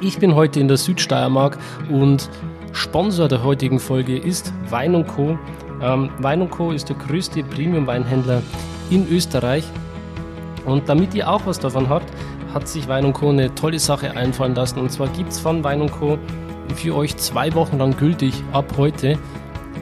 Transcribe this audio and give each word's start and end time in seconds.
Ich 0.00 0.18
bin 0.18 0.34
heute 0.34 0.60
in 0.60 0.68
der 0.68 0.76
Südsteiermark 0.76 1.58
und 1.88 2.28
Sponsor 2.72 3.28
der 3.28 3.42
heutigen 3.42 3.78
Folge 3.78 4.18
ist 4.18 4.52
Wein 4.68 5.06
Co. 5.06 5.38
Ähm, 5.80 6.10
Wein 6.18 6.50
Co. 6.50 6.72
ist 6.72 6.88
der 6.88 6.96
größte 6.96 7.42
Premium-Weinhändler 7.44 8.42
in 8.90 9.08
Österreich. 9.08 9.64
Und 10.64 10.88
damit 10.88 11.14
ihr 11.14 11.30
auch 11.30 11.46
was 11.46 11.58
davon 11.58 11.88
habt, 11.88 12.12
hat 12.52 12.68
sich 12.68 12.88
Wein 12.88 13.12
Co. 13.12 13.30
eine 13.30 13.54
tolle 13.54 13.78
Sache 13.78 14.16
einfallen 14.16 14.54
lassen. 14.54 14.80
Und 14.80 14.90
zwar 14.90 15.08
gibt 15.08 15.30
es 15.30 15.38
von 15.38 15.62
Wein 15.62 15.90
Co. 15.90 16.18
für 16.74 16.94
euch 16.94 17.16
zwei 17.16 17.54
Wochen 17.54 17.78
lang 17.78 17.96
gültig 17.96 18.34
ab 18.52 18.74
heute 18.76 19.18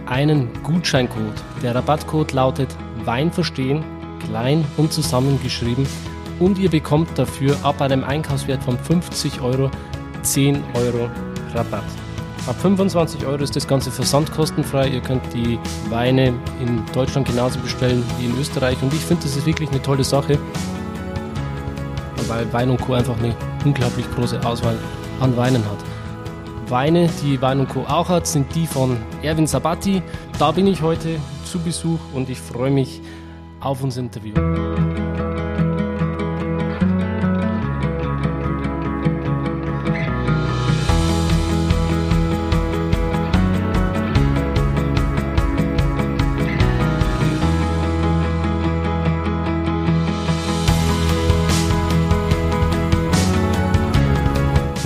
einen 0.06 0.50
Gutscheincode. 0.62 1.42
Der 1.62 1.74
Rabattcode 1.74 2.32
lautet 2.32 2.68
Wein 3.04 3.32
verstehen, 3.32 3.82
klein 4.28 4.64
und 4.76 4.92
zusammengeschrieben. 4.92 5.86
Und 6.38 6.58
ihr 6.58 6.70
bekommt 6.70 7.18
dafür 7.18 7.56
ab 7.62 7.80
einem 7.80 8.04
Einkaufswert 8.04 8.62
von 8.62 8.78
50 8.78 9.40
Euro 9.40 9.70
10 10.22 10.62
Euro 10.74 11.10
Rabatt. 11.54 11.84
Ab 12.46 12.56
25 12.60 13.24
Euro 13.24 13.42
ist 13.42 13.54
das 13.54 13.68
Ganze 13.68 13.90
versandkostenfrei. 13.90 14.88
Ihr 14.88 15.00
könnt 15.00 15.22
die 15.32 15.60
Weine 15.90 16.28
in 16.60 16.82
Deutschland 16.92 17.28
genauso 17.28 17.60
bestellen 17.60 18.02
wie 18.18 18.26
in 18.26 18.38
Österreich. 18.38 18.76
Und 18.82 18.92
ich 18.92 19.00
finde, 19.00 19.22
das 19.22 19.36
ist 19.36 19.46
wirklich 19.46 19.70
eine 19.70 19.80
tolle 19.80 20.02
Sache, 20.02 20.38
weil 22.26 22.52
Wein 22.52 22.76
Co. 22.78 22.94
einfach 22.94 23.16
eine 23.18 23.34
unglaublich 23.64 24.06
große 24.16 24.44
Auswahl 24.44 24.76
an 25.20 25.36
Weinen 25.36 25.64
hat. 25.64 25.78
Weine, 26.68 27.08
die 27.22 27.40
Wein 27.40 27.68
Co. 27.68 27.84
auch 27.86 28.08
hat, 28.08 28.26
sind 28.26 28.52
die 28.54 28.66
von 28.66 28.96
Erwin 29.22 29.46
Sabati. 29.46 30.02
Da 30.38 30.50
bin 30.50 30.66
ich 30.66 30.82
heute 30.82 31.20
zu 31.44 31.60
Besuch 31.60 32.00
und 32.12 32.28
ich 32.28 32.40
freue 32.40 32.70
mich 32.70 33.00
auf 33.60 33.84
unser 33.84 34.00
Interview. 34.00 34.34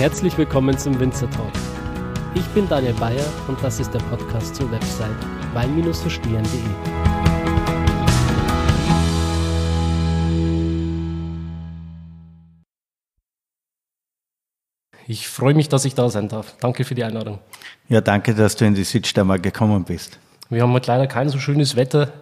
Herzlich 0.07 0.37
willkommen 0.37 0.77
zum 0.77 0.97
Winzer 1.01 1.29
Talk. 1.29 1.51
Ich 2.33 2.45
bin 2.53 2.65
Daniel 2.69 2.93
Bayer 2.93 3.25
und 3.49 3.61
das 3.61 3.77
ist 3.81 3.93
der 3.93 3.99
Podcast 3.99 4.55
zur 4.55 4.71
Website 4.71 5.11
wein-verstehen.de. 5.53 6.43
Ich 15.07 15.27
freue 15.27 15.53
mich, 15.53 15.67
dass 15.67 15.83
ich 15.83 15.93
da 15.93 16.09
sein 16.09 16.29
darf. 16.29 16.55
Danke 16.61 16.85
für 16.85 16.95
die 16.95 17.03
Einladung. 17.03 17.39
Ja, 17.89 17.99
danke, 17.99 18.33
dass 18.33 18.55
du 18.55 18.63
in 18.63 18.75
die 18.75 18.85
Südsteiermark 18.85 19.43
gekommen 19.43 19.83
bist. 19.83 20.19
Wir 20.49 20.61
haben 20.61 20.71
heute 20.71 20.89
leider 20.89 21.07
kein 21.07 21.27
so 21.27 21.37
schönes 21.37 21.75
Wetter. 21.75 22.13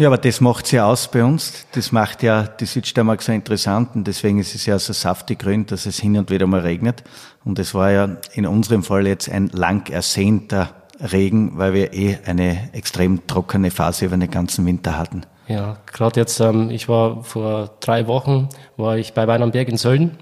Ja, 0.00 0.06
aber 0.06 0.16
das 0.16 0.40
macht's 0.40 0.70
ja 0.70 0.86
aus 0.86 1.10
bei 1.10 1.22
uns. 1.22 1.66
Das 1.72 1.92
macht 1.92 2.22
ja 2.22 2.44
die 2.44 2.64
Südsteiermark 2.64 3.20
so 3.20 3.32
interessant 3.32 3.90
und 3.94 4.06
deswegen 4.06 4.38
ist 4.38 4.54
es 4.54 4.64
ja 4.64 4.78
so 4.78 4.94
saftig 4.94 5.40
grün, 5.40 5.66
dass 5.66 5.84
es 5.84 6.00
hin 6.00 6.16
und 6.16 6.30
wieder 6.30 6.46
mal 6.46 6.60
regnet. 6.60 7.04
Und 7.44 7.58
es 7.58 7.74
war 7.74 7.90
ja 7.90 8.16
in 8.32 8.46
unserem 8.46 8.82
Fall 8.82 9.06
jetzt 9.06 9.28
ein 9.30 9.48
lang 9.48 9.90
ersehnter 9.90 10.70
Regen, 11.00 11.58
weil 11.58 11.74
wir 11.74 11.92
eh 11.92 12.16
eine 12.24 12.70
extrem 12.72 13.26
trockene 13.26 13.70
Phase 13.70 14.06
über 14.06 14.16
den 14.16 14.30
ganzen 14.30 14.64
Winter 14.64 14.96
hatten. 14.96 15.26
Ja, 15.48 15.76
gerade 15.92 16.18
jetzt, 16.18 16.40
ähm, 16.40 16.70
ich 16.70 16.88
war 16.88 17.22
vor 17.22 17.68
drei 17.80 18.06
Wochen, 18.06 18.48
war 18.78 18.96
ich 18.96 19.12
bei 19.12 19.26
Wein 19.26 19.42
am 19.42 19.50
Berg 19.50 19.68
in 19.68 19.76
Sölden. 19.76 20.16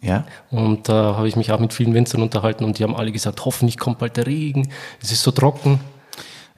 Ja. 0.00 0.24
Und 0.50 0.88
da 0.88 1.10
äh, 1.10 1.14
habe 1.16 1.28
ich 1.28 1.36
mich 1.36 1.52
auch 1.52 1.60
mit 1.60 1.74
vielen 1.74 1.92
Winzern 1.92 2.22
unterhalten 2.22 2.64
und 2.64 2.78
die 2.78 2.82
haben 2.82 2.96
alle 2.96 3.12
gesagt, 3.12 3.44
hoffentlich 3.44 3.76
kommt 3.76 3.98
bald 3.98 4.16
der 4.16 4.26
Regen, 4.26 4.70
es 5.02 5.12
ist 5.12 5.22
so 5.22 5.32
trocken. 5.32 5.80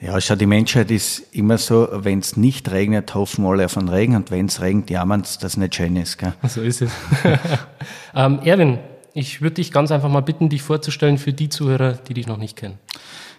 Ja, 0.04 0.20
schau, 0.20 0.34
die 0.34 0.44
Menschheit 0.44 0.90
ist 0.90 1.34
immer 1.34 1.56
so, 1.56 1.88
wenn 1.90 2.18
es 2.18 2.36
nicht 2.36 2.70
regnet, 2.70 3.14
hoffen 3.14 3.46
alle 3.46 3.64
auf 3.64 3.78
einen 3.78 3.88
Regen 3.88 4.16
und 4.16 4.30
wenn 4.30 4.44
es 4.46 4.60
regnet, 4.60 4.90
jammern 4.90 5.22
dass 5.22 5.42
es 5.42 5.56
nicht 5.56 5.76
schön 5.76 5.96
ist. 5.96 6.18
Gell? 6.18 6.34
So 6.46 6.60
ist 6.60 6.82
es. 6.82 6.90
ähm, 8.14 8.38
Erwin, 8.44 8.80
ich 9.14 9.40
würde 9.40 9.54
dich 9.54 9.72
ganz 9.72 9.90
einfach 9.90 10.10
mal 10.10 10.20
bitten, 10.20 10.50
dich 10.50 10.60
vorzustellen 10.60 11.16
für 11.16 11.32
die 11.32 11.48
Zuhörer, 11.48 11.92
die 11.94 12.12
dich 12.12 12.26
noch 12.26 12.36
nicht 12.36 12.54
kennen. 12.54 12.78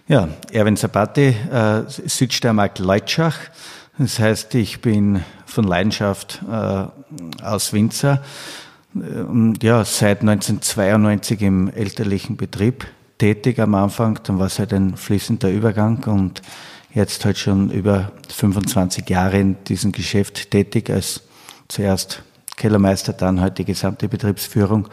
Ja, 0.08 0.28
Erwin 0.50 0.74
Sabati, 0.74 1.36
äh, 1.52 1.82
Südsteiermark 1.86 2.80
Leutschach. 2.80 3.38
Das 3.96 4.18
heißt, 4.18 4.52
ich 4.56 4.80
bin 4.80 5.22
von 5.44 5.62
Leidenschaft 5.68 6.42
äh, 6.50 7.44
aus 7.44 7.72
Winzer. 7.74 8.24
Äh, 8.96 9.64
ja, 9.64 9.84
seit 9.84 10.22
1992 10.22 11.42
im 11.42 11.70
elterlichen 11.72 12.36
Betrieb 12.36 12.88
tätig 13.18 13.58
am 13.58 13.74
Anfang, 13.74 14.20
dann 14.24 14.38
war 14.38 14.46
es 14.46 14.58
halt 14.58 14.72
ein 14.72 14.96
fließender 14.96 15.50
Übergang 15.50 16.04
und 16.04 16.42
jetzt 16.92 17.24
halt 17.24 17.38
schon 17.38 17.70
über 17.70 18.12
25 18.28 19.08
Jahre 19.08 19.38
in 19.38 19.56
diesem 19.64 19.92
Geschäft 19.92 20.50
tätig, 20.50 20.90
als 20.90 21.22
zuerst 21.68 22.22
Kellermeister, 22.56 23.12
dann 23.12 23.40
halt 23.40 23.58
die 23.58 23.64
gesamte 23.64 24.08
Betriebsführung. 24.08 24.88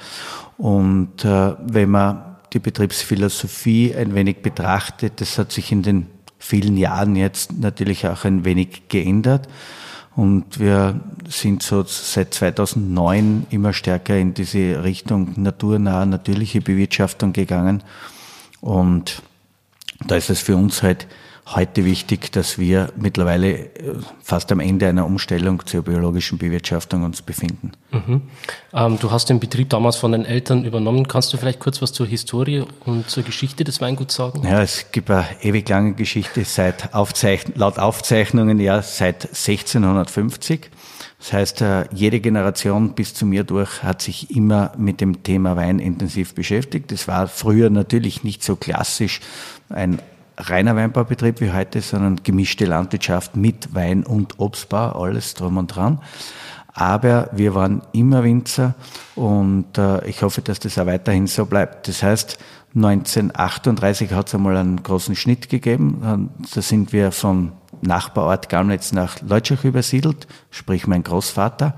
Und 0.58 1.24
äh, 1.24 1.54
wenn 1.66 1.90
man 1.90 2.36
die 2.52 2.60
Betriebsphilosophie 2.60 3.96
ein 3.96 4.14
wenig 4.14 4.42
betrachtet, 4.42 5.22
das 5.22 5.38
hat 5.38 5.52
sich 5.52 5.72
in 5.72 5.82
den 5.82 6.08
vielen 6.38 6.78
Jahren 6.78 7.16
jetzt 7.16 7.58
natürlich 7.58 8.06
auch 8.08 8.26
ein 8.26 8.46
wenig 8.46 8.90
geändert. 8.90 9.48
Und 10.16 10.60
wir 10.60 11.00
sind 11.28 11.64
so 11.64 11.84
seit 11.88 12.34
2009 12.34 13.48
immer 13.50 13.74
stärker 13.74 14.16
in 14.18 14.34
diese 14.34 14.84
Richtung 14.84 15.34
naturnah, 15.38 16.06
natürliche 16.06 16.62
Bewirtschaftung 16.62 17.34
gegangen. 17.34 17.82
Und 18.64 19.22
da 20.08 20.16
ist 20.16 20.30
es 20.30 20.40
für 20.40 20.56
uns 20.56 20.84
halt 20.84 21.06
heute 21.54 21.84
wichtig, 21.84 22.32
dass 22.32 22.58
wir 22.58 22.94
mittlerweile 22.96 23.58
äh, 23.58 23.96
fast 24.22 24.54
am 24.54 24.62
Ende 24.62 24.88
einer 24.88 25.06
Umstellung 25.06 25.66
zur 25.66 25.82
biologischen 25.82 26.38
Bewirtschaftung 26.38 27.04
uns 27.04 27.22
befinden. 27.22 27.74
Mhm. 27.92 28.22
Ähm, 28.74 29.00
du 29.00 29.12
hast 29.12 29.30
den 29.30 29.42
Betrieb 29.42 29.70
damals 29.70 29.98
von 29.98 30.14
den 30.14 30.24
Eltern 30.24 30.64
übernommen. 30.64 31.10
Kannst 31.10 31.34
du 31.34 31.38
vielleicht 31.38 31.60
kurz 31.60 31.82
was 31.82 31.92
zur 31.92 32.08
Historie 32.08 32.64
und 32.86 33.10
zur 33.10 33.24
Geschichte 33.24 33.66
des 33.66 33.82
Weinguts 33.82 34.16
sagen? 34.16 34.44
Ja, 34.48 34.62
es 34.62 34.94
gibt 34.94 35.12
eine 35.12 35.26
ewig 35.42 35.68
lange 35.68 35.94
Geschichte 35.96 36.46
seit 36.46 36.94
Aufzeichn 36.94 37.52
laut 37.56 37.80
Aufzeichnungen 37.80 38.62
ja 38.62 38.82
seit 38.82 39.26
1650. 39.26 40.70
Das 41.24 41.32
heißt, 41.32 41.62
äh, 41.62 41.86
jede 41.94 42.20
Generation 42.20 42.96
bis 42.96 43.14
zu 43.14 43.26
mir 43.26 43.46
durch 43.46 43.82
hat 43.82 44.02
sich 44.02 44.36
immer 44.36 44.74
mit 44.78 45.00
dem 45.00 45.24
Thema 45.24 45.56
Wein 45.56 45.80
intensiv 45.80 46.36
beschäftigt. 46.36 46.92
Das 46.92 47.08
war 47.08 47.30
früher 47.30 47.70
natürlich 47.70 48.26
nicht 48.26 48.44
so 48.44 48.58
klassisch 48.58 49.22
ein 49.70 50.02
reiner 50.36 50.76
Weinbaubetrieb 50.76 51.40
wie 51.40 51.54
heute, 51.54 51.80
sondern 51.80 52.24
gemischte 52.24 52.66
Landwirtschaft 52.66 53.38
mit 53.38 53.74
Wein- 53.74 54.04
und 54.04 54.38
Obstbau, 54.38 55.02
alles 55.02 55.34
drum 55.34 55.56
und 55.56 55.68
dran. 55.68 56.02
Aber 56.74 57.30
wir 57.32 57.56
waren 57.56 57.84
immer 57.94 58.26
Winzer 58.26 58.74
und 59.16 59.78
äh, 59.78 60.06
ich 60.06 60.24
hoffe, 60.24 60.42
dass 60.42 60.60
das 60.60 60.78
auch 60.78 60.88
weiterhin 60.88 61.28
so 61.28 61.46
bleibt. 61.46 61.88
Das 61.88 62.04
heißt, 62.04 62.38
1938 62.76 64.12
hat 64.14 64.28
es 64.28 64.36
einmal 64.36 64.58
einen 64.58 64.82
großen 64.82 65.16
Schnitt 65.16 65.50
gegeben. 65.50 66.32
Da 66.54 66.62
sind 66.62 66.92
wir 66.92 67.12
von 67.12 67.52
Nachbarort 67.82 68.50
Gamnitz 68.50 68.92
nach 68.94 69.22
Leutschach 69.22 69.64
übersiedelt, 69.64 70.28
sprich 70.50 70.88
mein 70.88 71.04
Großvater. 71.04 71.76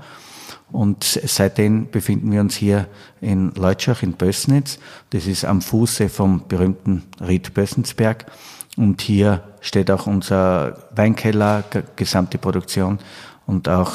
Und 0.72 1.04
seitdem 1.04 1.90
befinden 1.90 2.32
wir 2.32 2.40
uns 2.40 2.56
hier 2.56 2.88
in 3.20 3.52
Leutschach 3.54 4.02
in 4.02 4.14
Bössnitz. 4.14 4.78
Das 5.10 5.26
ist 5.26 5.44
am 5.44 5.62
Fuße 5.62 6.08
vom 6.08 6.48
berühmten 6.48 7.04
Ried 7.20 7.54
Bössensberg. 7.54 8.26
Und 8.76 9.00
hier 9.00 9.42
steht 9.60 9.90
auch 9.90 10.06
unser 10.06 10.88
Weinkeller, 10.94 11.62
gesamte 11.94 12.38
Produktion 12.38 12.98
und 13.46 13.68
auch 13.68 13.92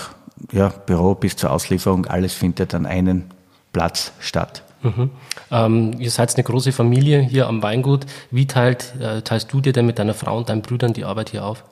ja, 0.52 0.70
Büro 0.70 1.16
bis 1.16 1.36
zur 1.36 1.52
Auslieferung. 1.52 2.06
Alles 2.06 2.34
findet 2.34 2.74
an 2.74 2.86
einem 2.86 3.26
Platz 3.74 4.12
statt. 4.20 4.64
Mhm. 4.84 5.10
Ähm, 5.52 5.96
ihr 6.00 6.12
seid 6.12 6.34
eine 6.36 6.44
große 6.44 6.72
Familie 6.72 7.22
hier 7.22 7.48
am 7.48 7.62
Weingut. 7.62 8.06
Wie 8.32 8.48
teilt, 8.48 8.94
äh, 9.00 9.22
teilst 9.22 9.54
du 9.54 9.62
dir 9.62 9.74
denn 9.74 9.86
mit 9.86 10.00
deiner 10.00 10.14
Frau 10.14 10.38
und 10.38 10.50
deinen 10.50 10.62
Brüdern 10.62 10.94
die 10.94 11.06
Arbeit 11.06 11.30
hier 11.30 11.46
auf? 11.46 11.64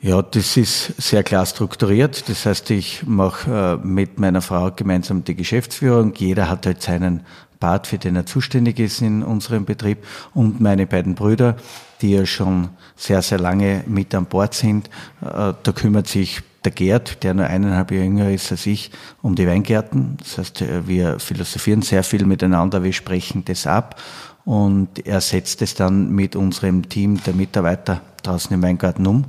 Ja, 0.00 0.20
das 0.20 0.58
ist 0.58 1.00
sehr 1.00 1.22
klar 1.22 1.46
strukturiert. 1.46 2.28
Das 2.28 2.44
heißt, 2.44 2.70
ich 2.70 3.06
mache 3.06 3.80
äh, 3.82 3.86
mit 3.86 4.18
meiner 4.18 4.42
Frau 4.42 4.70
gemeinsam 4.70 5.24
die 5.24 5.34
Geschäftsführung. 5.34 6.12
Jeder 6.14 6.50
hat 6.50 6.66
halt 6.66 6.82
seinen 6.82 7.22
Part, 7.58 7.86
für 7.86 7.96
den 7.96 8.14
er 8.14 8.26
zuständig 8.26 8.78
ist 8.78 9.00
in 9.00 9.22
unserem 9.22 9.64
Betrieb. 9.64 10.04
Und 10.34 10.60
meine 10.60 10.86
beiden 10.86 11.14
Brüder, 11.14 11.56
die 12.02 12.10
ja 12.10 12.26
schon 12.26 12.68
sehr, 12.96 13.22
sehr 13.22 13.38
lange 13.38 13.82
mit 13.86 14.14
an 14.14 14.26
Bord 14.26 14.52
sind. 14.52 14.88
Äh, 15.22 15.54
da 15.62 15.72
kümmert 15.74 16.06
sich 16.06 16.42
der 16.64 16.72
Gerd, 16.72 17.22
der 17.22 17.34
nur 17.34 17.46
eineinhalb 17.46 17.90
Jahre 17.90 18.04
jünger 18.04 18.30
ist 18.30 18.50
als 18.50 18.66
ich, 18.66 18.90
um 19.22 19.34
die 19.34 19.46
Weingärten. 19.46 20.16
Das 20.18 20.38
heißt, 20.38 20.62
äh, 20.62 20.86
wir 20.86 21.18
philosophieren 21.18 21.82
sehr 21.82 22.02
viel 22.02 22.24
miteinander, 22.26 22.82
wir 22.82 22.92
sprechen 22.92 23.44
das 23.44 23.66
ab 23.66 24.00
und 24.44 25.06
er 25.06 25.20
setzt 25.20 25.62
es 25.62 25.74
dann 25.74 26.10
mit 26.10 26.36
unserem 26.36 26.88
Team 26.88 27.22
der 27.24 27.34
Mitarbeiter 27.34 28.02
draußen 28.22 28.52
im 28.54 28.62
Weingarten 28.62 29.06
um. 29.06 29.24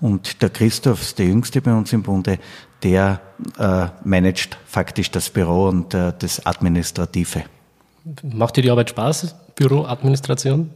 Und 0.00 0.42
der 0.42 0.50
Christoph 0.50 1.02
ist 1.02 1.18
der 1.18 1.26
Jüngste 1.26 1.60
bei 1.60 1.72
uns 1.72 1.92
im 1.92 2.02
Bunde, 2.02 2.38
der 2.82 3.20
äh, 3.58 3.86
managt 4.04 4.58
faktisch 4.66 5.10
das 5.10 5.30
Büro 5.30 5.68
und 5.68 5.94
äh, 5.94 6.12
das 6.18 6.44
Administrative. 6.44 7.44
Macht 8.22 8.56
dir 8.56 8.62
die 8.62 8.70
Arbeit 8.70 8.90
Spaß, 8.90 9.34
Büroadministration? 9.54 10.70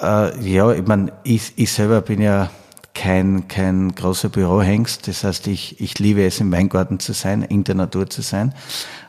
Äh, 0.00 0.40
ja, 0.48 0.72
ich 0.72 0.86
meine, 0.86 1.12
ich, 1.24 1.52
ich 1.56 1.72
selber 1.72 2.00
bin 2.00 2.20
ja 2.20 2.50
kein, 2.94 3.48
kein 3.48 3.94
großer 3.94 4.28
Bürohengst. 4.28 5.08
Das 5.08 5.24
heißt, 5.24 5.46
ich, 5.48 5.80
ich 5.80 5.98
liebe 5.98 6.24
es, 6.24 6.40
im 6.40 6.52
Weingarten 6.52 7.00
zu 7.00 7.12
sein, 7.12 7.42
in 7.42 7.64
der 7.64 7.74
Natur 7.74 8.08
zu 8.08 8.22
sein. 8.22 8.54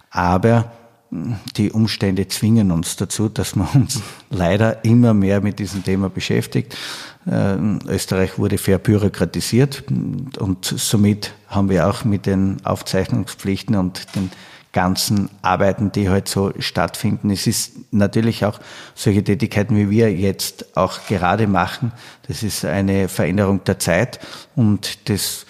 Aber 0.10 0.72
hm, 1.12 1.36
die 1.56 1.72
Umstände 1.72 2.28
zwingen 2.28 2.72
uns 2.72 2.96
dazu, 2.96 3.30
dass 3.30 3.56
man 3.56 3.68
uns 3.74 4.02
leider 4.30 4.84
immer 4.84 5.14
mehr 5.14 5.42
mit 5.42 5.60
diesem 5.60 5.84
Thema 5.84 6.10
beschäftigt. 6.10 6.76
Äh, 7.26 7.56
Österreich 7.88 8.38
wurde 8.38 8.58
verbürokratisiert 8.58 9.84
und 9.90 10.66
somit 10.66 11.34
haben 11.48 11.70
wir 11.70 11.88
auch 11.88 12.04
mit 12.04 12.26
den 12.26 12.58
Aufzeichnungspflichten 12.66 13.76
und 13.76 14.16
den 14.16 14.32
ganzen 14.76 15.30
Arbeiten, 15.42 15.92
die 15.94 16.10
halt 16.10 16.28
so 16.28 16.52
stattfinden. 16.60 17.32
Es 17.32 17.48
ist 17.48 17.72
natürlich 17.92 18.46
auch 18.46 18.60
solche 18.94 19.24
Tätigkeiten, 19.24 19.78
wie 19.78 19.90
wir 19.90 20.14
jetzt 20.14 20.78
auch 20.78 21.00
gerade 21.08 21.48
machen. 21.48 21.94
Das 22.28 22.44
ist 22.44 22.66
eine 22.66 23.08
Veränderung 23.08 23.64
der 23.64 23.80
Zeit 23.80 24.20
und 24.56 25.10
das 25.10 25.46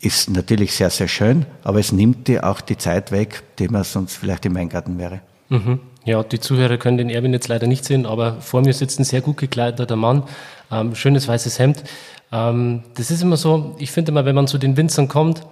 ist 0.00 0.30
natürlich 0.30 0.74
sehr, 0.74 0.90
sehr 0.90 1.08
schön, 1.08 1.44
aber 1.64 1.80
es 1.80 1.90
nimmt 1.90 2.28
dir 2.28 2.48
auch 2.48 2.60
die 2.60 2.78
Zeit 2.78 3.10
weg, 3.10 3.42
die 3.58 3.66
man 3.66 3.82
sonst 3.82 4.14
vielleicht 4.14 4.46
im 4.46 4.54
Weingarten 4.54 4.96
wäre. 4.96 5.20
Mhm. 5.48 5.80
Ja, 6.04 6.22
die 6.22 6.38
Zuhörer 6.38 6.76
können 6.76 6.98
den 6.98 7.10
Erwin 7.10 7.32
jetzt 7.32 7.48
leider 7.48 7.66
nicht 7.66 7.84
sehen, 7.84 8.06
aber 8.06 8.40
vor 8.40 8.60
mir 8.62 8.72
sitzt 8.72 9.00
ein 9.00 9.04
sehr 9.04 9.22
gut 9.22 9.38
gekleideter 9.38 9.96
Mann, 9.96 10.22
ähm, 10.70 10.94
schönes 10.94 11.26
weißes 11.26 11.58
Hemd. 11.58 11.82
Ähm, 12.30 12.84
das 12.94 13.10
ist 13.10 13.22
immer 13.22 13.36
so, 13.36 13.74
ich 13.80 13.90
finde 13.90 14.12
immer, 14.12 14.24
wenn 14.24 14.36
man 14.36 14.46
zu 14.46 14.56
den 14.56 14.76
Winzern 14.76 15.08
kommt, 15.08 15.42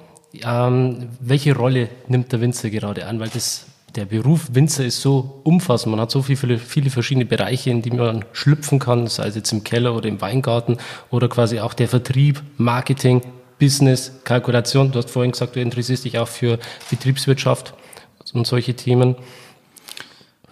ähm, 0.44 1.08
welche 1.20 1.54
Rolle 1.56 1.88
nimmt 2.08 2.32
der 2.32 2.40
Winzer 2.40 2.70
gerade 2.70 3.06
an? 3.06 3.20
Weil 3.20 3.28
das, 3.28 3.66
der 3.94 4.04
Beruf 4.04 4.48
Winzer 4.52 4.84
ist 4.84 5.00
so 5.00 5.40
umfassend. 5.44 5.90
Man 5.90 6.00
hat 6.00 6.10
so 6.10 6.22
viele, 6.22 6.58
viele 6.58 6.90
verschiedene 6.90 7.26
Bereiche, 7.26 7.70
in 7.70 7.82
die 7.82 7.90
man 7.90 8.24
schlüpfen 8.32 8.78
kann, 8.78 9.06
sei 9.06 9.28
es 9.28 9.34
jetzt 9.34 9.52
im 9.52 9.64
Keller 9.64 9.94
oder 9.94 10.08
im 10.08 10.20
Weingarten 10.20 10.78
oder 11.10 11.28
quasi 11.28 11.60
auch 11.60 11.74
der 11.74 11.88
Vertrieb, 11.88 12.42
Marketing, 12.56 13.22
Business, 13.58 14.12
Kalkulation. 14.24 14.92
Du 14.92 14.98
hast 14.98 15.10
vorhin 15.10 15.32
gesagt, 15.32 15.56
du 15.56 15.60
interessierst 15.60 16.04
dich 16.04 16.18
auch 16.18 16.28
für 16.28 16.58
Betriebswirtschaft 16.90 17.74
und 18.32 18.46
solche 18.46 18.74
Themen. 18.74 19.16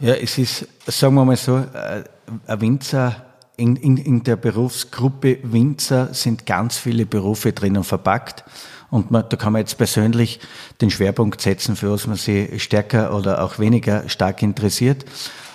Ja, 0.01 0.15
es 0.15 0.39
ist, 0.39 0.67
sagen 0.87 1.15
wir 1.15 1.25
mal 1.25 1.37
so, 1.37 1.59
äh, 1.59 2.05
ein 2.47 2.61
Winzer, 2.61 3.25
in, 3.57 3.77
in, 3.77 3.97
in 3.97 4.23
der 4.25 4.37
Berufsgruppe 4.37 5.39
Winzer 5.43 6.13
sind 6.13 6.47
ganz 6.47 6.77
viele 6.77 7.07
Berufe 7.07 7.53
drinnen 7.53 7.85
verpackt. 7.85 8.45
Und 8.91 9.11
man, 9.11 9.25
da 9.29 9.37
kann 9.37 9.53
man 9.53 9.61
jetzt 9.61 9.77
persönlich 9.77 10.41
den 10.81 10.91
Schwerpunkt 10.91 11.41
setzen, 11.41 11.77
für 11.77 11.91
was 11.91 12.07
man 12.07 12.17
sich 12.17 12.63
stärker 12.63 13.17
oder 13.17 13.43
auch 13.43 13.59
weniger 13.59 14.09
stark 14.09 14.43
interessiert. 14.43 15.05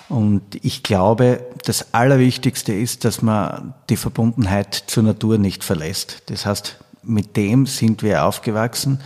Und 0.08 0.42
ich 0.62 0.82
glaube, 0.82 1.46
das 1.64 1.94
Allerwichtigste 1.94 2.72
ist, 2.72 3.04
dass 3.04 3.22
man 3.22 3.74
die 3.88 3.96
Verbundenheit 3.96 4.74
zur 4.74 5.04
Natur 5.04 5.38
nicht 5.38 5.62
verlässt. 5.62 6.24
Das 6.26 6.46
heißt, 6.46 6.78
mit 7.02 7.36
dem 7.36 7.66
sind 7.66 8.02
wir 8.02 8.24
aufgewachsen 8.24 9.00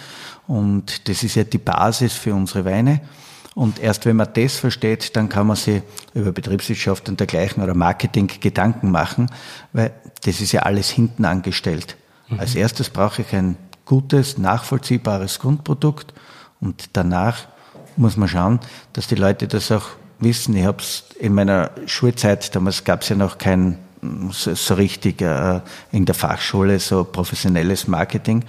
und 0.47 1.09
das 1.09 1.23
ist 1.23 1.37
ja 1.37 1.45
die 1.45 1.59
Basis 1.59 2.15
für 2.15 2.35
unsere 2.35 2.65
Weine. 2.65 3.01
Und 3.55 3.79
erst 3.79 4.05
wenn 4.05 4.17
man 4.17 4.29
das 4.35 4.57
versteht, 4.57 5.15
dann 5.15 5.29
kann 5.29 5.47
man 5.47 5.57
sich 5.57 5.83
über 6.13 6.33
Betriebswirtschaft 6.33 7.09
und 7.09 7.21
dergleichen 7.21 7.63
oder 7.63 7.75
Marketing 7.75 8.29
Gedanken 8.41 8.91
machen, 8.91 9.31
weil 9.73 9.93
das 10.25 10.41
ist 10.41 10.53
ja 10.53 10.63
alles 10.63 10.91
hinten 10.91 11.25
angestellt. 11.25 11.97
Mhm. 12.29 12.41
Als 12.41 12.55
erstes 12.57 12.91
brauche 12.91 13.23
ich 13.23 13.33
ein 13.33 13.57
gutes, 13.85 14.39
nachvollziehbares 14.39 15.39
Grundprodukt 15.39 16.15
und 16.61 16.91
danach 16.95 17.47
muss 17.97 18.17
man 18.17 18.29
schauen, 18.29 18.61
dass 18.93 19.07
die 19.07 19.15
Leute 19.15 19.47
das 19.47 19.71
auch 19.71 19.87
wissen. 20.19 20.57
Ich 20.57 20.65
habe 20.65 20.79
es 20.79 21.05
in 21.19 21.35
meiner 21.35 21.71
Schulzeit, 21.87 22.55
damals 22.55 22.85
gab 22.85 23.03
es 23.03 23.09
ja 23.09 23.17
noch 23.17 23.39
kein 23.39 23.79
so, 24.31 24.55
so 24.55 24.75
richtig 24.75 25.23
äh, 25.23 25.61
in 25.93 26.05
der 26.05 26.15
Fachschule 26.15 26.79
so 26.79 27.05
professionelles 27.05 27.89
Marketing, 27.89 28.45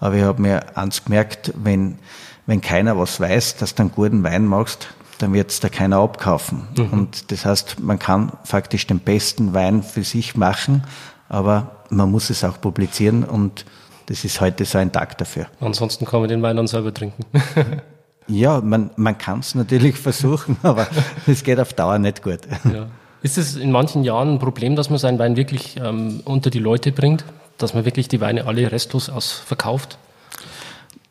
aber 0.00 0.16
ich 0.16 0.22
habe 0.22 0.42
mir 0.42 0.76
eins 0.76 1.04
gemerkt, 1.04 1.52
wenn, 1.56 1.98
wenn 2.46 2.60
keiner 2.60 2.98
was 2.98 3.20
weiß, 3.20 3.56
dass 3.56 3.74
du 3.74 3.82
einen 3.82 3.92
guten 3.92 4.22
Wein 4.22 4.44
machst, 4.44 4.88
dann 5.18 5.32
wird 5.32 5.50
es 5.50 5.60
da 5.60 5.68
keiner 5.68 5.98
abkaufen. 5.98 6.68
Mhm. 6.76 6.90
Und 6.90 7.32
das 7.32 7.44
heißt, 7.44 7.80
man 7.80 7.98
kann 7.98 8.32
faktisch 8.44 8.86
den 8.86 9.00
besten 9.00 9.54
Wein 9.54 9.82
für 9.82 10.04
sich 10.04 10.36
machen, 10.36 10.84
aber 11.28 11.84
man 11.90 12.10
muss 12.10 12.30
es 12.30 12.44
auch 12.44 12.60
publizieren 12.60 13.24
und 13.24 13.64
das 14.08 14.24
ist 14.24 14.40
heute 14.40 14.64
so 14.64 14.78
ein 14.78 14.90
Tag 14.90 15.18
dafür. 15.18 15.46
Ansonsten 15.60 16.06
kann 16.06 16.20
man 16.20 16.30
den 16.30 16.40
Wein 16.40 16.56
dann 16.56 16.66
selber 16.66 16.94
trinken. 16.94 17.26
ja, 18.26 18.60
man, 18.62 18.90
man 18.96 19.18
kann 19.18 19.40
es 19.40 19.54
natürlich 19.54 19.96
versuchen, 19.98 20.56
aber 20.62 20.86
es 21.26 21.44
geht 21.44 21.60
auf 21.60 21.74
Dauer 21.74 21.98
nicht 21.98 22.22
gut. 22.22 22.40
Ja. 22.72 22.86
Ist 23.20 23.36
es 23.36 23.56
in 23.56 23.70
manchen 23.70 24.04
Jahren 24.04 24.34
ein 24.34 24.38
Problem, 24.38 24.76
dass 24.76 24.88
man 24.88 24.98
seinen 24.98 25.18
Wein 25.18 25.36
wirklich 25.36 25.76
ähm, 25.76 26.22
unter 26.24 26.48
die 26.48 26.58
Leute 26.58 26.90
bringt? 26.90 27.24
Dass 27.58 27.74
man 27.74 27.84
wirklich 27.84 28.08
die 28.08 28.20
Weine 28.20 28.46
alle 28.46 28.72
restlos 28.72 29.10
ausverkauft? 29.10 29.98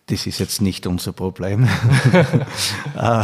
Das 0.08 0.26
ist 0.26 0.40
jetzt 0.40 0.62
nicht 0.62 0.88
unser 0.88 1.14
Problem. 1.14 1.68
Äh, 2.96 3.24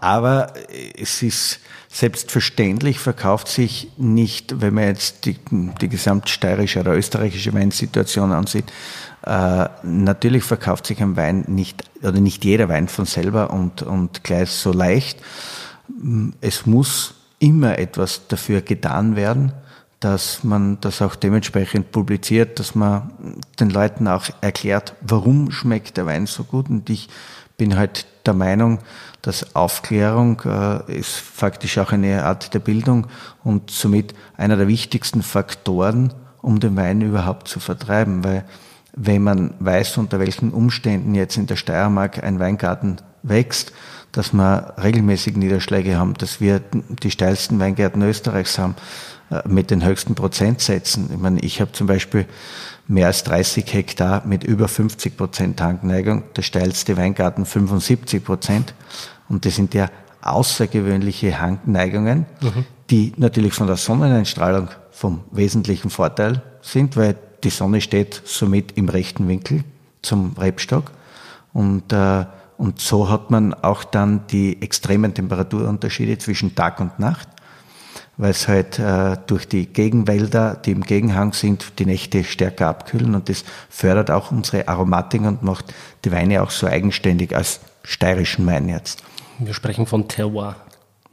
aber 0.00 0.54
es 0.98 1.22
ist 1.22 1.60
selbstverständlich 1.88 2.98
verkauft 2.98 3.48
sich 3.48 3.88
nicht, 3.98 4.62
wenn 4.62 4.72
man 4.72 4.84
jetzt 4.84 5.26
die, 5.26 5.36
die 5.50 5.88
gesamtsteirische 5.90 6.80
oder 6.80 6.96
österreichische 6.96 7.52
Weinsituation 7.52 8.32
ansieht, 8.32 8.72
äh, 9.26 9.68
natürlich 9.82 10.44
verkauft 10.44 10.86
sich 10.86 11.02
ein 11.02 11.16
Wein 11.16 11.44
nicht, 11.46 11.84
oder 12.02 12.20
nicht 12.20 12.44
jeder 12.44 12.68
Wein 12.68 12.88
von 12.88 13.04
selber 13.04 13.50
und, 13.50 13.82
und 13.82 14.24
gleich 14.24 14.50
so 14.50 14.72
leicht. 14.72 15.20
Es 16.40 16.66
muss 16.66 17.14
immer 17.38 17.78
etwas 17.78 18.28
dafür 18.28 18.62
getan 18.62 19.16
werden, 19.16 19.52
dass 19.98 20.44
man 20.44 20.80
das 20.80 21.02
auch 21.02 21.14
dementsprechend 21.14 21.92
publiziert, 21.92 22.58
dass 22.58 22.74
man 22.74 23.10
den 23.58 23.68
Leuten 23.68 24.08
auch 24.08 24.24
erklärt, 24.40 24.94
warum 25.02 25.50
schmeckt 25.50 25.98
der 25.98 26.06
Wein 26.06 26.26
so 26.26 26.44
gut. 26.44 26.70
Und 26.70 26.88
ich 26.88 27.08
bin 27.58 27.76
halt 27.76 28.06
der 28.24 28.32
Meinung, 28.32 28.78
dass 29.20 29.54
Aufklärung 29.54 30.40
äh, 30.46 30.98
ist 30.98 31.16
faktisch 31.16 31.76
auch 31.76 31.92
eine 31.92 32.24
Art 32.24 32.54
der 32.54 32.60
Bildung 32.60 33.08
und 33.44 33.70
somit 33.70 34.14
einer 34.38 34.56
der 34.56 34.68
wichtigsten 34.68 35.22
Faktoren, 35.22 36.14
um 36.40 36.60
den 36.60 36.74
Wein 36.76 37.02
überhaupt 37.02 37.48
zu 37.48 37.60
vertreiben, 37.60 38.24
weil 38.24 38.46
wenn 38.94 39.22
man 39.22 39.54
weiß, 39.60 39.98
unter 39.98 40.18
welchen 40.18 40.52
Umständen 40.52 41.14
jetzt 41.14 41.36
in 41.36 41.46
der 41.46 41.56
Steiermark 41.56 42.22
ein 42.22 42.38
Weingarten 42.38 42.96
wächst, 43.22 43.72
dass 44.12 44.32
wir 44.32 44.74
regelmäßig 44.82 45.36
Niederschläge 45.36 45.96
haben, 45.96 46.14
dass 46.14 46.40
wir 46.40 46.60
die 47.02 47.10
steilsten 47.10 47.60
Weingärten 47.60 48.02
Österreichs 48.02 48.58
haben, 48.58 48.74
äh, 49.30 49.46
mit 49.46 49.70
den 49.70 49.84
höchsten 49.84 50.14
Prozentsätzen. 50.14 51.10
Ich 51.12 51.18
meine, 51.18 51.40
ich 51.40 51.60
habe 51.60 51.72
zum 51.72 51.86
Beispiel 51.86 52.26
mehr 52.88 53.06
als 53.06 53.22
30 53.24 53.72
Hektar 53.72 54.26
mit 54.26 54.42
über 54.42 54.66
50 54.66 55.16
Prozent 55.16 55.58
Tankneigung, 55.58 56.24
der 56.36 56.42
steilste 56.42 56.96
Weingarten 56.96 57.46
75 57.46 58.24
Prozent. 58.24 58.74
Und 59.28 59.44
das 59.44 59.54
sind 59.54 59.74
ja 59.74 59.88
außergewöhnliche 60.22 61.40
Hangneigungen, 61.40 62.26
mhm. 62.40 62.64
die 62.90 63.12
natürlich 63.16 63.54
von 63.54 63.68
der 63.68 63.76
Sonneneinstrahlung 63.76 64.68
vom 64.90 65.22
wesentlichen 65.30 65.88
Vorteil 65.88 66.42
sind, 66.62 66.96
weil 66.96 67.16
die 67.44 67.50
Sonne 67.50 67.80
steht 67.80 68.22
somit 68.24 68.76
im 68.76 68.88
rechten 68.88 69.28
Winkel 69.28 69.64
zum 70.02 70.34
Rebstock. 70.38 70.90
Und, 71.52 71.92
äh, 71.92 72.24
und 72.56 72.80
so 72.80 73.08
hat 73.08 73.30
man 73.30 73.54
auch 73.54 73.84
dann 73.84 74.26
die 74.28 74.60
extremen 74.62 75.14
Temperaturunterschiede 75.14 76.18
zwischen 76.18 76.54
Tag 76.54 76.80
und 76.80 76.98
Nacht, 76.98 77.28
weil 78.16 78.30
es 78.30 78.46
halt 78.48 78.78
äh, 78.78 79.16
durch 79.26 79.48
die 79.48 79.66
Gegenwälder, 79.66 80.54
die 80.56 80.72
im 80.72 80.82
Gegenhang 80.82 81.32
sind, 81.32 81.78
die 81.78 81.86
Nächte 81.86 82.22
stärker 82.24 82.68
abkühlen 82.68 83.14
und 83.14 83.28
das 83.28 83.44
fördert 83.68 84.10
auch 84.10 84.30
unsere 84.30 84.68
Aromatik 84.68 85.22
und 85.22 85.42
macht 85.42 85.72
die 86.04 86.12
Weine 86.12 86.42
auch 86.42 86.50
so 86.50 86.66
eigenständig 86.66 87.34
als 87.34 87.60
steirischen 87.82 88.46
Wein 88.46 88.68
jetzt. 88.68 89.02
Wir 89.38 89.54
sprechen 89.54 89.86
von 89.86 90.06
Terroir. 90.06 90.56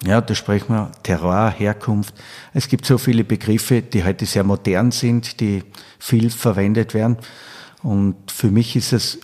Ja, 0.05 0.21
da 0.21 0.35
sprechen 0.35 0.75
wir 0.75 0.91
Terroir, 1.01 1.49
Herkunft. 1.49 2.13
Es 2.53 2.67
gibt 2.67 2.85
so 2.85 2.97
viele 2.97 3.23
Begriffe, 3.23 3.81
die 3.81 4.03
heute 4.03 4.25
sehr 4.25 4.43
modern 4.43 4.91
sind, 4.91 5.39
die 5.39 5.63
viel 5.97 6.29
verwendet 6.29 6.93
werden. 6.93 7.17
Und 7.81 8.15
für 8.31 8.51
mich 8.51 8.75
ist 8.75 8.93
es 8.93 9.19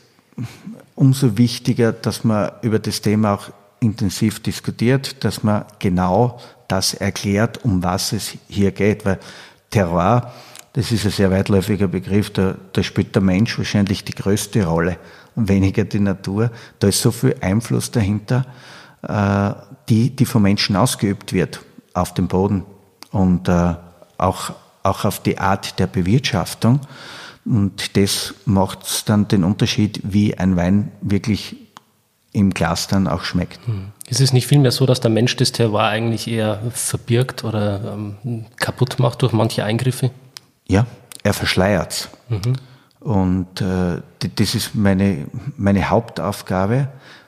umso 0.96 1.38
wichtiger, 1.38 1.92
dass 1.92 2.24
man 2.24 2.52
über 2.64 2.80
das 2.80 3.02
Thema 3.02 3.36
auch 3.36 3.50
intensiv 3.80 4.42
diskutiert, 4.42 5.24
dass 5.24 5.44
man 5.44 5.66
genau 5.78 6.40
das 6.68 6.94
erklärt, 6.96 7.64
um 7.64 7.84
was 7.84 8.14
es 8.14 8.38
hier 8.48 8.72
geht. 8.72 9.06
Weil 9.06 9.20
Terroir, 9.70 10.34
das 10.74 10.92
ist 10.92 11.06
ein 11.06 11.12
sehr 11.12 11.30
weitläufiger 11.30 11.88
Begriff, 11.88 12.32
da, 12.32 12.56
da 12.74 12.82
spielt 12.82 13.14
der 13.14 13.22
Mensch 13.22 13.58
wahrscheinlich 13.60 14.04
die 14.06 14.16
größte 14.16 14.66
Rolle 14.66 14.98
und 15.36 15.50
weniger 15.50 15.84
die 15.84 16.00
Natur. 16.00 16.52
Da 16.80 16.88
ist 16.88 17.02
so 17.02 17.12
viel 17.12 17.36
Einfluss 17.42 17.92
dahinter, 17.92 18.46
äh, 19.04 19.52
die, 19.90 20.10
die 20.10 20.26
vom 20.26 20.44
Menschen 20.44 20.76
ausgeübt 20.76 21.34
wird 21.34 21.62
auf 21.94 22.14
dem 22.14 22.28
Boden 22.28 22.64
und 23.12 23.48
äh, 23.48 23.76
auch, 24.18 24.52
auch 24.84 25.06
auf 25.06 25.22
die 25.22 25.38
Art 25.38 25.80
der 25.80 25.88
Bewirtschaftung. 25.88 26.82
Und 27.46 27.98
das 27.98 28.34
macht 28.46 29.10
dann 29.10 29.28
den 29.28 29.44
Unterschied, 29.44 30.00
wie 30.04 30.38
ein 30.38 30.56
Wein 30.56 30.92
wirklich 31.02 31.58
im 32.32 32.54
Glas 32.54 32.88
dann 32.88 33.08
auch 33.08 33.24
schmeckt. 33.24 33.66
Hm. 33.68 33.92
Ist 34.08 34.22
es 34.22 34.34
nicht 34.34 34.48
vielmehr 34.48 34.72
so, 34.72 34.86
dass 34.86 35.02
der 35.02 35.12
Mensch 35.12 35.36
das 35.36 35.52
Terroir 35.52 35.84
eigentlich 35.84 36.28
eher 36.28 36.62
verbirgt 36.72 37.44
oder 37.44 37.94
ähm, 37.94 38.46
kaputt 38.58 38.98
macht 39.00 39.22
durch 39.22 39.34
manche 39.34 39.64
Eingriffe? 39.64 40.12
Ja, 40.68 40.88
er 41.24 41.34
verschleiert 41.34 42.10
mhm. 42.30 42.56
Und 43.00 43.60
äh, 43.60 44.02
das 44.36 44.56
ist 44.56 44.76
meine, 44.76 45.28
meine 45.58 45.90
Hauptaufgabe, 45.90 46.88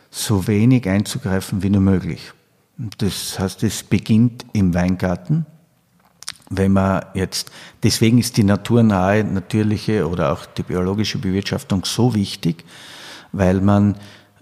so 0.09 0.47
wenig 0.47 0.87
einzugreifen 0.87 1.63
wie 1.63 1.69
nur 1.69 1.81
möglich. 1.81 2.31
Das 2.77 3.39
heißt, 3.39 3.63
es 3.63 3.83
beginnt 3.83 4.45
im 4.53 4.73
Weingarten. 4.73 5.45
Wenn 6.49 6.73
man 6.73 7.05
jetzt, 7.13 7.51
deswegen 7.83 8.19
ist 8.19 8.37
die 8.37 8.43
naturnahe, 8.43 9.23
natürliche 9.23 10.07
oder 10.07 10.31
auch 10.31 10.45
die 10.45 10.63
biologische 10.63 11.17
Bewirtschaftung 11.17 11.85
so 11.85 12.13
wichtig, 12.13 12.65
weil 13.31 13.61
man 13.61 13.95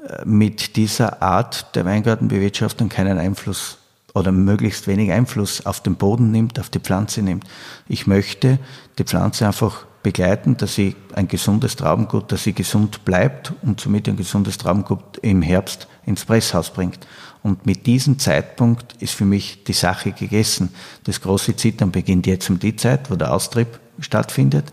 äh, 0.07 0.25
mit 0.25 0.75
dieser 0.75 1.21
Art 1.21 1.75
der 1.75 1.85
Weingartenbewirtschaftung 1.85 2.89
keinen 2.89 3.17
Einfluss 3.17 3.77
oder 4.13 4.31
möglichst 4.31 4.87
wenig 4.87 5.11
Einfluss 5.11 5.65
auf 5.65 5.81
den 5.81 5.95
Boden 5.95 6.31
nimmt, 6.31 6.59
auf 6.59 6.69
die 6.69 6.79
Pflanze 6.79 7.21
nimmt. 7.21 7.45
Ich 7.87 8.05
möchte 8.05 8.59
die 8.97 9.03
Pflanze 9.05 9.47
einfach 9.47 9.85
begleiten, 10.03 10.57
dass 10.57 10.75
sie 10.75 10.95
ein 11.15 11.27
gesundes 11.27 11.77
Traubengut, 11.77 12.31
dass 12.31 12.43
sie 12.43 12.53
gesund 12.53 13.05
bleibt 13.05 13.53
und 13.61 13.79
somit 13.79 14.09
ein 14.09 14.17
gesundes 14.17 14.57
Traubengut 14.57 15.17
im 15.21 15.41
Herbst 15.41 15.87
ins 16.05 16.25
Presshaus 16.25 16.71
bringt. 16.71 17.07
Und 17.41 17.65
mit 17.65 17.85
diesem 17.85 18.19
Zeitpunkt 18.19 19.01
ist 19.01 19.13
für 19.13 19.25
mich 19.25 19.63
die 19.65 19.73
Sache 19.73 20.11
gegessen. 20.11 20.73
Das 21.03 21.21
große 21.21 21.55
Zittern 21.55 21.91
beginnt 21.91 22.25
jetzt 22.25 22.49
um 22.49 22.59
die 22.59 22.75
Zeit, 22.75 23.11
wo 23.11 23.15
der 23.15 23.33
Austrieb 23.33 23.79
stattfindet, 23.99 24.71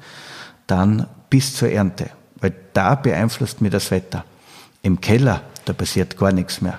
dann 0.66 1.06
bis 1.28 1.56
zur 1.56 1.70
Ernte. 1.70 2.10
Weil 2.40 2.54
da 2.72 2.94
beeinflusst 2.94 3.60
mir 3.60 3.70
das 3.70 3.90
Wetter. 3.90 4.24
Im 4.82 5.00
Keller, 5.00 5.42
da 5.64 5.72
passiert 5.72 6.16
gar 6.16 6.32
nichts 6.32 6.60
mehr. 6.60 6.78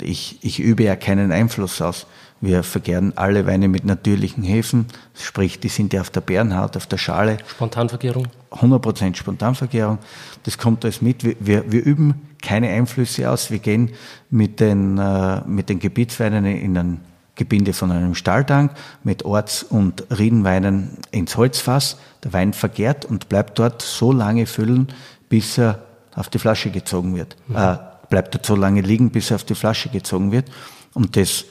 Ich, 0.00 0.38
ich 0.42 0.60
übe 0.60 0.84
ja 0.84 0.94
keinen 0.94 1.32
Einfluss 1.32 1.82
aus. 1.82 2.06
Wir 2.40 2.62
vergären 2.62 3.12
alle 3.16 3.46
Weine 3.46 3.66
mit 3.66 3.84
natürlichen 3.84 4.44
Hefen, 4.44 4.86
sprich, 5.14 5.58
die 5.58 5.68
sind 5.68 5.92
ja 5.92 6.02
auf 6.02 6.10
der 6.10 6.20
Bärenhaut, 6.20 6.76
auf 6.76 6.86
der 6.86 6.98
Schale. 6.98 7.38
Spontanvergärung? 7.48 8.28
100% 8.52 9.16
Spontanvergärung. 9.16 9.98
Das 10.44 10.56
kommt 10.56 10.84
alles 10.84 11.02
mit. 11.02 11.24
Wir, 11.24 11.34
wir, 11.40 11.72
wir, 11.72 11.84
üben 11.84 12.27
keine 12.42 12.68
Einflüsse 12.68 13.30
aus. 13.30 13.50
Wir 13.50 13.58
gehen 13.58 13.90
mit 14.30 14.60
den, 14.60 14.98
äh, 14.98 15.42
mit 15.46 15.68
den 15.68 15.78
Gebietsweinen 15.78 16.44
in 16.44 16.76
ein 16.76 17.00
Gebinde 17.34 17.72
von 17.72 17.92
einem 17.92 18.14
Stahltank, 18.14 18.72
mit 19.04 19.24
Orts- 19.24 19.62
und 19.62 20.04
Riedenweinen 20.16 20.98
ins 21.12 21.36
Holzfass. 21.36 21.96
Der 22.24 22.32
Wein 22.32 22.52
vergärt 22.52 23.04
und 23.04 23.28
bleibt 23.28 23.58
dort 23.58 23.80
so 23.80 24.12
lange 24.12 24.46
füllen, 24.46 24.88
bis 25.28 25.56
er 25.56 25.82
auf 26.14 26.28
die 26.28 26.38
Flasche 26.38 26.70
gezogen 26.70 27.14
wird. 27.14 27.36
Mhm. 27.46 27.56
Äh, 27.56 27.76
bleibt 28.10 28.34
dort 28.34 28.44
so 28.44 28.56
lange 28.56 28.80
liegen, 28.80 29.10
bis 29.10 29.30
er 29.30 29.36
auf 29.36 29.44
die 29.44 29.54
Flasche 29.54 29.88
gezogen 29.88 30.32
wird. 30.32 30.50
Und 30.94 31.16
das 31.16 31.44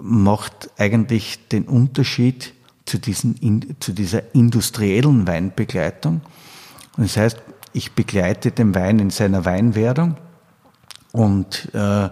macht 0.00 0.70
eigentlich 0.78 1.48
den 1.48 1.64
Unterschied 1.64 2.54
zu, 2.84 2.98
diesen, 2.98 3.76
zu 3.80 3.92
dieser 3.92 4.34
industriellen 4.34 5.26
Weinbegleitung. 5.26 6.20
Und 6.96 7.04
das 7.04 7.16
heißt, 7.16 7.38
ich 7.76 7.92
begleite 7.92 8.50
den 8.50 8.74
Wein 8.74 8.98
in 8.98 9.10
seiner 9.10 9.44
Weinwerdung 9.44 10.16
und 11.12 11.68
äh, 11.74 12.08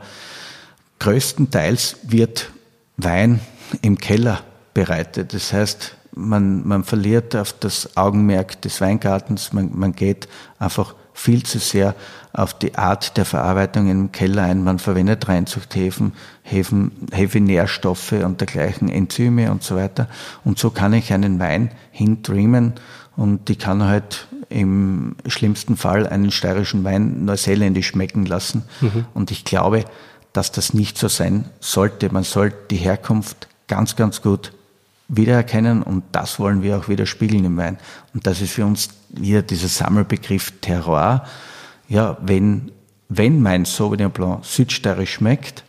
größtenteils 0.99 1.97
wird 2.02 2.50
Wein 2.97 3.40
im 3.83 3.99
Keller 3.99 4.40
bereitet. 4.75 5.33
Das 5.33 5.52
heißt, 5.52 5.97
man, 6.14 6.66
man 6.66 6.85
verliert 6.85 7.35
auf 7.35 7.52
das 7.52 7.97
Augenmerk 7.97 8.61
des 8.62 8.80
Weingartens, 8.80 9.52
man, 9.52 9.71
man 9.75 9.94
geht 9.94 10.28
einfach 10.59 10.94
viel 11.14 11.44
zu 11.44 11.59
sehr 11.61 11.94
auf 12.33 12.59
die 12.59 12.75
Art 12.75 13.16
der 13.16 13.25
Verarbeitung 13.25 13.88
im 13.88 14.11
Keller 14.11 14.42
ein. 14.42 14.64
Man 14.64 14.80
verwendet 14.80 15.28
Reinzuchthäfen, 15.28 16.12
Hefen, 16.42 16.90
Hefe-Nährstoffe 17.12 18.12
und 18.12 18.40
dergleichen, 18.40 18.88
Enzyme 18.88 19.52
und 19.52 19.62
so 19.62 19.76
weiter. 19.76 20.09
Und 20.44 20.59
so 20.59 20.71
kann 20.71 20.92
ich 20.92 21.12
einen 21.12 21.38
Wein 21.38 21.71
hindreamen 21.92 22.75
und 23.16 23.49
die 23.49 23.56
kann 23.56 23.85
halt 23.85 24.26
im 24.49 25.16
schlimmsten 25.26 25.76
Fall 25.76 26.06
einen 26.06 26.30
steirischen 26.30 26.85
Wein 26.85 27.25
neuseeländisch 27.25 27.88
schmecken 27.88 28.26
lassen. 28.26 28.64
Mhm. 28.80 29.06
Und 29.14 29.30
ich 29.30 29.44
glaube, 29.44 29.85
dass 30.33 30.52
das 30.52 30.75
nicht 30.75 30.99
so 30.99 31.09
sein 31.09 31.47
sollte. 31.61 32.12
Man 32.12 32.25
sollte 32.25 32.56
die 32.71 32.76
Herkunft 32.76 33.49
ganz, 33.68 33.97
ganz 33.97 34.23
gut 34.23 34.52
wiedererkennen 35.09 35.83
und 35.83 36.04
das 36.12 36.38
wollen 36.38 36.62
wir 36.62 36.78
auch 36.78 36.88
wieder 36.88 37.06
spiegeln 37.06 37.44
im 37.44 37.56
Wein. 37.56 37.78
Und 38.14 38.26
das 38.26 38.40
ist 38.40 38.52
für 38.52 38.64
uns 38.64 38.90
wieder 39.11 39.42
dieser 39.42 39.68
Sammelbegriff 39.68 40.52
Terroir. 40.61 41.25
Ja, 41.88 42.16
wenn, 42.21 42.71
wenn 43.09 43.42
mein 43.42 43.64
Sauvignon 43.64 44.11
Blanc 44.11 44.44
südsteirisch 44.44 45.14
schmeckt, 45.14 45.63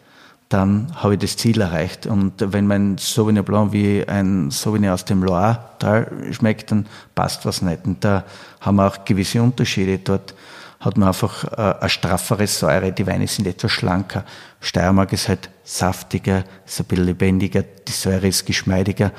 dann 0.50 0.92
habe 0.96 1.16
ich 1.16 1.20
das 1.20 1.38
Ziel 1.38 1.60
erreicht. 1.60 2.06
Und 2.06 2.34
wenn 2.38 2.68
mein 2.68 2.98
Sauvignon 2.98 3.44
Blanc 3.44 3.74
wie 3.74 4.08
ein 4.08 4.52
Sauvignon 4.52 4.92
aus 4.92 5.06
dem 5.06 5.24
Loire-Tal 5.24 6.12
schmeckt, 6.32 6.72
dann 6.72 6.86
passt 7.16 7.46
was 7.46 7.62
nicht. 7.62 7.86
Und 7.86 8.04
da 8.04 8.24
haben 8.62 8.76
wir 8.78 8.88
auch 8.88 9.06
gewisse 9.06 9.42
Unterschiede. 9.42 9.98
Dort 9.98 10.36
hat 10.80 10.98
man 10.98 11.08
einfach 11.08 11.44
äh, 11.46 11.80
eine 11.80 11.90
straffere 11.90 12.48
Säure, 12.48 12.92
die 12.92 13.08
Weine 13.08 13.28
sind 13.28 13.48
etwas 13.48 13.72
schlanker. 13.72 14.24
Steiermark 14.60 15.14
ist 15.14 15.28
halt 15.28 15.50
saftiger, 15.64 16.44
ist 16.66 16.80
ein 16.80 16.86
bisschen 16.86 17.06
lebendiger, 17.06 17.64
die 17.64 17.92
Säure 17.92 18.28
ist 18.28 18.46
geschmeidiger 18.46 19.12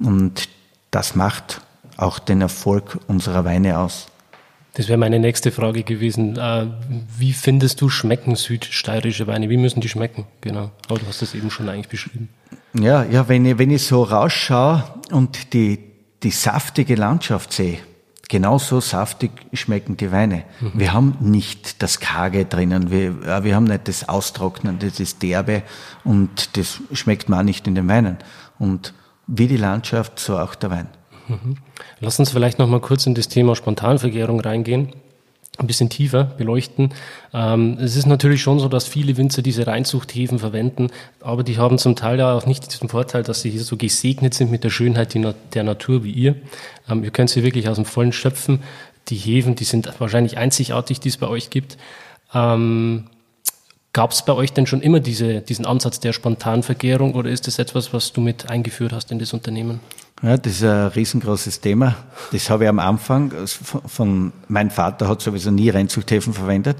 und 0.00 0.48
das 0.90 1.14
macht 1.14 1.60
auch 1.96 2.18
den 2.18 2.40
Erfolg 2.40 2.98
unserer 3.06 3.44
Weine 3.44 3.78
aus. 3.78 4.08
Das 4.74 4.88
wäre 4.88 4.96
meine 4.96 5.18
nächste 5.18 5.52
Frage 5.52 5.82
gewesen. 5.82 6.36
Äh, 6.38 6.66
wie 7.18 7.32
findest 7.32 7.80
du 7.80 7.90
schmecken 7.90 8.36
südsteirische 8.36 9.26
Weine? 9.26 9.50
Wie 9.50 9.58
müssen 9.58 9.80
die 9.80 9.88
schmecken? 9.88 10.26
Genau. 10.40 10.70
Aber 10.88 10.98
du 10.98 11.06
hast 11.06 11.20
das 11.20 11.34
eben 11.34 11.50
schon 11.50 11.68
eigentlich 11.68 11.88
beschrieben. 11.88 12.30
Ja, 12.74 13.04
ja, 13.04 13.28
wenn 13.28 13.44
ich, 13.44 13.58
wenn 13.58 13.70
ich 13.70 13.84
so 13.84 14.02
rausschaue 14.02 14.84
und 15.10 15.52
die, 15.52 15.78
die 16.22 16.30
saftige 16.30 16.94
Landschaft 16.94 17.52
sehe, 17.52 17.80
genauso 18.30 18.80
saftig 18.80 19.30
schmecken 19.52 19.98
die 19.98 20.10
Weine. 20.10 20.44
Mhm. 20.60 20.72
Wir 20.74 20.92
haben 20.94 21.16
nicht 21.20 21.82
das 21.82 22.00
Karge 22.00 22.46
drinnen, 22.46 22.90
wir, 22.90 23.44
wir 23.44 23.54
haben 23.54 23.64
nicht 23.64 23.88
das 23.88 24.08
Austrocknen, 24.08 24.78
das 24.78 25.00
ist 25.00 25.22
derbe 25.22 25.62
und 26.02 26.56
das 26.56 26.80
schmeckt 26.92 27.28
man 27.28 27.44
nicht 27.44 27.66
in 27.66 27.74
den 27.74 27.88
Weinen. 27.88 28.16
Und 28.58 28.94
wie 29.26 29.48
die 29.48 29.58
Landschaft, 29.58 30.18
so 30.18 30.38
auch 30.38 30.54
der 30.54 30.70
Wein. 30.70 30.88
Mhm. 31.28 31.56
Lass 32.00 32.18
uns 32.18 32.30
vielleicht 32.30 32.58
noch 32.58 32.68
mal 32.68 32.80
kurz 32.80 33.06
in 33.06 33.14
das 33.14 33.28
Thema 33.28 33.56
Spontanvergärung 33.56 34.40
reingehen 34.40 34.92
ein 35.58 35.66
bisschen 35.66 35.90
tiefer 35.90 36.24
beleuchten. 36.24 36.94
Ähm, 37.34 37.76
es 37.78 37.96
ist 37.96 38.06
natürlich 38.06 38.40
schon 38.40 38.58
so, 38.58 38.68
dass 38.68 38.86
viele 38.86 39.16
Winzer 39.16 39.42
diese 39.42 39.66
Reinzuchthäfen 39.66 40.38
verwenden, 40.38 40.88
aber 41.20 41.42
die 41.42 41.58
haben 41.58 41.78
zum 41.78 41.94
Teil 41.94 42.18
ja 42.18 42.34
auch 42.34 42.46
nicht 42.46 42.72
diesen 42.72 42.88
Vorteil, 42.88 43.22
dass 43.22 43.42
sie 43.42 43.50
hier 43.50 43.62
so 43.62 43.76
gesegnet 43.76 44.32
sind 44.34 44.50
mit 44.50 44.64
der 44.64 44.70
Schönheit 44.70 45.14
der 45.14 45.62
Natur 45.62 46.04
wie 46.04 46.10
ihr. 46.10 46.36
Ähm, 46.88 47.04
ihr 47.04 47.10
könnt 47.10 47.30
sie 47.30 47.42
wirklich 47.42 47.68
aus 47.68 47.76
dem 47.76 47.84
Vollen 47.84 48.12
schöpfen. 48.12 48.62
Die 49.08 49.16
Hefen, 49.16 49.54
die 49.54 49.64
sind 49.64 49.92
wahrscheinlich 50.00 50.38
einzigartig, 50.38 51.00
die 51.00 51.08
es 51.08 51.18
bei 51.18 51.28
euch 51.28 51.50
gibt. 51.50 51.76
Ähm, 52.32 53.04
Gab 53.94 54.12
es 54.12 54.24
bei 54.24 54.32
euch 54.32 54.54
denn 54.54 54.66
schon 54.66 54.80
immer 54.80 55.00
diese, 55.00 55.42
diesen 55.42 55.66
Ansatz 55.66 56.00
der 56.00 56.14
Spontanvergärung 56.14 57.14
oder 57.14 57.28
ist 57.28 57.46
das 57.46 57.58
etwas, 57.58 57.92
was 57.92 58.12
du 58.14 58.22
mit 58.22 58.48
eingeführt 58.48 58.92
hast 58.92 59.10
in 59.10 59.18
das 59.18 59.34
Unternehmen? 59.34 59.80
Ja, 60.22 60.38
das 60.38 60.54
ist 60.54 60.64
ein 60.64 60.86
riesengroßes 60.86 61.60
Thema. 61.60 61.96
Das 62.30 62.48
habe 62.48 62.64
ich 62.64 62.70
am 62.70 62.78
Anfang 62.78 63.32
von, 63.46 64.32
mein 64.48 64.70
Vater 64.70 65.08
hat 65.08 65.20
sowieso 65.20 65.50
nie 65.50 65.68
Reinzuchthäfen 65.68 66.32
verwendet. 66.32 66.78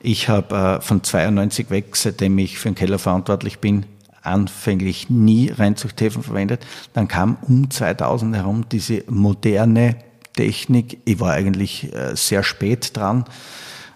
Ich 0.00 0.30
habe 0.30 0.78
äh, 0.78 0.80
von 0.80 1.02
92 1.02 1.68
weg, 1.68 1.94
seitdem 1.94 2.38
ich 2.38 2.58
für 2.58 2.70
den 2.70 2.74
Keller 2.74 2.98
verantwortlich 2.98 3.58
bin, 3.58 3.84
anfänglich 4.22 5.10
nie 5.10 5.50
Reinzuchthäfen 5.50 6.22
verwendet. 6.22 6.64
Dann 6.94 7.06
kam 7.06 7.36
um 7.42 7.70
2000 7.70 8.34
herum 8.34 8.64
diese 8.70 9.02
moderne 9.08 9.96
Technik. 10.34 11.00
Ich 11.04 11.20
war 11.20 11.32
eigentlich 11.32 11.92
äh, 11.92 12.14
sehr 12.14 12.42
spät 12.42 12.96
dran 12.96 13.26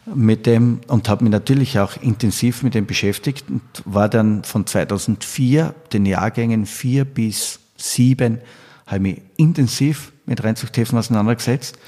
mit 0.07 0.47
dem 0.47 0.81
und 0.87 1.09
habe 1.09 1.25
mich 1.25 1.31
natürlich 1.31 1.79
auch 1.79 1.97
intensiv 2.01 2.63
mit 2.63 2.75
dem 2.75 2.87
beschäftigt 2.87 3.47
und 3.49 3.63
war 3.85 4.09
dann 4.09 4.45
von 4.45 4.67
2004, 4.67 5.75
den 5.93 6.07
Jahrgängen 6.07 6.67
4 6.67 7.05
bis 7.05 7.61
7, 7.77 8.39
habe 8.87 9.01
mich 9.01 9.23
intensiv 9.37 10.13
mit 10.27 10.43
Reinzuchthäfen 10.43 10.99
auseinandergesetzt 10.99 11.79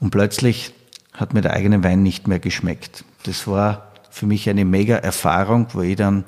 und 0.00 0.10
plötzlich 0.10 0.72
hat 1.12 1.32
mir 1.34 1.42
der 1.42 1.54
eigene 1.54 1.82
Wein 1.82 2.02
nicht 2.02 2.28
mehr 2.28 2.38
geschmeckt. 2.40 3.04
Das 3.24 3.46
war 3.46 3.92
für 4.10 4.26
mich 4.26 4.48
eine 4.48 4.64
mega 4.64 4.96
Erfahrung, 4.96 5.68
wo 5.72 5.82
ich 5.82 5.96
dann 5.96 6.24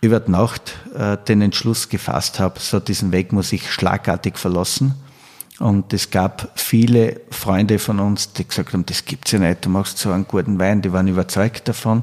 über 0.00 0.20
die 0.20 0.30
Nacht 0.30 0.74
äh, 0.94 1.16
den 1.16 1.42
Entschluss 1.42 1.88
gefasst 1.88 2.38
habe, 2.38 2.60
so 2.60 2.80
diesen 2.80 3.12
Weg 3.12 3.32
muss 3.32 3.52
ich 3.52 3.70
schlagartig 3.70 4.38
verlassen 4.38 4.94
Und 5.58 5.92
es 5.92 6.10
gab 6.10 6.50
viele 6.54 7.20
Freunde 7.30 7.78
von 7.78 7.98
uns, 7.98 8.32
die 8.34 8.46
gesagt 8.46 8.72
haben, 8.72 8.84
das 8.84 9.04
gibt's 9.04 9.32
ja 9.32 9.38
nicht, 9.38 9.64
du 9.64 9.70
machst 9.70 9.98
so 9.98 10.12
einen 10.12 10.28
guten 10.28 10.58
Wein, 10.58 10.82
die 10.82 10.92
waren 10.92 11.08
überzeugt 11.08 11.66
davon. 11.66 12.02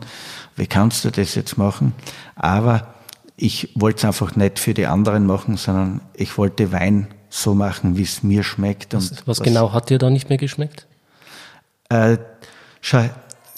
Wie 0.55 0.65
kannst 0.65 1.05
du 1.05 1.12
das 1.12 1.36
jetzt 1.36 1.57
machen? 1.57 1.93
Aber 2.36 2.95
ich 3.38 3.69
wollte 3.75 3.98
es 3.98 4.05
einfach 4.05 4.36
nicht 4.36 4.60
für 4.60 4.74
die 4.74 4.88
anderen 4.88 5.25
machen, 5.25 5.57
sondern 5.57 6.01
ich 6.13 6.38
wollte 6.38 6.72
Wein 6.72 7.07
so 7.29 7.53
machen, 7.53 7.98
wie 7.98 8.03
es 8.03 8.24
mir 8.24 8.43
schmeckt. 8.43 8.93
Was, 8.93 9.12
was, 9.12 9.27
was, 9.27 9.39
genau 9.41 9.72
hat 9.72 9.89
dir 9.89 9.98
da 9.98 10.10
nicht 10.10 10.29
mehr 10.29 10.38
geschmeckt? 10.38 10.88
Äh, 11.89 12.17
schau, 12.81 13.10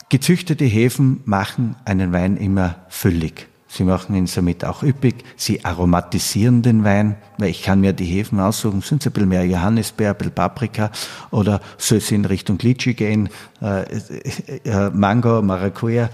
gezüchtete 0.09 0.65
Hefen 0.65 1.21
machen 1.25 1.75
einen 1.85 2.13
Wein 2.13 2.37
immer 2.37 2.75
füllig. 2.89 3.47
Sie 3.75 3.83
machen 3.83 4.15
ihn 4.15 4.25
somit 4.25 4.63
auch 4.63 4.83
üppig. 4.83 5.25
Sie 5.35 5.65
aromatisieren 5.65 6.61
den 6.61 6.85
Wein, 6.85 7.17
weil 7.37 7.49
ich 7.49 7.61
kann 7.61 7.81
mir 7.81 7.91
die 7.91 8.05
Hefen 8.05 8.39
aussuchen. 8.39 8.79
Sind 8.79 9.01
es 9.01 9.07
ein 9.07 9.11
bisschen 9.11 9.27
mehr 9.27 9.45
Johannisbeer, 9.45 10.11
ein 10.11 10.17
bisschen 10.17 10.33
Paprika 10.33 10.91
oder 11.29 11.59
soll 11.77 11.97
es 11.97 12.09
in 12.09 12.23
Richtung 12.23 12.57
Litschi 12.57 12.93
gehen, 12.93 13.27
äh, 13.61 13.81
äh, 13.81 14.59
äh, 14.63 14.89
Mango, 14.91 15.41
Maracuja. 15.41 16.09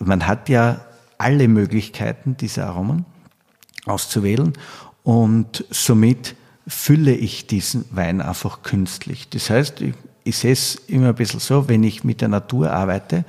Man 0.00 0.26
hat 0.26 0.48
ja 0.48 0.80
alle 1.16 1.46
Möglichkeiten, 1.46 2.36
diese 2.36 2.66
Aromen 2.66 3.04
auszuwählen 3.84 4.54
und 5.04 5.64
somit 5.70 6.34
fülle 6.66 7.14
ich 7.14 7.46
diesen 7.46 7.84
Wein 7.92 8.20
einfach 8.20 8.62
künstlich. 8.62 9.28
Das 9.28 9.48
heißt, 9.48 9.80
ich, 9.80 9.94
ich 10.24 10.38
sehe 10.38 10.52
es 10.52 10.74
immer 10.88 11.10
ein 11.10 11.14
bisschen 11.14 11.38
so, 11.38 11.68
wenn 11.68 11.84
ich 11.84 12.02
mit 12.02 12.20
der 12.20 12.28
Natur 12.28 12.72
arbeite, 12.72 13.24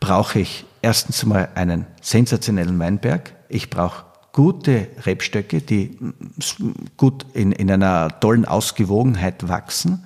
brauche 0.00 0.40
ich 0.40 0.64
erstens 0.82 1.22
einmal 1.22 1.48
einen 1.54 1.86
sensationellen 2.00 2.78
Weinberg. 2.78 3.34
Ich 3.48 3.70
brauche 3.70 4.04
gute 4.32 4.88
Rebstöcke, 5.04 5.60
die 5.60 5.98
gut 6.96 7.26
in, 7.32 7.52
in 7.52 7.70
einer 7.70 8.20
tollen 8.20 8.44
Ausgewogenheit 8.44 9.48
wachsen. 9.48 10.04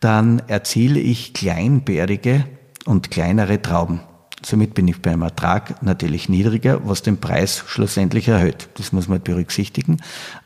Dann 0.00 0.40
erziele 0.48 0.98
ich 0.98 1.34
kleinbärige 1.34 2.44
und 2.86 3.10
kleinere 3.10 3.60
Trauben. 3.60 4.00
Somit 4.42 4.72
bin 4.72 4.88
ich 4.88 5.02
beim 5.02 5.20
Ertrag 5.20 5.82
natürlich 5.82 6.30
niedriger, 6.30 6.80
was 6.88 7.02
den 7.02 7.18
Preis 7.18 7.62
schlussendlich 7.66 8.28
erhöht. 8.28 8.70
Das 8.74 8.92
muss 8.92 9.06
man 9.06 9.20
berücksichtigen. 9.20 9.98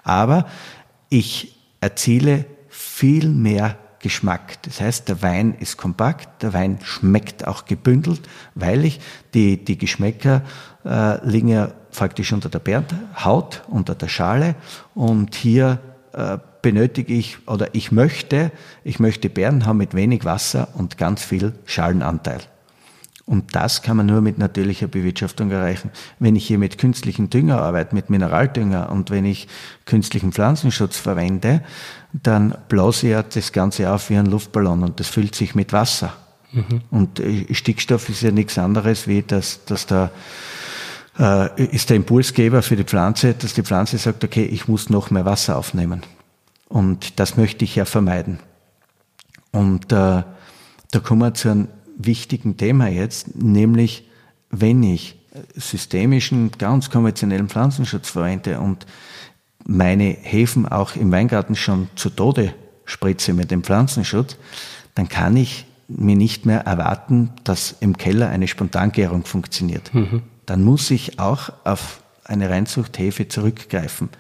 Aber 0.02 0.46
ich 1.08 1.56
erziele 1.80 2.44
viel 2.68 3.28
mehr 3.28 3.78
Geschmack. 4.04 4.60
Das 4.64 4.82
heißt, 4.82 5.08
der 5.08 5.22
Wein 5.22 5.54
ist 5.58 5.78
kompakt, 5.78 6.42
der 6.42 6.52
Wein 6.52 6.78
schmeckt 6.82 7.46
auch 7.46 7.64
gebündelt, 7.64 8.20
weil 8.54 8.84
ich 8.84 9.00
die, 9.32 9.64
die 9.64 9.78
Geschmäcker 9.78 10.42
äh, 10.84 11.26
liegen 11.26 11.48
ja 11.48 11.70
faktisch 11.90 12.30
unter 12.34 12.50
der 12.50 12.58
Bärhaut, 12.58 13.62
unter 13.66 13.94
der 13.94 14.08
Schale 14.08 14.56
und 14.94 15.34
hier 15.34 15.78
äh, 16.12 16.36
benötige 16.60 17.14
ich 17.14 17.48
oder 17.48 17.74
ich 17.74 17.92
möchte, 17.92 18.52
ich 18.84 19.00
möchte 19.00 19.30
Beeren 19.30 19.64
haben 19.64 19.78
mit 19.78 19.94
wenig 19.94 20.26
Wasser 20.26 20.68
und 20.74 20.98
ganz 20.98 21.24
viel 21.24 21.54
Schalenanteil. 21.64 22.40
Und 23.26 23.54
das 23.56 23.80
kann 23.80 23.96
man 23.96 24.06
nur 24.06 24.20
mit 24.20 24.36
natürlicher 24.36 24.86
Bewirtschaftung 24.86 25.50
erreichen. 25.50 25.90
Wenn 26.18 26.36
ich 26.36 26.46
hier 26.46 26.58
mit 26.58 26.76
künstlichem 26.76 27.30
Dünger 27.30 27.62
arbeite, 27.62 27.94
mit 27.94 28.10
Mineraldünger 28.10 28.90
und 28.92 29.10
wenn 29.10 29.24
ich 29.24 29.48
künstlichen 29.86 30.32
Pflanzenschutz 30.32 30.98
verwende, 30.98 31.62
dann 32.12 32.54
blase 32.68 33.06
ich 33.06 33.12
ja 33.12 33.22
das 33.22 33.52
Ganze 33.52 33.90
auf 33.90 34.10
wie 34.10 34.16
ein 34.16 34.26
Luftballon 34.26 34.82
und 34.82 35.00
das 35.00 35.08
füllt 35.08 35.34
sich 35.34 35.54
mit 35.54 35.72
Wasser. 35.72 36.12
Mhm. 36.52 36.82
Und 36.90 37.20
äh, 37.20 37.52
Stickstoff 37.54 38.10
ist 38.10 38.22
ja 38.22 38.30
nichts 38.30 38.58
anderes, 38.58 39.08
wie 39.08 39.22
dass, 39.22 39.64
dass 39.64 39.86
da 39.86 40.10
äh, 41.18 41.64
ist 41.64 41.88
der 41.88 41.96
Impulsgeber 41.96 42.62
für 42.62 42.76
die 42.76 42.84
Pflanze, 42.84 43.34
dass 43.34 43.54
die 43.54 43.62
Pflanze 43.62 43.96
sagt, 43.96 44.22
okay, 44.22 44.44
ich 44.44 44.68
muss 44.68 44.90
noch 44.90 45.10
mehr 45.10 45.24
Wasser 45.24 45.56
aufnehmen. 45.56 46.02
Und 46.68 47.18
das 47.20 47.36
möchte 47.36 47.64
ich 47.64 47.76
ja 47.76 47.84
vermeiden. 47.84 48.38
Und 49.50 49.92
äh, 49.92 50.22
da 50.90 51.00
kommen 51.02 51.22
wir 51.22 51.34
zu 51.34 51.50
einem 51.50 51.68
wichtigen 51.96 52.56
Thema 52.56 52.88
jetzt, 52.88 53.36
nämlich 53.36 54.08
wenn 54.50 54.82
ich 54.82 55.16
systemischen, 55.56 56.52
ganz 56.58 56.90
konventionellen 56.90 57.48
Pflanzenschutz 57.48 58.10
verwende 58.10 58.60
und 58.60 58.86
meine 59.66 60.04
Hefen 60.04 60.68
auch 60.68 60.94
im 60.94 61.10
Weingarten 61.10 61.56
schon 61.56 61.88
zu 61.96 62.10
Tode 62.10 62.54
spritze 62.84 63.32
mit 63.32 63.50
dem 63.50 63.64
Pflanzenschutz, 63.64 64.36
dann 64.94 65.08
kann 65.08 65.36
ich 65.36 65.66
mir 65.88 66.16
nicht 66.16 66.46
mehr 66.46 66.60
erwarten, 66.60 67.30
dass 67.44 67.76
im 67.80 67.96
Keller 67.96 68.28
eine 68.28 68.48
Spontangärung 68.48 69.24
funktioniert. 69.24 69.92
Mhm. 69.94 70.22
Dann 70.46 70.62
muss 70.62 70.90
ich 70.90 71.18
auch 71.18 71.50
auf 71.64 72.02
eine 72.24 72.50
Reinzuchthefe 72.50 73.28
zurückgreifen. 73.28 74.10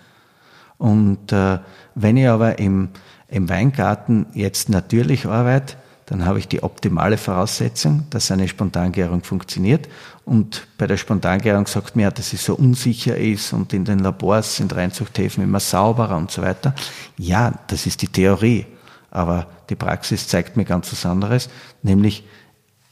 Und 0.78 1.32
äh, 1.32 1.58
wenn 1.94 2.16
ich 2.16 2.28
aber 2.28 2.58
im, 2.58 2.88
im 3.28 3.48
Weingarten 3.48 4.26
jetzt 4.34 4.68
natürlich 4.68 5.26
arbeite, 5.26 5.76
dann 6.06 6.26
habe 6.26 6.38
ich 6.38 6.48
die 6.48 6.62
optimale 6.62 7.16
Voraussetzung, 7.16 8.06
dass 8.10 8.30
eine 8.30 8.46
Spontangärung 8.46 9.22
funktioniert. 9.24 9.88
Und 10.26 10.66
bei 10.76 10.86
der 10.86 10.98
Spontangärung 10.98 11.66
sagt 11.66 11.96
man 11.96 12.04
ja, 12.04 12.10
dass 12.10 12.30
sie 12.30 12.36
so 12.36 12.54
unsicher 12.54 13.16
ist 13.16 13.52
und 13.52 13.72
in 13.72 13.84
den 13.84 14.00
Labors 14.00 14.56
sind 14.56 14.74
Reinzuchthäfen 14.74 15.42
immer 15.42 15.60
sauberer 15.60 16.16
und 16.16 16.30
so 16.30 16.42
weiter. 16.42 16.74
Ja, 17.16 17.54
das 17.68 17.86
ist 17.86 18.02
die 18.02 18.08
Theorie. 18.08 18.66
Aber 19.10 19.46
die 19.70 19.76
Praxis 19.76 20.28
zeigt 20.28 20.56
mir 20.56 20.64
ganz 20.64 20.92
was 20.92 21.06
anderes, 21.06 21.48
nämlich 21.82 22.24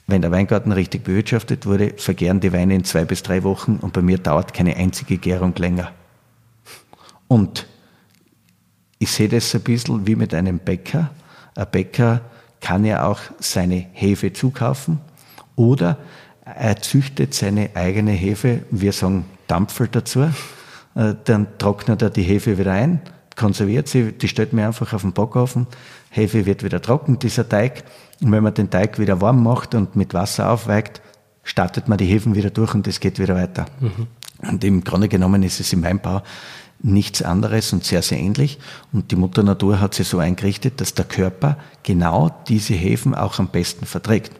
wenn 0.06 0.22
der 0.22 0.30
Weingarten 0.30 0.72
richtig 0.72 1.04
bewirtschaftet 1.04 1.66
wurde, 1.66 1.94
vergären 1.96 2.40
die 2.40 2.52
Weine 2.52 2.74
in 2.74 2.84
zwei 2.84 3.04
bis 3.04 3.22
drei 3.22 3.44
Wochen 3.44 3.76
und 3.76 3.92
bei 3.92 4.02
mir 4.02 4.18
dauert 4.18 4.52
keine 4.52 4.76
einzige 4.76 5.18
Gärung 5.18 5.54
länger. 5.56 5.92
Und 7.28 7.66
ich 8.98 9.10
sehe 9.10 9.28
das 9.28 9.54
ein 9.54 9.62
bisschen 9.62 10.06
wie 10.06 10.16
mit 10.16 10.34
einem 10.34 10.58
Bäcker. 10.58 11.10
Ein 11.54 11.66
Bäcker 11.70 12.20
kann 12.62 12.84
er 12.84 13.06
auch 13.06 13.18
seine 13.38 13.86
Hefe 13.92 14.32
zukaufen 14.32 15.00
oder 15.56 15.98
er 16.44 16.76
züchtet 16.76 17.34
seine 17.34 17.70
eigene 17.74 18.12
Hefe, 18.12 18.62
wir 18.70 18.92
sagen 18.92 19.26
Dampfel 19.46 19.88
dazu, 19.88 20.22
äh, 20.94 21.14
dann 21.24 21.46
trocknet 21.58 22.00
er 22.00 22.10
die 22.10 22.22
Hefe 22.22 22.56
wieder 22.58 22.72
ein, 22.72 23.00
konserviert 23.36 23.88
sie, 23.88 24.12
die 24.12 24.28
stellt 24.28 24.52
man 24.52 24.64
einfach 24.66 24.92
auf 24.92 25.02
den 25.02 25.12
Backofen, 25.12 25.66
Hefe 26.10 26.46
wird 26.46 26.62
wieder 26.64 26.80
trocken, 26.80 27.18
dieser 27.18 27.48
Teig, 27.48 27.84
und 28.20 28.30
wenn 28.32 28.42
man 28.42 28.54
den 28.54 28.70
Teig 28.70 28.98
wieder 28.98 29.20
warm 29.20 29.42
macht 29.42 29.74
und 29.74 29.96
mit 29.96 30.14
Wasser 30.14 30.50
aufweigt, 30.50 31.02
startet 31.42 31.88
man 31.88 31.98
die 31.98 32.06
Hefen 32.06 32.34
wieder 32.34 32.50
durch 32.50 32.74
und 32.74 32.86
es 32.86 33.00
geht 33.00 33.18
wieder 33.18 33.34
weiter. 33.34 33.66
Mhm. 33.80 34.06
Und 34.48 34.64
im 34.64 34.84
Grunde 34.84 35.08
genommen 35.08 35.42
ist 35.42 35.60
es 35.60 35.72
im 35.72 35.82
Weinbau 35.82 36.22
nichts 36.82 37.22
anderes 37.22 37.72
und 37.72 37.84
sehr, 37.84 38.02
sehr 38.02 38.18
ähnlich. 38.18 38.58
Und 38.92 39.10
die 39.10 39.16
Mutter 39.16 39.42
Natur 39.42 39.80
hat 39.80 39.94
sie 39.94 40.02
so 40.02 40.18
eingerichtet, 40.18 40.80
dass 40.80 40.94
der 40.94 41.04
Körper 41.04 41.56
genau 41.82 42.30
diese 42.48 42.74
Hefen 42.74 43.14
auch 43.14 43.38
am 43.38 43.48
besten 43.48 43.86
verträgt. 43.86 44.32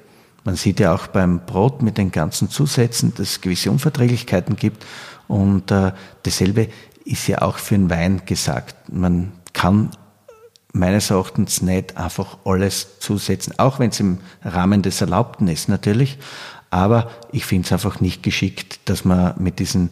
Man 0.44 0.56
sieht 0.56 0.80
ja 0.80 0.92
auch 0.92 1.06
beim 1.06 1.46
Brot 1.46 1.82
mit 1.82 1.98
den 1.98 2.10
ganzen 2.10 2.50
Zusätzen, 2.50 3.12
dass 3.14 3.30
es 3.30 3.40
gewisse 3.40 3.70
Unverträglichkeiten 3.70 4.56
gibt. 4.56 4.84
Und 5.28 5.70
äh, 5.70 5.92
dasselbe 6.24 6.68
ist 7.04 7.28
ja 7.28 7.42
auch 7.42 7.58
für 7.58 7.76
den 7.76 7.90
Wein 7.90 8.22
gesagt. 8.26 8.74
Man 8.92 9.32
kann 9.52 9.90
meines 10.72 11.10
Erachtens 11.10 11.62
nicht 11.62 11.96
einfach 11.96 12.38
alles 12.44 12.98
zusetzen, 12.98 13.54
auch 13.58 13.78
wenn 13.78 13.90
es 13.90 14.00
im 14.00 14.18
Rahmen 14.42 14.82
des 14.82 15.00
Erlaubten 15.00 15.46
ist 15.46 15.68
natürlich. 15.68 16.18
Aber 16.70 17.10
ich 17.30 17.44
finde 17.44 17.66
es 17.66 17.72
einfach 17.72 18.00
nicht 18.00 18.22
geschickt, 18.22 18.80
dass 18.86 19.04
man 19.04 19.34
mit 19.38 19.58
diesen 19.58 19.90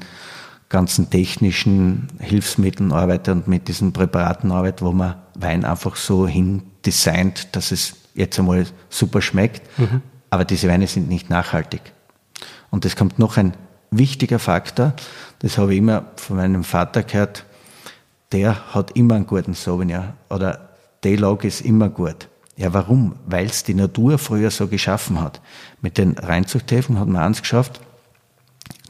ganzen 0.70 1.10
technischen 1.10 2.08
Hilfsmitteln 2.20 2.92
arbeitet 2.92 3.28
und 3.34 3.48
mit 3.48 3.68
diesen 3.68 3.92
Präparaten 3.92 4.50
arbeitet, 4.52 4.82
wo 4.82 4.92
man 4.92 5.16
Wein 5.34 5.64
einfach 5.64 5.96
so 5.96 6.26
hin 6.26 6.62
designt, 6.86 7.54
dass 7.54 7.72
es 7.72 7.96
jetzt 8.14 8.38
einmal 8.38 8.64
super 8.88 9.20
schmeckt. 9.20 9.62
Mhm. 9.78 10.00
Aber 10.30 10.44
diese 10.44 10.68
Weine 10.68 10.86
sind 10.86 11.08
nicht 11.08 11.28
nachhaltig. 11.28 11.82
Und 12.70 12.84
es 12.84 12.96
kommt 12.96 13.18
noch 13.18 13.36
ein 13.36 13.52
wichtiger 13.90 14.38
Faktor, 14.38 14.94
das 15.40 15.58
habe 15.58 15.72
ich 15.72 15.78
immer 15.78 16.04
von 16.16 16.36
meinem 16.36 16.62
Vater 16.62 17.02
gehört, 17.02 17.44
der 18.30 18.74
hat 18.74 18.96
immer 18.96 19.16
einen 19.16 19.26
guten 19.26 19.54
Sauvignon 19.54 20.12
oder 20.28 20.70
der 21.02 21.16
Log 21.18 21.44
ist 21.44 21.62
immer 21.62 21.88
gut. 21.88 22.28
Ja, 22.56 22.72
warum? 22.72 23.16
Weil 23.26 23.46
es 23.46 23.64
die 23.64 23.74
Natur 23.74 24.18
früher 24.18 24.50
so 24.50 24.68
geschaffen 24.68 25.20
hat. 25.20 25.40
Mit 25.80 25.98
den 25.98 26.16
Reinzuchthäfen 26.16 27.00
hat 27.00 27.08
man 27.08 27.22
eins 27.22 27.40
geschafft, 27.40 27.80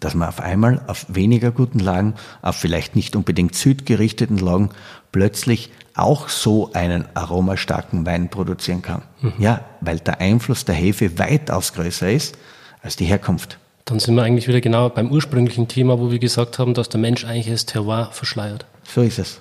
dass 0.01 0.15
man 0.15 0.29
auf 0.29 0.41
einmal 0.41 0.81
auf 0.87 1.07
weniger 1.09 1.53
guten 1.53 1.79
Lagen, 1.79 2.15
auf 2.43 2.57
vielleicht 2.57 2.97
nicht 2.97 3.15
unbedingt 3.15 3.55
südgerichteten 3.55 4.39
Lagen, 4.39 4.71
plötzlich 5.13 5.71
auch 5.95 6.29
so 6.29 6.73
einen 6.73 7.05
aromastarken 7.15 8.07
Wein 8.07 8.31
produzieren 8.31 8.83
kann. 8.83 9.03
Mhm. 9.21 9.35
Ja, 9.39 9.65
weil 9.81 9.99
der 9.99 10.21
Einfluss 10.21 10.65
der 10.65 10.75
Hefe 10.75 11.19
weitaus 11.19 11.75
größer 11.75 12.11
ist 12.11 12.37
als 12.83 12.97
die 12.97 13.05
Herkunft. 13.05 13.59
Dann 13.85 13.99
sind 13.99 14.15
wir 14.15 14.23
eigentlich 14.23 14.49
wieder 14.49 14.61
genau 14.61 14.89
beim 14.89 15.11
ursprünglichen 15.11 15.69
Thema, 15.69 15.99
wo 15.99 16.11
wir 16.11 16.19
gesagt 16.19 16.59
haben, 16.59 16.75
dass 16.75 16.89
der 16.89 17.01
Mensch 17.01 17.25
eigentlich 17.25 17.51
das 17.51 17.67
Terroir 17.67 18.11
verschleiert. 18.13 18.65
So 18.85 19.03
ist 19.03 19.19
es. 19.19 19.41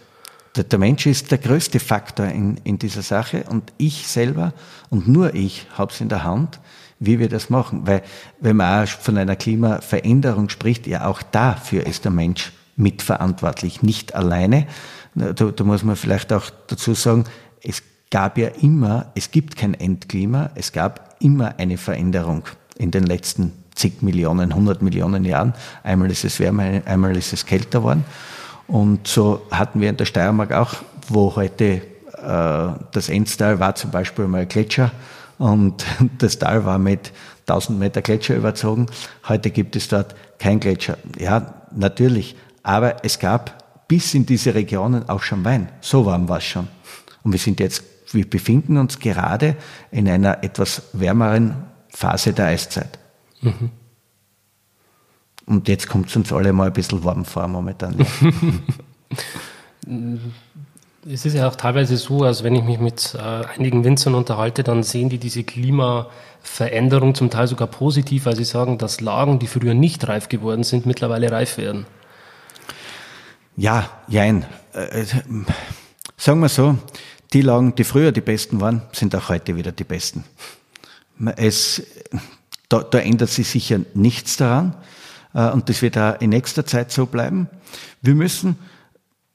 Der, 0.56 0.64
der 0.64 0.80
Mensch 0.80 1.06
ist 1.06 1.32
der 1.32 1.38
größte 1.38 1.80
Faktor 1.80 2.26
in, 2.26 2.58
in 2.64 2.80
dieser 2.80 3.04
Sache 3.04 3.44
und 3.50 3.72
ich 3.78 4.08
selber 4.08 4.54
und 4.90 5.08
nur 5.08 5.36
ich 5.36 5.68
habe 5.78 5.94
es 5.94 6.02
in 6.02 6.10
der 6.10 6.24
Hand, 6.24 6.60
wie 7.00 7.20
wir 7.20 7.30
das 7.30 7.50
machen. 7.50 7.82
Weil 7.86 8.04
wenn 8.40 8.58
man 8.58 8.84
auch 8.84 8.90
von 8.90 9.18
einer 9.18 9.36
Klimaveränderung 9.36 10.50
spricht, 10.50 10.88
ja 10.88 11.06
auch 11.06 11.22
dafür 11.22 11.86
ist 11.86 12.04
der 12.06 12.12
Mensch 12.12 12.52
mitverantwortlich, 12.76 13.84
nicht 13.84 14.16
alleine. 14.16 14.68
Da, 15.16 15.34
da 15.34 15.64
muss 15.64 15.84
man 15.84 15.96
vielleicht 15.96 16.32
auch 16.32 16.50
dazu 16.68 16.94
sagen, 16.94 17.26
es 17.64 17.84
gab 18.10 18.38
ja 18.38 18.50
immer, 18.62 19.12
es 19.16 19.32
gibt 19.32 19.56
kein 19.56 19.74
Endklima, 19.74 20.52
es 20.56 20.72
gab 20.72 21.16
immer 21.20 21.56
eine 21.58 21.78
Veränderung 21.78 22.44
in 22.78 22.92
den 22.92 23.04
letzten 23.04 23.52
zig 23.76 24.02
Millionen, 24.02 24.52
100 24.52 24.82
Millionen 24.82 25.26
Jahren. 25.26 25.54
Einmal 25.84 26.12
ist 26.12 26.26
es 26.26 26.40
wärmer, 26.40 26.82
einmal 26.86 27.16
ist 27.16 27.34
es 27.34 27.46
kälter 27.46 27.84
worden. 27.84 28.06
Und 28.68 29.08
so 29.08 29.42
hatten 29.52 29.82
wir 29.82 29.90
in 29.90 29.98
der 29.98 30.06
Steiermark 30.06 30.52
auch, 30.52 30.76
wo 31.08 31.36
heute 31.36 31.66
äh, 31.66 31.82
das 32.92 33.10
Endstal 33.10 33.60
war 33.60 33.76
zum 33.76 33.92
Beispiel 33.92 34.28
mal 34.28 34.46
Gletscher 34.46 34.92
und 35.40 35.86
das 36.20 36.38
Tal 36.38 36.66
war 36.66 36.78
mit 36.78 37.12
1000 37.48 37.80
Meter 37.80 38.04
Gletscher 38.04 38.36
überzogen. 38.36 38.86
Heute 39.28 39.50
gibt 39.50 39.76
es 39.76 39.88
dort 39.88 40.16
kein 40.38 40.60
Gletscher. 40.60 41.00
Ja, 41.18 41.56
natürlich. 41.76 42.36
Aber 42.62 43.04
es 43.04 43.18
gab 43.18 43.88
bis 43.88 44.14
in 44.14 44.28
diese 44.28 44.54
Regionen 44.54 45.10
auch 45.10 45.24
schon 45.24 45.44
Wein. 45.44 45.70
So 45.82 46.06
warm 46.06 46.30
war 46.30 46.38
es 46.38 46.44
schon. 46.44 46.68
Und 47.24 47.32
wir 47.32 47.40
sind 47.40 47.60
jetzt, 47.60 47.84
wir 48.12 48.30
befinden 48.30 48.78
uns 48.78 49.00
gerade 49.00 49.56
in 49.90 50.08
einer 50.08 50.44
etwas 50.44 50.84
wärmeren 50.94 51.56
Phase 51.88 52.34
der 52.34 52.48
Eiszeit. 52.48 53.00
Mhm. 53.42 53.72
Und 55.48 55.68
jetzt 55.68 55.90
kommt 55.90 56.10
es 56.10 56.16
uns 56.16 56.32
alle 56.32 56.54
mal 56.54 56.68
ein 56.68 56.74
bisschen 56.74 57.04
warm 57.04 57.26
vor 57.26 57.48
momentan. 57.48 58.06
es 61.08 61.26
ist 61.26 61.36
ja 61.36 61.48
auch 61.48 61.56
teilweise 61.56 61.98
so, 61.98 62.24
als 62.24 62.44
wenn 62.44 62.56
ich 62.56 62.64
mich 62.64 62.80
mit 62.80 63.16
äh, 63.16 63.20
einigen 63.58 63.84
Winzern 63.84 64.16
unterhalte, 64.16 64.64
dann 64.64 64.84
sehen 64.84 65.10
die 65.10 65.18
diese 65.18 65.44
Klimaveränderung 65.44 67.16
zum 67.16 67.30
Teil 67.30 67.48
sogar 67.48 67.68
positiv, 67.68 68.26
weil 68.26 68.36
sie 68.36 68.44
sagen, 68.44 68.78
dass 68.78 69.02
Lagen, 69.02 69.40
die 69.40 69.48
früher 69.48 69.74
nicht 69.74 70.08
reif 70.08 70.30
geworden 70.30 70.64
sind, 70.64 70.86
mittlerweile 70.86 71.32
reif 71.32 71.58
werden. 71.58 71.86
Ja, 73.56 73.90
jein. 74.08 74.46
Äh, 74.74 75.02
äh 75.02 75.06
sagen 76.18 76.42
wir 76.42 76.50
so, 76.50 76.78
die 77.34 77.42
Lagen, 77.42 77.76
die 77.76 77.84
früher 77.84 78.12
die 78.12 78.22
besten 78.22 78.60
waren, 78.60 78.82
sind 78.92 79.16
auch 79.16 79.30
heute 79.30 79.56
wieder 79.56 79.72
die 79.72 79.84
besten. 79.84 80.26
Es, 81.36 81.84
da, 82.68 82.82
da 82.84 83.00
ändert 83.00 83.30
sich 83.30 83.48
sicher 83.48 83.80
nichts 83.94 84.38
daran. 84.38 84.76
Äh, 85.34 85.50
und 85.52 85.70
das 85.70 85.82
wird 85.82 85.98
auch 85.98 86.20
in 86.20 86.32
nächster 86.32 86.66
Zeit 86.66 86.92
so 86.92 87.06
bleiben. 87.06 87.48
Wir 88.02 88.16
müssen 88.16 88.58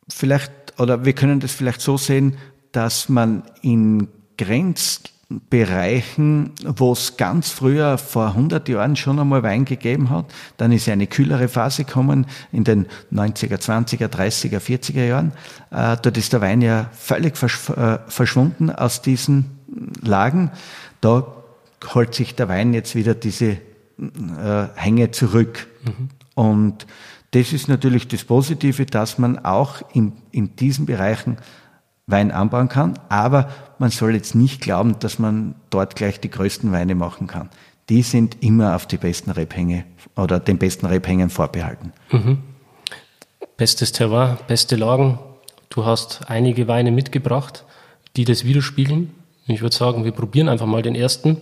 vielleicht, 0.09 0.53
oder 0.79 1.05
wir 1.05 1.13
können 1.13 1.41
das 1.41 1.53
vielleicht 1.53 1.81
so 1.81 1.97
sehen, 1.97 2.37
dass 2.73 3.09
man 3.09 3.45
in 3.63 4.09
Grenzbereichen, 4.37 6.51
wo 6.65 6.93
es 6.93 7.17
ganz 7.17 7.51
früher 7.51 7.97
vor 7.99 8.27
100 8.29 8.69
Jahren 8.69 8.97
schon 8.97 9.21
einmal 9.21 9.45
Wein 9.45 9.65
gegeben 9.65 10.11
hat, 10.11 10.27
dann 10.57 10.73
ist 10.73 10.89
eine 10.89 11.07
kühlere 11.07 11.47
Phase 11.49 11.85
gekommen 11.85 12.27
in 12.51 12.65
den 12.65 12.87
90er, 13.13 13.59
20er, 13.59 14.09
30er, 14.09 14.59
40er 14.59 15.05
Jahren. 15.05 15.31
Äh, 15.71 15.97
dort 16.03 16.17
ist 16.17 16.33
der 16.33 16.41
Wein 16.41 16.63
ja 16.63 16.91
völlig 16.93 17.35
äh, 17.35 17.99
verschwunden 18.09 18.71
aus 18.71 19.03
diesen 19.03 19.61
Lagen. 20.03 20.51
Da 21.01 21.27
holt 21.95 22.15
sich 22.15 22.35
der 22.35 22.49
Wein 22.49 22.75
jetzt 22.75 22.95
wieder 22.95 23.15
diese 23.15 23.59
äh, 23.99 24.69
Hänge 24.75 25.11
zurück. 25.11 25.67
Mhm. 25.85 26.09
Und 26.35 26.87
das 27.35 27.53
ist 27.53 27.69
natürlich 27.69 28.07
das 28.07 28.25
Positive, 28.25 28.87
dass 28.87 29.19
man 29.19 29.45
auch 29.45 29.83
in, 29.93 30.13
in 30.31 30.55
diesen 30.55 30.87
Bereichen 30.87 31.37
Wein 32.07 32.31
anbauen 32.31 32.69
kann, 32.69 32.99
aber 33.09 33.49
man 33.79 33.91
soll 33.91 34.15
jetzt 34.15 34.35
nicht 34.35 34.61
glauben, 34.61 34.99
dass 35.01 35.19
man 35.19 35.55
dort 35.71 35.97
gleich 35.97 36.21
die 36.21 36.31
größten 36.31 36.71
Weine 36.71 36.95
machen 36.95 37.27
kann. 37.27 37.49
Die 37.89 38.03
sind 38.03 38.43
immer 38.43 38.77
auf 38.77 38.87
die 38.87 38.99
besten 38.99 39.31
Rebhänge 39.31 39.85
oder 40.15 40.39
den 40.39 40.59
besten 40.59 40.87
Rebhängen 40.87 41.29
vorbehalten. 41.29 41.93
Mhm. 42.13 42.39
Bestes 43.57 43.93
Terroir, 43.93 44.39
beste 44.47 44.77
Lagen. 44.77 45.19
Du 45.71 45.85
hast 45.85 46.29
einige 46.31 46.69
Weine 46.69 46.93
mitgebracht, 46.93 47.65
die 48.17 48.25
das 48.25 48.45
widerspiegeln. 48.45 49.13
Ich 49.47 49.61
würde 49.61 49.75
sagen, 49.75 50.05
wir 50.05 50.13
probieren 50.13 50.49
einfach 50.49 50.67
mal 50.67 50.83
den 50.83 50.95
ersten. 50.95 51.39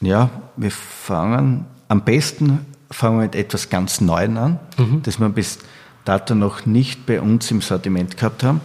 Ja, 0.00 0.30
wir 0.56 0.70
fangen 0.70 1.66
am 1.88 2.02
besten 2.02 2.66
fangen 2.90 3.18
wir 3.18 3.24
mit 3.24 3.34
etwas 3.34 3.68
ganz 3.68 4.00
Neuem 4.00 4.36
an, 4.36 4.58
mhm. 4.78 5.02
das 5.02 5.18
wir 5.18 5.28
bis 5.28 5.58
dato 6.04 6.34
noch 6.34 6.66
nicht 6.66 7.06
bei 7.06 7.20
uns 7.20 7.50
im 7.50 7.60
Sortiment 7.60 8.16
gehabt 8.16 8.42
haben. 8.42 8.60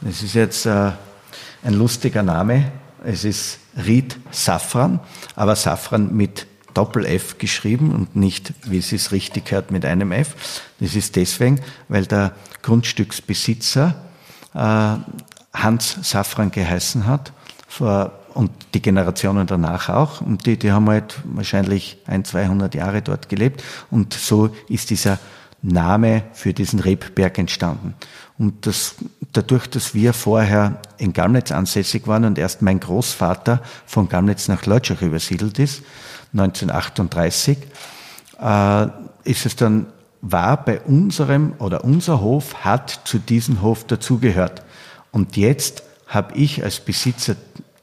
Das 0.00 0.22
ist 0.22 0.34
jetzt 0.34 0.66
äh, 0.66 0.92
ein 1.62 1.74
lustiger 1.74 2.22
Name. 2.22 2.72
Es 3.04 3.24
ist 3.24 3.58
Ried 3.76 4.18
Safran, 4.30 5.00
aber 5.34 5.56
Safran 5.56 6.14
mit 6.14 6.46
Doppel-F 6.74 7.38
geschrieben 7.38 7.94
und 7.94 8.16
nicht, 8.16 8.52
wie 8.64 8.78
es 8.78 8.92
ist 8.92 9.12
richtig 9.12 9.50
hört, 9.50 9.70
mit 9.70 9.84
einem 9.84 10.12
F. 10.12 10.34
Das 10.80 10.94
ist 10.94 11.16
deswegen, 11.16 11.60
weil 11.88 12.06
der 12.06 12.32
Grundstücksbesitzer 12.62 13.94
äh, 14.54 14.96
Hans 15.54 15.96
Safran 16.02 16.50
geheißen 16.50 17.06
hat, 17.06 17.32
vor 17.68 18.12
und 18.36 18.50
die 18.74 18.82
Generationen 18.82 19.46
danach 19.46 19.88
auch. 19.88 20.20
Und 20.20 20.46
die, 20.46 20.58
die 20.58 20.70
haben 20.70 20.88
halt 20.88 21.20
wahrscheinlich 21.24 21.98
ein, 22.06 22.24
200 22.24 22.74
Jahre 22.74 23.02
dort 23.02 23.28
gelebt. 23.28 23.62
Und 23.90 24.12
so 24.14 24.50
ist 24.68 24.90
dieser 24.90 25.18
Name 25.62 26.22
für 26.32 26.52
diesen 26.52 26.80
Rebberg 26.80 27.38
entstanden. 27.38 27.94
Und 28.38 28.66
das, 28.66 28.96
dadurch, 29.32 29.66
dass 29.68 29.94
wir 29.94 30.12
vorher 30.12 30.80
in 30.98 31.12
Gamnitz 31.12 31.50
ansässig 31.50 32.06
waren 32.06 32.24
und 32.24 32.38
erst 32.38 32.60
mein 32.60 32.78
Großvater 32.78 33.62
von 33.86 34.08
Gamnitz 34.08 34.48
nach 34.48 34.66
Leutschach 34.66 35.00
übersiedelt 35.00 35.58
ist, 35.58 35.82
1938, 36.32 37.58
äh, 38.38 38.86
ist 39.24 39.46
es 39.46 39.56
dann, 39.56 39.86
war 40.20 40.62
bei 40.62 40.80
unserem, 40.80 41.54
oder 41.58 41.84
unser 41.84 42.20
Hof 42.20 42.64
hat 42.64 43.00
zu 43.04 43.18
diesem 43.18 43.62
Hof 43.62 43.84
dazugehört. 43.84 44.62
Und 45.10 45.36
jetzt 45.36 45.82
habe 46.06 46.34
ich 46.34 46.62
als 46.62 46.80
Besitzer 46.80 47.36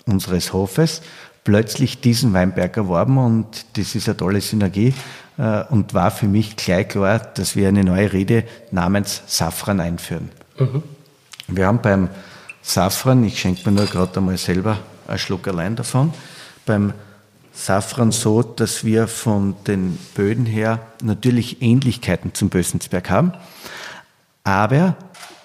unseres 0.06 0.54
Hofes 0.54 1.02
plötzlich 1.44 2.02
diesen 2.02 2.34
Weinberg 2.34 2.78
erworben 2.78 3.18
und 3.18 3.66
das 3.74 3.96
ist 3.96 4.08
eine 4.08 4.18
tolle 4.18 4.42
Synergie 4.42 4.94
äh, 5.38 5.64
und 5.70 5.94
war 5.94 6.12
für 6.12 6.28
mich 6.28 6.56
gleich 6.56 6.88
klar, 6.88 7.20
dass 7.20 7.56
wir 7.56 7.68
eine 7.68 7.84
neue 7.84 8.14
Rede 8.14 8.46
namens 8.72 9.22
Safran 9.28 9.80
einführen. 9.80 10.30
Mhm. 10.58 10.84
Wir 11.48 11.68
haben 11.68 11.82
beim 11.82 12.10
Safran, 12.62 13.24
ich 13.24 13.40
schenke 13.40 13.70
mir 13.70 13.76
nur 13.76 13.88
gerade 13.88 14.18
einmal 14.18 14.38
selber 14.38 14.78
einen 15.08 15.20
Schluck 15.20 15.48
allein 15.48 15.76
davon, 15.76 16.14
beim 16.66 16.94
Safran 17.52 18.12
so, 18.12 18.42
dass 18.42 18.84
wir 18.84 19.08
von 19.08 19.56
den 19.68 20.00
Böden 20.16 20.46
her 20.46 20.80
natürlich 21.02 21.62
Ähnlichkeiten 21.62 22.34
zum 22.34 22.50
Bösensberg 22.50 23.10
haben, 23.10 23.34
aber 24.44 24.96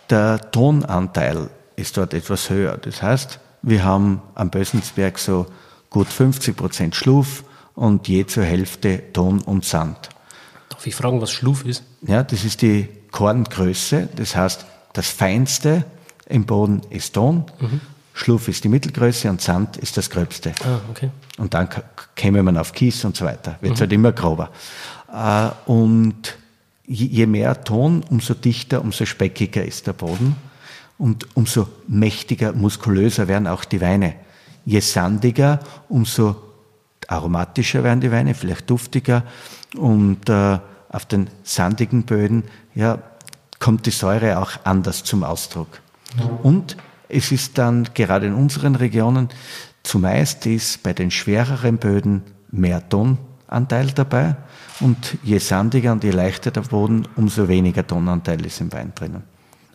der 0.08 0.50
Tonanteil 0.52 1.50
ist 1.76 1.96
dort 1.96 2.14
etwas 2.14 2.48
höher. 2.50 2.78
Das 2.78 3.02
heißt, 3.02 3.40
wir 3.62 3.84
haben 3.84 4.22
am 4.34 4.50
Bösensberg 4.50 5.18
so 5.18 5.46
gut 5.90 6.08
50 6.08 6.56
Prozent 6.56 6.94
Schluf 6.94 7.44
und 7.74 8.08
je 8.08 8.26
zur 8.26 8.44
Hälfte 8.44 9.12
Ton 9.12 9.40
und 9.40 9.64
Sand. 9.64 10.08
Darf 10.68 10.86
ich 10.86 10.94
fragen, 10.94 11.20
was 11.20 11.30
Schluf 11.30 11.64
ist? 11.64 11.82
Ja, 12.02 12.22
das 12.22 12.44
ist 12.44 12.62
die 12.62 12.88
Korngröße. 13.10 14.08
Das 14.14 14.36
heißt, 14.36 14.66
das 14.92 15.08
Feinste 15.08 15.84
im 16.26 16.44
Boden 16.44 16.82
ist 16.90 17.14
Ton, 17.14 17.44
mhm. 17.60 17.80
Schluf 18.12 18.48
ist 18.48 18.64
die 18.64 18.68
Mittelgröße 18.68 19.30
und 19.30 19.40
Sand 19.40 19.76
ist 19.76 19.96
das 19.96 20.10
Gröbste. 20.10 20.52
Ah, 20.64 20.80
okay. 20.90 21.10
Und 21.38 21.54
dann 21.54 21.68
käme 22.16 22.42
man 22.42 22.56
auf 22.56 22.72
Kies 22.72 23.04
und 23.04 23.16
so 23.16 23.24
weiter. 23.24 23.56
Wird 23.60 23.76
mhm. 23.76 23.80
halt 23.80 23.92
immer 23.92 24.12
grober. 24.12 24.50
Äh, 25.12 25.50
und 25.70 26.36
je 26.84 27.26
mehr 27.26 27.62
Ton, 27.62 28.04
umso 28.10 28.34
dichter, 28.34 28.80
umso 28.80 29.06
speckiger 29.06 29.64
ist 29.64 29.86
der 29.86 29.92
Boden 29.92 30.34
und 30.98 31.28
umso 31.34 31.68
mächtiger, 31.86 32.52
muskulöser 32.52 33.28
werden 33.28 33.46
auch 33.46 33.64
die 33.64 33.80
Weine. 33.80 34.14
Je 34.64 34.80
sandiger, 34.80 35.60
umso 35.88 36.36
aromatischer 37.06 37.84
werden 37.84 38.00
die 38.00 38.10
Weine, 38.10 38.34
vielleicht 38.34 38.68
duftiger 38.68 39.22
und 39.76 40.28
äh, 40.28 40.58
auf 40.90 41.06
den 41.06 41.28
sandigen 41.42 42.02
Böden 42.02 42.44
ja, 42.74 42.98
kommt 43.58 43.86
die 43.86 43.90
Säure 43.90 44.38
auch 44.38 44.52
anders 44.64 45.04
zum 45.04 45.22
Ausdruck. 45.22 45.80
Und 46.42 46.76
es 47.08 47.32
ist 47.32 47.58
dann 47.58 47.88
gerade 47.94 48.26
in 48.26 48.34
unseren 48.34 48.74
Regionen 48.74 49.28
zumeist 49.82 50.44
ist 50.46 50.82
bei 50.82 50.92
den 50.92 51.10
schwereren 51.10 51.78
Böden 51.78 52.22
mehr 52.50 52.86
Tonanteil 52.88 53.88
dabei 53.94 54.36
und 54.80 55.16
je 55.22 55.38
sandiger 55.38 55.92
und 55.92 56.04
je 56.04 56.10
leichter 56.10 56.50
der 56.50 56.62
Boden, 56.62 57.06
umso 57.16 57.48
weniger 57.48 57.86
Tonanteil 57.86 58.44
ist 58.44 58.60
im 58.60 58.72
Wein 58.72 58.92
drinnen. 58.94 59.22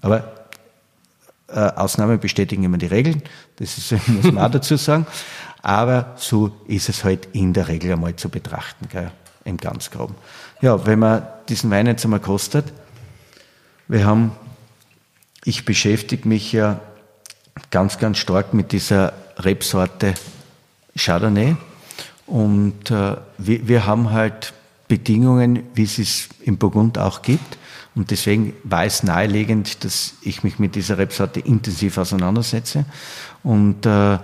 Aber 0.01 0.42
äh, 1.53 1.71
Ausnahmen 1.75 2.19
bestätigen 2.19 2.63
immer 2.63 2.77
die 2.77 2.87
Regeln, 2.87 3.21
das 3.57 3.77
ist, 3.77 3.91
muss 4.07 4.31
man 4.31 4.43
auch 4.43 4.51
dazu 4.51 4.75
sagen. 4.77 5.05
Aber 5.61 6.13
so 6.17 6.51
ist 6.67 6.89
es 6.89 7.03
halt 7.03 7.29
in 7.31 7.53
der 7.53 7.69
Regel 7.69 7.93
einmal 7.93 8.15
zu 8.15 8.29
betrachten, 8.29 8.87
gell, 8.89 9.11
im 9.45 9.57
ganz 9.57 9.91
groben. 9.91 10.15
Ja, 10.61 10.85
wenn 10.85 10.99
man 10.99 11.25
diesen 11.47 11.71
Wein 11.71 11.87
jetzt 11.87 12.03
einmal 12.03 12.19
kostet, 12.19 12.65
wir 13.87 14.05
haben, 14.05 14.31
ich 15.45 15.65
beschäftige 15.65 16.27
mich 16.27 16.51
ja 16.51 16.79
ganz, 17.71 17.97
ganz 17.97 18.17
stark 18.17 18.53
mit 18.53 18.71
dieser 18.71 19.13
Rebsorte 19.37 20.13
Chardonnay 20.97 21.55
und 22.27 22.91
äh, 22.91 23.15
wir, 23.37 23.67
wir 23.67 23.85
haben 23.85 24.11
halt 24.11 24.53
Bedingungen, 24.87 25.63
wie 25.73 25.83
es 25.83 25.97
es 25.97 26.29
im 26.41 26.57
Burgund 26.57 26.97
auch 26.97 27.21
gibt. 27.21 27.57
Und 27.95 28.11
deswegen 28.11 28.53
war 28.63 28.85
es 28.85 29.03
naheliegend, 29.03 29.83
dass 29.83 30.15
ich 30.21 30.43
mich 30.43 30.57
mit 30.57 30.75
dieser 30.75 30.97
Rebsorte 30.97 31.39
intensiv 31.39 31.97
auseinandersetze. 31.97 32.85
Und 33.43 33.85
äh, 33.85 34.17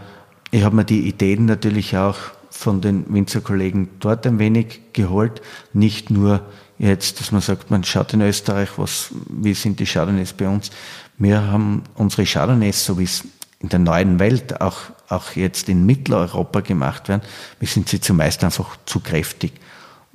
ich 0.51 0.63
habe 0.63 0.75
mir 0.75 0.85
die 0.85 1.07
Ideen 1.07 1.45
natürlich 1.45 1.95
auch 1.95 2.17
von 2.49 2.81
den 2.81 3.05
Winzerkollegen 3.13 3.89
dort 3.99 4.25
ein 4.25 4.39
wenig 4.39 4.81
geholt. 4.93 5.41
Nicht 5.71 6.09
nur 6.09 6.41
jetzt, 6.79 7.19
dass 7.19 7.31
man 7.31 7.41
sagt, 7.41 7.69
man 7.69 7.83
schaut 7.83 8.13
in 8.13 8.21
Österreich, 8.21 8.69
was, 8.77 9.11
wie 9.29 9.53
sind 9.53 9.79
die 9.79 9.85
Chardonnays 9.85 10.33
bei 10.33 10.47
uns. 10.47 10.71
Wir 11.17 11.43
haben 11.43 11.83
unsere 11.93 12.25
Chardonnays, 12.25 12.83
so 12.83 12.97
wie 12.97 13.03
es 13.03 13.23
in 13.59 13.69
der 13.69 13.79
neuen 13.79 14.19
Welt 14.19 14.61
auch, 14.61 14.77
auch 15.09 15.33
jetzt 15.35 15.69
in 15.69 15.85
Mitteleuropa 15.85 16.61
gemacht 16.61 17.09
werden, 17.09 17.21
wir 17.59 17.67
sind 17.67 17.89
sie 17.89 17.99
zumeist 17.99 18.43
einfach 18.43 18.77
zu 18.85 19.01
kräftig 19.01 19.51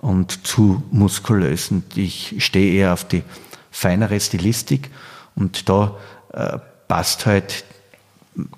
und 0.04 0.46
zu 0.46 0.82
muskulös. 0.90 1.70
Und 1.70 1.96
ich 1.96 2.36
stehe 2.38 2.74
eher 2.74 2.92
auf 2.92 3.04
die 3.04 3.22
feinere 3.70 4.20
Stilistik 4.20 4.90
und 5.34 5.68
da 5.68 5.96
äh, 6.32 6.58
passt 6.86 7.26
halt, 7.26 7.64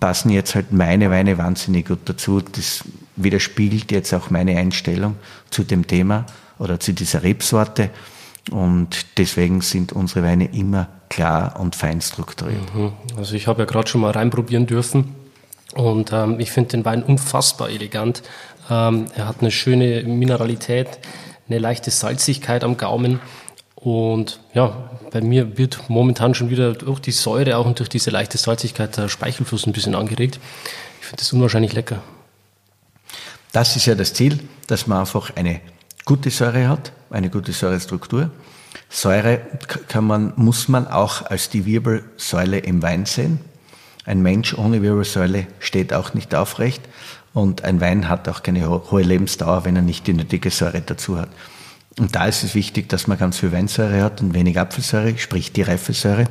passen 0.01 0.31
jetzt 0.31 0.55
halt 0.55 0.73
meine 0.73 1.11
Weine 1.11 1.39
wahnsinnig 1.39 1.87
gut 1.87 2.01
dazu. 2.07 2.41
Das 2.41 2.85
widerspiegelt 3.15 3.93
jetzt 3.93 4.13
auch 4.13 4.29
meine 4.31 4.59
Einstellung 4.59 5.17
zu 5.51 5.63
dem 5.63 5.87
Thema 5.87 6.27
oder 6.59 6.81
zu 6.81 6.93
dieser 6.93 7.23
Rebsorte. 7.23 7.91
Und 8.51 9.07
deswegen 9.17 9.61
sind 9.61 9.93
unsere 9.93 10.25
Weine 10.25 10.53
immer 10.53 10.89
klar 11.09 11.59
und 11.61 11.77
fein 11.77 12.01
strukturiert. 12.01 12.75
Mhm. 12.75 12.93
Also 13.17 13.35
ich 13.35 13.47
habe 13.47 13.61
ja 13.61 13.65
gerade 13.67 13.89
schon 13.89 14.01
mal 14.01 14.11
reinprobieren 14.11 14.67
dürfen 14.67 15.15
und 15.75 16.13
ähm, 16.13 16.41
ich 16.41 16.51
finde 16.51 16.71
den 16.71 16.85
Wein 16.85 17.03
unfassbar 17.03 17.71
elegant. 17.71 18.23
Ähm, 18.69 19.07
er 19.15 19.29
hat 19.29 19.41
eine 19.41 19.51
schöne 19.51 20.03
Mineralität, 20.03 20.99
eine 21.49 21.59
leichte 21.59 21.91
Salzigkeit 21.91 22.65
am 22.65 22.77
Gaumen 22.77 23.21
und 23.77 24.41
ja, 24.53 24.91
bei 25.13 25.21
mir 25.21 25.59
wird 25.59 25.89
momentan 25.89 26.35
schon 26.35 26.51
wieder 26.51 26.73
durch 26.73 26.99
die 26.99 27.13
Säure 27.13 27.57
auch 27.57 27.67
und 27.67 27.79
durch 27.79 27.89
diese 27.89 28.11
leichte 28.11 28.39
Salzigkeit 28.39 28.97
der 28.97 29.09
Speichelfluss 29.09 29.67
ein 29.67 29.73
bisschen 29.73 29.95
angeregt. 29.95 30.41
Ich 31.01 31.07
finde 31.07 31.21
das 31.21 31.33
unwahrscheinlich 31.33 31.73
lecker. 31.73 32.03
Das 33.53 33.77
ist 33.77 33.87
ja 33.87 33.95
das 33.95 34.13
Ziel, 34.13 34.41
dass 34.67 34.87
man 34.87 34.99
einfach 34.99 35.37
eine 35.37 35.61
gute 36.05 36.31
Säure 36.31 36.69
hat, 36.69 36.93
eine 37.11 37.31
gute 37.31 37.53
Säurestruktur. 37.53 38.31
Säure 38.89 39.41
kann 39.89 40.05
man, 40.05 40.33
muss 40.37 40.69
man 40.69 40.89
auch 40.89 41.23
als 41.23 41.49
die 41.49 41.65
Wirbelsäule 41.65 42.59
im 42.59 42.83
Wein 42.83 43.07
sehen. 43.07 43.41
Ein 44.05 44.23
Mensch 44.23 44.55
ohne 44.55 44.83
Wirbelsäule 44.83 45.47
steht 45.59 45.93
auch 45.93 46.15
nicht 46.15 46.35
aufrecht 46.35 46.83
und 47.37 47.65
ein 47.65 47.83
Wein 47.83 48.09
hat 48.09 48.31
auch 48.31 48.43
keine 48.43 48.67
hohe 48.67 49.03
Lebensdauer, 49.03 49.67
wenn 49.67 49.77
er 49.77 49.83
nicht 49.83 50.07
die 50.07 50.15
nötige 50.15 50.49
Säure 50.49 50.81
dazu 50.81 51.19
hat. 51.19 51.29
Und 51.99 52.17
da 52.17 52.25
ist 52.25 52.43
es 52.43 52.55
wichtig, 52.55 52.89
dass 52.89 53.09
man 53.09 53.19
ganz 53.19 53.37
viel 53.37 53.53
Weinsäure 53.53 54.03
hat 54.03 54.23
und 54.23 54.33
wenig 54.33 54.59
Apfelsäure, 54.59 55.19
sprich 55.19 55.53
die 55.53 55.61
Reifesäure. 55.61 56.29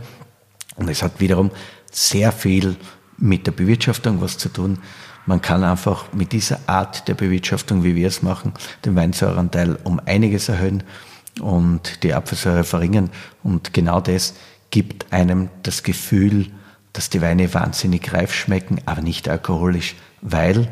Und 0.78 0.90
es 0.90 1.04
hat 1.04 1.20
wiederum 1.20 1.52
sehr 1.92 2.32
viel 2.32 2.76
mit 3.20 3.46
der 3.46 3.52
Bewirtschaftung 3.52 4.20
was 4.20 4.40
zu 4.40 4.50
tun. 4.50 4.80
Man 5.28 5.44
kann 5.44 5.64
einfach 5.64 6.12
mit 6.12 6.32
dieser 6.32 6.58
Art 6.66 7.08
der 7.08 7.14
Bewirtschaftung, 7.14 7.84
wie 7.84 7.96
wir 7.96 8.08
es 8.08 8.24
machen, 8.24 8.54
den 8.84 8.96
Weinsäureanteil 8.96 9.78
um 9.84 10.02
einiges 10.08 10.50
erhöhen 10.50 10.82
und 11.40 12.02
die 12.02 12.16
Apfelsäure 12.16 12.64
verringern. 12.64 13.12
Und 13.44 13.74
genau 13.74 14.02
das 14.02 14.34
gibt 14.72 15.14
einem 15.14 15.50
das 15.62 15.84
Gefühl, 15.84 16.48
dass 16.94 17.12
die 17.12 17.22
Weine 17.22 17.54
wahnsinnig 17.54 18.12
reif 18.12 18.34
schmecken, 18.34 18.82
aber 18.88 19.02
nicht 19.02 19.30
alkoholisch, 19.30 19.96
weil 20.22 20.68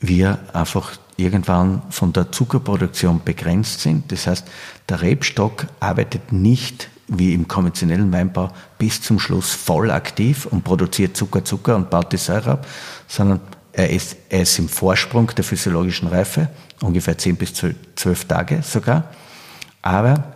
wir 0.00 0.38
einfach 0.52 0.92
irgendwann 1.16 1.82
von 1.90 2.12
der 2.12 2.32
Zuckerproduktion 2.32 3.22
begrenzt 3.24 3.80
sind. 3.80 4.10
Das 4.10 4.26
heißt, 4.26 4.46
der 4.88 5.02
Rebstock 5.02 5.66
arbeitet 5.80 6.32
nicht 6.32 6.88
wie 7.06 7.34
im 7.34 7.46
konventionellen 7.48 8.12
Weinbau 8.12 8.50
bis 8.78 9.02
zum 9.02 9.18
Schluss 9.18 9.52
voll 9.52 9.90
aktiv 9.90 10.46
und 10.46 10.64
produziert 10.64 11.16
Zucker, 11.16 11.44
Zucker 11.44 11.76
und 11.76 11.90
baut 11.90 12.12
die 12.12 12.16
Säure 12.16 12.52
ab, 12.52 12.66
sondern 13.06 13.40
er 13.72 13.90
ist, 13.90 14.16
er 14.28 14.42
ist 14.42 14.58
im 14.58 14.68
Vorsprung 14.68 15.26
der 15.34 15.44
physiologischen 15.44 16.08
Reife, 16.08 16.48
ungefähr 16.80 17.18
10 17.18 17.36
bis 17.36 17.52
12 17.54 18.24
Tage 18.26 18.62
sogar. 18.62 19.04
Aber 19.82 20.32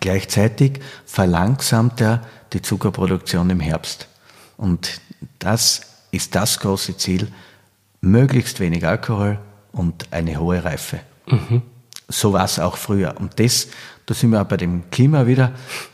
gleichzeitig 0.00 0.80
verlangsamt 1.06 2.00
er 2.00 2.22
die 2.52 2.62
Zuckerproduktion 2.62 3.50
im 3.50 3.60
Herbst. 3.60 4.06
Und 4.56 5.00
das 5.38 5.80
ist 6.10 6.34
das 6.34 6.60
große 6.60 6.96
Ziel, 6.96 7.28
möglichst 8.04 8.60
wenig 8.60 8.86
Alkohol 8.86 9.38
und 9.72 10.12
eine 10.12 10.38
hohe 10.38 10.64
Reife. 10.64 11.00
Mhm. 11.26 11.62
So 12.08 12.32
war 12.32 12.44
es 12.44 12.58
auch 12.58 12.76
früher. 12.76 13.14
Und 13.18 13.40
das, 13.40 13.68
da 14.06 14.14
sind 14.14 14.30
wir 14.30 14.42
auch 14.42 14.46
bei 14.46 14.56
dem 14.56 14.90
Klima 14.90 15.26
wieder, 15.26 15.52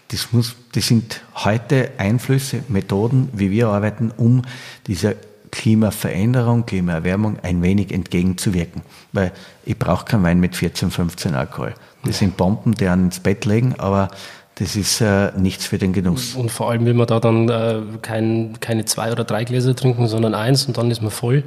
das, 0.08 0.32
muss, 0.32 0.56
das 0.72 0.88
sind 0.88 1.20
heute 1.36 1.92
Einflüsse, 1.98 2.64
Methoden, 2.68 3.28
wie 3.32 3.50
wir 3.50 3.68
arbeiten, 3.68 4.12
um 4.16 4.42
dieser 4.86 5.14
Klimaveränderung, 5.52 6.66
Klimaerwärmung 6.66 7.38
ein 7.42 7.62
wenig 7.62 7.92
entgegenzuwirken. 7.92 8.82
Weil 9.12 9.32
ich 9.64 9.78
brauche 9.78 10.04
keinen 10.04 10.24
Wein 10.24 10.40
mit 10.40 10.56
14, 10.56 10.90
15 10.90 11.34
Alkohol. 11.34 11.74
Das 12.04 12.18
sind 12.18 12.36
Bomben, 12.36 12.74
die 12.74 12.88
einen 12.88 13.06
ins 13.06 13.20
Bett 13.20 13.44
legen, 13.44 13.74
aber 13.78 14.08
das 14.56 14.76
ist 14.76 15.00
äh, 15.00 15.32
nichts 15.38 15.66
für 15.66 15.78
den 15.78 15.92
Genuss. 15.92 16.34
Und 16.34 16.50
vor 16.50 16.70
allem 16.70 16.84
will 16.84 16.94
man 16.94 17.06
da 17.06 17.20
dann 17.20 17.48
äh, 17.48 17.80
kein, 18.02 18.58
keine 18.60 18.84
zwei 18.84 19.12
oder 19.12 19.24
drei 19.24 19.44
Gläser 19.44 19.74
trinken, 19.74 20.06
sondern 20.06 20.34
eins 20.34 20.66
und 20.66 20.76
dann 20.76 20.90
ist 20.90 21.02
man 21.02 21.10
voll. 21.10 21.44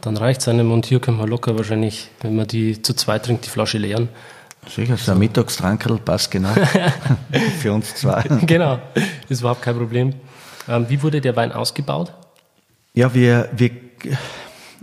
Dann 0.00 0.16
reicht 0.16 0.40
es 0.40 0.48
einem 0.48 0.70
und 0.70 0.86
hier 0.86 1.00
kann 1.00 1.16
man 1.16 1.28
locker 1.28 1.56
wahrscheinlich, 1.56 2.08
wenn 2.20 2.36
man 2.36 2.46
die 2.46 2.80
zu 2.80 2.94
zweit 2.94 3.24
trinkt, 3.24 3.46
die 3.46 3.50
Flasche 3.50 3.78
leeren. 3.78 4.08
Sicher, 4.68 4.96
so 4.96 5.12
ein 5.12 5.18
Mittagstrankerl 5.18 5.98
passt 5.98 6.30
genau. 6.30 6.50
für 7.60 7.72
uns 7.72 7.94
zwei. 7.94 8.22
Genau, 8.46 8.78
ist 9.28 9.40
überhaupt 9.40 9.62
kein 9.62 9.76
Problem. 9.76 10.14
Ähm, 10.68 10.86
wie 10.88 11.02
wurde 11.02 11.20
der 11.20 11.34
Wein 11.36 11.52
ausgebaut? 11.52 12.12
Ja, 12.94 13.12
wir, 13.14 13.48
wir 13.56 13.70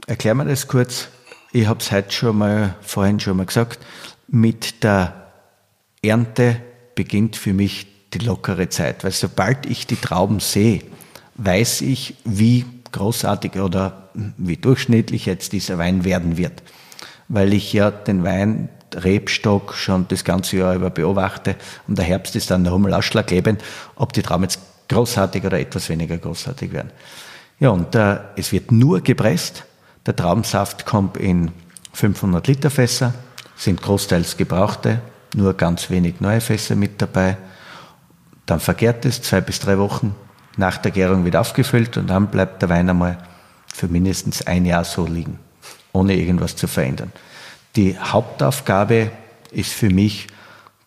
erklären 0.07 0.37
wir 0.37 0.45
das 0.45 0.67
kurz. 0.67 1.07
Ich 1.53 1.67
habe 1.67 1.79
es 1.79 1.91
heute 1.91 2.11
schon 2.11 2.37
mal, 2.37 2.75
vorhin 2.81 3.19
schon 3.19 3.37
mal 3.37 3.45
gesagt. 3.45 3.79
Mit 4.27 4.83
der 4.83 5.13
Ernte 6.01 6.57
beginnt 6.95 7.35
für 7.35 7.53
mich 7.53 7.87
die 8.13 8.19
lockere 8.19 8.69
Zeit, 8.69 9.03
weil 9.03 9.11
sobald 9.11 9.65
ich 9.65 9.87
die 9.87 9.95
Trauben 9.95 10.39
sehe, 10.39 10.81
weiß 11.35 11.81
ich, 11.81 12.15
wie 12.23 12.65
großartig 12.95 13.57
oder 13.57 14.09
wie 14.37 14.57
durchschnittlich 14.57 15.25
jetzt 15.25 15.51
dieser 15.51 15.77
Wein 15.77 16.05
werden 16.05 16.37
wird. 16.37 16.63
Weil 17.27 17.53
ich 17.53 17.73
ja 17.73 17.91
den 17.91 18.23
Wein, 18.23 18.69
Rebstock 18.95 19.73
schon 19.73 20.07
das 20.07 20.23
ganze 20.23 20.57
Jahr 20.57 20.75
über 20.75 20.89
beobachte 20.89 21.55
und 21.87 21.97
der 21.97 22.05
Herbst 22.05 22.35
ist 22.35 22.49
dann 22.49 22.69
Hummel 22.69 22.93
ausschlaggebend, 22.93 23.61
ob 23.95 24.13
die 24.13 24.21
Trauben 24.21 24.43
jetzt 24.43 24.59
großartig 24.87 25.43
oder 25.43 25.59
etwas 25.59 25.89
weniger 25.89 26.17
großartig 26.17 26.71
werden. 26.71 26.91
Ja, 27.59 27.69
und 27.69 27.93
äh, 27.95 28.19
es 28.37 28.51
wird 28.51 28.71
nur 28.71 29.01
gepresst. 29.01 29.65
Der 30.05 30.15
Traubensaft 30.15 30.85
kommt 30.85 31.17
in 31.17 31.51
500 31.93 32.47
Liter 32.47 32.69
Fässer, 32.69 33.13
sind 33.57 33.81
großteils 33.81 34.37
gebrauchte, 34.37 35.01
nur 35.33 35.53
ganz 35.55 35.89
wenig 35.89 36.21
neue 36.21 36.39
Fässer 36.39 36.75
mit 36.75 37.01
dabei. 37.01 37.37
Dann 38.45 38.59
vergärt 38.59 39.03
es 39.05 39.21
zwei 39.21 39.41
bis 39.41 39.59
drei 39.59 39.77
Wochen. 39.79 40.15
Nach 40.57 40.77
der 40.77 40.91
Gärung 40.91 41.25
wird 41.25 41.35
aufgefüllt 41.35 41.97
und 41.97 42.07
dann 42.07 42.27
bleibt 42.27 42.61
der 42.61 42.69
Wein 42.69 42.89
einmal 42.89 43.17
für 43.67 43.87
mindestens 43.87 44.45
ein 44.47 44.65
Jahr 44.65 44.85
so 44.85 45.05
liegen, 45.05 45.39
ohne 45.91 46.15
irgendwas 46.15 46.55
zu 46.55 46.67
verändern. 46.67 47.11
Die 47.75 47.97
Hauptaufgabe 47.97 49.11
ist 49.51 49.73
für 49.73 49.89
mich 49.89 50.27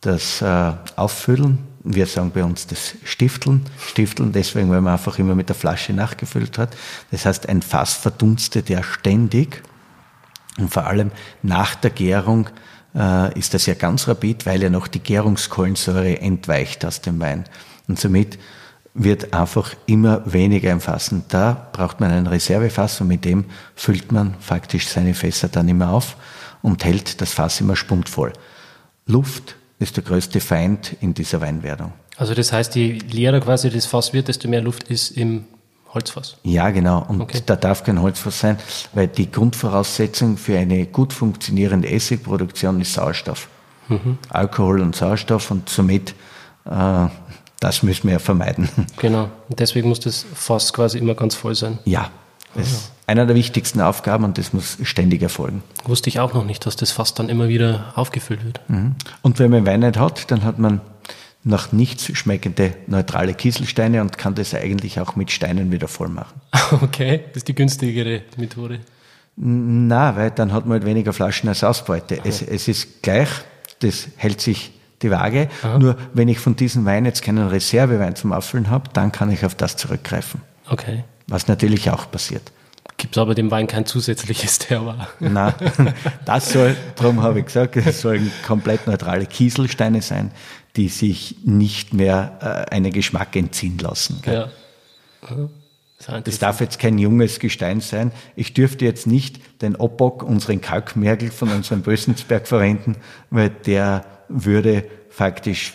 das 0.00 0.40
äh, 0.40 0.72
Auffüllen 0.96 1.68
wir 1.84 2.06
sagen 2.06 2.30
bei 2.32 2.44
uns 2.44 2.66
das 2.66 2.94
Stifteln. 3.04 3.64
Stifteln 3.78 4.32
deswegen, 4.32 4.70
weil 4.70 4.80
man 4.80 4.94
einfach 4.94 5.18
immer 5.18 5.34
mit 5.34 5.48
der 5.48 5.56
Flasche 5.56 5.92
nachgefüllt 5.92 6.58
hat. 6.58 6.76
Das 7.10 7.24
heißt, 7.24 7.48
ein 7.48 7.62
Fass 7.62 7.94
verdunstet 7.94 8.68
ja 8.68 8.82
ständig. 8.82 9.62
Und 10.58 10.72
vor 10.72 10.86
allem 10.86 11.12
nach 11.42 11.74
der 11.76 11.90
Gärung 11.90 12.48
äh, 12.94 13.38
ist 13.38 13.54
das 13.54 13.66
ja 13.66 13.74
ganz 13.74 14.08
rapid, 14.08 14.44
weil 14.44 14.62
ja 14.62 14.70
noch 14.70 14.88
die 14.88 14.98
Gärungskohlensäure 14.98 16.20
entweicht 16.20 16.84
aus 16.84 17.00
dem 17.00 17.20
Wein. 17.20 17.44
Und 17.86 17.98
somit 17.98 18.38
wird 18.98 19.32
einfach 19.32 19.74
immer 19.86 20.22
weniger 20.30 20.70
im 20.70 20.80
Fassen. 20.80 21.24
Da 21.28 21.68
braucht 21.72 22.00
man 22.00 22.10
ein 22.10 22.26
Reservefass 22.26 23.00
und 23.00 23.08
mit 23.08 23.24
dem 23.24 23.46
füllt 23.74 24.12
man 24.12 24.34
faktisch 24.40 24.88
seine 24.88 25.14
Fässer 25.14 25.48
dann 25.48 25.68
immer 25.68 25.90
auf 25.90 26.16
und 26.62 26.84
hält 26.84 27.20
das 27.20 27.32
Fass 27.32 27.60
immer 27.60 27.76
spunktvoll. 27.76 28.32
Luft 29.06 29.56
ist 29.78 29.96
der 29.96 30.04
größte 30.04 30.40
Feind 30.40 30.96
in 31.00 31.14
dieser 31.14 31.40
Weinwerdung. 31.40 31.92
Also 32.16 32.34
das 32.34 32.52
heißt, 32.52 32.74
je 32.74 32.98
leerer 33.10 33.40
quasi 33.40 33.70
das 33.70 33.86
Fass 33.86 34.12
wird, 34.12 34.28
desto 34.28 34.48
mehr 34.48 34.60
Luft 34.60 34.88
ist 34.88 35.10
im 35.10 35.44
Holzfass. 35.94 36.36
Ja, 36.42 36.70
genau. 36.70 37.04
Und 37.08 37.20
okay. 37.20 37.40
da 37.46 37.56
darf 37.56 37.84
kein 37.84 38.02
Holzfass 38.02 38.40
sein, 38.40 38.58
weil 38.92 39.08
die 39.08 39.30
Grundvoraussetzung 39.30 40.36
für 40.36 40.58
eine 40.58 40.86
gut 40.86 41.12
funktionierende 41.12 41.88
Essigproduktion 41.88 42.80
ist 42.80 42.92
Sauerstoff. 42.92 43.48
Mhm. 43.88 44.18
Alkohol 44.28 44.80
und 44.80 44.94
Sauerstoff 44.94 45.50
und 45.50 45.68
somit, 45.68 46.14
äh, 46.66 47.06
das 47.60 47.82
müssen 47.82 48.04
wir 48.04 48.14
ja 48.14 48.18
vermeiden. 48.18 48.68
Genau. 48.98 49.28
Und 49.48 49.58
deswegen 49.58 49.88
muss 49.88 50.00
das 50.00 50.24
Fass 50.34 50.72
quasi 50.72 50.98
immer 50.98 51.14
ganz 51.14 51.34
voll 51.34 51.54
sein. 51.54 51.78
Ja. 51.84 52.10
Das 52.54 52.70
ist 52.70 52.92
einer 53.06 53.26
der 53.26 53.36
wichtigsten 53.36 53.80
Aufgaben 53.80 54.24
und 54.24 54.38
das 54.38 54.52
muss 54.52 54.78
ständig 54.82 55.22
erfolgen. 55.22 55.62
Wusste 55.84 56.08
ich 56.08 56.18
auch 56.18 56.34
noch 56.34 56.44
nicht, 56.44 56.66
dass 56.66 56.76
das 56.76 56.90
Fass 56.90 57.14
dann 57.14 57.28
immer 57.28 57.48
wieder 57.48 57.92
aufgefüllt 57.94 58.44
wird. 58.44 58.60
Mhm. 58.68 58.96
Und 59.22 59.38
wenn 59.38 59.50
man 59.50 59.66
Wein 59.66 59.80
nicht 59.80 59.98
hat, 59.98 60.30
dann 60.30 60.44
hat 60.44 60.58
man 60.58 60.80
nach 61.44 61.72
nichts 61.72 62.06
schmeckende 62.16 62.74
neutrale 62.86 63.34
Kieselsteine 63.34 64.00
und 64.00 64.18
kann 64.18 64.34
das 64.34 64.54
eigentlich 64.54 65.00
auch 65.00 65.16
mit 65.16 65.30
Steinen 65.30 65.72
wieder 65.72 65.88
voll 65.88 66.08
machen. 66.08 66.40
Okay, 66.82 67.20
das 67.28 67.38
ist 67.38 67.48
die 67.48 67.54
günstigere 67.54 68.22
Methode. 68.36 68.80
Na, 69.36 70.16
weil 70.16 70.30
dann 70.30 70.52
hat 70.52 70.66
man 70.66 70.72
halt 70.72 70.84
weniger 70.84 71.14
Flaschen 71.14 71.48
als 71.48 71.64
Ausbeute. 71.64 72.20
Es, 72.24 72.42
es 72.42 72.68
ist 72.68 73.02
gleich, 73.02 73.28
das 73.78 74.08
hält 74.16 74.42
sich 74.42 74.72
die 75.02 75.10
Waage. 75.10 75.48
Aha. 75.62 75.78
Nur 75.78 75.96
wenn 76.12 76.28
ich 76.28 76.38
von 76.38 76.56
diesem 76.56 76.84
Wein 76.84 77.04
jetzt 77.04 77.22
keinen 77.22 77.48
Reservewein 77.48 78.16
zum 78.16 78.32
Auffüllen 78.32 78.70
habe, 78.70 78.90
dann 78.92 79.12
kann 79.12 79.30
ich 79.30 79.44
auf 79.44 79.54
das 79.54 79.76
zurückgreifen. 79.76 80.40
Okay. 80.68 81.04
Was 81.26 81.48
natürlich 81.48 81.90
auch 81.90 82.10
passiert. 82.10 82.52
Gibt 82.96 83.16
es 83.16 83.22
aber 83.22 83.34
dem 83.36 83.50
Wein 83.50 83.68
kein 83.68 83.86
zusätzliches 83.86 84.58
Terroir? 84.58 85.08
Nein, 85.20 85.54
das 86.24 86.52
soll, 86.52 86.76
darum 86.96 87.22
habe 87.22 87.38
ich 87.38 87.46
gesagt, 87.46 87.76
es 87.76 88.00
sollen 88.00 88.32
komplett 88.44 88.88
neutrale 88.88 89.24
Kieselsteine 89.26 90.02
sein, 90.02 90.32
die 90.74 90.88
sich 90.88 91.36
nicht 91.44 91.94
mehr 91.94 92.66
äh, 92.70 92.74
einen 92.74 92.92
Geschmack 92.92 93.36
entziehen 93.36 93.78
lassen. 93.78 94.20
Gell? 94.22 94.50
Ja. 95.28 96.20
Das 96.24 96.38
darf 96.38 96.60
jetzt 96.60 96.78
kein 96.78 96.98
junges 96.98 97.38
Gestein 97.40 97.80
sein. 97.80 98.12
Ich 98.36 98.54
dürfte 98.54 98.84
jetzt 98.84 99.06
nicht 99.06 99.62
den 99.62 99.74
Obock, 99.76 100.22
unseren 100.22 100.60
Kalkmergel 100.60 101.30
von 101.30 101.50
unserem 101.50 101.82
Bösensberg 101.82 102.46
verwenden, 102.46 102.96
weil 103.30 103.50
der 103.50 104.04
würde 104.28 104.84
faktisch 105.10 105.74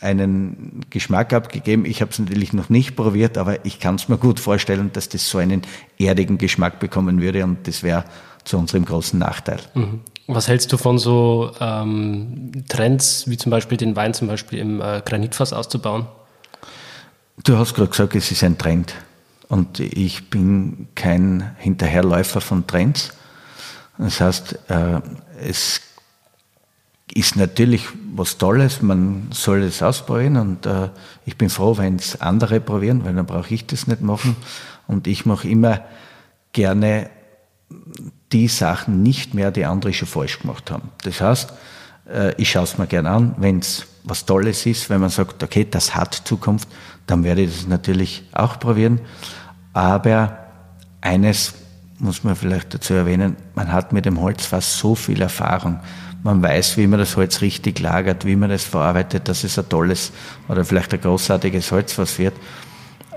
einen 0.00 0.84
Geschmack 0.90 1.32
abgegeben. 1.32 1.84
Ich 1.86 2.02
habe 2.02 2.10
es 2.10 2.18
natürlich 2.18 2.52
noch 2.52 2.68
nicht 2.68 2.96
probiert, 2.96 3.38
aber 3.38 3.64
ich 3.64 3.80
kann 3.80 3.94
es 3.94 4.08
mir 4.08 4.18
gut 4.18 4.40
vorstellen, 4.40 4.90
dass 4.92 5.08
das 5.08 5.28
so 5.28 5.38
einen 5.38 5.62
erdigen 5.98 6.38
Geschmack 6.38 6.78
bekommen 6.78 7.20
würde 7.20 7.44
und 7.44 7.66
das 7.66 7.82
wäre 7.82 8.04
zu 8.44 8.58
unserem 8.58 8.84
großen 8.84 9.18
Nachteil. 9.18 9.60
Mhm. 9.74 10.00
Was 10.26 10.48
hältst 10.48 10.72
du 10.72 10.76
von 10.76 10.98
so 10.98 11.52
ähm, 11.60 12.52
Trends, 12.68 13.28
wie 13.28 13.36
zum 13.36 13.50
Beispiel 13.50 13.76
den 13.76 13.96
Wein 13.96 14.14
zum 14.14 14.28
Beispiel 14.28 14.58
im 14.58 14.80
äh, 14.80 15.02
Granitfass 15.04 15.52
auszubauen? 15.52 16.06
Du 17.44 17.56
hast 17.56 17.74
gerade 17.74 17.90
gesagt, 17.90 18.14
es 18.14 18.30
ist 18.30 18.44
ein 18.44 18.58
Trend. 18.58 18.94
Und 19.48 19.80
ich 19.80 20.30
bin 20.30 20.88
kein 20.94 21.54
Hinterherläufer 21.58 22.40
von 22.40 22.66
Trends. 22.66 23.12
Das 23.98 24.20
heißt, 24.20 24.58
äh, 24.68 25.00
es 25.40 25.80
ist 27.14 27.36
natürlich 27.36 27.86
was 28.14 28.38
Tolles, 28.38 28.82
man 28.82 29.28
soll 29.32 29.62
es 29.62 29.82
ausprobieren 29.82 30.36
und 30.36 30.66
äh, 30.66 30.88
ich 31.26 31.36
bin 31.36 31.50
froh, 31.50 31.76
wenn 31.76 31.96
es 31.96 32.20
andere 32.20 32.60
probieren, 32.60 33.04
weil 33.04 33.14
dann 33.14 33.26
brauche 33.26 33.52
ich 33.52 33.66
das 33.66 33.86
nicht 33.86 34.00
machen. 34.00 34.36
Und 34.86 35.06
ich 35.06 35.26
mache 35.26 35.48
immer 35.48 35.82
gerne 36.52 37.10
die 38.32 38.48
Sachen 38.48 39.02
nicht 39.02 39.34
mehr, 39.34 39.50
die 39.50 39.64
andere 39.64 39.92
schon 39.92 40.08
falsch 40.08 40.40
gemacht 40.40 40.70
haben. 40.70 40.90
Das 41.02 41.20
heißt, 41.20 41.52
äh, 42.10 42.34
ich 42.40 42.50
schaue 42.50 42.64
es 42.64 42.78
mir 42.78 42.86
gerne 42.86 43.10
an, 43.10 43.34
wenn 43.38 43.58
es 43.58 43.86
was 44.04 44.24
Tolles 44.24 44.66
ist, 44.66 44.90
wenn 44.90 45.00
man 45.00 45.10
sagt, 45.10 45.42
okay, 45.42 45.66
das 45.70 45.94
hat 45.94 46.14
Zukunft, 46.14 46.68
dann 47.06 47.24
werde 47.24 47.42
ich 47.42 47.54
das 47.54 47.66
natürlich 47.66 48.24
auch 48.32 48.58
probieren. 48.58 49.00
Aber 49.72 50.38
eines 51.00 51.54
muss 51.98 52.24
man 52.24 52.34
vielleicht 52.34 52.74
dazu 52.74 52.94
erwähnen, 52.94 53.36
man 53.54 53.72
hat 53.72 53.92
mit 53.92 54.06
dem 54.06 54.20
Holzfass 54.20 54.78
so 54.78 54.94
viel 54.94 55.22
Erfahrung. 55.22 55.78
Man 56.22 56.40
weiß, 56.42 56.76
wie 56.76 56.86
man 56.86 57.00
das 57.00 57.16
Holz 57.16 57.40
richtig 57.40 57.80
lagert, 57.80 58.24
wie 58.24 58.36
man 58.36 58.50
das 58.50 58.64
verarbeitet, 58.64 59.28
dass 59.28 59.42
es 59.42 59.58
ein 59.58 59.68
tolles 59.68 60.12
oder 60.48 60.64
vielleicht 60.64 60.94
ein 60.94 61.00
großartiges 61.00 61.72
Holzfass 61.72 62.18
wird, 62.18 62.34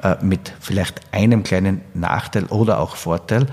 äh, 0.01 0.15
mit 0.21 0.53
vielleicht 0.59 1.01
einem 1.11 1.43
kleinen 1.43 1.81
Nachteil 1.93 2.45
oder 2.45 2.79
auch 2.79 2.95
Vorteil. 2.95 3.45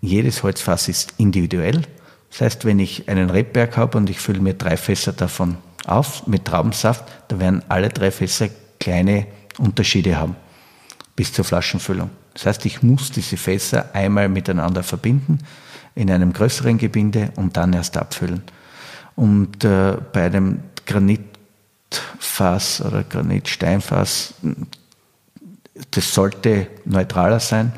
Jedes 0.00 0.42
Holzfass 0.42 0.88
ist 0.88 1.14
individuell. 1.18 1.82
Das 2.30 2.40
heißt, 2.40 2.64
wenn 2.64 2.78
ich 2.78 3.08
einen 3.08 3.30
Rebberg 3.30 3.76
habe 3.76 3.98
und 3.98 4.08
ich 4.08 4.20
fülle 4.20 4.40
mir 4.40 4.54
drei 4.54 4.76
Fässer 4.76 5.12
davon 5.12 5.58
auf 5.86 6.26
mit 6.26 6.46
Traubensaft, 6.46 7.04
da 7.28 7.38
werden 7.38 7.62
alle 7.68 7.90
drei 7.90 8.10
Fässer 8.10 8.48
kleine 8.80 9.26
Unterschiede 9.58 10.16
haben 10.16 10.36
bis 11.16 11.32
zur 11.32 11.44
Flaschenfüllung. 11.44 12.10
Das 12.32 12.46
heißt, 12.46 12.64
ich 12.64 12.82
muss 12.82 13.10
diese 13.10 13.36
Fässer 13.36 13.90
einmal 13.92 14.28
miteinander 14.28 14.84
verbinden 14.84 15.40
in 15.96 16.10
einem 16.10 16.32
größeren 16.32 16.78
Gebinde 16.78 17.32
und 17.34 17.56
dann 17.56 17.72
erst 17.72 17.96
abfüllen. 17.96 18.42
Und 19.18 19.64
äh, 19.64 19.96
bei 20.12 20.26
einem 20.26 20.60
Granitfass 20.86 22.80
oder 22.80 23.02
Granitsteinfass, 23.02 24.34
das 25.90 26.14
sollte 26.14 26.68
neutraler 26.84 27.40
sein. 27.40 27.72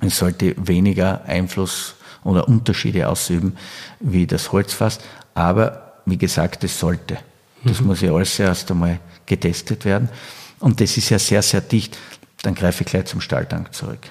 Es 0.00 0.18
sollte 0.18 0.54
weniger 0.56 1.24
Einfluss 1.24 1.94
oder 2.24 2.46
Unterschiede 2.46 3.08
ausüben 3.08 3.56
wie 4.00 4.26
das 4.26 4.52
Holzfass. 4.52 5.00
Aber 5.34 6.02
wie 6.06 6.18
gesagt, 6.18 6.64
es 6.64 6.78
sollte. 6.78 7.18
Das 7.64 7.80
mhm. 7.80 7.86
muss 7.86 8.00
ja 8.02 8.12
alles 8.12 8.38
erst 8.38 8.70
einmal 8.70 9.00
getestet 9.26 9.84
werden. 9.84 10.08
Und 10.58 10.80
das 10.80 10.96
ist 10.96 11.08
ja 11.08 11.18
sehr, 11.18 11.42
sehr 11.42 11.62
dicht 11.62 11.96
dann 12.42 12.54
greife 12.54 12.84
ich 12.84 12.90
gleich 12.90 13.06
zum 13.06 13.20
Stahltank 13.20 13.74
zurück. 13.74 14.10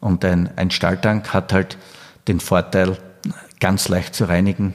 Und 0.00 0.24
ein, 0.24 0.50
ein 0.56 0.70
Stahltank 0.70 1.32
hat 1.32 1.52
halt 1.52 1.76
den 2.28 2.40
Vorteil, 2.40 2.96
ganz 3.60 3.88
leicht 3.88 4.14
zu 4.14 4.24
reinigen. 4.24 4.74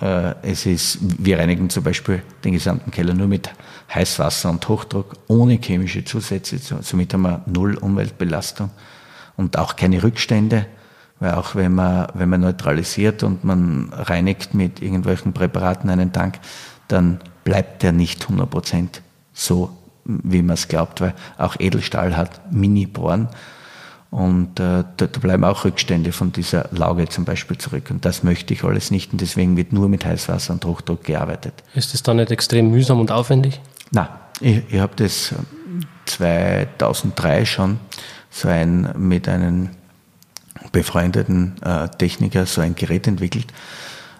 Äh, 0.00 0.34
es 0.42 0.66
ist, 0.66 0.98
wir 1.00 1.38
reinigen 1.38 1.70
zum 1.70 1.82
Beispiel 1.82 2.22
den 2.44 2.52
gesamten 2.52 2.90
Keller 2.90 3.14
nur 3.14 3.28
mit 3.28 3.50
Heißwasser 3.92 4.50
und 4.50 4.68
Hochdruck, 4.68 5.14
ohne 5.28 5.54
chemische 5.54 6.04
Zusätze. 6.04 6.58
Somit 6.82 7.12
haben 7.14 7.22
wir 7.22 7.42
null 7.46 7.76
Umweltbelastung 7.76 8.70
und 9.36 9.58
auch 9.58 9.76
keine 9.76 10.02
Rückstände, 10.02 10.66
weil 11.18 11.34
auch 11.34 11.54
wenn 11.54 11.74
man, 11.74 12.08
wenn 12.14 12.28
man 12.28 12.40
neutralisiert 12.40 13.22
und 13.22 13.44
man 13.44 13.92
reinigt 13.92 14.54
mit 14.54 14.80
irgendwelchen 14.80 15.32
Präparaten 15.32 15.90
einen 15.90 16.12
Tank, 16.12 16.38
dann 16.88 17.20
bleibt 17.44 17.82
der 17.82 17.92
nicht 17.92 18.26
100% 18.26 19.00
so 19.32 19.76
wie 20.04 20.42
man 20.42 20.54
es 20.54 20.68
glaubt, 20.68 21.00
weil 21.00 21.14
auch 21.38 21.56
Edelstahl 21.58 22.16
hat 22.16 22.52
Mini-Bohren. 22.52 23.28
Und 24.10 24.58
äh, 24.58 24.84
da, 24.96 25.06
da, 25.06 25.06
bleiben 25.06 25.44
auch 25.44 25.64
Rückstände 25.64 26.10
von 26.10 26.32
dieser 26.32 26.68
Lauge 26.72 27.08
zum 27.08 27.24
Beispiel 27.24 27.58
zurück. 27.58 27.90
Und 27.90 28.04
das 28.04 28.24
möchte 28.24 28.52
ich 28.54 28.64
alles 28.64 28.90
nicht. 28.90 29.12
Und 29.12 29.20
deswegen 29.20 29.56
wird 29.56 29.72
nur 29.72 29.88
mit 29.88 30.04
Heißwasser 30.04 30.52
und 30.52 30.64
Hochdruck 30.64 31.04
gearbeitet. 31.04 31.54
Ist 31.74 31.94
das 31.94 32.02
dann 32.02 32.16
nicht 32.16 32.32
extrem 32.32 32.70
mühsam 32.70 32.98
und 32.98 33.12
aufwendig? 33.12 33.60
Nein, 33.92 34.08
ich, 34.40 34.62
ich 34.68 34.80
habe 34.80 34.94
das 34.96 35.32
2003 36.06 37.44
schon 37.44 37.78
so 38.30 38.48
ein 38.48 38.92
mit 38.96 39.28
einem 39.28 39.70
befreundeten 40.72 41.54
äh, 41.62 41.88
Techniker 41.88 42.46
so 42.46 42.62
ein 42.62 42.74
Gerät 42.74 43.06
entwickelt. 43.06 43.46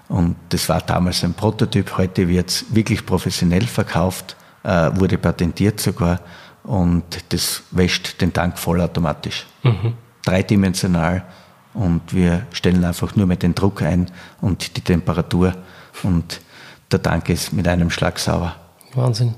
Und 0.09 0.37
das 0.51 0.69
war 0.69 0.81
damals 0.81 1.25
ein 1.25 1.35
Prototyp. 1.35 1.97
Heute 1.99 2.29
wird 2.29 2.49
es 2.49 2.65
wirklich 2.73 3.05
professionell 3.05 3.67
verkauft 3.67 4.37
äh, 4.63 4.91
wurde 4.95 5.19
patentiert 5.19 5.81
sogar 5.81 6.21
und 6.65 7.05
das 7.31 7.63
wäscht 7.71 8.21
den 8.21 8.33
Tank 8.33 8.59
vollautomatisch. 8.59 9.47
Mhm. 9.63 9.95
Dreidimensional 10.23 11.25
und 11.75 12.15
wir 12.15 12.47
stellen 12.53 12.85
einfach 12.85 13.17
nur 13.17 13.27
mit 13.27 13.43
den 13.43 13.55
Druck 13.55 13.83
ein 13.83 14.11
und 14.41 14.77
die 14.77 14.81
Temperatur 14.81 15.55
und 16.03 16.41
der 16.91 17.03
Tank 17.03 17.29
ist 17.29 17.53
mit 17.53 17.69
einem 17.69 17.91
Schlag 17.91 18.19
sauber. 18.19 18.57
Wahnsinn. 18.95 19.35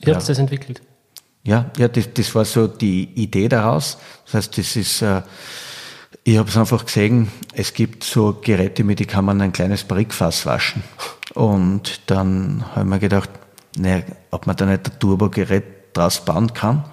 Ihr 0.00 0.08
ja. 0.08 0.14
habt 0.14 0.28
das 0.28 0.38
entwickelt? 0.38 0.82
Ja, 1.42 1.70
ja 1.76 1.88
das, 1.88 2.12
das 2.12 2.34
war 2.34 2.44
so 2.44 2.66
die 2.66 3.04
Idee 3.14 3.48
daraus. 3.48 3.98
Das 4.26 4.34
heißt, 4.34 4.58
das 4.58 4.76
ist, 4.76 5.02
äh, 5.02 5.22
ich 6.24 6.36
habe 6.36 6.48
es 6.48 6.56
einfach 6.56 6.84
gesehen, 6.84 7.28
es 7.54 7.72
gibt 7.72 8.04
so 8.04 8.38
Geräte, 8.42 8.84
mit 8.84 8.98
die 8.98 9.06
kann 9.06 9.24
man 9.24 9.40
ein 9.40 9.52
kleines 9.52 9.84
Barrikfass 9.84 10.44
waschen. 10.44 10.82
Und 11.34 12.02
dann 12.06 12.64
haben 12.74 12.90
wir 12.90 12.98
gedacht, 12.98 13.30
naja, 13.76 14.02
ob 14.30 14.46
man 14.46 14.56
da 14.56 14.66
nicht 14.66 14.90
ein 14.90 14.98
Turbogerät 14.98 15.79
draus 15.92 16.24
bauen 16.24 16.52
kann. 16.52 16.84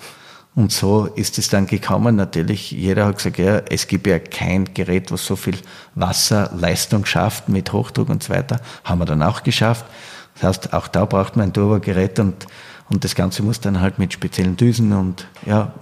Und 0.57 0.71
so 0.71 1.05
ist 1.05 1.37
es 1.37 1.49
dann 1.49 1.67
gekommen. 1.67 2.15
Natürlich, 2.15 2.71
jeder 2.71 3.05
hat 3.05 3.17
gesagt, 3.17 3.37
ja, 3.37 3.59
es 3.69 3.85
gibt 3.85 4.07
ja 4.07 4.17
kein 4.17 4.73
Gerät, 4.73 5.11
was 5.11 5.23
so 5.23 5.35
viel 5.35 5.55
Wasserleistung 5.93 7.05
schafft 7.05 7.47
mit 7.47 7.71
Hochdruck 7.71 8.09
und 8.09 8.23
so 8.23 8.33
weiter. 8.33 8.59
Haben 8.83 9.01
wir 9.01 9.05
dann 9.05 9.21
auch 9.21 9.43
geschafft. 9.43 9.85
Das 10.33 10.43
heißt, 10.43 10.73
auch 10.73 10.87
da 10.87 11.05
braucht 11.05 11.35
man 11.35 11.49
ein 11.49 11.53
Turbogerät 11.53 12.17
und, 12.19 12.47
und 12.89 13.03
das 13.03 13.13
Ganze 13.13 13.43
muss 13.43 13.59
dann 13.59 13.81
halt 13.81 13.99
mit 13.99 14.13
speziellen 14.13 14.57
Düsen 14.57 14.93
und 14.93 15.27
ja, 15.45 15.73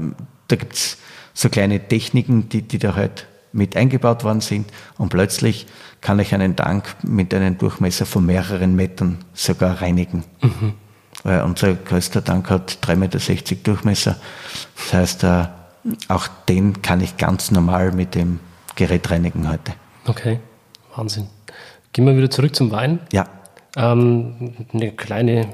da 0.50 0.58
gibt's 0.58 0.98
so 1.34 1.48
kleine 1.48 1.80
Techniken, 1.88 2.50
die, 2.50 2.62
die 2.62 2.78
da 2.78 2.96
halt 2.96 3.28
mit 3.54 3.78
eingebaut 3.78 4.26
worden 4.26 4.42
sind 4.42 4.70
und 4.98 5.08
plötzlich 5.08 5.68
kann 6.02 6.20
ich 6.20 6.34
einen 6.34 6.58
Tank 6.58 6.84
mit 7.02 7.34
einem 7.34 7.58
Durchmesser 7.58 8.06
von 8.06 8.26
mehreren 8.26 8.76
Metern 8.76 9.20
sogar 9.34 9.82
reinigen. 9.82 10.26
Mhm 10.42 10.74
weil 11.24 11.42
unser 11.42 11.74
größter 11.74 12.24
Tank 12.24 12.50
hat 12.50 12.80
3,60 12.84 12.96
Meter 12.96 13.56
Durchmesser. 13.64 14.18
Das 14.78 14.94
heißt, 14.94 15.24
äh, 15.24 15.46
auch 16.08 16.28
den 16.50 16.82
kann 16.82 17.02
ich 17.02 17.18
ganz 17.18 17.52
normal 17.52 17.92
mit 17.92 18.16
dem 18.16 18.40
Gerät 18.76 19.10
reinigen 19.10 19.50
heute. 19.50 19.74
Okay, 20.06 20.40
Wahnsinn. 20.96 21.28
Gehen 21.94 22.06
wir 22.06 22.18
wieder 22.18 22.30
zurück 22.30 22.56
zum 22.56 22.72
Wein. 22.72 23.00
Ja. 23.12 23.28
Ähm, 23.76 24.54
eine 24.74 24.92
kleine 24.92 25.54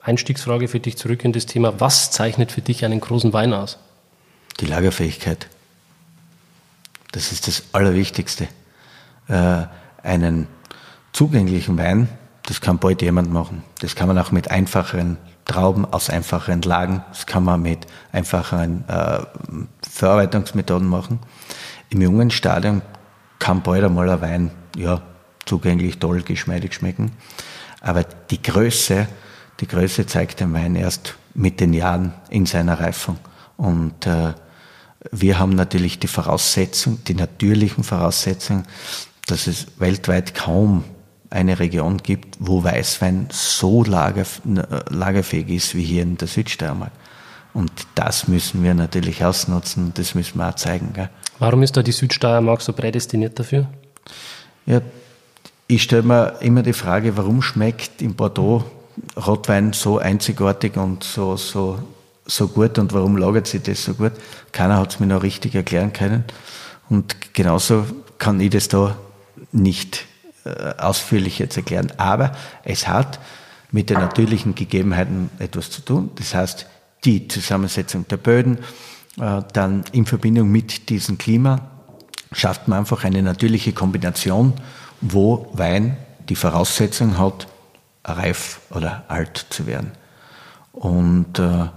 Einstiegsfrage 0.00 0.68
für 0.68 0.80
dich 0.80 0.96
zurück 0.96 1.24
in 1.24 1.32
das 1.32 1.46
Thema. 1.46 1.80
Was 1.80 2.10
zeichnet 2.10 2.52
für 2.52 2.60
dich 2.60 2.84
einen 2.84 3.00
großen 3.00 3.32
Wein 3.32 3.52
aus? 3.52 3.78
Die 4.60 4.66
Lagerfähigkeit. 4.66 5.48
Das 7.12 7.32
ist 7.32 7.48
das 7.48 7.64
Allerwichtigste. 7.72 8.48
Äh, 9.28 9.64
einen 10.02 10.46
zugänglichen 11.12 11.76
Wein 11.76 12.08
das 12.50 12.60
kann 12.60 12.80
bald 12.80 13.00
jemand 13.00 13.32
machen. 13.32 13.62
Das 13.78 13.94
kann 13.94 14.08
man 14.08 14.18
auch 14.18 14.32
mit 14.32 14.50
einfacheren 14.50 15.18
Trauben 15.44 15.84
aus 15.84 16.10
einfacheren 16.10 16.62
Lagen. 16.62 17.04
Das 17.10 17.24
kann 17.26 17.44
man 17.44 17.62
mit 17.62 17.86
einfacheren 18.10 18.82
äh, 18.88 19.20
Verarbeitungsmethoden 19.88 20.88
machen. 20.88 21.20
Im 21.90 22.02
jungen 22.02 22.32
Stadium 22.32 22.82
kann 23.38 23.62
bald 23.62 23.84
einmal 23.84 24.10
ein 24.10 24.20
Wein 24.20 24.50
ja, 24.76 25.00
zugänglich, 25.46 26.00
toll, 26.00 26.22
geschmeidig 26.22 26.74
schmecken. 26.74 27.12
Aber 27.82 28.02
die 28.02 28.42
Größe, 28.42 29.06
die 29.60 29.68
Größe 29.68 30.06
zeigt 30.06 30.40
den 30.40 30.52
Wein 30.52 30.74
erst 30.74 31.14
mit 31.34 31.60
den 31.60 31.72
Jahren 31.72 32.14
in 32.30 32.46
seiner 32.46 32.80
Reifung. 32.80 33.16
Und 33.56 34.08
äh, 34.08 34.32
wir 35.12 35.38
haben 35.38 35.54
natürlich 35.54 36.00
die 36.00 36.08
Voraussetzung, 36.08 36.98
die 37.04 37.14
natürlichen 37.14 37.84
Voraussetzungen, 37.84 38.64
dass 39.28 39.46
es 39.46 39.68
weltweit 39.78 40.34
kaum 40.34 40.82
eine 41.30 41.58
Region 41.58 41.98
gibt, 41.98 42.36
wo 42.40 42.62
Weißwein 42.64 43.28
so 43.30 43.84
lager, 43.84 44.24
lagerfähig 44.88 45.48
ist 45.48 45.74
wie 45.74 45.84
hier 45.84 46.02
in 46.02 46.16
der 46.16 46.28
Südsteiermark. 46.28 46.92
Und 47.54 47.70
das 47.94 48.28
müssen 48.28 48.62
wir 48.62 48.74
natürlich 48.74 49.24
ausnutzen, 49.24 49.92
das 49.94 50.14
müssen 50.14 50.38
wir 50.38 50.48
auch 50.48 50.54
zeigen. 50.54 50.92
Gell? 50.92 51.08
Warum 51.38 51.62
ist 51.62 51.76
da 51.76 51.82
die 51.82 51.92
Südsteiermark 51.92 52.60
so 52.60 52.72
prädestiniert 52.72 53.38
dafür? 53.38 53.68
Ja, 54.66 54.80
ich 55.66 55.82
stelle 55.82 56.02
mir 56.02 56.34
immer 56.40 56.62
die 56.62 56.72
Frage, 56.72 57.16
warum 57.16 57.42
schmeckt 57.42 58.02
in 58.02 58.14
Bordeaux 58.14 58.64
Rotwein 59.16 59.72
so 59.72 59.98
einzigartig 59.98 60.76
und 60.76 61.04
so, 61.04 61.36
so, 61.36 61.78
so 62.26 62.48
gut 62.48 62.78
und 62.78 62.92
warum 62.92 63.16
lagert 63.16 63.46
sich 63.46 63.62
das 63.62 63.84
so 63.84 63.94
gut? 63.94 64.12
Keiner 64.52 64.78
hat 64.78 64.92
es 64.92 65.00
mir 65.00 65.06
noch 65.06 65.22
richtig 65.22 65.54
erklären 65.54 65.92
können. 65.92 66.24
Und 66.88 67.34
genauso 67.34 67.86
kann 68.18 68.40
ich 68.40 68.50
das 68.50 68.68
da 68.68 68.96
nicht 69.52 70.06
ausführlich 70.78 71.38
jetzt 71.38 71.56
erklären. 71.56 71.92
Aber 71.96 72.32
es 72.64 72.88
hat 72.88 73.20
mit 73.72 73.90
den 73.90 73.98
natürlichen 73.98 74.54
Gegebenheiten 74.54 75.30
etwas 75.38 75.70
zu 75.70 75.82
tun. 75.82 76.10
Das 76.16 76.34
heißt, 76.34 76.66
die 77.04 77.28
Zusammensetzung 77.28 78.06
der 78.08 78.16
Böden, 78.16 78.58
äh, 79.20 79.42
dann 79.52 79.84
in 79.92 80.06
Verbindung 80.06 80.50
mit 80.50 80.88
diesem 80.88 81.18
Klima 81.18 81.70
schafft 82.32 82.68
man 82.68 82.80
einfach 82.80 83.04
eine 83.04 83.22
natürliche 83.22 83.72
Kombination, 83.72 84.54
wo 85.00 85.50
Wein 85.52 85.96
die 86.28 86.36
Voraussetzung 86.36 87.18
hat, 87.18 87.48
reif 88.04 88.60
oder 88.70 89.04
alt 89.08 89.46
zu 89.50 89.66
werden. 89.66 89.92
Und, 90.72 91.38
äh, 91.38 91.68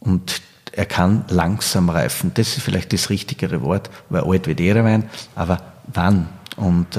und 0.00 0.42
er 0.72 0.86
kann 0.86 1.24
langsam 1.28 1.88
reifen. 1.88 2.32
Das 2.34 2.56
ist 2.56 2.62
vielleicht 2.62 2.92
das 2.92 3.10
richtigere 3.10 3.62
Wort, 3.62 3.90
weil 4.08 4.22
alt 4.22 4.46
wird 4.46 4.60
jeder 4.60 4.84
Wein, 4.84 5.08
aber 5.34 5.60
wann? 5.92 6.28
Und 6.56 6.96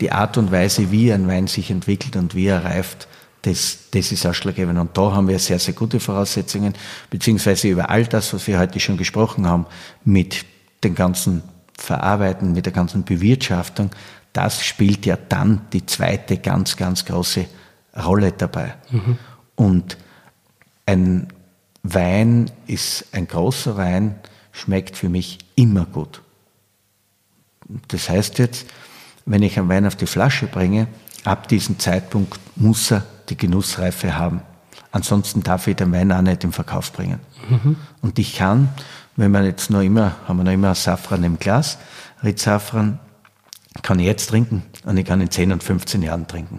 die 0.00 0.12
Art 0.12 0.38
und 0.38 0.50
Weise, 0.50 0.90
wie 0.90 1.12
ein 1.12 1.28
Wein 1.28 1.46
sich 1.46 1.70
entwickelt 1.70 2.16
und 2.16 2.34
wie 2.34 2.46
er 2.46 2.64
reift, 2.64 3.08
das, 3.42 3.78
das 3.92 4.12
ist 4.12 4.26
ausschlaggebend. 4.26 4.78
Und 4.78 4.96
da 4.96 5.12
haben 5.12 5.28
wir 5.28 5.38
sehr, 5.38 5.58
sehr 5.58 5.74
gute 5.74 6.00
Voraussetzungen, 6.00 6.74
beziehungsweise 7.08 7.68
über 7.68 7.90
all 7.90 8.04
das, 8.04 8.34
was 8.34 8.46
wir 8.46 8.58
heute 8.58 8.80
schon 8.80 8.96
gesprochen 8.96 9.46
haben, 9.46 9.66
mit 10.04 10.44
den 10.84 10.94
ganzen 10.94 11.42
Verarbeiten, 11.76 12.52
mit 12.52 12.66
der 12.66 12.72
ganzen 12.72 13.04
Bewirtschaftung, 13.04 13.90
das 14.32 14.64
spielt 14.64 15.06
ja 15.06 15.16
dann 15.16 15.62
die 15.72 15.86
zweite 15.86 16.36
ganz, 16.36 16.76
ganz 16.76 17.04
große 17.04 17.46
Rolle 18.04 18.32
dabei. 18.32 18.74
Mhm. 18.90 19.18
Und 19.56 19.96
ein 20.86 21.28
Wein 21.82 22.50
ist 22.66 23.06
ein 23.12 23.26
großer 23.26 23.76
Wein, 23.76 24.16
schmeckt 24.52 24.96
für 24.96 25.08
mich 25.08 25.38
immer 25.56 25.86
gut. 25.86 26.22
Das 27.88 28.08
heißt 28.08 28.38
jetzt, 28.38 28.66
wenn 29.30 29.44
ich 29.44 29.56
einen 29.58 29.68
Wein 29.68 29.86
auf 29.86 29.94
die 29.94 30.06
Flasche 30.06 30.46
bringe, 30.46 30.88
ab 31.24 31.46
diesem 31.46 31.78
Zeitpunkt 31.78 32.40
muss 32.56 32.90
er 32.90 33.04
die 33.28 33.36
Genussreife 33.36 34.18
haben. 34.18 34.42
Ansonsten 34.90 35.44
darf 35.44 35.68
ich 35.68 35.76
den 35.76 35.92
Wein 35.92 36.10
auch 36.10 36.20
nicht 36.20 36.42
im 36.42 36.52
Verkauf 36.52 36.92
bringen. 36.92 37.20
Mhm. 37.48 37.76
Und 38.02 38.18
ich 38.18 38.36
kann, 38.36 38.70
wenn 39.14 39.30
man 39.30 39.44
jetzt 39.44 39.70
noch 39.70 39.82
immer, 39.82 40.16
haben 40.26 40.38
wir 40.38 40.44
noch 40.44 40.52
immer 40.52 40.74
Safran 40.74 41.22
im 41.22 41.38
Glas, 41.38 41.78
Ritz-Safran, 42.24 42.98
kann 43.82 44.00
ich 44.00 44.06
jetzt 44.06 44.30
trinken 44.30 44.64
und 44.84 44.96
ich 44.96 45.06
kann 45.06 45.20
in 45.20 45.30
10 45.30 45.52
und 45.52 45.62
15 45.62 46.02
Jahren 46.02 46.26
trinken. 46.26 46.58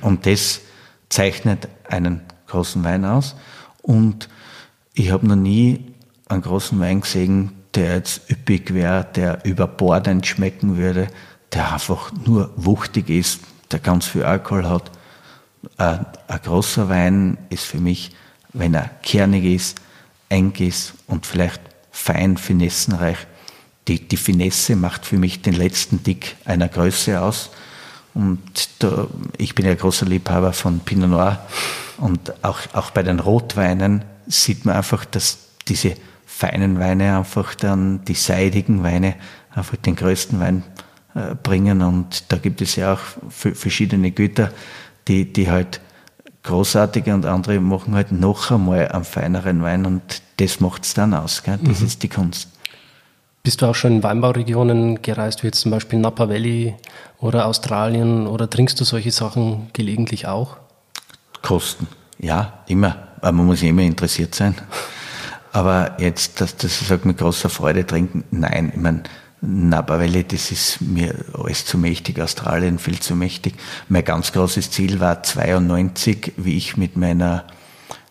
Und 0.00 0.24
das 0.24 0.62
zeichnet 1.10 1.68
einen 1.90 2.22
großen 2.46 2.82
Wein 2.84 3.04
aus. 3.04 3.36
Und 3.82 4.30
ich 4.94 5.10
habe 5.10 5.26
noch 5.26 5.36
nie 5.36 5.92
einen 6.26 6.40
großen 6.40 6.80
Wein 6.80 7.02
gesehen, 7.02 7.52
der 7.74 7.96
jetzt 7.96 8.30
üppig 8.30 8.72
wäre, 8.72 9.06
der 9.14 9.44
überbordend 9.44 10.26
schmecken 10.26 10.78
würde, 10.78 11.08
der 11.54 11.72
einfach 11.72 12.12
nur 12.26 12.50
wuchtig 12.56 13.08
ist, 13.08 13.40
der 13.70 13.78
ganz 13.78 14.06
viel 14.06 14.24
Alkohol 14.24 14.68
hat. 14.68 14.90
Ein, 15.76 16.04
ein 16.28 16.40
großer 16.42 16.88
Wein 16.88 17.38
ist 17.48 17.64
für 17.64 17.78
mich, 17.78 18.10
wenn 18.52 18.74
er 18.74 18.90
kernig 19.02 19.44
ist, 19.44 19.80
eng 20.28 20.52
ist 20.58 20.94
und 21.06 21.26
vielleicht 21.26 21.60
fein, 21.90 22.36
finessenreich. 22.36 23.18
Die, 23.88 24.00
die 24.06 24.16
Finesse 24.16 24.76
macht 24.76 25.06
für 25.06 25.16
mich 25.16 25.42
den 25.42 25.54
letzten 25.54 26.02
Dick 26.02 26.36
einer 26.44 26.68
Größe 26.68 27.20
aus. 27.20 27.50
Und 28.14 28.40
da, 28.78 29.06
ich 29.38 29.54
bin 29.54 29.66
ja 29.66 29.74
großer 29.74 30.06
Liebhaber 30.06 30.52
von 30.52 30.80
Pinot 30.80 31.10
Noir. 31.10 31.46
Und 31.98 32.44
auch, 32.44 32.60
auch 32.72 32.90
bei 32.90 33.02
den 33.02 33.20
Rotweinen 33.20 34.04
sieht 34.26 34.64
man 34.64 34.76
einfach, 34.76 35.04
dass 35.04 35.38
diese 35.68 35.96
feinen 36.26 36.78
Weine 36.78 37.18
einfach 37.18 37.54
dann, 37.54 38.04
die 38.06 38.14
seidigen 38.14 38.82
Weine, 38.82 39.14
einfach 39.54 39.76
den 39.76 39.96
größten 39.96 40.40
Wein 40.40 40.62
äh, 40.62 40.83
bringen. 41.42 41.82
Und 41.82 42.32
da 42.32 42.36
gibt 42.36 42.60
es 42.60 42.76
ja 42.76 42.94
auch 42.94 43.00
verschiedene 43.28 44.10
Güter, 44.10 44.50
die, 45.08 45.32
die 45.32 45.50
halt 45.50 45.80
großartige 46.42 47.14
und 47.14 47.26
andere 47.26 47.58
machen 47.60 47.94
halt 47.94 48.12
noch 48.12 48.50
einmal 48.50 48.88
einen 48.88 49.04
feineren 49.04 49.62
Wein 49.62 49.86
und 49.86 50.02
das 50.36 50.60
macht 50.60 50.84
es 50.84 50.94
dann 50.94 51.14
aus. 51.14 51.42
Gell? 51.42 51.58
Das 51.62 51.80
mhm. 51.80 51.86
ist 51.86 52.02
die 52.02 52.08
Kunst. 52.08 52.48
Bist 53.42 53.60
du 53.60 53.66
auch 53.66 53.74
schon 53.74 53.96
in 53.96 54.02
Weinbauregionen 54.02 55.02
gereist, 55.02 55.42
wie 55.42 55.48
jetzt 55.48 55.60
zum 55.60 55.70
Beispiel 55.70 55.98
Napa 55.98 56.28
Valley 56.28 56.74
oder 57.18 57.46
Australien 57.46 58.26
oder 58.26 58.48
trinkst 58.48 58.80
du 58.80 58.84
solche 58.84 59.10
Sachen 59.10 59.68
gelegentlich 59.72 60.26
auch? 60.26 60.56
Kosten, 61.42 61.86
ja, 62.18 62.60
immer. 62.68 63.08
Aber 63.20 63.32
man 63.32 63.46
muss 63.46 63.62
immer 63.62 63.82
interessiert 63.82 64.34
sein. 64.34 64.54
Aber 65.52 65.96
jetzt, 65.98 66.40
dass 66.40 66.56
das 66.56 66.86
sagt 66.86 67.04
mit 67.04 67.18
großer 67.18 67.48
Freude 67.48 67.86
trinken, 67.86 68.24
nein, 68.30 68.72
ich 68.74 68.80
meine, 68.80 69.02
Napa 69.46 69.98
Valley, 69.98 70.24
das 70.24 70.50
ist 70.50 70.80
mir 70.80 71.14
alles 71.34 71.66
zu 71.66 71.76
mächtig, 71.76 72.18
Australien 72.18 72.78
viel 72.78 72.98
zu 73.00 73.14
mächtig. 73.14 73.54
Mein 73.88 74.04
ganz 74.04 74.32
großes 74.32 74.70
Ziel 74.70 75.00
war 75.00 75.22
92, 75.22 76.32
wie 76.38 76.56
ich 76.56 76.76
mit 76.76 76.96
meiner 76.96 77.44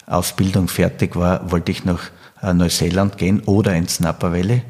Ausbildung 0.05 0.67
fertig 0.67 1.15
war, 1.15 1.49
wollte 1.51 1.71
ich 1.71 1.86
nach 1.86 2.11
äh, 2.41 2.53
Neuseeland 2.53 3.17
gehen 3.17 3.41
oder 3.45 3.73
ins 3.73 3.99
Napa 3.99 4.31
Valley. 4.31 4.61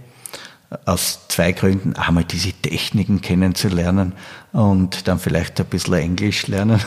Aus 0.86 1.28
zwei 1.28 1.52
Gründen. 1.52 1.96
Einmal 1.96 2.24
diese 2.24 2.54
Techniken 2.54 3.22
kennenzulernen 3.22 4.14
und 4.54 5.08
dann 5.08 5.20
vielleicht 5.20 5.60
ein 5.60 5.66
bisschen 5.68 5.96
Englisch 5.96 6.48
lernen. 6.48 6.82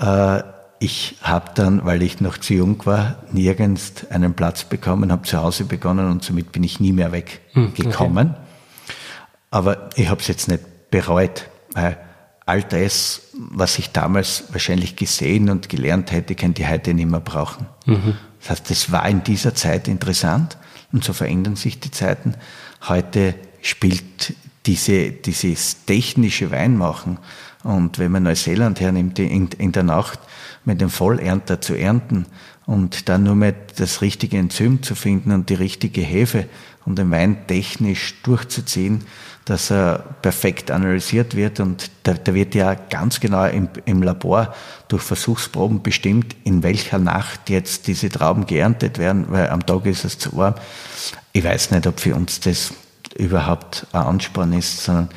Ich 0.80 1.16
habe 1.22 1.50
dann, 1.54 1.84
weil 1.84 2.02
ich 2.02 2.20
noch 2.20 2.38
zu 2.38 2.54
jung 2.54 2.84
war, 2.86 3.16
nirgends 3.32 4.06
einen 4.10 4.34
Platz 4.34 4.64
bekommen, 4.64 5.10
habe 5.10 5.22
zu 5.22 5.38
Hause 5.38 5.64
begonnen 5.64 6.10
und 6.10 6.22
somit 6.22 6.52
bin 6.52 6.62
ich 6.62 6.78
nie 6.78 6.92
mehr 6.92 7.10
weggekommen. 7.10 8.30
Okay. 8.30 8.38
Aber 9.50 9.90
ich 9.96 10.08
habe 10.08 10.20
es 10.20 10.28
jetzt 10.28 10.48
nicht 10.48 10.90
bereut, 10.90 11.48
weil 11.72 11.98
all 12.46 12.62
das, 12.62 13.22
was 13.34 13.78
ich 13.78 13.90
damals 13.90 14.44
wahrscheinlich 14.52 14.96
gesehen 14.96 15.50
und 15.50 15.68
gelernt 15.68 16.12
hätte, 16.12 16.34
könnte 16.34 16.62
ich 16.62 16.68
heute 16.68 16.94
nicht 16.94 17.10
mehr 17.10 17.20
brauchen. 17.20 17.66
Mhm. 17.86 18.14
Das 18.40 18.50
heißt, 18.50 18.70
das 18.70 18.92
war 18.92 19.08
in 19.08 19.24
dieser 19.24 19.54
Zeit 19.54 19.88
interessant 19.88 20.56
und 20.92 21.04
so 21.04 21.12
verändern 21.12 21.56
sich 21.56 21.80
die 21.80 21.90
Zeiten. 21.90 22.34
Heute 22.88 23.34
spielt 23.62 24.34
diese, 24.66 25.10
dieses 25.10 25.84
technische 25.86 26.50
Weinmachen 26.50 27.18
und 27.64 27.98
wenn 27.98 28.12
man 28.12 28.22
Neuseeland 28.22 28.80
hernimmt, 28.80 29.18
in, 29.18 29.48
in 29.58 29.72
der 29.72 29.82
Nacht 29.82 30.20
mit 30.64 30.80
dem 30.80 30.90
Vollernter 30.90 31.60
zu 31.60 31.74
ernten 31.74 32.26
und 32.66 33.08
dann 33.08 33.24
nur 33.24 33.34
mit 33.34 33.80
das 33.80 34.02
richtige 34.02 34.38
Enzym 34.38 34.82
zu 34.82 34.94
finden 34.94 35.32
und 35.32 35.48
die 35.48 35.54
richtige 35.54 36.02
Hefe 36.02 36.46
und 36.84 36.98
den 36.98 37.10
Wein 37.10 37.46
technisch 37.46 38.22
durchzuziehen, 38.22 39.04
dass 39.44 39.70
er 39.70 40.04
perfekt 40.20 40.70
analysiert 40.70 41.34
wird 41.34 41.58
und 41.58 41.90
da, 42.02 42.12
da 42.12 42.34
wird 42.34 42.54
ja 42.54 42.74
ganz 42.74 43.18
genau 43.18 43.46
im, 43.46 43.68
im, 43.86 44.02
Labor 44.02 44.54
durch 44.88 45.02
Versuchsproben 45.02 45.82
bestimmt, 45.82 46.36
in 46.44 46.62
welcher 46.62 46.98
Nacht 46.98 47.48
jetzt 47.48 47.86
diese 47.86 48.10
Trauben 48.10 48.46
geerntet 48.46 48.98
werden, 48.98 49.26
weil 49.28 49.48
am 49.48 49.64
Tag 49.64 49.86
ist 49.86 50.04
es 50.04 50.18
zu 50.18 50.36
warm. 50.36 50.54
Ich 51.32 51.44
weiß 51.44 51.70
nicht, 51.70 51.86
ob 51.86 51.98
für 51.98 52.14
uns 52.14 52.40
das 52.40 52.74
überhaupt 53.16 53.86
ein 53.92 54.02
Ansporn 54.02 54.52
ist, 54.52 54.84
sondern 54.84 55.08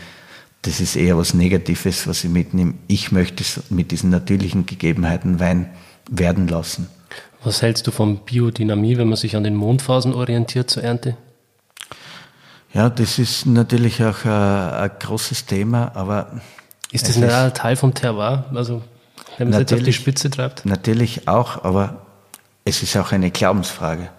das 0.64 0.80
ist 0.80 0.96
eher 0.96 1.18
was 1.18 1.34
Negatives, 1.34 2.08
was 2.08 2.24
ich 2.24 2.30
mitnehme. 2.30 2.76
Ich 2.88 3.12
möchte 3.12 3.44
es 3.44 3.64
mit 3.70 3.92
diesen 3.92 4.10
natürlichen 4.10 4.66
Gegebenheiten 4.66 5.40
Wein 5.40 5.72
werden 6.10 6.48
lassen. 6.48 6.88
Was 7.44 7.62
hältst 7.62 7.88
du 7.88 7.92
von 7.92 8.18
Biodynamie, 8.18 8.98
wenn 8.98 9.08
man 9.08 9.18
sich 9.18 9.36
an 9.36 9.44
den 9.44 9.56
Mondphasen 9.56 10.14
orientiert 10.14 10.70
zur 10.70 10.84
Ernte? 10.84 11.18
Ja, 12.74 12.90
das 12.90 13.18
ist 13.20 13.48
natürlich 13.48 14.04
auch 14.04 14.24
ein, 14.24 14.32
ein 14.32 14.92
großes 15.00 15.46
Thema, 15.46 15.92
aber 15.96 16.40
Ist 16.92 17.10
das 17.10 17.18
nicht 17.18 17.34
ein 17.34 17.54
Teil 17.54 17.76
vom 17.76 17.94
Terroir? 17.94 18.46
Also, 18.54 18.82
wenn 19.38 19.50
man 19.50 19.56
es 19.56 19.72
jetzt 19.72 19.74
auf 19.74 19.84
die 19.84 19.94
Spitze 19.94 20.30
treibt? 20.30 20.66
Natürlich 20.66 21.28
auch, 21.28 21.64
aber 21.64 22.06
es 22.64 22.84
ist 22.84 22.96
auch 22.96 23.12
eine 23.12 23.32
Glaubensfrage. 23.32 24.10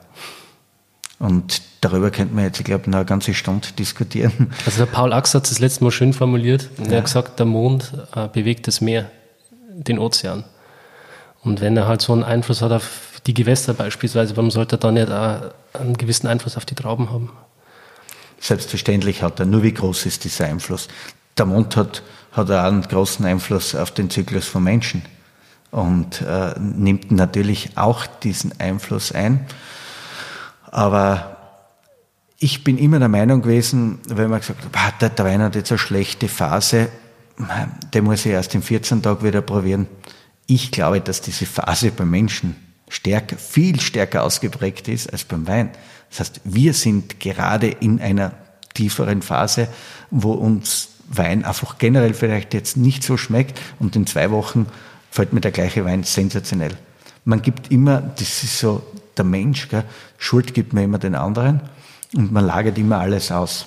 Und 1.22 1.62
darüber 1.80 2.10
könnte 2.10 2.34
man 2.34 2.42
jetzt, 2.42 2.58
ich 2.58 2.64
glaube, 2.64 2.90
noch 2.90 2.98
eine 2.98 3.06
ganze 3.06 3.32
Stunde 3.32 3.68
diskutieren. 3.78 4.52
Also 4.66 4.84
der 4.84 4.90
Paul 4.90 5.12
Achs 5.12 5.34
hat 5.34 5.44
es 5.44 5.50
das 5.50 5.60
letzte 5.60 5.84
Mal 5.84 5.92
schön 5.92 6.12
formuliert. 6.12 6.68
Ja. 6.78 6.90
Er 6.90 6.96
hat 6.96 7.04
gesagt, 7.04 7.38
der 7.38 7.46
Mond 7.46 7.92
äh, 8.16 8.26
bewegt 8.26 8.66
das 8.66 8.80
Meer, 8.80 9.08
den 9.68 10.00
Ozean. 10.00 10.42
Und 11.44 11.60
wenn 11.60 11.76
er 11.76 11.86
halt 11.86 12.02
so 12.02 12.12
einen 12.12 12.24
Einfluss 12.24 12.60
hat 12.60 12.72
auf 12.72 13.20
die 13.24 13.34
Gewässer 13.34 13.72
beispielsweise, 13.72 14.36
warum 14.36 14.50
sollte 14.50 14.74
er 14.74 14.78
dann 14.78 14.94
nicht 14.94 15.12
auch 15.12 15.52
einen 15.74 15.96
gewissen 15.96 16.26
Einfluss 16.26 16.56
auf 16.56 16.64
die 16.64 16.74
Trauben 16.74 17.12
haben? 17.12 17.30
Selbstverständlich 18.40 19.22
hat 19.22 19.38
er. 19.38 19.46
Nur 19.46 19.62
wie 19.62 19.72
groß 19.72 20.06
ist 20.06 20.24
dieser 20.24 20.46
Einfluss? 20.46 20.88
Der 21.38 21.46
Mond 21.46 21.76
hat, 21.76 22.02
hat 22.32 22.50
auch 22.50 22.64
einen 22.64 22.82
großen 22.82 23.24
Einfluss 23.24 23.76
auf 23.76 23.92
den 23.92 24.10
Zyklus 24.10 24.48
von 24.48 24.64
Menschen 24.64 25.02
und 25.70 26.20
äh, 26.22 26.58
nimmt 26.58 27.12
natürlich 27.12 27.70
auch 27.76 28.06
diesen 28.06 28.58
Einfluss 28.58 29.12
ein. 29.12 29.46
Aber 30.72 31.36
ich 32.38 32.64
bin 32.64 32.78
immer 32.78 32.98
der 32.98 33.08
Meinung 33.08 33.42
gewesen, 33.42 34.00
wenn 34.08 34.30
man 34.30 34.40
gesagt 34.40 34.64
hat, 34.74 35.18
der, 35.18 35.24
Wein 35.24 35.42
hat 35.42 35.54
jetzt 35.54 35.70
eine 35.70 35.78
schlechte 35.78 36.26
Phase, 36.26 36.88
der 37.92 38.02
muss 38.02 38.26
ich 38.26 38.32
erst 38.32 38.54
in 38.54 38.62
14 38.62 39.02
Tagen 39.02 39.24
wieder 39.24 39.42
probieren. 39.42 39.86
Ich 40.46 40.72
glaube, 40.72 41.00
dass 41.00 41.20
diese 41.20 41.46
Phase 41.46 41.92
beim 41.92 42.10
Menschen 42.10 42.56
stärker, 42.88 43.36
viel 43.36 43.80
stärker 43.80 44.24
ausgeprägt 44.24 44.88
ist 44.88 45.12
als 45.12 45.24
beim 45.24 45.46
Wein. 45.46 45.70
Das 46.10 46.20
heißt, 46.20 46.40
wir 46.44 46.74
sind 46.74 47.20
gerade 47.20 47.68
in 47.68 48.00
einer 48.00 48.32
tieferen 48.74 49.22
Phase, 49.22 49.68
wo 50.10 50.32
uns 50.32 50.88
Wein 51.08 51.44
einfach 51.44 51.78
generell 51.78 52.14
vielleicht 52.14 52.54
jetzt 52.54 52.76
nicht 52.78 53.02
so 53.02 53.18
schmeckt 53.18 53.60
und 53.78 53.94
in 53.94 54.06
zwei 54.06 54.30
Wochen 54.30 54.66
fällt 55.10 55.34
mir 55.34 55.42
der 55.42 55.52
gleiche 55.52 55.84
Wein 55.84 56.04
sensationell. 56.04 56.76
Man 57.24 57.42
gibt 57.42 57.70
immer, 57.70 58.00
das 58.00 58.42
ist 58.42 58.58
so 58.58 58.82
der 59.16 59.24
Mensch, 59.24 59.68
gell? 59.68 59.84
Schuld 60.18 60.54
gibt 60.54 60.72
man 60.72 60.84
immer 60.84 60.98
den 60.98 61.14
anderen 61.14 61.60
und 62.14 62.32
man 62.32 62.46
lagert 62.46 62.78
immer 62.78 62.98
alles 62.98 63.32
aus. 63.32 63.66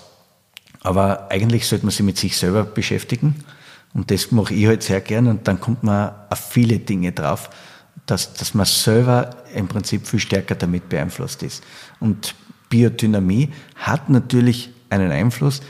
Aber 0.82 1.32
eigentlich 1.32 1.68
sollte 1.68 1.86
man 1.86 1.92
sich 1.92 2.06
mit 2.06 2.18
sich 2.18 2.38
selber 2.38 2.64
beschäftigen 2.64 3.36
und 3.94 4.12
das 4.12 4.32
mache 4.32 4.54
ich 4.54 4.68
halt 4.68 4.84
sehr 4.84 5.02
gern 5.02 5.28
und 5.28 5.48
dann 5.48 5.60
kommt 5.60 5.84
man 5.84 6.12
auf 6.30 6.40
viele 6.40 6.80
Dinge 6.80 7.12
drauf, 7.12 7.50
dass, 8.06 8.34
dass 8.34 8.54
man 8.54 8.66
selber 8.66 9.32
im 9.54 9.68
Prinzip 9.68 10.06
viel 10.06 10.20
stärker 10.20 10.56
damit 10.56 10.90
beeinflusst 10.90 11.44
ist. 11.44 11.64
Und 12.00 12.36
Biodynamie 12.70 13.50
hat 13.76 14.10
natürlich 14.10 14.70
einen 14.90 15.12
Einfluss 15.12 15.62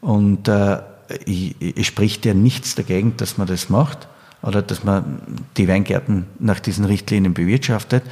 und 0.00 0.48
äh, 0.48 0.78
es 1.08 1.86
spricht 1.86 2.26
ja 2.26 2.34
nichts 2.34 2.74
dagegen, 2.74 3.16
dass 3.16 3.38
man 3.38 3.46
das 3.46 3.70
macht 3.70 4.08
oder 4.42 4.60
dass 4.60 4.84
man 4.84 5.22
die 5.56 5.68
Weingärten 5.68 6.26
nach 6.38 6.60
diesen 6.60 6.84
Richtlinien 6.84 7.34
bewirtschaftet. 7.34 8.02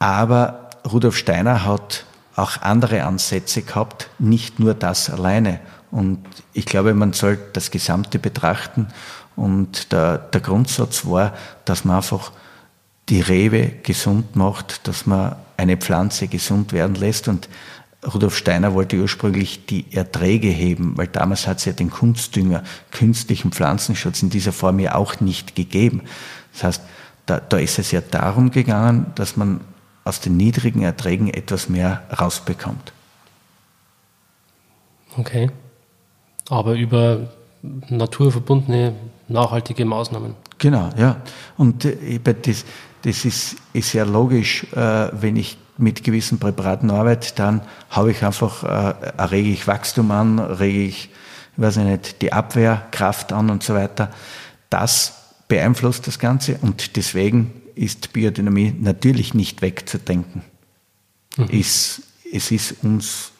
Aber 0.00 0.70
Rudolf 0.90 1.16
Steiner 1.16 1.64
hat 1.64 2.06
auch 2.34 2.62
andere 2.62 3.04
Ansätze 3.04 3.62
gehabt, 3.62 4.08
nicht 4.18 4.58
nur 4.58 4.74
das 4.74 5.10
alleine. 5.10 5.60
Und 5.90 6.24
ich 6.52 6.64
glaube, 6.64 6.94
man 6.94 7.12
soll 7.12 7.38
das 7.52 7.70
Gesamte 7.70 8.18
betrachten. 8.18 8.88
Und 9.36 9.92
der, 9.92 10.18
der 10.18 10.40
Grundsatz 10.40 11.06
war, 11.06 11.34
dass 11.64 11.84
man 11.84 11.96
einfach 11.96 12.32
die 13.08 13.20
Rewe 13.20 13.72
gesund 13.82 14.36
macht, 14.36 14.88
dass 14.88 15.06
man 15.06 15.36
eine 15.56 15.76
Pflanze 15.76 16.28
gesund 16.28 16.72
werden 16.72 16.94
lässt. 16.94 17.28
Und 17.28 17.48
Rudolf 18.14 18.36
Steiner 18.36 18.72
wollte 18.72 18.96
ursprünglich 18.96 19.66
die 19.66 19.92
Erträge 19.92 20.48
heben, 20.48 20.96
weil 20.96 21.08
damals 21.08 21.46
hat 21.46 21.58
es 21.58 21.66
ja 21.66 21.72
den 21.72 21.90
Kunstdünger, 21.90 22.62
künstlichen 22.90 23.52
Pflanzenschutz 23.52 24.22
in 24.22 24.30
dieser 24.30 24.52
Form 24.52 24.78
ja 24.78 24.94
auch 24.94 25.20
nicht 25.20 25.54
gegeben. 25.54 26.02
Das 26.52 26.64
heißt, 26.64 26.82
da, 27.26 27.40
da 27.40 27.58
ist 27.58 27.78
es 27.78 27.90
ja 27.90 28.00
darum 28.00 28.50
gegangen, 28.50 29.12
dass 29.16 29.36
man 29.36 29.60
aus 30.04 30.20
den 30.20 30.36
niedrigen 30.36 30.82
Erträgen 30.82 31.28
etwas 31.28 31.68
mehr 31.68 32.02
rausbekommt. 32.18 32.92
Okay. 35.16 35.50
Aber 36.48 36.74
über 36.74 37.28
naturverbundene, 37.62 38.94
nachhaltige 39.28 39.84
Maßnahmen. 39.84 40.34
Genau, 40.58 40.90
ja. 40.96 41.16
Und 41.56 41.84
äh, 41.84 42.18
das, 42.18 42.64
das 43.02 43.24
ist, 43.24 43.56
ist 43.72 43.92
ja 43.92 44.04
logisch, 44.04 44.64
äh, 44.72 45.08
wenn 45.12 45.36
ich 45.36 45.58
mit 45.78 46.04
gewissen 46.04 46.38
Präparaten 46.38 46.90
arbeite, 46.90 47.34
dann 47.34 47.62
habe 47.88 48.10
ich 48.10 48.22
einfach, 48.24 48.64
äh, 48.64 49.22
rege 49.22 49.50
ich 49.50 49.66
Wachstum 49.66 50.10
an, 50.10 50.38
rege 50.38 50.84
ich, 50.84 51.10
ich 51.56 51.62
weiß 51.62 51.76
nicht, 51.76 52.22
die 52.22 52.32
Abwehrkraft 52.32 53.32
an 53.32 53.50
und 53.50 53.62
so 53.62 53.74
weiter. 53.74 54.10
Das 54.68 55.14
beeinflusst 55.48 56.06
das 56.06 56.18
Ganze 56.18 56.58
und 56.62 56.96
deswegen 56.96 57.59
ist 57.74 58.12
Biodynamie 58.12 58.74
natürlich 58.78 59.34
nicht 59.34 59.62
wegzudenken. 59.62 60.42
Mhm. 61.36 61.48
Es, 61.52 62.02
es 62.32 62.50
ist 62.50 62.82
uns 62.82 63.32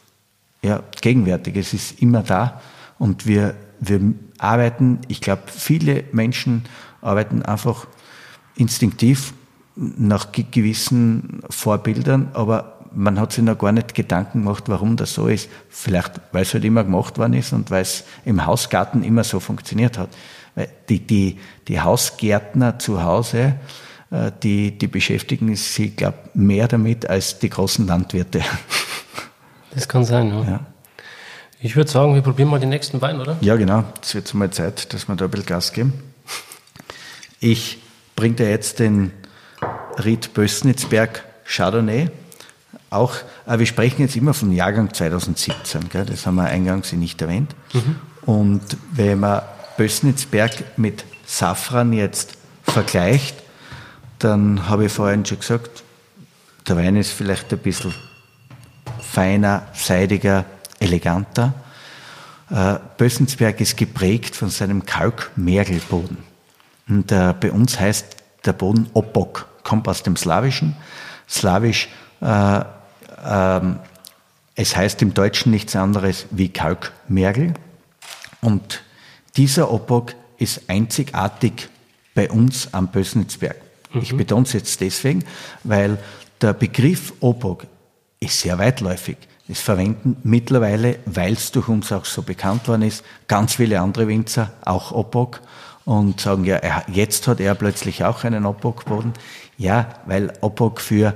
ja, 0.62 0.82
gegenwärtig, 1.00 1.56
es 1.56 1.72
ist 1.72 2.02
immer 2.02 2.22
da 2.22 2.60
und 2.98 3.26
wir, 3.26 3.54
wir 3.80 4.00
arbeiten, 4.38 5.00
ich 5.08 5.20
glaube, 5.20 5.42
viele 5.46 6.04
Menschen 6.12 6.64
arbeiten 7.00 7.42
einfach 7.42 7.86
instinktiv 8.56 9.32
nach 9.76 10.32
gewissen 10.32 11.42
Vorbildern, 11.48 12.30
aber 12.34 12.80
man 12.92 13.20
hat 13.20 13.32
sich 13.32 13.44
noch 13.44 13.58
gar 13.58 13.72
nicht 13.72 13.94
Gedanken 13.94 14.40
gemacht, 14.40 14.64
warum 14.66 14.96
das 14.96 15.14
so 15.14 15.28
ist. 15.28 15.48
Vielleicht, 15.68 16.20
weil 16.32 16.42
es 16.42 16.52
halt 16.52 16.64
immer 16.64 16.84
gemacht 16.84 17.18
worden 17.18 17.34
ist 17.34 17.52
und 17.52 17.70
weil 17.70 17.82
es 17.82 18.04
im 18.24 18.44
Hausgarten 18.44 19.04
immer 19.04 19.24
so 19.24 19.40
funktioniert 19.40 19.96
hat. 19.96 20.10
Die, 20.88 20.98
die, 20.98 21.38
die 21.68 21.80
Hausgärtner 21.80 22.78
zu 22.78 23.02
Hause, 23.02 23.54
die, 24.42 24.76
die 24.76 24.86
beschäftigen 24.88 25.54
sich, 25.54 25.96
glaube 25.96 26.18
mehr 26.34 26.66
damit 26.68 27.08
als 27.08 27.38
die 27.38 27.50
großen 27.50 27.86
Landwirte. 27.86 28.42
Das 29.72 29.88
kann 29.88 30.04
sein, 30.04 30.28
ja. 30.30 30.42
ja. 30.44 30.60
Ich 31.60 31.76
würde 31.76 31.90
sagen, 31.90 32.14
wir 32.14 32.22
probieren 32.22 32.48
mal 32.48 32.58
den 32.58 32.70
nächsten 32.70 33.00
Wein, 33.00 33.20
oder? 33.20 33.36
Ja, 33.40 33.56
genau. 33.56 33.84
Es 34.02 34.14
wird 34.14 34.32
mal 34.34 34.50
Zeit, 34.50 34.92
dass 34.92 35.06
wir 35.08 35.14
da 35.14 35.26
ein 35.26 35.30
bisschen 35.30 35.46
Gas 35.46 35.72
geben. 35.72 35.92
Ich 37.38 37.78
bringe 38.16 38.34
dir 38.34 38.50
jetzt 38.50 38.78
den 38.78 39.12
Ried 40.02 40.32
Bössnitzberg 40.34 41.22
Chardonnay. 41.44 42.08
Auch, 42.88 43.14
äh, 43.46 43.58
wir 43.58 43.66
sprechen 43.66 44.02
jetzt 44.02 44.16
immer 44.16 44.34
vom 44.34 44.52
Jahrgang 44.52 44.92
2017, 44.92 45.88
gell? 45.90 46.06
das 46.06 46.26
haben 46.26 46.36
wir 46.36 46.44
eingangs 46.44 46.92
nicht 46.92 47.20
erwähnt. 47.22 47.54
Mhm. 47.72 47.96
Und 48.22 48.62
wenn 48.92 49.20
man 49.20 49.42
Bössnitzberg 49.76 50.78
mit 50.78 51.04
Safran 51.26 51.92
jetzt 51.92 52.34
vergleicht, 52.64 53.36
dann 54.20 54.68
habe 54.68 54.86
ich 54.86 54.92
vorhin 54.92 55.24
schon 55.24 55.40
gesagt, 55.40 55.82
der 56.68 56.76
Wein 56.76 56.96
ist 56.96 57.10
vielleicht 57.10 57.52
ein 57.52 57.58
bisschen 57.58 57.94
feiner, 59.00 59.66
seidiger, 59.72 60.44
eleganter. 60.78 61.54
Äh, 62.50 62.76
ist 63.58 63.76
geprägt 63.76 64.36
von 64.36 64.50
seinem 64.50 64.84
Kalkmergelboden. 64.84 66.18
Und 66.88 67.10
äh, 67.12 67.34
bei 67.38 67.50
uns 67.50 67.80
heißt 67.80 68.16
der 68.44 68.52
Boden 68.52 68.90
Opok, 68.92 69.46
kommt 69.62 69.88
aus 69.88 70.02
dem 70.02 70.16
Slawischen. 70.16 70.76
Slawisch, 71.28 71.88
äh, 72.20 72.60
äh, 72.60 73.60
es 74.54 74.76
heißt 74.76 75.00
im 75.02 75.14
Deutschen 75.14 75.52
nichts 75.52 75.74
anderes 75.76 76.26
wie 76.30 76.48
Kalkmergel. 76.48 77.54
Und 78.42 78.82
dieser 79.36 79.70
Opok 79.72 80.14
ist 80.38 80.68
einzigartig 80.68 81.68
bei 82.14 82.28
uns 82.28 82.74
am 82.74 82.88
Bösnitzberg. 82.88 83.56
Mhm. 83.92 84.00
Ich 84.02 84.16
betone 84.16 84.44
es 84.44 84.52
jetzt 84.52 84.80
deswegen, 84.80 85.24
weil 85.64 85.98
der 86.40 86.52
Begriff 86.52 87.12
OPOG 87.20 87.66
ist 88.20 88.40
sehr 88.40 88.58
weitläufig. 88.58 89.16
Es 89.48 89.60
verwenden 89.60 90.16
mittlerweile, 90.22 91.00
weil 91.06 91.32
es 91.32 91.50
durch 91.50 91.68
uns 91.68 91.90
auch 91.90 92.04
so 92.04 92.22
bekannt 92.22 92.68
worden 92.68 92.82
ist, 92.82 93.04
ganz 93.26 93.54
viele 93.54 93.80
andere 93.80 94.06
Winzer 94.06 94.52
auch 94.64 94.92
OPOG 94.92 95.40
und 95.84 96.20
sagen, 96.20 96.44
ja, 96.44 96.60
jetzt 96.86 97.26
hat 97.26 97.40
er 97.40 97.54
plötzlich 97.56 98.04
auch 98.04 98.22
einen 98.22 98.46
OPOG-Boden. 98.46 99.12
Ja, 99.58 99.88
weil 100.06 100.32
OPOG 100.40 100.80
für 100.80 101.14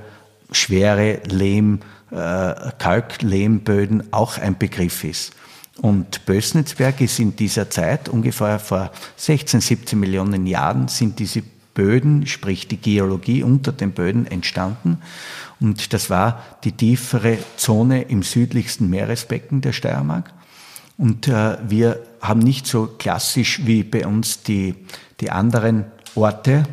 schwere 0.50 1.20
Lehm, 1.26 1.80
äh, 2.10 2.54
Kalklehmböden 2.78 4.12
auch 4.12 4.38
ein 4.38 4.58
Begriff 4.58 5.04
ist. 5.04 5.32
Und 5.80 6.24
Bösnitzberg 6.26 7.00
ist 7.00 7.18
in 7.18 7.36
dieser 7.36 7.70
Zeit, 7.70 8.08
ungefähr 8.08 8.58
vor 8.58 8.90
16, 9.16 9.60
17 9.60 9.98
Millionen 9.98 10.46
Jahren, 10.46 10.88
sind 10.88 11.18
diese 11.18 11.42
Böden, 11.74 12.26
sprich 12.26 12.68
die 12.68 12.76
Geologie 12.76 13.42
unter 13.42 13.72
den 13.72 13.92
Böden 13.92 14.26
entstanden. 14.26 14.98
Und 15.60 15.92
das 15.92 16.08
war 16.08 16.42
die 16.64 16.72
tiefere 16.72 17.38
Zone 17.56 18.02
im 18.02 18.22
südlichsten 18.22 18.88
Meeresbecken 18.88 19.60
der 19.60 19.72
Steiermark. 19.72 20.32
Und 20.96 21.28
äh, 21.28 21.58
wir 21.68 22.00
haben 22.20 22.40
nicht 22.40 22.66
so 22.66 22.86
klassisch 22.86 23.60
wie 23.64 23.82
bei 23.82 24.06
uns 24.06 24.42
die, 24.42 24.74
die 25.20 25.30
anderen 25.30 25.86
Orte, 26.14 26.64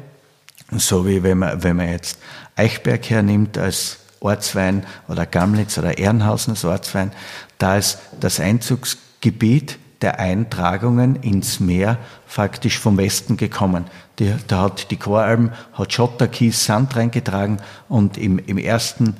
so 0.71 1.07
wie 1.07 1.23
wenn 1.23 1.39
man, 1.39 1.63
wenn 1.63 1.75
man 1.75 1.89
jetzt 1.89 2.19
Eichberg 2.55 3.09
hernimmt 3.09 3.57
als 3.57 3.97
Ortswein 4.19 4.85
oder 5.07 5.25
Gamlitz 5.25 5.77
oder 5.77 5.97
Ehrenhausen 5.97 6.51
als 6.51 6.63
Ortswein, 6.63 7.11
da 7.57 7.77
ist 7.77 7.97
das 8.19 8.39
Einzugsgebiet 8.39 9.79
der 10.01 10.19
Eintragungen 10.19 11.15
ins 11.17 11.59
Meer 11.59 11.97
faktisch 12.25 12.79
vom 12.79 12.97
Westen 12.97 13.37
gekommen. 13.37 13.85
Die, 14.21 14.31
da 14.45 14.61
hat 14.61 14.91
die 14.91 14.97
Choralm 14.97 15.49
hat 15.73 15.93
Schotter, 15.93 16.27
Kies, 16.27 16.63
Sand 16.63 16.95
reingetragen 16.95 17.57
und 17.89 18.19
im, 18.19 18.37
im 18.37 18.59
ersten 18.59 19.15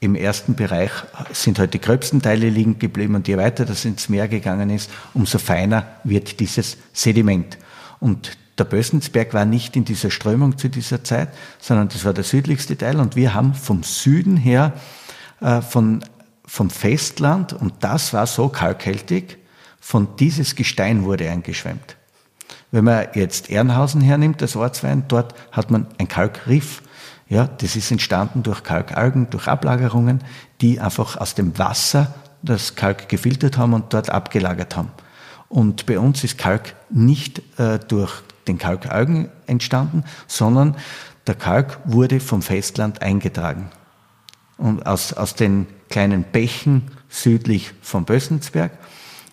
im 0.00 0.14
ersten 0.14 0.54
Bereich 0.54 0.92
sind 1.32 1.58
halt 1.58 1.74
die 1.74 1.80
gröbsten 1.80 2.22
Teile 2.22 2.48
liegen 2.48 2.78
geblieben 2.78 3.14
und 3.14 3.28
je 3.28 3.36
weiter 3.36 3.64
das 3.64 3.84
ins 3.84 4.08
Meer 4.08 4.28
gegangen 4.28 4.70
ist, 4.70 4.90
umso 5.12 5.38
feiner 5.38 5.86
wird 6.04 6.40
dieses 6.40 6.78
Sediment. 6.92 7.58
Und 8.00 8.38
der 8.58 8.64
Bösensberg 8.64 9.34
war 9.34 9.44
nicht 9.44 9.76
in 9.76 9.84
dieser 9.84 10.10
Strömung 10.10 10.56
zu 10.56 10.68
dieser 10.68 11.04
Zeit, 11.04 11.28
sondern 11.58 11.88
das 11.88 12.04
war 12.04 12.14
der 12.14 12.24
südlichste 12.24 12.78
Teil 12.78 13.00
und 13.00 13.16
wir 13.16 13.34
haben 13.34 13.54
vom 13.54 13.82
Süden 13.82 14.36
her 14.36 14.72
äh, 15.40 15.60
von, 15.60 16.04
vom 16.46 16.70
Festland 16.70 17.52
und 17.52 17.74
das 17.80 18.14
war 18.14 18.26
so 18.26 18.48
kalkhaltig, 18.48 19.36
von 19.80 20.16
dieses 20.16 20.54
Gestein 20.54 21.04
wurde 21.04 21.28
eingeschwemmt. 21.28 21.97
Wenn 22.70 22.84
man 22.84 23.06
jetzt 23.14 23.50
Ehrenhausen 23.50 24.00
hernimmt, 24.00 24.42
das 24.42 24.56
Ortswein, 24.56 25.04
dort 25.08 25.34
hat 25.52 25.70
man 25.70 25.86
ein 25.98 26.08
Kalkriff. 26.08 26.82
Ja, 27.28 27.46
das 27.46 27.76
ist 27.76 27.90
entstanden 27.90 28.42
durch 28.42 28.62
Kalkalgen, 28.62 29.30
durch 29.30 29.48
Ablagerungen, 29.48 30.20
die 30.60 30.80
einfach 30.80 31.16
aus 31.16 31.34
dem 31.34 31.58
Wasser 31.58 32.14
das 32.42 32.74
Kalk 32.74 33.08
gefiltert 33.08 33.58
haben 33.58 33.74
und 33.74 33.92
dort 33.92 34.10
abgelagert 34.10 34.76
haben. 34.76 34.90
Und 35.48 35.86
bei 35.86 35.98
uns 35.98 36.24
ist 36.24 36.38
Kalk 36.38 36.74
nicht 36.90 37.42
äh, 37.58 37.78
durch 37.78 38.22
den 38.46 38.58
Kalkalgen 38.58 39.28
entstanden, 39.46 40.04
sondern 40.26 40.76
der 41.26 41.34
Kalk 41.34 41.80
wurde 41.84 42.20
vom 42.20 42.42
Festland 42.42 43.02
eingetragen. 43.02 43.70
Und 44.56 44.86
aus, 44.86 45.12
aus 45.12 45.34
den 45.34 45.66
kleinen 45.88 46.24
Bächen 46.24 46.90
südlich 47.08 47.72
vom 47.80 48.04
Bössensberg. 48.04 48.72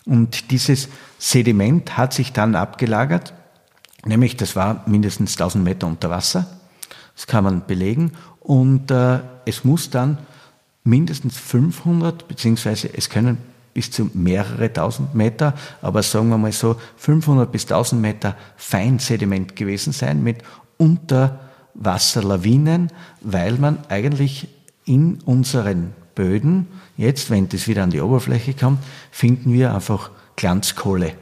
Und 0.06 0.52
dieses 0.52 0.90
Sediment 1.26 1.98
hat 1.98 2.14
sich 2.14 2.32
dann 2.34 2.54
abgelagert, 2.54 3.34
nämlich 4.06 4.38
das 4.38 4.56
war 4.56 4.84
mindestens 4.86 5.32
1000 5.32 5.64
Meter 5.64 5.88
unter 5.88 6.12
Wasser. 6.12 6.46
Das 7.16 7.26
kann 7.26 7.44
man 7.44 7.66
belegen. 7.66 8.12
Und 8.42 8.92
äh, 8.92 9.22
es 9.46 9.64
muss 9.64 9.90
dann 9.90 10.20
mindestens 10.84 11.40
500, 11.40 12.28
beziehungsweise 12.28 12.92
es 12.96 13.10
können 13.10 13.40
bis 13.74 13.90
zu 13.90 14.12
mehrere 14.14 14.72
tausend 14.72 15.16
Meter, 15.16 15.56
aber 15.82 16.04
sagen 16.04 16.30
wir 16.30 16.38
mal 16.38 16.52
so 16.52 16.76
500 16.98 17.52
bis 17.52 17.64
1000 17.64 18.00
Meter 18.00 18.36
Feinsediment 18.56 19.56
gewesen 19.56 19.94
sein 19.94 20.22
mit 20.22 20.44
Unterwasserlawinen, 20.78 22.92
weil 23.22 23.54
man 23.54 23.80
eigentlich 23.90 24.48
in 24.86 25.22
unseren 25.26 25.96
Böden, 26.14 26.68
jetzt 26.98 27.32
wenn 27.32 27.50
das 27.50 27.68
wieder 27.68 27.82
an 27.82 27.90
die 27.90 28.02
Oberfläche 28.02 28.54
kommt, 28.54 28.78
finden 29.10 29.54
wir 29.54 29.74
einfach 29.74 30.12
Glanzkohle. 30.36 31.14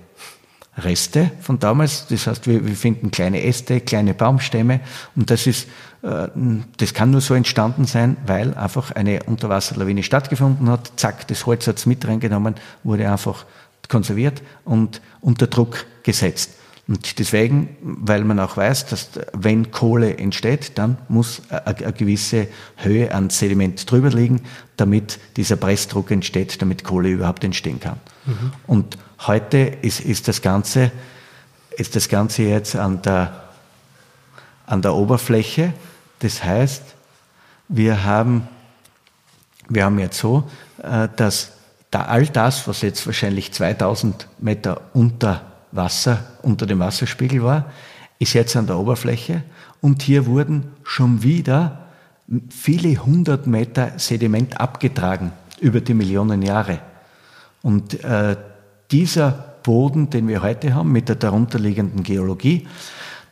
Reste 0.77 1.31
von 1.39 1.59
damals. 1.59 2.07
Das 2.07 2.25
heißt, 2.25 2.47
wir, 2.47 2.65
wir 2.65 2.75
finden 2.75 3.11
kleine 3.11 3.43
Äste, 3.43 3.79
kleine 3.79 4.15
Baumstämme 4.15 4.79
und 5.15 5.29
das 5.29 5.45
ist, 5.45 5.67
äh, 6.01 6.27
das 6.77 6.93
kann 6.95 7.11
nur 7.11 7.21
so 7.21 7.35
entstanden 7.35 7.85
sein, 7.85 8.17
weil 8.25 8.55
einfach 8.55 8.91
eine 8.91 9.21
Unterwasserlawine 9.23 10.01
stattgefunden 10.01 10.69
hat. 10.69 10.93
Zack, 10.95 11.27
das 11.27 11.45
Holz 11.45 11.67
hat's 11.67 11.85
mit 11.85 12.07
reingenommen, 12.07 12.55
wurde 12.83 13.11
einfach 13.11 13.45
konserviert 13.87 14.41
und 14.65 15.01
unter 15.21 15.45
Druck 15.45 15.85
gesetzt. 16.01 16.51
Und 16.85 17.17
deswegen, 17.17 17.77
weil 17.81 18.25
man 18.25 18.39
auch 18.41 18.57
weiß, 18.57 18.87
dass 18.87 19.09
wenn 19.31 19.71
Kohle 19.71 20.17
entsteht, 20.17 20.77
dann 20.77 20.97
muss 21.07 21.41
eine 21.49 21.93
gewisse 21.93 22.47
Höhe 22.75 23.13
an 23.15 23.29
Sediment 23.29 23.89
drüber 23.89 24.09
liegen, 24.09 24.41
damit 24.75 25.17
dieser 25.37 25.55
Pressdruck 25.55 26.11
entsteht, 26.11 26.61
damit 26.61 26.83
Kohle 26.83 27.09
überhaupt 27.09 27.45
entstehen 27.45 27.79
kann. 27.79 28.01
Mhm. 28.25 28.51
Und 28.67 28.97
heute 29.21 29.59
ist, 29.59 30.01
ist, 30.01 30.27
das 30.27 30.41
Ganze, 30.41 30.91
ist 31.77 31.95
das 31.95 32.09
Ganze 32.09 32.43
jetzt 32.43 32.75
an 32.75 33.01
der, 33.01 33.43
an 34.65 34.81
der 34.81 34.93
Oberfläche. 34.93 35.73
Das 36.19 36.43
heißt, 36.43 36.83
wir 37.69 38.03
haben, 38.03 38.49
wir 39.69 39.85
haben 39.85 39.99
jetzt 39.99 40.19
so, 40.19 40.49
äh, 40.81 41.07
dass 41.15 41.53
da 41.91 42.05
all 42.05 42.27
das, 42.27 42.67
was 42.67 42.81
jetzt 42.81 43.05
wahrscheinlich 43.05 43.53
2000 43.53 44.27
Meter 44.39 44.81
unter 44.93 45.52
Wasser 45.75 46.23
unter 46.41 46.65
dem 46.65 46.79
Wasserspiegel 46.79 47.43
war, 47.43 47.71
ist 48.19 48.33
jetzt 48.33 48.55
an 48.55 48.67
der 48.67 48.77
Oberfläche 48.77 49.43
und 49.81 50.01
hier 50.01 50.25
wurden 50.25 50.71
schon 50.83 51.23
wieder 51.23 51.87
viele 52.49 53.05
hundert 53.05 53.47
Meter 53.47 53.91
Sediment 53.97 54.59
abgetragen 54.59 55.33
über 55.59 55.81
die 55.81 55.93
Millionen 55.93 56.41
Jahre. 56.41 56.79
Und 57.61 58.03
äh, 58.03 58.35
dieser 58.91 59.31
Boden, 59.63 60.09
den 60.09 60.27
wir 60.27 60.41
heute 60.41 60.73
haben, 60.73 60.91
mit 60.91 61.09
der 61.09 61.15
darunterliegenden 61.15 62.03
Geologie, 62.03 62.67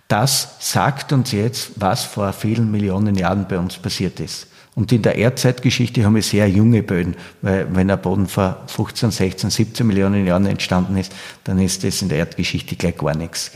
das 0.08 0.58
sagt 0.60 1.14
uns 1.14 1.32
jetzt, 1.32 1.72
was 1.78 2.04
vor 2.04 2.34
vielen 2.34 2.70
Millionen 2.70 3.16
Jahren 3.16 3.48
bei 3.48 3.58
uns 3.58 3.78
passiert 3.78 4.20
ist. 4.20 4.48
Und 4.74 4.92
in 4.92 5.02
der 5.02 5.18
Erdzeitgeschichte 5.18 6.06
haben 6.06 6.16
wir 6.16 6.22
sehr 6.22 6.50
junge 6.50 6.82
Böden, 6.82 7.16
weil 7.42 7.68
wenn 7.76 7.92
ein 7.92 8.02
Boden 8.02 8.28
vor 8.28 8.64
15, 8.68 9.12
16, 9.12 9.50
17 9.50 9.86
Millionen 9.86 10.26
Jahren 10.26 10.46
entstanden 10.46 10.96
ist, 10.96 11.14
dann 11.44 11.60
ist 11.60 11.84
das 11.84 12.02
in 12.02 12.10
der 12.10 12.20
Erdgeschichte 12.20 12.78
gleich 12.78 12.98
gar 12.98 13.16
nichts. 13.16 13.52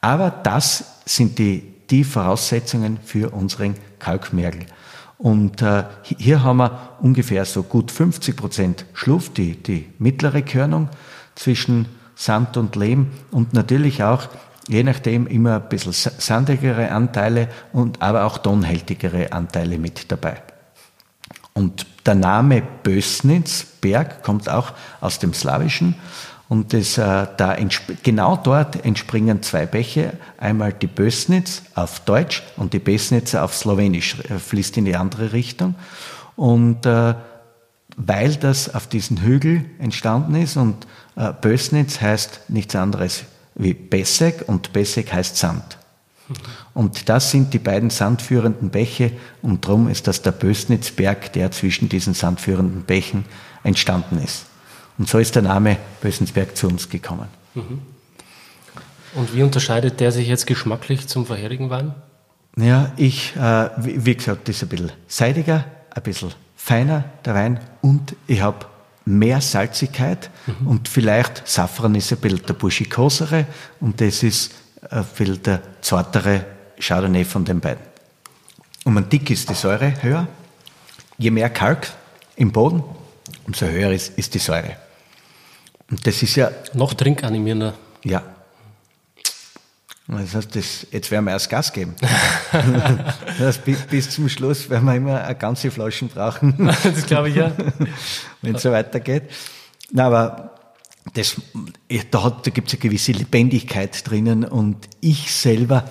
Aber 0.00 0.30
das 0.30 0.84
sind 1.04 1.38
die, 1.38 1.62
die 1.88 2.02
Voraussetzungen 2.02 2.98
für 3.04 3.32
unseren 3.32 3.76
Kalkmergel. 4.00 4.66
Und 5.18 5.62
äh, 5.62 5.84
hier 6.02 6.42
haben 6.42 6.56
wir 6.56 6.96
ungefähr 7.00 7.44
so 7.44 7.62
gut 7.62 7.92
50 7.92 8.36
Prozent 8.36 8.84
Schluff, 8.92 9.32
die, 9.32 9.54
die 9.54 9.86
mittlere 9.98 10.42
Körnung 10.42 10.88
zwischen 11.36 11.86
Sand 12.16 12.56
und 12.56 12.76
Lehm 12.76 13.06
und 13.30 13.54
natürlich 13.54 14.02
auch 14.02 14.28
je 14.68 14.82
nachdem 14.82 15.26
immer 15.26 15.56
ein 15.56 15.68
bisschen 15.68 15.92
sandigere 15.92 16.90
Anteile 16.90 17.48
und 17.72 18.00
aber 18.02 18.24
auch 18.24 18.38
tonhältigere 18.38 19.32
Anteile 19.32 19.78
mit 19.78 20.10
dabei. 20.10 20.42
Und 21.52 21.86
der 22.06 22.16
Name 22.16 22.62
Bösnitz, 22.82 23.64
Berg, 23.80 24.22
kommt 24.22 24.48
auch 24.48 24.72
aus 25.00 25.18
dem 25.18 25.32
Slawischen. 25.32 25.94
Und 26.48 26.72
das, 26.72 26.98
äh, 26.98 27.26
da 27.36 27.56
genau 28.02 28.36
dort 28.36 28.84
entspringen 28.84 29.42
zwei 29.42 29.64
Bäche. 29.64 30.14
Einmal 30.36 30.72
die 30.72 30.86
Bösnitz 30.86 31.62
auf 31.74 32.00
Deutsch 32.00 32.42
und 32.56 32.72
die 32.74 32.78
Besnitzer 32.80 33.44
auf 33.44 33.54
Slowenisch, 33.54 34.18
äh, 34.28 34.38
fließt 34.38 34.76
in 34.76 34.84
die 34.84 34.96
andere 34.96 35.32
Richtung. 35.32 35.74
Und 36.36 36.84
äh, 36.84 37.14
weil 37.96 38.34
das 38.36 38.74
auf 38.74 38.88
diesen 38.88 39.22
Hügel 39.22 39.64
entstanden 39.78 40.34
ist 40.34 40.56
und 40.56 40.86
äh, 41.16 41.32
Bösnitz 41.32 42.00
heißt 42.00 42.40
nichts 42.48 42.74
anderes 42.74 43.24
wie 43.54 43.74
Bessek 43.74 44.44
und 44.46 44.72
Bessek 44.72 45.12
heißt 45.12 45.36
Sand. 45.36 45.78
Und 46.72 47.08
das 47.08 47.30
sind 47.30 47.52
die 47.52 47.58
beiden 47.58 47.90
sandführenden 47.90 48.70
Bäche 48.70 49.12
und 49.42 49.66
darum 49.66 49.88
ist 49.88 50.06
das 50.06 50.22
der 50.22 50.32
Bösnitzberg, 50.32 51.32
der 51.34 51.50
zwischen 51.50 51.88
diesen 51.88 52.14
sandführenden 52.14 52.82
Bächen 52.82 53.26
entstanden 53.62 54.22
ist. 54.22 54.46
Und 54.96 55.08
so 55.08 55.18
ist 55.18 55.34
der 55.34 55.42
Name 55.42 55.76
Bösnitzberg 56.00 56.56
zu 56.56 56.68
uns 56.68 56.88
gekommen. 56.88 57.28
Mhm. 57.54 57.82
Und 59.14 59.34
wie 59.34 59.42
unterscheidet 59.42 60.00
der 60.00 60.12
sich 60.12 60.26
jetzt 60.26 60.46
geschmacklich 60.46 61.06
zum 61.06 61.26
vorherigen 61.26 61.70
Wein? 61.70 61.94
Ja, 62.56 62.92
ich, 62.96 63.36
äh, 63.36 63.70
wie, 63.78 64.04
wie 64.06 64.16
gesagt, 64.16 64.48
das 64.48 64.56
ist 64.56 64.62
ein 64.62 64.68
bisschen 64.68 64.92
seidiger, 65.08 65.64
ein 65.90 66.02
bisschen 66.02 66.32
feiner, 66.56 67.04
der 67.24 67.34
Wein, 67.34 67.60
und 67.82 68.16
ich 68.26 68.40
habe 68.40 68.66
mehr 69.04 69.40
Salzigkeit 69.40 70.30
mhm. 70.46 70.66
und 70.66 70.88
vielleicht 70.88 71.46
Safran 71.46 71.94
ist 71.94 72.12
ein 72.12 72.18
bisschen 72.18 72.46
der 72.46 72.54
burschikosere 72.54 73.46
und 73.80 74.00
das 74.00 74.22
ist 74.22 74.52
ein 74.90 75.04
bisschen 75.04 75.42
der 75.42 75.62
zartere 75.80 76.44
Chardonnay 76.80 77.24
von 77.24 77.44
den 77.44 77.60
beiden. 77.60 77.82
Um 78.84 78.96
ein 78.96 79.08
Dick 79.08 79.30
ist 79.30 79.48
die 79.48 79.54
Säure 79.54 80.02
höher. 80.02 80.26
Je 81.16 81.30
mehr 81.30 81.48
Kalk 81.48 81.90
im 82.36 82.52
Boden, 82.52 82.82
umso 83.46 83.66
höher 83.66 83.92
ist, 83.92 84.18
ist 84.18 84.34
die 84.34 84.38
Säure. 84.38 84.76
Und 85.90 86.06
das 86.06 86.22
ist 86.22 86.36
ja. 86.36 86.50
Noch 86.74 86.94
trinkanimierender. 86.94 87.74
Ja, 88.02 88.22
das 90.06 90.34
heißt, 90.34 90.54
das, 90.54 90.86
jetzt 90.90 91.10
werden 91.10 91.24
wir 91.24 91.32
erst 91.32 91.48
Gas 91.48 91.72
geben. 91.72 91.94
das 93.38 93.58
bis, 93.58 94.10
zum 94.10 94.28
Schluss 94.28 94.68
werden 94.68 94.84
wir 94.84 94.94
immer 94.94 95.24
eine 95.24 95.34
ganze 95.34 95.70
Flaschen 95.70 96.08
brauchen. 96.08 96.70
das 96.82 97.06
glaube 97.06 97.30
ich 97.30 97.36
ja. 97.36 97.52
Wenn 98.42 98.54
es 98.54 98.62
so 98.62 98.70
weitergeht. 98.70 99.24
Na, 99.92 100.06
aber 100.06 100.50
das, 101.14 101.40
da, 102.10 102.30
da 102.30 102.50
gibt 102.50 102.68
es 102.68 102.74
eine 102.74 102.80
gewisse 102.80 103.12
Lebendigkeit 103.12 104.08
drinnen 104.08 104.44
und 104.44 104.88
ich 105.00 105.32
selber 105.32 105.88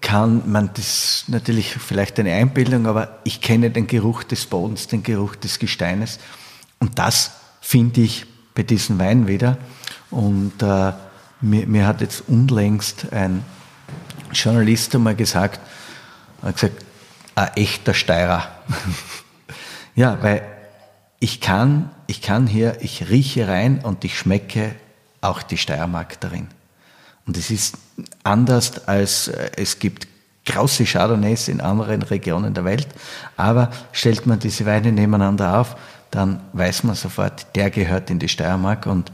kann, 0.00 0.50
man 0.50 0.70
das 0.74 1.24
natürlich 1.26 1.74
vielleicht 1.74 2.18
eine 2.18 2.32
Einbildung, 2.32 2.86
aber 2.86 3.18
ich 3.24 3.40
kenne 3.40 3.70
den 3.70 3.88
Geruch 3.88 4.22
des 4.22 4.46
Bodens, 4.46 4.86
den 4.86 5.02
Geruch 5.02 5.34
des 5.36 5.58
Gesteines 5.58 6.18
und 6.78 6.98
das 6.98 7.32
finde 7.60 8.02
ich 8.02 8.26
bei 8.54 8.62
diesem 8.62 8.98
Wein 9.00 9.26
wieder 9.26 9.58
und 10.10 10.62
äh, 10.62 10.92
mir, 11.42 11.66
mir 11.66 11.86
hat 11.86 12.00
jetzt 12.00 12.24
unlängst 12.28 13.12
ein 13.12 13.44
Journalist 14.32 14.94
einmal 14.94 15.14
gesagt, 15.14 15.60
hat 16.42 16.54
gesagt, 16.54 16.84
ein 17.34 17.50
echter 17.56 17.94
Steirer. 17.94 18.48
ja, 19.94 20.18
weil 20.22 20.42
ich 21.20 21.40
kann, 21.40 21.90
ich 22.06 22.22
kann 22.22 22.46
hier, 22.46 22.78
ich 22.80 23.08
rieche 23.10 23.46
rein 23.48 23.80
und 23.80 24.04
ich 24.04 24.18
schmecke 24.18 24.74
auch 25.20 25.42
die 25.42 25.58
Steiermark 25.58 26.20
darin. 26.20 26.48
Und 27.26 27.36
es 27.36 27.50
ist 27.50 27.78
anders 28.24 28.88
als 28.88 29.28
äh, 29.28 29.50
es 29.56 29.78
gibt 29.78 30.08
große 30.44 30.84
Chardonnays 30.84 31.46
in 31.46 31.60
anderen 31.60 32.02
Regionen 32.02 32.52
der 32.52 32.64
Welt, 32.64 32.88
aber 33.36 33.70
stellt 33.92 34.26
man 34.26 34.40
diese 34.40 34.66
Weine 34.66 34.90
nebeneinander 34.90 35.60
auf, 35.60 35.76
dann 36.10 36.40
weiß 36.52 36.82
man 36.82 36.96
sofort, 36.96 37.54
der 37.54 37.70
gehört 37.70 38.10
in 38.10 38.18
die 38.18 38.28
Steiermark 38.28 38.86
und 38.86 39.12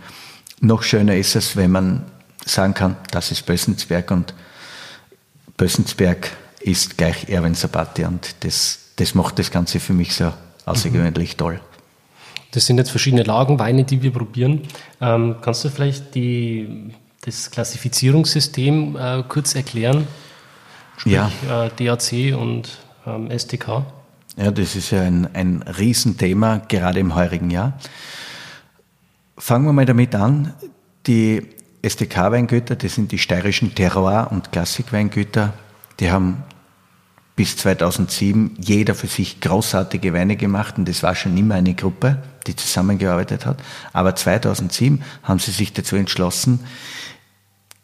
noch 0.60 0.82
schöner 0.82 1.14
ist 1.16 1.36
es, 1.36 1.54
wenn 1.54 1.70
man 1.70 2.06
sagen 2.50 2.74
kann, 2.74 2.96
das 3.10 3.30
ist 3.30 3.46
Bössensberg 3.46 4.10
und 4.10 4.34
Bössensberg 5.56 6.30
ist 6.60 6.96
gleich 6.96 7.28
Erwin 7.28 7.54
Sabati 7.54 8.04
und 8.04 8.34
das, 8.40 8.78
das 8.96 9.14
macht 9.14 9.38
das 9.38 9.50
Ganze 9.50 9.80
für 9.80 9.92
mich 9.92 10.14
so 10.14 10.32
außergewöhnlich 10.64 11.34
mhm. 11.34 11.38
toll. 11.38 11.60
Das 12.52 12.66
sind 12.66 12.78
jetzt 12.78 12.90
verschiedene 12.90 13.24
Lagenweine, 13.24 13.84
die 13.84 14.02
wir 14.02 14.12
probieren. 14.12 14.62
Ähm, 15.00 15.36
kannst 15.42 15.64
du 15.64 15.68
vielleicht 15.68 16.14
die, 16.14 16.92
das 17.20 17.50
Klassifizierungssystem 17.50 18.96
äh, 18.96 19.22
kurz 19.28 19.54
erklären? 19.54 20.06
Sprich, 20.96 21.14
ja. 21.14 21.30
Äh, 21.66 21.70
DAC 21.76 22.36
und 22.36 22.78
ähm, 23.06 23.30
STK? 23.36 23.84
Ja, 24.36 24.50
das 24.50 24.76
ist 24.76 24.90
ja 24.90 25.02
ein, 25.02 25.28
ein 25.34 25.62
Riesenthema, 25.62 26.58
gerade 26.68 27.00
im 27.00 27.14
heurigen 27.14 27.50
Jahr. 27.50 27.78
Fangen 29.36 29.66
wir 29.66 29.72
mal 29.72 29.84
damit 29.84 30.14
an. 30.14 30.54
Die 31.06 31.46
STK-Weingüter, 31.82 32.76
das 32.76 32.94
sind 32.94 33.12
die 33.12 33.18
steirischen 33.18 33.74
Terroir- 33.74 34.30
und 34.30 34.52
Klassikweingüter, 34.52 35.52
die 36.00 36.10
haben 36.10 36.42
bis 37.36 37.56
2007 37.56 38.56
jeder 38.58 38.96
für 38.96 39.06
sich 39.06 39.40
großartige 39.40 40.12
Weine 40.12 40.36
gemacht 40.36 40.76
und 40.76 40.88
das 40.88 41.04
war 41.04 41.14
schon 41.14 41.36
immer 41.36 41.54
eine 41.54 41.74
Gruppe, 41.74 42.20
die 42.48 42.56
zusammengearbeitet 42.56 43.46
hat. 43.46 43.62
Aber 43.92 44.16
2007 44.16 45.04
haben 45.22 45.38
sie 45.38 45.52
sich 45.52 45.72
dazu 45.72 45.94
entschlossen, 45.94 46.60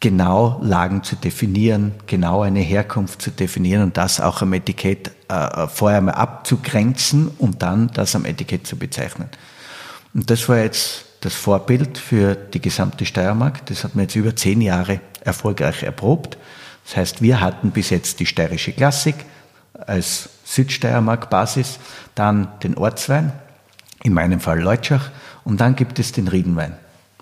genau 0.01 0.61
Lagen 0.61 1.05
zu 1.05 1.15
definieren, 1.15 1.95
genau 2.07 2.43
eine 2.43 2.61
Herkunft 2.61 3.23
zu 3.23 3.31
definieren 3.31 3.85
und 3.85 3.97
das 3.97 4.21
auch 4.21 4.43
am 4.43 4.53
Etikett 4.53 5.13
äh, 5.29 5.69
vorher 5.69 6.01
mal 6.01 6.13
abzugrenzen 6.13 7.29
und 7.39 7.63
dann 7.63 7.93
das 7.95 8.17
am 8.17 8.25
Etikett 8.25 8.67
zu 8.67 8.77
bezeichnen. 8.77 9.29
Und 10.15 10.31
das 10.31 10.49
war 10.49 10.59
jetzt 10.59 11.07
das 11.25 11.35
Vorbild 11.35 11.99
für 11.99 12.35
die 12.35 12.61
gesamte 12.61 13.07
Steiermark. 13.07 13.65
Das 13.67 13.85
hat 13.85 13.95
man 13.95 14.05
jetzt 14.05 14.17
über 14.17 14.37
zehn 14.37 14.61
Jahre 14.61 15.01
erfolgreich 15.23 15.83
erprobt. 15.83 16.37
Das 16.85 16.97
heißt, 16.97 17.23
wir 17.23 17.41
hatten 17.41 17.71
bis 17.71 17.91
jetzt 17.91 18.21
die 18.21 18.27
steirische 18.27 18.73
Klassik, 18.73 19.17
als 19.87 20.29
Südsteiermark-Basis, 20.45 21.79
dann 22.15 22.49
den 22.63 22.77
Ortswein, 22.77 23.33
in 24.03 24.13
meinem 24.13 24.41
Fall 24.41 24.61
Leutschach, 24.61 25.11
und 25.45 25.61
dann 25.61 25.77
gibt 25.77 25.99
es 25.99 26.13
den 26.13 26.29
Riedenwein, 26.29 26.77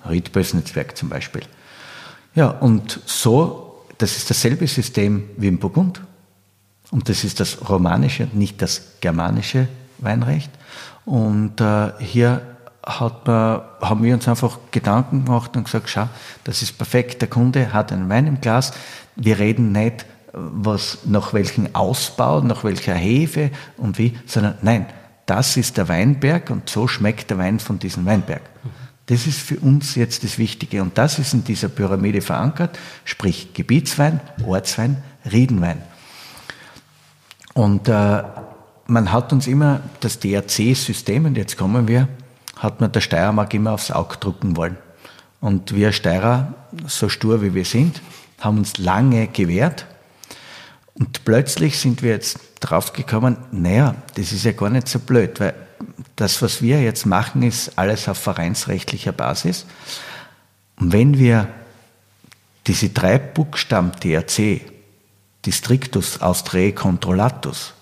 Riedbösnitzberg 0.09 0.97
zum 0.97 1.09
Beispiel. 1.09 1.43
Ja, 2.35 2.49
und 2.49 3.01
so, 3.07 3.85
das 3.99 4.17
ist 4.17 4.31
dasselbe 4.31 4.67
System 4.67 5.25
wie 5.37 5.49
im 5.49 5.59
Burgund. 5.59 6.03
Und 6.91 7.09
das 7.09 7.25
ist 7.25 7.41
das 7.41 7.69
romanische, 7.69 8.29
nicht 8.33 8.61
das 8.61 8.99
germanische 9.01 9.69
Weinrecht. 9.99 10.51
Und 11.05 11.61
äh, 11.61 11.93
hier 12.01 12.52
hat 12.85 13.27
man, 13.27 13.63
haben 13.81 14.03
wir 14.03 14.15
uns 14.15 14.27
einfach 14.29 14.59
Gedanken 14.71 15.25
gemacht 15.25 15.57
und 15.57 15.65
gesagt, 15.65 15.89
schau, 15.89 16.09
das 16.45 16.63
ist 16.63 16.79
perfekt, 16.79 17.21
der 17.21 17.29
Kunde 17.29 17.73
hat 17.73 17.93
einen 17.93 18.09
Wein 18.09 18.27
im 18.27 18.41
Glas. 18.41 18.73
Wir 19.17 19.39
reden 19.39 19.73
nicht 19.73 20.07
was 20.33 21.01
nach 21.05 21.35
welchem 21.35 21.75
Ausbau, 21.75 22.41
nach 22.41 22.65
welcher 22.65 22.95
Hefe 22.95 23.51
und 23.77 23.99
wie, 23.99 24.19
sondern 24.27 24.55
nein, 24.63 24.87
das 25.27 25.57
ist 25.57 25.77
der 25.77 25.89
Weinberg 25.89 26.51
und 26.51 26.69
so 26.69 26.89
schmeckt 26.89 27.31
der 27.31 27.39
Wein 27.39 27.61
von 27.61 27.79
diesem 27.79 28.07
Weinberg. 28.07 28.43
Das 29.07 29.27
ist 29.27 29.41
für 29.41 29.59
uns 29.59 29.95
jetzt 29.95 30.25
das 30.25 30.39
Wichtige 30.39 30.81
und 30.81 30.97
das 30.97 31.19
ist 31.19 31.35
in 31.35 31.45
dieser 31.45 31.69
Pyramide 31.69 32.23
verankert, 32.23 32.79
sprich 33.05 33.53
Gebietswein, 33.53 34.21
Ortswein, 34.47 35.03
Riedenwein. 35.31 35.83
Und 37.55 37.89
äh, 37.89 38.23
man 38.87 39.13
hat 39.13 39.33
uns 39.33 39.47
immer 39.47 39.81
das 40.01 40.19
DRC-System, 40.19 41.27
und 41.27 41.37
jetzt 41.37 41.59
kommen 41.59 41.87
wir, 41.87 42.09
hat 42.63 42.81
man 42.81 42.93
der 42.93 43.01
Steiermark 43.01 43.53
immer 43.55 43.73
aufs 43.73 43.91
Auge 43.91 44.17
drucken 44.19 44.57
wollen. 44.57 44.79
Und 45.41 45.75
wir 45.75 45.93
Steirer, 45.93 46.55
so 46.87 47.09
stur 47.09 47.43
wie 47.43 47.55
wir 47.55 47.65
sind, 47.65 48.01
haben 48.41 48.59
uns 48.59 48.79
lange 48.79 49.27
gewehrt 49.29 49.87
und 50.95 51.25
plötzlich 51.25 51.79
sind 51.79 52.03
wir 52.03 52.11
jetzt 52.11 52.39
draufgekommen, 52.61 53.37
naja, 53.51 53.95
das 54.15 54.33
ist 54.33 54.45
ja 54.45 54.53
gar 54.53 54.71
nicht 54.71 54.89
so 54.89 54.99
blöd, 54.99 55.41
weil 55.41 55.55
das, 56.17 56.43
was 56.43 56.63
wir 56.63 56.81
jetzt 56.83 57.07
machen, 57.07 57.43
ist 57.43 57.77
alles 57.79 58.09
auf 58.09 58.19
vereinsrechtlicher 58.19 59.13
Basis. 59.13 59.67
Und 60.79 60.93
wenn 60.93 61.19
wir 61.19 61.49
diese 62.67 62.91
drei 62.91 63.19
Buchstaben 63.19 63.93
DRC, 64.03 64.61
Districtus 65.45 66.21
Austriae 66.21 66.73
Controllatus, 66.73 67.73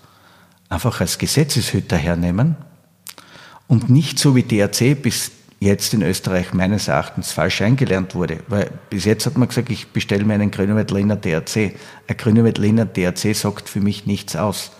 einfach 0.69 1.01
als 1.01 1.19
Gesetzeshüter 1.19 1.97
hernehmen 1.97 2.57
und 3.71 3.89
nicht 3.89 4.19
so 4.19 4.35
wie 4.35 4.43
DRC 4.43 5.01
bis 5.01 5.31
jetzt 5.61 5.95
in 5.95 6.03
Österreich 6.03 6.53
meines 6.53 6.89
Erachtens 6.89 7.31
falsch 7.31 7.63
eingelernt 7.63 8.17
wurde. 8.17 8.39
Weil 8.49 8.69
bis 8.91 9.05
jetzt 9.05 9.27
hat 9.27 9.39
man 9.39 9.47
gesagt, 9.47 9.71
ich 9.71 9.93
bestelle 9.93 10.25
mir 10.25 10.35
einen 10.35 10.51
Grüner 10.51 10.75
Veltliner 10.75 11.15
DRC. 11.15 11.77
Ein 12.09 12.17
Grüner 12.17 12.43
Veltliner 12.43 12.85
DRC 12.85 13.33
sagt 13.37 13.69
für 13.69 13.81
mich 13.81 14.07
nichts 14.07 14.35
aus. 14.35 14.73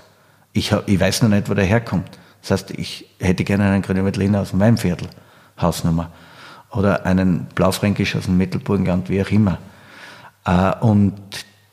Ich, 0.53 0.75
ich 0.87 0.99
weiß 0.99 1.23
noch 1.23 1.29
nicht, 1.29 1.49
wo 1.49 1.55
der 1.55 1.67
herkommt. 1.67 2.11
Das 2.43 2.51
heißt, 2.51 2.73
ich 2.73 3.07
hätte 3.21 3.45
gerne 3.45 3.71
einen 3.71 3.83
Grüner 3.83 4.05
Veltliner 4.05 4.41
aus 4.41 4.53
meinem 4.55 4.77
Viertel, 4.77 5.07
Hausnummer. 5.61 6.11
Oder 6.73 7.07
einen 7.07 7.47
Blaufränkisch 7.55 8.17
aus 8.17 8.25
dem 8.25 8.39
Mittelburgenland, 8.39 9.09
wie 9.09 9.23
auch 9.23 9.31
immer. 9.31 9.59
Äh, 10.45 10.75
und 10.81 11.15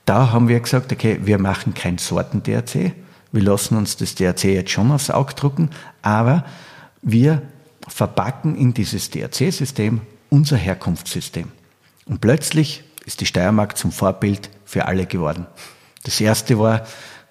da 0.06 0.32
haben 0.32 0.50
wir 0.50 0.60
gesagt, 0.60 0.92
okay, 0.92 1.20
wir 1.24 1.40
machen 1.40 1.74
kein 1.74 1.98
Sorten-DRC. 1.98 2.94
Wir 3.32 3.42
lassen 3.42 3.76
uns 3.76 3.98
das 3.98 4.14
DRC 4.14 4.44
jetzt 4.44 4.70
schon 4.70 4.92
aufs 4.92 5.10
Auge 5.10 5.34
drucken, 5.34 5.72
aber 6.04 6.44
wir 7.02 7.42
verpacken 7.88 8.56
in 8.56 8.74
dieses 8.74 9.10
DRC-System 9.10 10.02
unser 10.30 10.58
Herkunftssystem. 10.58 11.48
Und 12.06 12.22
plötzlich 12.22 12.84
ist 13.06 13.22
die 13.22 13.26
Steiermark 13.26 13.78
zum 13.78 13.92
Vorbild 13.92 14.50
für 14.66 14.86
alle 14.86 15.06
geworden. 15.06 15.48
Das 16.04 16.20
erste 16.20 16.60
war, 16.60 16.86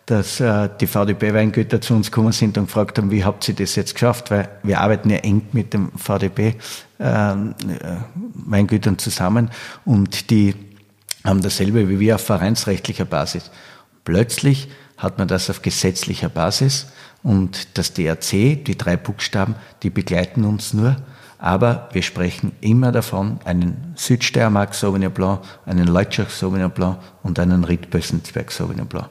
dass 0.07 0.41
äh, 0.41 0.71
die 0.81 0.87
VDB-Weingüter 0.87 1.81
zu 1.81 1.95
uns 1.95 2.11
gekommen 2.11 2.33
sind 2.33 2.57
und 2.59 2.67
gefragt 2.67 2.99
haben, 2.99 3.11
wie 3.11 3.25
habt 3.25 3.49
ihr 3.49 3.55
das 3.55 3.75
jetzt 3.75 3.95
geschafft? 3.95 4.31
Weil 4.31 4.49
wir 4.62 4.81
arbeiten 4.81 5.11
ja 5.11 5.19
eng 5.19 5.43
mit 5.53 5.75
dem 5.75 5.91
VDB-Weingütern 5.97 8.95
ähm, 8.95 8.95
äh, 8.95 8.99
zusammen 8.99 9.51
und 9.85 10.31
die 10.31 10.55
haben 11.25 11.43
dasselbe 11.43 11.89
wie 11.89 11.99
wir 11.99 12.14
auf 12.14 12.25
vereinsrechtlicher 12.25 13.05
Basis. 13.05 13.51
Plötzlich 14.05 14.69
hat 14.97 15.19
man 15.19 15.27
das 15.27 15.51
auf 15.51 15.61
gesetzlicher 15.61 16.29
Basis 16.29 16.87
und 17.27 17.77
das 17.77 17.93
DRC, 17.93 18.64
die 18.64 18.79
drei 18.79 18.97
Buchstaben, 18.97 19.57
die 19.83 19.91
begleiten 19.91 20.45
uns 20.45 20.72
nur, 20.72 20.95
aber 21.39 21.89
wir 21.93 22.03
sprechen 22.03 22.53
immer 22.61 22.93
davon, 22.93 23.41
einen 23.45 23.95
Südsteiermark 23.97 24.77
Sauvignon 24.77 25.11
Blanc, 25.11 25.41
einen 25.66 25.89
Leutschach 25.89 26.31
Sauvignon 26.31 26.70
Blanc 26.70 26.99
und 27.24 27.41
einen 27.41 27.64
Riedbössensberg 27.64 28.53
Sauvignon 28.53 28.87
Blanc. 28.87 29.09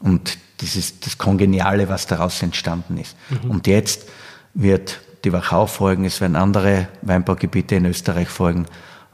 Und 0.00 0.38
das 0.56 0.74
ist 0.74 1.04
das 1.04 1.18
Kongeniale, 1.18 1.90
was 1.90 2.06
daraus 2.06 2.42
entstanden 2.42 2.96
ist. 2.96 3.14
Mhm. 3.28 3.50
Und 3.50 3.66
jetzt 3.66 4.08
wird 4.54 5.00
die 5.24 5.34
Wachau 5.34 5.66
folgen, 5.66 6.06
es 6.06 6.22
werden 6.22 6.34
andere 6.34 6.88
Weinbaugebiete 7.02 7.74
in 7.74 7.84
Österreich 7.84 8.30
folgen 8.30 8.64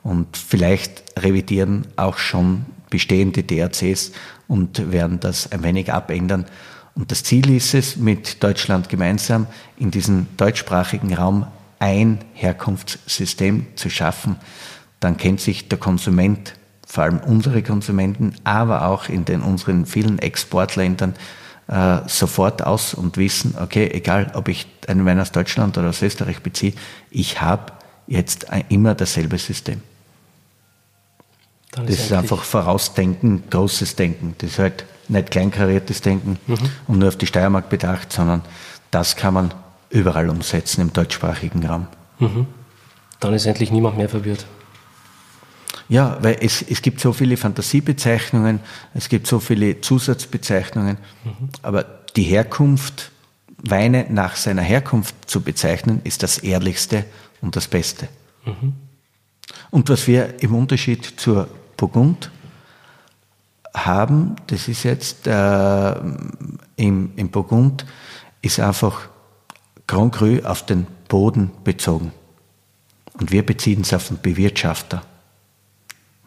und 0.04 0.36
vielleicht 0.36 1.02
revidieren 1.18 1.88
auch 1.96 2.18
schon 2.18 2.64
bestehende 2.90 3.42
DRCs 3.42 4.12
und 4.46 4.92
werden 4.92 5.18
das 5.18 5.50
ein 5.50 5.64
wenig 5.64 5.92
abändern. 5.92 6.46
Und 6.96 7.10
das 7.10 7.22
Ziel 7.22 7.54
ist 7.54 7.74
es, 7.74 7.96
mit 7.96 8.42
Deutschland 8.42 8.88
gemeinsam 8.88 9.46
in 9.76 9.90
diesem 9.90 10.26
deutschsprachigen 10.38 11.12
Raum 11.14 11.46
ein 11.78 12.18
Herkunftssystem 12.32 13.66
zu 13.76 13.90
schaffen. 13.90 14.36
Dann 14.98 15.18
kennt 15.18 15.40
sich 15.40 15.68
der 15.68 15.78
Konsument, 15.78 16.54
vor 16.86 17.04
allem 17.04 17.18
unsere 17.18 17.62
Konsumenten, 17.62 18.34
aber 18.44 18.86
auch 18.86 19.10
in 19.10 19.26
den 19.26 19.42
unseren 19.42 19.84
vielen 19.84 20.18
Exportländern 20.18 21.14
äh, 21.68 21.98
sofort 22.06 22.64
aus 22.64 22.94
und 22.94 23.18
wissen, 23.18 23.56
okay, 23.60 23.90
egal 23.92 24.30
ob 24.34 24.48
ich 24.48 24.66
einen 24.86 25.04
Wein 25.04 25.20
aus 25.20 25.32
Deutschland 25.32 25.76
oder 25.76 25.90
aus 25.90 26.00
Österreich 26.00 26.40
beziehe, 26.40 26.72
ich 27.10 27.42
habe 27.42 27.72
jetzt 28.06 28.46
immer 28.70 28.94
dasselbe 28.94 29.36
System. 29.36 29.82
das 31.72 31.90
ist 31.90 32.12
einfach 32.12 32.42
Vorausdenken, 32.42 33.42
großes 33.50 33.96
Denken. 33.96 34.34
Das 34.38 34.52
ist 34.52 34.58
halt 34.58 34.86
nicht 35.08 35.30
kleinkariertes 35.30 36.00
Denken 36.00 36.38
mhm. 36.46 36.58
und 36.86 36.98
nur 36.98 37.08
auf 37.08 37.16
die 37.16 37.26
Steiermark 37.26 37.68
bedacht, 37.68 38.12
sondern 38.12 38.42
das 38.90 39.16
kann 39.16 39.34
man 39.34 39.54
überall 39.90 40.28
umsetzen 40.28 40.80
im 40.80 40.92
deutschsprachigen 40.92 41.64
Raum. 41.64 41.86
Mhm. 42.18 42.46
Dann 43.20 43.34
ist 43.34 43.46
endlich 43.46 43.70
niemand 43.70 43.96
mehr 43.96 44.08
verwirrt. 44.08 44.46
Ja, 45.88 46.18
weil 46.20 46.38
es, 46.40 46.62
es 46.62 46.82
gibt 46.82 47.00
so 47.00 47.12
viele 47.12 47.36
Fantasiebezeichnungen, 47.36 48.60
es 48.94 49.08
gibt 49.08 49.26
so 49.26 49.38
viele 49.38 49.80
Zusatzbezeichnungen, 49.80 50.98
mhm. 51.24 51.48
aber 51.62 51.84
die 52.16 52.24
Herkunft, 52.24 53.12
Weine 53.58 54.06
nach 54.10 54.36
seiner 54.36 54.62
Herkunft 54.62 55.14
zu 55.26 55.40
bezeichnen, 55.40 56.00
ist 56.04 56.22
das 56.22 56.38
Ehrlichste 56.38 57.04
und 57.40 57.56
das 57.56 57.68
Beste. 57.68 58.08
Mhm. 58.44 58.74
Und 59.70 59.88
was 59.88 60.06
wir 60.06 60.42
im 60.42 60.54
Unterschied 60.54 61.14
zur 61.16 61.48
Burgund 61.76 62.30
haben, 63.76 64.36
das 64.46 64.68
ist 64.68 64.82
jetzt 64.82 65.26
äh, 65.26 65.94
im, 66.76 67.12
im 67.16 67.30
Burgund, 67.30 67.84
ist 68.42 68.58
einfach 68.58 69.08
Grand 69.86 70.14
Cru 70.14 70.40
auf 70.44 70.64
den 70.64 70.86
Boden 71.08 71.50
bezogen. 71.62 72.12
Und 73.14 73.30
wir 73.30 73.44
beziehen 73.44 73.82
es 73.82 73.92
auf 73.92 74.08
den 74.08 74.20
Bewirtschafter. 74.20 75.02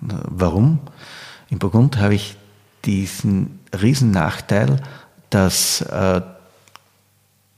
Warum? 0.02 0.80
Im 1.50 1.60
Burgund 1.60 1.98
habe 1.98 2.16
ich 2.16 2.38
diesen 2.86 3.60
riesen 3.80 4.12
Nachteil, 4.12 4.82
dass 5.30 5.82
äh, 5.82 6.22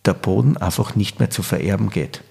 der 0.05 0.13
Boden 0.13 0.57
einfach 0.57 0.95
nicht 0.95 1.19
mehr 1.19 1.29
zu 1.29 1.43
vererben 1.43 1.89
geht. 1.89 2.23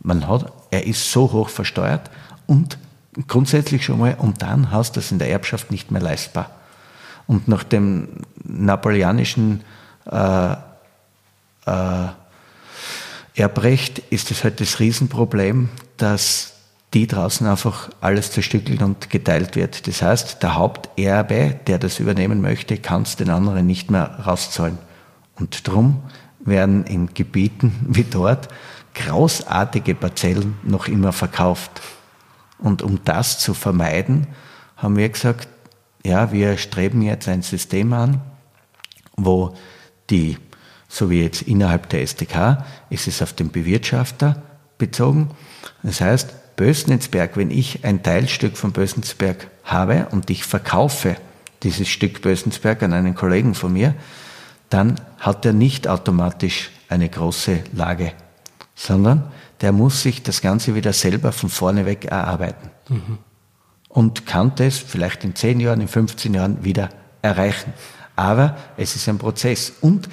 Man 0.00 0.28
hat, 0.28 0.52
er 0.70 0.86
ist 0.86 1.10
so 1.10 1.32
hoch 1.32 1.48
versteuert 1.48 2.10
und 2.46 2.78
grundsätzlich 3.26 3.84
schon 3.84 3.98
mal, 3.98 4.16
und 4.18 4.42
dann 4.42 4.70
hast 4.70 4.96
das 4.96 5.10
in 5.10 5.18
der 5.18 5.30
Erbschaft 5.30 5.70
nicht 5.70 5.90
mehr 5.90 6.02
leistbar. 6.02 6.50
Und 7.26 7.48
nach 7.48 7.64
dem 7.64 8.08
napoleonischen 8.42 9.62
äh, 10.10 10.52
äh, 10.52 12.08
Erbrecht 13.36 13.98
ist 14.10 14.30
es 14.30 14.44
halt 14.44 14.60
das 14.60 14.78
Riesenproblem, 14.78 15.68
dass 15.96 16.52
die 16.92 17.08
draußen 17.08 17.46
einfach 17.46 17.90
alles 18.00 18.30
zerstückelt 18.30 18.80
und 18.80 19.10
geteilt 19.10 19.56
wird. 19.56 19.88
Das 19.88 20.00
heißt, 20.00 20.42
der 20.42 20.54
Haupterbe, 20.54 21.56
der 21.66 21.78
das 21.78 21.98
übernehmen 21.98 22.40
möchte, 22.40 22.76
kann 22.76 23.02
es 23.02 23.16
den 23.16 23.30
anderen 23.30 23.66
nicht 23.66 23.90
mehr 23.90 24.20
rauszahlen. 24.24 24.78
Und 25.34 25.66
drum 25.66 26.02
werden 26.38 26.84
in 26.84 27.12
Gebieten 27.12 27.74
wie 27.88 28.04
dort 28.04 28.48
großartige 28.94 29.96
Parzellen 29.96 30.56
noch 30.62 30.86
immer 30.86 31.12
verkauft. 31.12 31.82
Und 32.58 32.82
um 32.82 33.00
das 33.04 33.40
zu 33.40 33.52
vermeiden, 33.54 34.28
haben 34.76 34.96
wir 34.96 35.08
gesagt, 35.08 35.48
ja, 36.04 36.32
wir 36.32 36.56
streben 36.58 37.02
jetzt 37.02 37.28
ein 37.28 37.42
System 37.42 37.92
an, 37.92 38.20
wo 39.16 39.54
die, 40.10 40.38
so 40.88 41.10
wie 41.10 41.22
jetzt 41.22 41.42
innerhalb 41.42 41.88
der 41.88 42.02
SDK, 42.02 42.64
ist 42.90 43.08
es 43.08 43.22
auf 43.22 43.32
den 43.32 43.50
Bewirtschafter 43.50 44.42
bezogen. 44.78 45.30
Das 45.82 46.00
heißt, 46.00 46.56
Bösnitzberg, 46.56 47.36
wenn 47.36 47.50
ich 47.50 47.84
ein 47.84 48.02
Teilstück 48.02 48.56
von 48.56 48.72
Bösnitzberg 48.72 49.48
habe 49.64 50.08
und 50.10 50.30
ich 50.30 50.44
verkaufe 50.44 51.16
dieses 51.62 51.88
Stück 51.88 52.22
Bösnitzberg 52.22 52.82
an 52.82 52.92
einen 52.92 53.14
Kollegen 53.14 53.54
von 53.54 53.72
mir, 53.72 53.94
dann 54.70 55.00
hat 55.18 55.44
er 55.46 55.52
nicht 55.52 55.88
automatisch 55.88 56.70
eine 56.88 57.08
große 57.08 57.60
Lage, 57.72 58.12
sondern 58.74 59.24
der 59.60 59.72
muss 59.72 60.02
sich 60.02 60.22
das 60.22 60.42
Ganze 60.42 60.74
wieder 60.74 60.92
selber 60.92 61.32
von 61.32 61.48
vorne 61.48 61.86
weg 61.86 62.04
erarbeiten. 62.04 62.70
Mhm. 62.88 63.18
Und 63.94 64.26
kann 64.26 64.52
das 64.56 64.76
vielleicht 64.76 65.24
in 65.24 65.34
10 65.34 65.60
Jahren, 65.60 65.80
in 65.80 65.88
15 65.88 66.34
Jahren 66.34 66.64
wieder 66.64 66.90
erreichen. 67.22 67.72
Aber 68.16 68.56
es 68.76 68.96
ist 68.96 69.08
ein 69.08 69.18
Prozess. 69.18 69.72
Und 69.80 70.08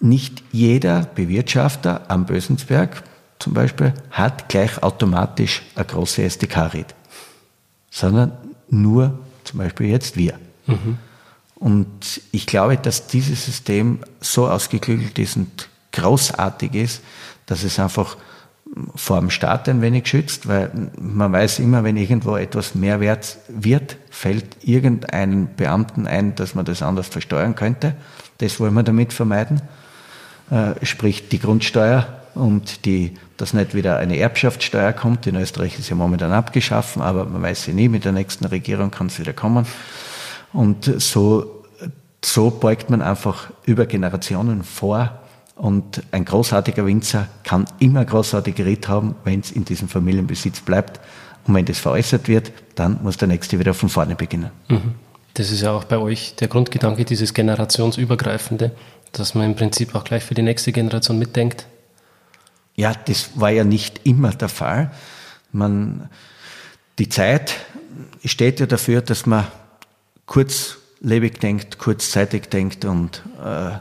nicht 0.00 0.42
jeder 0.50 1.02
Bewirtschafter 1.02 2.10
am 2.10 2.26
Bösensberg 2.26 3.04
zum 3.38 3.52
Beispiel 3.52 3.92
hat 4.10 4.48
gleich 4.48 4.82
automatisch 4.82 5.62
eine 5.74 5.84
große 5.84 6.22
SDK-Red, 6.22 6.94
sondern 7.90 8.32
nur 8.70 9.18
zum 9.44 9.58
Beispiel 9.58 9.88
jetzt 9.88 10.16
wir. 10.16 10.38
Mhm. 10.66 10.98
Und 11.56 12.20
ich 12.32 12.46
glaube, 12.46 12.76
dass 12.78 13.06
dieses 13.06 13.44
System 13.44 14.00
so 14.20 14.48
ausgeklügelt 14.48 15.18
ist 15.18 15.36
und 15.36 15.68
großartig 15.92 16.74
ist, 16.74 17.02
dass 17.46 17.62
es 17.62 17.78
einfach 17.78 18.16
vor 18.94 19.20
dem 19.20 19.30
Staat 19.30 19.68
ein 19.68 19.82
wenig 19.82 20.06
schützt, 20.06 20.48
weil 20.48 20.70
man 20.98 21.32
weiß 21.32 21.58
immer, 21.58 21.84
wenn 21.84 21.96
irgendwo 21.96 22.36
etwas 22.36 22.74
mehr 22.74 23.00
wert 23.00 23.36
wird, 23.48 23.96
fällt 24.10 24.56
irgendeinem 24.62 25.48
Beamten 25.56 26.06
ein, 26.06 26.34
dass 26.34 26.54
man 26.54 26.64
das 26.64 26.82
anders 26.82 27.08
versteuern 27.08 27.54
könnte. 27.54 27.94
Das 28.38 28.58
wollen 28.60 28.74
wir 28.74 28.82
damit 28.82 29.12
vermeiden. 29.12 29.60
Äh, 30.50 30.84
sprich 30.84 31.28
die 31.28 31.38
Grundsteuer 31.38 32.06
und 32.34 32.84
die, 32.86 33.14
dass 33.36 33.52
nicht 33.52 33.74
wieder 33.74 33.98
eine 33.98 34.16
Erbschaftssteuer 34.18 34.92
kommt. 34.92 35.26
In 35.26 35.36
Österreich 35.36 35.78
ist 35.78 35.90
ja 35.90 35.96
momentan 35.96 36.32
abgeschaffen, 36.32 37.02
aber 37.02 37.26
man 37.26 37.42
weiß 37.42 37.66
ja 37.66 37.74
nie, 37.74 37.88
mit 37.88 38.04
der 38.04 38.12
nächsten 38.12 38.46
Regierung 38.46 38.90
kann 38.90 39.08
es 39.08 39.18
wieder 39.18 39.32
kommen. 39.32 39.66
Und 40.52 40.90
so, 41.00 41.64
so 42.24 42.50
beugt 42.50 42.90
man 42.90 43.02
einfach 43.02 43.50
über 43.64 43.86
Generationen 43.86 44.62
vor. 44.62 45.21
Und 45.54 46.02
ein 46.10 46.24
großartiger 46.24 46.86
Winzer 46.86 47.28
kann 47.44 47.66
immer 47.78 48.04
großartige 48.04 48.64
Ritt 48.64 48.88
haben, 48.88 49.14
wenn 49.24 49.40
es 49.40 49.52
in 49.52 49.64
diesem 49.64 49.88
Familienbesitz 49.88 50.60
bleibt. 50.60 51.00
Und 51.46 51.54
wenn 51.54 51.64
das 51.64 51.78
veräußert 51.78 52.28
wird, 52.28 52.52
dann 52.74 53.02
muss 53.02 53.16
der 53.16 53.28
nächste 53.28 53.58
wieder 53.58 53.74
von 53.74 53.88
vorne 53.88 54.14
beginnen. 54.14 54.50
Mhm. 54.68 54.94
Das 55.34 55.50
ist 55.50 55.62
ja 55.62 55.72
auch 55.72 55.84
bei 55.84 55.98
euch 55.98 56.34
der 56.36 56.48
Grundgedanke, 56.48 57.04
dieses 57.04 57.32
generationsübergreifende, 57.32 58.72
dass 59.12 59.34
man 59.34 59.46
im 59.46 59.56
Prinzip 59.56 59.94
auch 59.94 60.04
gleich 60.04 60.24
für 60.24 60.34
die 60.34 60.42
nächste 60.42 60.72
Generation 60.72 61.18
mitdenkt. 61.18 61.66
Ja, 62.74 62.94
das 63.06 63.30
war 63.34 63.50
ja 63.50 63.64
nicht 63.64 64.00
immer 64.04 64.30
der 64.30 64.48
Fall. 64.48 64.90
Man, 65.52 66.08
die 66.98 67.08
Zeit 67.08 67.54
steht 68.24 68.60
ja 68.60 68.66
dafür, 68.66 69.02
dass 69.02 69.26
man 69.26 69.46
kurzlebig 70.26 71.40
denkt, 71.40 71.78
kurzzeitig 71.78 72.48
denkt 72.48 72.84
und 72.84 73.22
äh, 73.42 73.78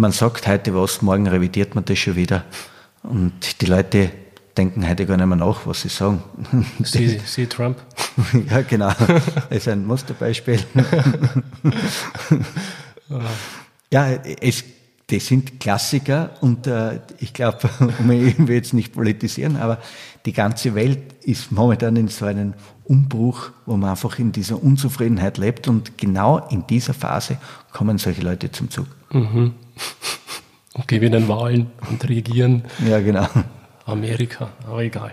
man 0.00 0.12
sagt 0.12 0.48
heute 0.48 0.74
was, 0.74 1.02
morgen 1.02 1.26
revidiert 1.26 1.74
man 1.74 1.84
das 1.84 1.98
schon 1.98 2.16
wieder. 2.16 2.44
Und 3.02 3.60
die 3.60 3.66
Leute 3.66 4.10
denken 4.56 4.88
heute 4.88 5.06
gar 5.06 5.16
nicht 5.16 5.26
mehr 5.26 5.36
nach, 5.36 5.66
was 5.66 5.82
sie 5.82 5.88
sagen. 5.88 6.22
Sie, 6.82 7.20
sie 7.24 7.46
Trump. 7.46 7.78
ja, 8.50 8.62
genau. 8.62 8.92
Das 9.48 9.58
ist 9.58 9.68
ein 9.68 9.86
Musterbeispiel. 9.86 10.60
ja, 13.92 14.06
es, 14.40 14.64
das 15.06 15.26
sind 15.26 15.60
Klassiker 15.60 16.30
und 16.40 16.66
äh, 16.66 17.00
ich 17.18 17.32
glaube, 17.32 17.70
ich 18.10 18.38
will 18.38 18.54
jetzt 18.54 18.74
nicht 18.74 18.92
politisieren, 18.92 19.56
aber 19.56 19.78
die 20.26 20.32
ganze 20.32 20.74
Welt 20.74 21.14
ist 21.22 21.52
momentan 21.52 21.96
in 21.96 22.08
so 22.08 22.26
einem 22.26 22.54
Umbruch, 22.84 23.50
wo 23.66 23.76
man 23.76 23.90
einfach 23.90 24.18
in 24.18 24.32
dieser 24.32 24.62
Unzufriedenheit 24.62 25.38
lebt 25.38 25.68
und 25.68 25.96
genau 25.96 26.38
in 26.48 26.66
dieser 26.66 26.94
Phase 26.94 27.38
kommen 27.72 27.98
solche 27.98 28.22
Leute 28.22 28.50
zum 28.50 28.70
Zug. 28.70 28.86
Mhm. 29.12 29.54
Und 30.74 30.88
gewinnen 30.88 31.28
Wahlen 31.28 31.70
und 31.90 32.08
regieren. 32.08 32.64
Ja, 32.88 33.00
genau. 33.00 33.26
Amerika, 33.84 34.50
aber 34.66 34.82
egal. 34.82 35.12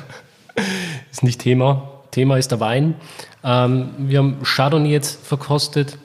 ist 1.10 1.22
nicht 1.22 1.40
Thema. 1.40 1.90
Thema 2.10 2.38
ist 2.38 2.52
der 2.52 2.60
Wein. 2.60 2.94
Ähm, 3.42 3.90
wir 3.98 4.18
haben 4.18 4.42
Chardonnay 4.44 4.90
jetzt 4.90 5.26
verkostet. 5.26 5.98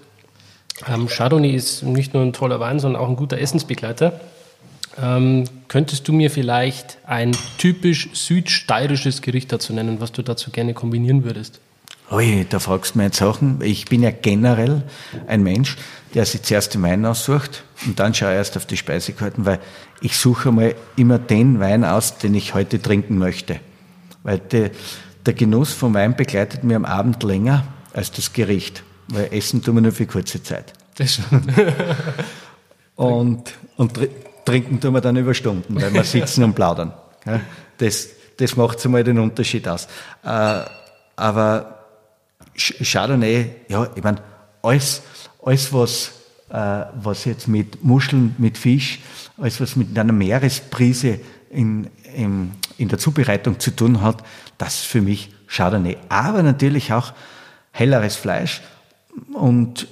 Ähm, 0.87 1.07
Chardonnay 1.07 1.51
ist 1.51 1.83
nicht 1.83 2.13
nur 2.13 2.23
ein 2.23 2.33
toller 2.33 2.59
Wein, 2.59 2.79
sondern 2.79 3.01
auch 3.01 3.09
ein 3.09 3.15
guter 3.15 3.37
Essensbegleiter. 3.37 4.19
Ähm, 5.01 5.45
könntest 5.67 6.07
du 6.07 6.13
mir 6.13 6.31
vielleicht 6.31 6.97
ein 7.05 7.35
typisch 7.57 8.09
südsteirisches 8.13 9.21
Gericht 9.21 9.51
dazu 9.51 9.71
nennen, 9.73 10.01
was 10.01 10.11
du 10.11 10.23
dazu 10.23 10.51
gerne 10.51 10.73
kombinieren 10.73 11.23
würdest? 11.23 11.61
Ui, 12.11 12.45
da 12.49 12.57
fragst 12.57 12.95
du 12.95 12.99
mir 12.99 13.05
jetzt 13.05 13.17
Sachen. 13.17 13.61
Ich 13.61 13.85
bin 13.85 14.01
ja 14.01 14.09
generell 14.09 14.81
ein 15.27 15.43
Mensch, 15.43 15.77
der 16.15 16.25
sich 16.25 16.41
zuerst 16.41 16.73
den 16.73 16.81
Wein 16.81 17.05
aussucht 17.05 17.63
und 17.85 17.99
dann 17.99 18.15
schaue 18.15 18.31
ich 18.31 18.37
erst 18.37 18.57
auf 18.57 18.65
die 18.65 18.77
Speisekarten, 18.77 19.45
weil 19.45 19.59
ich 20.01 20.17
suche 20.17 20.51
mal 20.51 20.73
immer 20.95 21.19
den 21.19 21.59
Wein 21.59 21.85
aus, 21.85 22.17
den 22.17 22.33
ich 22.33 22.55
heute 22.55 22.81
trinken 22.81 23.19
möchte. 23.19 23.59
Weil 24.23 24.39
de, 24.39 24.71
der 25.25 25.33
Genuss 25.33 25.71
vom 25.71 25.93
Wein 25.93 26.15
begleitet 26.15 26.63
mir 26.63 26.77
am 26.77 26.85
Abend 26.85 27.21
länger 27.21 27.67
als 27.93 28.11
das 28.11 28.33
Gericht, 28.33 28.83
weil 29.09 29.31
Essen 29.31 29.61
tun 29.61 29.75
wir 29.75 29.81
nur 29.81 29.91
für 29.91 30.07
kurze 30.07 30.41
Zeit. 30.41 30.73
Das 30.95 31.13
stimmt. 31.13 31.53
und, 32.95 33.51
und 33.77 33.99
trinken 34.45 34.79
tun 34.79 34.93
wir 34.95 35.01
dann 35.01 35.15
über 35.15 35.35
Stunden, 35.35 35.79
weil 35.79 35.93
wir 35.93 36.03
sitzen 36.03 36.43
und 36.43 36.55
plaudern. 36.55 36.91
Das, 37.77 38.09
das 38.37 38.55
macht 38.55 38.79
so 38.79 38.89
mal 38.89 39.03
den 39.03 39.19
Unterschied 39.19 39.67
aus. 39.67 39.87
Äh, 40.23 40.61
aber 41.15 41.78
Chardonnay, 42.59 43.49
ja, 43.67 43.87
ich 43.95 44.03
meine, 44.03 44.21
alles, 44.61 45.01
alles 45.43 45.73
was, 45.73 46.11
äh, 46.49 46.85
was 47.01 47.25
jetzt 47.25 47.47
mit 47.47 47.83
Muscheln, 47.83 48.35
mit 48.37 48.57
Fisch, 48.57 48.99
alles 49.37 49.59
was 49.61 49.75
mit 49.75 49.97
einer 49.97 50.13
Meeresprise 50.13 51.19
in, 51.49 51.87
in, 52.15 52.51
in 52.77 52.89
der 52.89 52.99
Zubereitung 52.99 53.59
zu 53.59 53.71
tun 53.71 54.01
hat, 54.01 54.23
das 54.57 54.81
ist 54.81 54.85
für 54.85 55.01
mich 55.01 55.31
Chardonnay. 55.47 55.97
Aber 56.09 56.43
natürlich 56.43 56.93
auch 56.93 57.13
helleres 57.71 58.15
Fleisch. 58.15 58.61
Und 59.33 59.87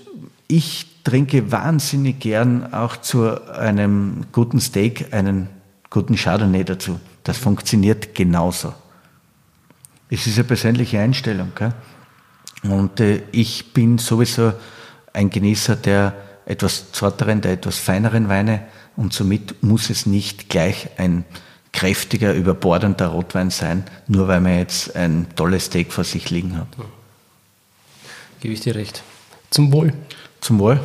ich 0.47 1.03
trinke 1.03 1.51
wahnsinnig 1.51 2.19
gern 2.19 2.73
auch 2.73 2.97
zu 2.97 3.41
einem 3.51 4.25
guten 4.31 4.59
Steak 4.59 5.13
einen 5.13 5.49
guten 5.89 6.15
Chardonnay 6.15 6.63
dazu. 6.63 6.99
Das 7.23 7.37
funktioniert 7.37 8.13
genauso. 8.13 8.73
Es 10.09 10.27
ist 10.27 10.37
eine 10.37 10.45
persönliche 10.45 10.99
Einstellung. 10.99 11.51
Gell? 11.55 11.73
Und 12.63 12.99
äh, 12.99 13.23
ich 13.31 13.73
bin 13.73 13.97
sowieso 13.97 14.53
ein 15.13 15.29
Genießer 15.29 15.75
der 15.75 16.13
etwas 16.45 16.91
zarteren, 16.91 17.41
der 17.41 17.53
etwas 17.53 17.77
feineren 17.77 18.29
Weine 18.29 18.65
und 18.95 19.13
somit 19.13 19.63
muss 19.63 19.89
es 19.89 20.05
nicht 20.05 20.49
gleich 20.49 20.89
ein 20.97 21.25
kräftiger, 21.73 22.33
überbordender 22.33 23.07
Rotwein 23.07 23.51
sein, 23.51 23.83
nur 24.07 24.27
weil 24.27 24.41
man 24.41 24.57
jetzt 24.57 24.95
ein 24.95 25.27
tolles 25.35 25.65
Steak 25.65 25.91
vor 25.91 26.03
sich 26.03 26.29
liegen 26.31 26.57
hat. 26.57 26.67
Gebe 28.39 28.53
ich 28.53 28.61
dir 28.61 28.75
recht. 28.75 29.03
Zum 29.49 29.71
Wohl. 29.71 29.93
Zum 30.41 30.59
Wohl. 30.59 30.79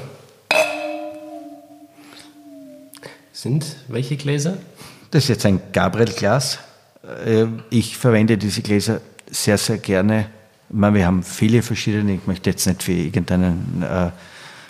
Sind 3.33 3.65
welche 3.89 4.17
Gläser? 4.17 4.59
Das 5.11 5.25
ist 5.25 5.29
jetzt 5.29 5.47
ein 5.47 5.61
Gabriel-Glas. 5.73 6.59
Äh, 7.25 7.47
ich 7.71 7.97
verwende 7.97 8.39
diese 8.39 8.63
Gläser 8.63 9.01
sehr, 9.31 9.59
sehr 9.59 9.79
gerne. 9.79 10.27
Ich 10.73 10.79
meine, 10.79 10.97
wir 10.97 11.07
haben 11.07 11.23
viele 11.23 11.61
verschiedene. 11.61 12.15
Ich 12.15 12.27
möchte 12.27 12.49
jetzt 12.49 12.67
nicht 12.67 12.83
für 12.83 12.93
irgendeinen 12.93 13.83
äh, 13.83 14.11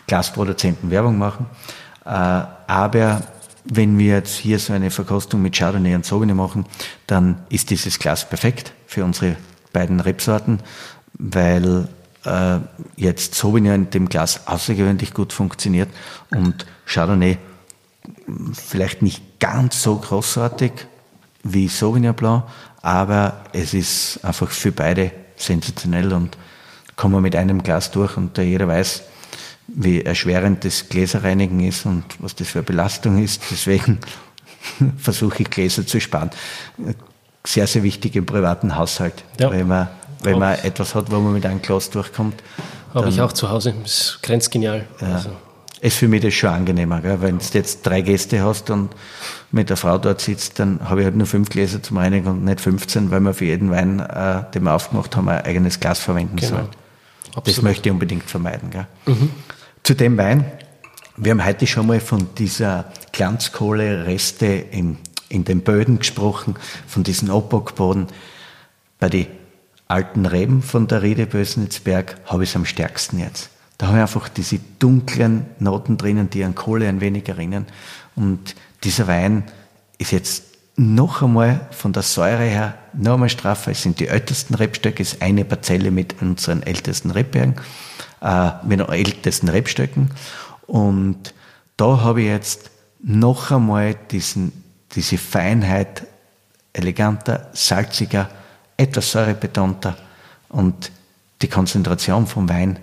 Glasproduzenten 0.08 0.90
Werbung 0.90 1.16
machen. 1.16 1.46
Äh, 2.04 2.08
aber 2.08 3.22
wenn 3.64 3.96
wir 3.98 4.16
jetzt 4.16 4.36
hier 4.36 4.58
so 4.58 4.72
eine 4.72 4.90
Verkostung 4.90 5.42
mit 5.42 5.56
Chardonnay 5.56 5.94
und 5.94 6.04
Sauvignon 6.04 6.36
machen, 6.36 6.66
dann 7.06 7.36
ist 7.50 7.70
dieses 7.70 8.00
Glas 8.00 8.28
perfekt 8.28 8.72
für 8.88 9.04
unsere 9.04 9.36
beiden 9.72 10.00
Rebsorten, 10.00 10.58
weil 11.20 11.86
äh, 12.24 12.58
jetzt 12.96 13.36
Sauvignon 13.36 13.74
in 13.74 13.90
dem 13.90 14.08
Glas 14.08 14.48
außergewöhnlich 14.48 15.14
gut 15.14 15.32
funktioniert 15.32 15.88
und 16.34 16.66
Chardonnay 16.84 17.38
vielleicht 18.52 19.02
nicht 19.02 19.38
ganz 19.38 19.80
so 19.80 19.94
großartig 19.94 20.72
wie 21.44 21.68
Sauvignon 21.68 22.14
Blanc, 22.14 22.42
aber 22.82 23.44
es 23.52 23.72
ist 23.72 24.24
einfach 24.24 24.50
für 24.50 24.72
beide 24.72 25.21
sensationell 25.42 26.12
und 26.12 26.36
kommen 26.96 27.14
wir 27.14 27.20
mit 27.20 27.36
einem 27.36 27.62
Glas 27.62 27.90
durch 27.90 28.16
und 28.16 28.38
jeder 28.38 28.68
weiß, 28.68 29.02
wie 29.68 30.02
erschwerend 30.02 30.64
das 30.64 30.88
Gläserreinigen 30.88 31.60
ist 31.60 31.86
und 31.86 32.04
was 32.18 32.34
das 32.34 32.48
für 32.48 32.58
eine 32.58 32.66
Belastung 32.66 33.22
ist. 33.22 33.42
Deswegen 33.50 33.98
versuche 34.96 35.42
ich 35.42 35.50
Gläser 35.50 35.86
zu 35.86 36.00
sparen. 36.00 36.30
Sehr, 37.44 37.66
sehr 37.66 37.82
wichtig 37.82 38.14
im 38.16 38.26
privaten 38.26 38.76
Haushalt, 38.76 39.24
ja. 39.40 39.50
wenn 39.50 39.66
man, 39.66 39.88
wenn 40.22 40.38
man 40.38 40.58
etwas 40.60 40.94
hat, 40.94 41.10
wo 41.10 41.18
man 41.18 41.32
mit 41.32 41.46
einem 41.46 41.62
Glas 41.62 41.90
durchkommt. 41.90 42.42
Habe 42.94 43.08
ich 43.08 43.20
auch 43.20 43.32
zu 43.32 43.50
Hause. 43.50 43.74
Das 43.82 43.92
ist 43.92 44.18
grenzgenial. 44.22 44.86
Ja. 45.00 45.14
Also. 45.14 45.30
Ist 45.82 45.96
für 45.96 46.06
mich 46.06 46.22
das 46.22 46.32
schon 46.32 46.50
angenehmer, 46.50 47.00
gell? 47.00 47.20
wenn 47.22 47.38
du 47.38 47.44
jetzt 47.54 47.82
drei 47.82 48.02
Gäste 48.02 48.40
hast 48.40 48.70
und 48.70 48.90
mit 49.50 49.68
der 49.68 49.76
Frau 49.76 49.98
dort 49.98 50.20
sitzt, 50.20 50.60
dann 50.60 50.78
habe 50.88 51.00
ich 51.00 51.06
halt 51.06 51.16
nur 51.16 51.26
fünf 51.26 51.50
Gläser 51.50 51.82
zum 51.82 51.96
Reinigen 51.96 52.28
und 52.28 52.44
nicht 52.44 52.60
15, 52.60 53.10
weil 53.10 53.18
wir 53.18 53.34
für 53.34 53.46
jeden 53.46 53.72
Wein, 53.72 53.98
äh, 53.98 54.44
den 54.54 54.62
wir 54.62 54.74
aufgemacht 54.74 55.16
haben, 55.16 55.28
ein 55.28 55.40
eigenes 55.44 55.80
Glas 55.80 55.98
verwenden 55.98 56.36
genau. 56.36 56.50
sollen. 56.52 56.68
Das 57.44 57.62
möchte 57.62 57.88
ich 57.88 57.92
unbedingt 57.92 58.30
vermeiden. 58.30 58.70
Gell? 58.70 58.86
Mhm. 59.06 59.30
Zu 59.82 59.94
dem 59.94 60.16
Wein, 60.18 60.44
wir 61.16 61.32
haben 61.32 61.44
heute 61.44 61.66
schon 61.66 61.88
mal 61.88 61.98
von 61.98 62.28
dieser 62.38 62.84
Glanzkohle-Reste 63.10 64.46
in, 64.46 64.98
in 65.28 65.44
den 65.44 65.62
Böden 65.62 65.98
gesprochen, 65.98 66.54
von 66.86 67.02
diesen 67.02 67.28
Obockboden. 67.28 68.06
Bei 69.00 69.08
den 69.08 69.26
alten 69.88 70.26
Reben 70.26 70.62
von 70.62 70.86
der 70.86 71.02
Riede 71.02 71.26
Bösnitzberg 71.26 72.20
habe 72.26 72.44
ich 72.44 72.50
es 72.50 72.56
am 72.56 72.66
stärksten 72.66 73.18
jetzt. 73.18 73.50
Da 73.82 73.88
habe 73.88 73.96
ich 73.96 74.02
einfach 74.02 74.28
diese 74.28 74.60
dunklen 74.78 75.44
Noten 75.58 75.98
drinnen, 75.98 76.30
die 76.30 76.44
an 76.44 76.54
Kohle 76.54 76.88
ein 76.88 77.00
wenig 77.00 77.28
erinnern. 77.28 77.66
Und 78.14 78.54
dieser 78.84 79.08
Wein 79.08 79.42
ist 79.98 80.12
jetzt 80.12 80.44
noch 80.76 81.20
einmal 81.20 81.66
von 81.72 81.92
der 81.92 82.04
Säure 82.04 82.44
her 82.44 82.78
noch 82.92 83.14
einmal 83.14 83.28
straffer. 83.28 83.72
Es 83.72 83.82
sind 83.82 83.98
die 83.98 84.06
ältesten 84.06 84.54
Rebstöcke, 84.54 85.02
es 85.02 85.14
ist 85.14 85.22
eine 85.22 85.44
Parzelle 85.44 85.90
mit 85.90 86.22
unseren 86.22 86.62
ältesten 86.62 87.10
Rebbergen 87.10 87.56
äh, 88.20 88.50
mit 88.64 88.78
den 88.78 88.88
ältesten 88.88 89.48
Rebstöcken. 89.48 90.10
Und 90.68 91.34
da 91.76 92.02
habe 92.02 92.20
ich 92.20 92.28
jetzt 92.28 92.70
noch 93.02 93.50
einmal 93.50 93.96
diesen, 94.12 94.52
diese 94.92 95.18
Feinheit 95.18 96.06
eleganter, 96.72 97.50
salziger, 97.52 98.30
etwas 98.76 99.10
säurebetonter 99.10 99.96
und 100.50 100.92
die 101.42 101.48
Konzentration 101.48 102.28
vom 102.28 102.48
Wein 102.48 102.78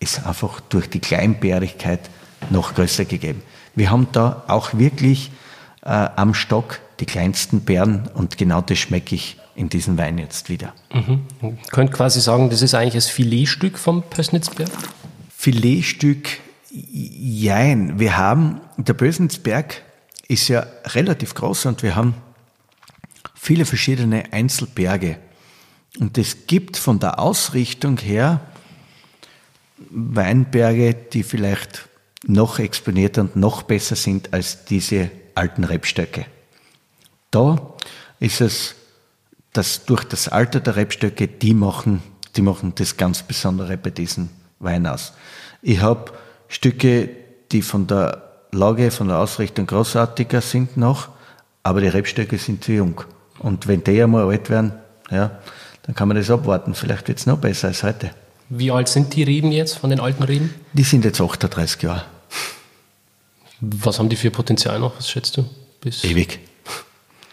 ist 0.00 0.26
einfach 0.26 0.60
durch 0.60 0.88
die 0.88 1.00
Kleinbärigkeit 1.00 2.00
noch 2.50 2.74
größer 2.74 3.04
gegeben. 3.04 3.42
Wir 3.74 3.90
haben 3.90 4.08
da 4.12 4.44
auch 4.48 4.74
wirklich 4.74 5.30
äh, 5.82 5.88
am 5.88 6.34
Stock 6.34 6.80
die 7.00 7.06
kleinsten 7.06 7.62
Beeren 7.62 8.08
und 8.14 8.38
genau 8.38 8.60
das 8.60 8.78
schmecke 8.78 9.14
ich 9.14 9.36
in 9.54 9.68
diesem 9.68 9.98
Wein 9.98 10.18
jetzt 10.18 10.48
wieder. 10.48 10.72
Mhm. 10.92 11.22
Man 11.40 11.58
könnte 11.70 11.92
quasi 11.92 12.20
sagen, 12.20 12.50
das 12.50 12.62
ist 12.62 12.74
eigentlich 12.74 12.94
das 12.94 13.08
Filetstück 13.08 13.78
vom 13.78 14.02
Pößnitzberg? 14.02 14.70
Filetstück, 15.36 16.28
jein. 16.70 17.98
Wir 17.98 18.16
haben, 18.16 18.60
der 18.76 18.94
Pößnitzberg 18.94 19.82
ist 20.28 20.48
ja 20.48 20.66
relativ 20.86 21.34
groß 21.34 21.66
und 21.66 21.82
wir 21.82 21.94
haben 21.94 22.14
viele 23.34 23.64
verschiedene 23.64 24.32
Einzelberge. 24.32 25.18
Und 26.00 26.18
es 26.18 26.46
gibt 26.46 26.76
von 26.76 26.98
der 26.98 27.18
Ausrichtung 27.18 27.98
her 27.98 28.40
Weinberge, 29.90 30.94
die 30.94 31.22
vielleicht 31.22 31.88
noch 32.26 32.58
exponierter 32.58 33.22
und 33.22 33.36
noch 33.36 33.62
besser 33.62 33.96
sind 33.96 34.32
als 34.32 34.64
diese 34.64 35.10
alten 35.34 35.64
Rebstöcke. 35.64 36.26
Da 37.30 37.74
ist 38.20 38.40
es 38.40 38.76
dass 39.54 39.86
durch 39.86 40.04
das 40.04 40.28
Alter 40.28 40.60
der 40.60 40.76
Rebstöcke, 40.76 41.28
die 41.28 41.54
machen, 41.54 42.02
die 42.36 42.42
machen 42.42 42.72
das 42.74 42.98
ganz 42.98 43.22
Besondere 43.22 43.78
bei 43.78 43.90
diesem 43.90 44.28
Wein 44.58 44.86
aus. 44.86 45.14
Ich 45.62 45.80
habe 45.80 46.12
Stücke, 46.48 47.08
die 47.52 47.62
von 47.62 47.86
der 47.86 48.22
Lage, 48.50 48.90
von 48.90 49.08
der 49.08 49.18
Ausrichtung 49.18 49.66
großartiger 49.66 50.40
sind 50.40 50.76
noch, 50.76 51.08
aber 51.62 51.80
die 51.80 51.88
Rebstöcke 51.88 52.36
sind 52.36 52.64
zu 52.64 52.72
jung. 52.72 53.00
Und 53.38 53.68
wenn 53.68 53.82
die 53.84 54.02
einmal 54.02 54.28
alt 54.28 54.50
werden, 54.50 54.72
ja, 55.10 55.38
dann 55.84 55.94
kann 55.94 56.08
man 56.08 56.16
das 56.16 56.30
abwarten. 56.30 56.74
Vielleicht 56.74 57.06
wird 57.06 57.18
es 57.18 57.26
noch 57.26 57.38
besser 57.38 57.68
als 57.68 57.84
heute. 57.84 58.10
Wie 58.48 58.70
alt 58.70 58.88
sind 58.88 59.14
die 59.14 59.22
Reben 59.22 59.52
jetzt 59.52 59.78
von 59.78 59.90
den 59.90 60.00
alten 60.00 60.22
Reben? 60.22 60.54
Die 60.72 60.82
sind 60.82 61.04
jetzt 61.04 61.20
38 61.20 61.82
Jahre. 61.82 62.04
Was 63.60 63.98
haben 63.98 64.08
die 64.08 64.16
für 64.16 64.30
Potenzial 64.30 64.78
noch? 64.78 64.96
Was 64.96 65.10
schätzt 65.10 65.36
du? 65.36 65.44
Bis 65.80 66.04
Ewig. 66.04 66.40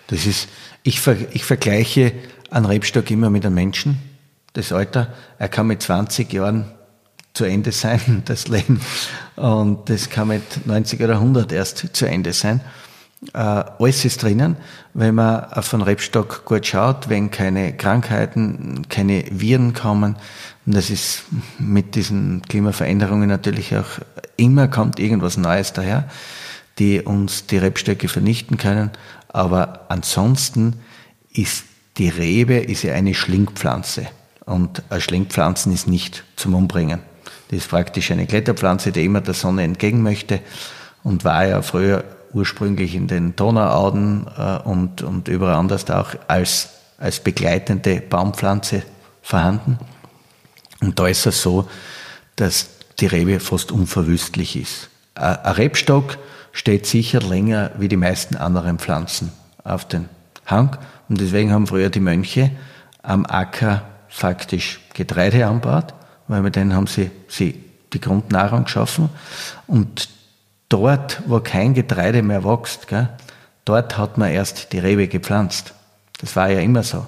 Das 0.08 0.26
ist, 0.26 0.48
ich, 0.84 1.00
ver, 1.00 1.16
ich 1.34 1.44
vergleiche 1.44 2.14
einen 2.50 2.66
Rebstock 2.66 3.10
immer 3.12 3.30
mit 3.30 3.46
einem 3.46 3.56
Menschen, 3.56 4.00
das 4.54 4.72
Alter. 4.72 5.14
Er 5.40 5.48
kann 5.48 5.68
mit 5.68 5.82
20 5.82 6.32
Jahren 6.32 6.72
zu 7.34 7.46
Ende 7.46 7.72
sein, 7.72 8.24
das 8.26 8.48
Leben. 8.48 8.82
Und 9.36 9.90
das 9.90 10.10
kann 10.10 10.30
mit 10.30 10.66
90 10.66 11.02
oder 11.02 11.14
100 11.14 11.52
erst 11.52 11.96
zu 11.96 12.06
Ende 12.06 12.34
sein. 12.34 12.62
Äh, 13.34 13.38
alles 13.38 14.04
ist 14.04 14.24
drinnen, 14.24 14.58
wenn 14.94 15.16
man 15.16 15.46
auf 15.46 15.74
einen 15.74 15.84
Rebstock 15.84 16.44
gut 16.44 16.66
schaut, 16.66 17.08
wenn 17.08 17.30
keine 17.30 17.76
Krankheiten, 17.78 18.88
keine 18.90 19.24
Viren 19.30 19.74
kommen. 19.74 20.16
Und 20.66 20.76
das 20.76 20.90
ist 20.90 21.24
mit 21.58 21.96
diesen 21.96 22.44
Klimaveränderungen 22.44 23.28
natürlich 23.28 23.76
auch 23.76 24.00
immer 24.38 24.68
kommt 24.68 25.00
irgendwas 25.00 25.38
Neues 25.38 25.74
daher, 25.74 26.10
die 26.80 27.02
uns 27.02 27.48
die 27.48 27.58
Rebstöcke 27.58 28.08
vernichten 28.08 28.58
können. 28.58 28.92
Aber 29.30 29.86
ansonsten 29.90 30.76
ist 31.34 31.66
die 31.98 32.10
Rebe 32.10 32.56
ist 32.56 32.84
ja 32.84 32.94
eine 32.94 33.14
Schlingpflanze. 33.14 34.08
Und 34.46 34.84
eine 34.90 35.02
Schlingpflanze 35.02 35.72
ist 35.72 35.88
nicht 35.88 36.24
zum 36.36 36.56
Umbringen. 36.56 37.00
Die 37.50 37.58
ist 37.58 37.70
praktisch 37.70 38.12
eine 38.12 38.28
Kletterpflanze, 38.28 38.92
die 38.92 39.06
immer 39.06 39.22
der 39.22 39.34
Sonne 39.34 39.64
entgegen 39.64 40.02
möchte 40.02 40.40
und 41.04 41.26
war 41.26 41.46
ja 41.46 41.62
früher 41.62 42.04
ursprünglich 42.34 42.96
in 42.96 43.08
den 43.08 43.36
Donauauden 43.36 44.26
äh, 44.38 44.58
und, 44.60 45.02
und 45.02 45.28
überall 45.28 45.56
anders 45.56 45.90
auch 45.90 46.16
als, 46.28 46.70
als 46.98 47.20
begleitende 47.20 48.02
Baumpflanze 48.02 48.84
vorhanden. 49.22 49.78
Und 50.82 51.00
da 51.00 51.08
ist 51.08 51.26
es 51.26 51.42
so, 51.42 51.70
dass 52.36 52.70
die 53.00 53.06
Rebe 53.06 53.40
fast 53.40 53.72
unverwüstlich 53.72 54.56
ist. 54.56 54.90
Ein 55.16 55.54
Rebstock 55.54 56.18
steht 56.52 56.86
sicher 56.86 57.22
länger 57.22 57.72
wie 57.78 57.88
die 57.88 57.98
meisten 57.98 58.36
anderen 58.36 58.80
Pflanzen 58.80 59.32
auf 59.64 59.88
den 59.88 60.10
Hang. 60.46 60.78
Und 61.08 61.22
deswegen 61.22 61.52
haben 61.52 61.68
früher 61.68 61.90
die 61.90 62.00
Mönche 62.00 62.52
am 63.04 63.26
Acker 63.26 63.84
faktisch 64.10 64.82
Getreide 64.94 65.48
anbaut, 65.48 65.94
weil 66.28 66.42
mit 66.42 66.56
denen 66.56 66.74
haben 66.74 66.88
sie, 66.88 67.12
sie 67.28 67.64
die 67.94 68.02
Grundnahrung 68.02 68.66
geschaffen. 68.66 69.10
Und 69.68 70.10
dort, 70.70 71.22
wo 71.28 71.40
kein 71.40 71.74
Getreide 71.74 72.22
mehr 72.22 72.44
wächst, 72.44 72.88
gell, 72.88 73.10
dort 73.66 73.98
hat 73.98 74.18
man 74.18 74.32
erst 74.32 74.74
die 74.74 74.80
Rebe 74.80 75.08
gepflanzt. 75.08 75.74
Das 76.20 76.36
war 76.36 76.50
ja 76.50 76.60
immer 76.60 76.84
so. 76.84 77.06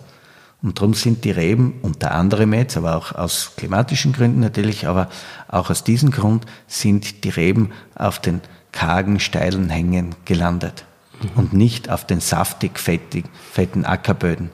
Und 0.64 0.80
darum 0.80 0.94
sind 0.94 1.26
die 1.26 1.32
Reben, 1.32 1.74
unter 1.82 2.14
anderem 2.14 2.54
jetzt, 2.54 2.78
aber 2.78 2.96
auch 2.96 3.12
aus 3.14 3.52
klimatischen 3.58 4.14
Gründen 4.14 4.40
natürlich, 4.40 4.88
aber 4.88 5.10
auch 5.50 5.70
aus 5.70 5.84
diesem 5.84 6.10
Grund 6.10 6.46
sind 6.68 7.26
die 7.26 7.30
Reben 7.30 7.72
auf 7.96 8.20
den 8.20 8.40
kargen, 8.72 9.20
steilen 9.20 9.70
Hängen 9.70 10.16
gelandet 10.24 10.86
mhm. 11.22 11.30
und 11.36 11.54
nicht 11.54 11.90
auf 11.90 12.08
den 12.08 12.22
saftig 12.22 12.80
fettig, 12.80 13.26
fetten 13.52 13.84
Ackerböden. 13.84 14.52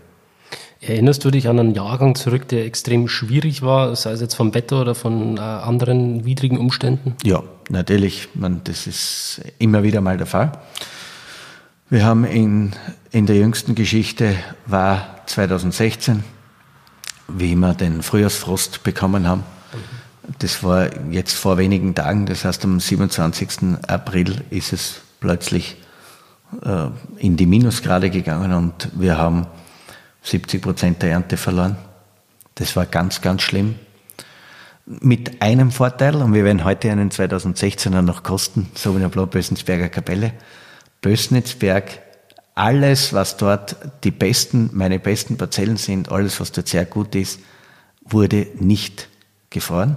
Erinnerst 0.82 1.24
du 1.26 1.30
dich 1.30 1.48
an 1.48 1.60
einen 1.60 1.76
Jahrgang 1.76 2.16
zurück, 2.16 2.48
der 2.48 2.66
extrem 2.66 3.08
schwierig 3.08 3.62
war, 3.62 3.96
sei 3.96 4.12
es 4.12 4.22
jetzt 4.22 4.34
vom 4.34 4.54
Wetter 4.56 4.82
oder 4.82 4.96
von 4.96 5.38
äh, 5.38 5.42
anderen 5.42 6.26
widrigen 6.26 6.58
Umständen? 6.58 7.16
Ja, 7.24 7.44
natürlich. 7.70 8.30
Man, 8.34 8.62
das 8.64 8.88
ist 8.88 9.42
immer 9.60 9.84
wieder 9.84 10.02
mal 10.02 10.18
der 10.18 10.26
Fall. 10.26 10.54
Wir 11.90 12.06
haben 12.06 12.24
in, 12.24 12.72
in 13.12 13.26
der 13.26 13.36
jüngsten 13.36 13.76
Geschichte 13.76 14.36
war 14.66 15.19
2016, 15.30 16.24
wie 17.28 17.56
wir 17.56 17.74
den 17.76 18.02
Frühjahrsfrost 18.02 18.84
bekommen 18.84 19.28
haben. 19.28 19.44
Das 20.40 20.64
war 20.64 20.90
jetzt 21.12 21.34
vor 21.34 21.58
wenigen 21.58 21.96
Tagen, 21.96 22.26
das 22.26 22.46
heißt 22.46 22.66
am 22.66 22.80
27. 22.80 23.78
April 23.88 24.44
ist 24.50 24.74
es 24.74 25.02
plötzlich 25.20 25.78
äh, 26.64 26.88
in 27.18 27.38
die 27.38 27.46
Minusgrade 27.46 28.10
gegangen 28.10 28.54
und 28.54 28.90
wir 28.94 29.18
haben 29.18 29.48
70 30.24 30.62
Prozent 30.62 31.02
der 31.02 31.12
Ernte 31.12 31.38
verloren. 31.38 31.78
Das 32.56 32.76
war 32.76 32.86
ganz, 32.86 33.22
ganz 33.22 33.42
schlimm. 33.42 33.76
Mit 34.86 35.42
einem 35.42 35.72
Vorteil, 35.72 36.16
und 36.16 36.34
wir 36.34 36.44
werden 36.44 36.64
heute 36.64 36.92
einen 36.92 37.12
2016er 37.12 38.02
noch 38.02 38.24
kosten, 38.24 38.72
so 38.74 38.92
wie 38.92 38.96
in 38.96 39.02
der 39.02 39.10
Blaubösensberger 39.10 39.90
Kapelle. 39.90 40.34
Bösnitzberg, 41.02 42.02
alles, 42.60 43.14
was 43.14 43.38
dort 43.38 43.78
die 44.04 44.12
besten, 44.12 44.70
meine 44.74 45.00
besten 45.00 45.38
Parzellen 45.38 45.78
sind, 45.78 46.12
alles, 46.12 46.42
was 46.42 46.52
dort 46.52 46.68
sehr 46.68 46.86
gut 46.86 47.16
ist, 47.16 47.40
wurde 48.04 48.48
nicht 48.60 49.08
gefroren. 49.50 49.96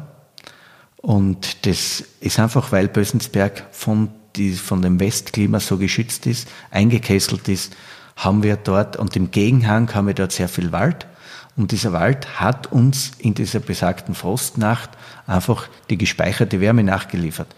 Und 0.96 1.66
das 1.66 2.04
ist 2.20 2.38
einfach, 2.38 2.70
weil 2.70 2.86
Bösensberg 2.86 3.64
von, 3.72 4.10
die, 4.36 4.52
von 4.52 4.80
dem 4.80 5.00
Westklima 5.00 5.58
so 5.58 5.76
geschützt 5.76 6.26
ist, 6.26 6.48
eingekesselt 6.70 7.48
ist, 7.48 7.74
haben 8.14 8.44
wir 8.44 8.54
dort, 8.54 8.96
und 8.96 9.16
im 9.16 9.32
Gegenhang 9.32 9.92
haben 9.92 10.06
wir 10.06 10.14
dort 10.14 10.30
sehr 10.30 10.48
viel 10.48 10.70
Wald. 10.70 11.08
Und 11.56 11.72
dieser 11.72 11.92
Wald 11.92 12.38
hat 12.38 12.70
uns 12.70 13.10
in 13.18 13.34
dieser 13.34 13.58
besagten 13.58 14.14
Frostnacht 14.14 14.90
einfach 15.26 15.68
die 15.90 15.98
gespeicherte 15.98 16.60
Wärme 16.60 16.84
nachgeliefert. 16.84 17.56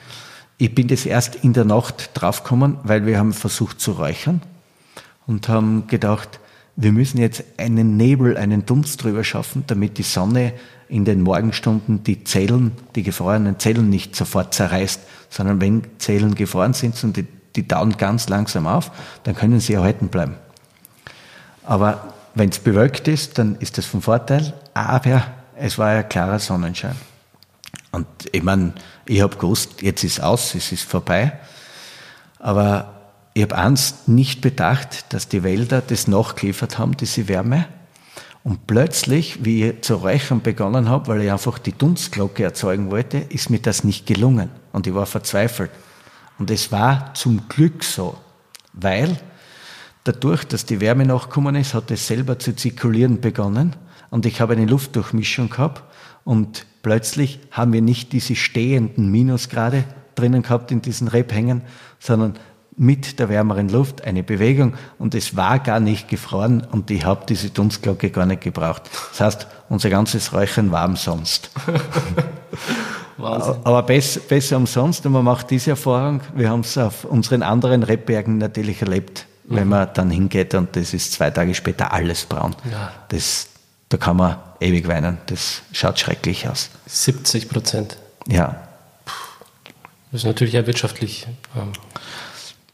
Ich 0.56 0.74
bin 0.74 0.88
das 0.88 1.04
erst 1.04 1.34
in 1.34 1.52
der 1.52 1.66
Nacht 1.66 2.10
draufgekommen, 2.14 2.78
weil 2.84 3.04
wir 3.04 3.18
haben 3.18 3.34
versucht 3.34 3.82
zu 3.82 3.92
räuchern 3.92 4.40
und 5.26 5.48
haben 5.48 5.86
gedacht, 5.86 6.40
wir 6.76 6.92
müssen 6.92 7.18
jetzt 7.18 7.44
einen 7.56 7.96
Nebel, 7.96 8.36
einen 8.36 8.66
Dunst 8.66 9.02
drüber 9.02 9.22
schaffen, 9.22 9.64
damit 9.66 9.98
die 9.98 10.02
Sonne 10.02 10.52
in 10.88 11.04
den 11.04 11.22
Morgenstunden 11.22 12.02
die 12.02 12.24
Zellen, 12.24 12.72
die 12.94 13.02
gefrorenen 13.02 13.58
Zellen 13.58 13.88
nicht 13.88 14.16
sofort 14.16 14.54
zerreißt, 14.54 15.00
sondern 15.30 15.60
wenn 15.60 15.82
Zellen 15.98 16.34
gefroren 16.34 16.74
sind 16.74 17.02
und 17.04 17.16
die, 17.16 17.26
die 17.56 17.66
tauen 17.66 17.96
ganz 17.96 18.28
langsam 18.28 18.66
auf, 18.66 18.90
dann 19.22 19.34
können 19.34 19.60
sie 19.60 19.74
erhalten 19.74 20.08
bleiben. 20.08 20.34
Aber 21.64 22.12
wenn 22.34 22.48
es 22.48 22.58
bewölkt 22.58 23.08
ist, 23.08 23.38
dann 23.38 23.56
ist 23.56 23.78
das 23.78 23.86
von 23.86 24.02
Vorteil, 24.02 24.52
aber 24.74 25.22
es 25.56 25.78
war 25.78 25.94
ja 25.94 26.02
klarer 26.02 26.40
Sonnenschein. 26.40 26.96
Und 27.92 28.06
ich 28.32 28.42
meine, 28.42 28.72
ich 29.06 29.22
habe 29.22 29.36
gewusst, 29.36 29.82
jetzt 29.82 30.02
ist 30.02 30.20
aus, 30.20 30.54
es 30.54 30.72
ist 30.72 30.82
vorbei. 30.82 31.32
Aber 32.40 32.93
ich 33.34 33.42
habe 33.42 33.58
eins 33.58 34.06
nicht 34.06 34.40
bedacht, 34.40 35.12
dass 35.12 35.28
die 35.28 35.42
Wälder 35.42 35.82
das 35.82 36.06
nachgeliefert 36.06 36.78
haben, 36.78 36.96
diese 36.96 37.26
Wärme. 37.26 37.66
Und 38.44 38.68
plötzlich, 38.68 39.44
wie 39.44 39.64
ich 39.64 39.80
zu 39.82 39.96
räuchern 39.96 40.40
begonnen 40.40 40.88
habe, 40.88 41.08
weil 41.08 41.22
ich 41.22 41.32
einfach 41.32 41.58
die 41.58 41.72
Dunstglocke 41.72 42.44
erzeugen 42.44 42.92
wollte, 42.92 43.18
ist 43.18 43.50
mir 43.50 43.58
das 43.58 43.82
nicht 43.82 44.06
gelungen. 44.06 44.50
Und 44.72 44.86
ich 44.86 44.94
war 44.94 45.06
verzweifelt. 45.06 45.72
Und 46.38 46.50
es 46.50 46.70
war 46.70 47.12
zum 47.14 47.48
Glück 47.48 47.82
so, 47.82 48.16
weil 48.72 49.18
dadurch, 50.04 50.44
dass 50.44 50.64
die 50.64 50.80
Wärme 50.80 51.04
nachgekommen 51.04 51.56
ist, 51.56 51.74
hat 51.74 51.90
es 51.90 52.06
selber 52.06 52.38
zu 52.38 52.54
zirkulieren 52.54 53.20
begonnen. 53.20 53.74
Und 54.10 54.26
ich 54.26 54.40
habe 54.40 54.52
eine 54.52 54.66
Luftdurchmischung 54.66 55.50
gehabt. 55.50 55.82
Und 56.22 56.66
plötzlich 56.82 57.40
haben 57.50 57.72
wir 57.72 57.82
nicht 57.82 58.12
diese 58.12 58.36
stehenden 58.36 59.10
Minusgrade 59.10 59.82
drinnen 60.14 60.42
gehabt 60.42 60.70
in 60.70 60.82
diesen 60.82 61.08
Rebhängen, 61.08 61.62
sondern 61.98 62.38
mit 62.76 63.18
der 63.18 63.28
wärmeren 63.28 63.68
Luft 63.68 64.04
eine 64.04 64.22
Bewegung 64.22 64.74
und 64.98 65.14
es 65.14 65.36
war 65.36 65.58
gar 65.58 65.80
nicht 65.80 66.08
gefroren 66.08 66.66
und 66.70 66.90
ich 66.90 67.04
habe 67.04 67.24
diese 67.28 67.50
Dunstglocke 67.50 68.10
gar 68.10 68.26
nicht 68.26 68.42
gebraucht. 68.42 68.82
Das 69.10 69.20
heißt, 69.20 69.46
unser 69.68 69.90
ganzes 69.90 70.32
Räuchern 70.32 70.70
war 70.70 70.86
umsonst. 70.86 71.50
Wahnsinn. 73.16 73.54
Aber 73.62 73.82
besser, 73.84 74.20
besser 74.20 74.56
umsonst 74.56 75.06
und 75.06 75.12
man 75.12 75.24
macht 75.24 75.50
diese 75.50 75.70
Erfahrung. 75.70 76.20
Wir 76.34 76.50
haben 76.50 76.60
es 76.60 76.76
auf 76.76 77.04
unseren 77.04 77.42
anderen 77.42 77.84
Rebbergen 77.84 78.38
natürlich 78.38 78.82
erlebt, 78.82 79.26
mhm. 79.46 79.56
wenn 79.56 79.68
man 79.68 79.88
dann 79.94 80.10
hingeht 80.10 80.54
und 80.54 80.74
das 80.74 80.94
ist 80.94 81.12
zwei 81.12 81.30
Tage 81.30 81.54
später 81.54 81.92
alles 81.92 82.24
braun. 82.24 82.56
Ja. 82.70 82.92
Das, 83.08 83.48
da 83.88 83.98
kann 83.98 84.16
man 84.16 84.36
ewig 84.58 84.88
weinen. 84.88 85.18
Das 85.26 85.62
schaut 85.72 86.00
schrecklich 86.00 86.48
aus. 86.48 86.70
70 86.86 87.48
Prozent. 87.48 87.98
Ja. 88.26 88.56
Das 90.10 90.22
ist 90.22 90.26
natürlich 90.26 90.58
auch 90.58 90.66
wirtschaftlich. 90.66 91.26
Ähm 91.56 91.72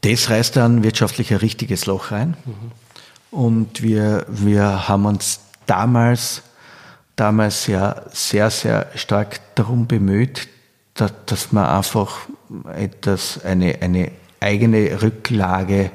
das 0.02 0.30
reißt 0.30 0.56
dann 0.56 0.82
wirtschaftlich 0.82 1.30
ein 1.32 1.38
richtiges 1.38 1.86
Loch 1.86 2.10
rein. 2.10 2.36
Mhm. 2.44 2.72
Und 3.30 3.82
wir, 3.82 4.26
wir 4.28 4.88
haben 4.88 5.06
uns 5.06 5.40
damals, 5.66 6.42
damals 7.16 7.66
ja 7.66 8.02
sehr, 8.12 8.50
sehr 8.50 8.90
stark 8.96 9.40
darum 9.54 9.86
bemüht, 9.86 10.48
dass, 10.94 11.12
dass 11.26 11.52
man 11.52 11.66
einfach 11.66 12.16
etwas, 12.74 13.44
eine, 13.44 13.80
eine 13.80 14.10
eigene 14.40 15.02
Rücklage 15.02 15.90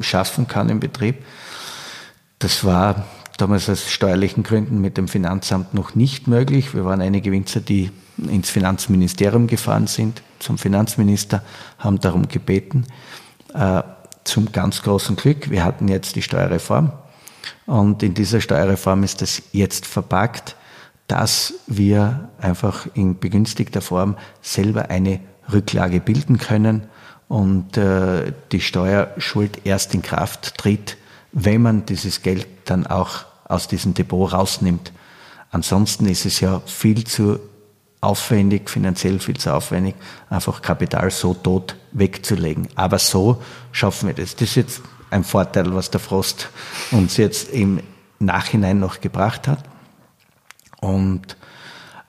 schaffen 0.00 0.46
kann 0.48 0.68
im 0.68 0.80
Betrieb. 0.80 1.24
Das 2.38 2.64
war 2.64 3.06
damals 3.38 3.68
aus 3.68 3.90
steuerlichen 3.90 4.42
Gründen 4.42 4.80
mit 4.80 4.96
dem 4.96 5.08
Finanzamt 5.08 5.74
noch 5.74 5.94
nicht 5.94 6.26
möglich. 6.26 6.74
Wir 6.74 6.84
waren 6.84 7.00
einige 7.00 7.32
Winzer, 7.32 7.60
die 7.60 7.90
ins 8.18 8.50
Finanzministerium 8.50 9.46
gefahren 9.46 9.86
sind, 9.86 10.22
zum 10.38 10.58
Finanzminister, 10.58 11.42
haben 11.78 12.00
darum 12.00 12.28
gebeten. 12.28 12.86
Äh, 13.56 13.82
zum 14.24 14.52
ganz 14.52 14.82
großen 14.82 15.14
Glück, 15.16 15.50
wir 15.50 15.64
hatten 15.64 15.88
jetzt 15.88 16.16
die 16.16 16.22
Steuerreform 16.22 16.92
und 17.64 18.02
in 18.02 18.12
dieser 18.12 18.40
Steuerreform 18.40 19.04
ist 19.04 19.22
es 19.22 19.40
jetzt 19.52 19.86
verpackt, 19.86 20.56
dass 21.06 21.54
wir 21.68 22.28
einfach 22.38 22.86
in 22.94 23.18
begünstigter 23.18 23.80
Form 23.80 24.16
selber 24.42 24.90
eine 24.90 25.20
Rücklage 25.50 26.00
bilden 26.00 26.38
können 26.38 26.88
und 27.28 27.76
äh, 27.76 28.32
die 28.52 28.60
Steuerschuld 28.60 29.60
erst 29.64 29.94
in 29.94 30.02
Kraft 30.02 30.58
tritt, 30.58 30.96
wenn 31.32 31.62
man 31.62 31.86
dieses 31.86 32.22
Geld 32.22 32.46
dann 32.64 32.86
auch 32.86 33.24
aus 33.44 33.68
diesem 33.68 33.94
Depot 33.94 34.32
rausnimmt. 34.32 34.92
Ansonsten 35.50 36.06
ist 36.06 36.26
es 36.26 36.40
ja 36.40 36.60
viel 36.66 37.04
zu 37.04 37.38
aufwendig, 38.00 38.70
finanziell 38.70 39.18
viel 39.18 39.36
zu 39.36 39.54
aufwendig, 39.54 39.94
einfach 40.30 40.62
Kapital 40.62 41.10
so 41.10 41.34
tot 41.34 41.76
wegzulegen. 41.92 42.68
Aber 42.74 42.98
so 42.98 43.42
schaffen 43.72 44.08
wir 44.08 44.14
das. 44.14 44.36
Das 44.36 44.50
ist 44.50 44.54
jetzt 44.56 44.82
ein 45.10 45.24
Vorteil, 45.24 45.74
was 45.74 45.90
der 45.90 46.00
Frost 46.00 46.48
uns 46.90 47.16
jetzt 47.16 47.50
im 47.50 47.80
Nachhinein 48.18 48.78
noch 48.78 49.00
gebracht 49.00 49.48
hat. 49.48 49.64
Und 50.80 51.36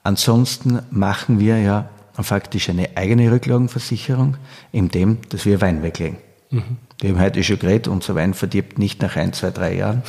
ansonsten 0.03 0.81
machen 0.91 1.39
wir 1.39 1.59
ja 1.59 1.89
faktisch 2.13 2.69
eine 2.69 2.95
eigene 2.95 3.31
Rücklagenversicherung, 3.31 4.37
indem, 4.71 5.19
dass 5.29 5.45
wir 5.45 5.61
Wein 5.61 5.83
weglegen. 5.83 6.17
Mhm. 6.49 6.77
Wir 6.99 7.11
haben 7.11 7.19
heute 7.19 7.43
schon 7.43 7.59
geredet, 7.59 7.87
unser 7.87 8.15
Wein 8.15 8.33
verdirbt 8.33 8.79
nicht 8.79 9.01
nach 9.01 9.15
ein, 9.15 9.33
zwei, 9.33 9.51
drei 9.51 9.75
Jahren. 9.75 10.03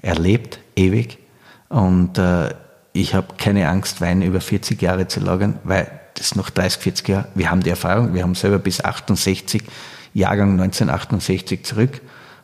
Er 0.00 0.14
lebt 0.14 0.60
ewig. 0.76 1.18
Und 1.68 2.18
äh, 2.18 2.50
ich 2.92 3.14
habe 3.14 3.34
keine 3.38 3.68
Angst, 3.68 4.00
Wein 4.00 4.22
über 4.22 4.40
40 4.40 4.80
Jahre 4.80 5.08
zu 5.08 5.20
lagern, 5.20 5.58
weil 5.64 5.90
das 6.14 6.34
noch 6.34 6.50
30, 6.50 6.82
40 6.82 7.08
Jahre, 7.08 7.28
wir 7.34 7.50
haben 7.50 7.62
die 7.62 7.70
Erfahrung, 7.70 8.14
wir 8.14 8.22
haben 8.22 8.34
selber 8.34 8.58
bis 8.58 8.84
68, 8.84 9.62
Jahrgang 10.12 10.52
1968 10.52 11.64
zurück 11.64 12.00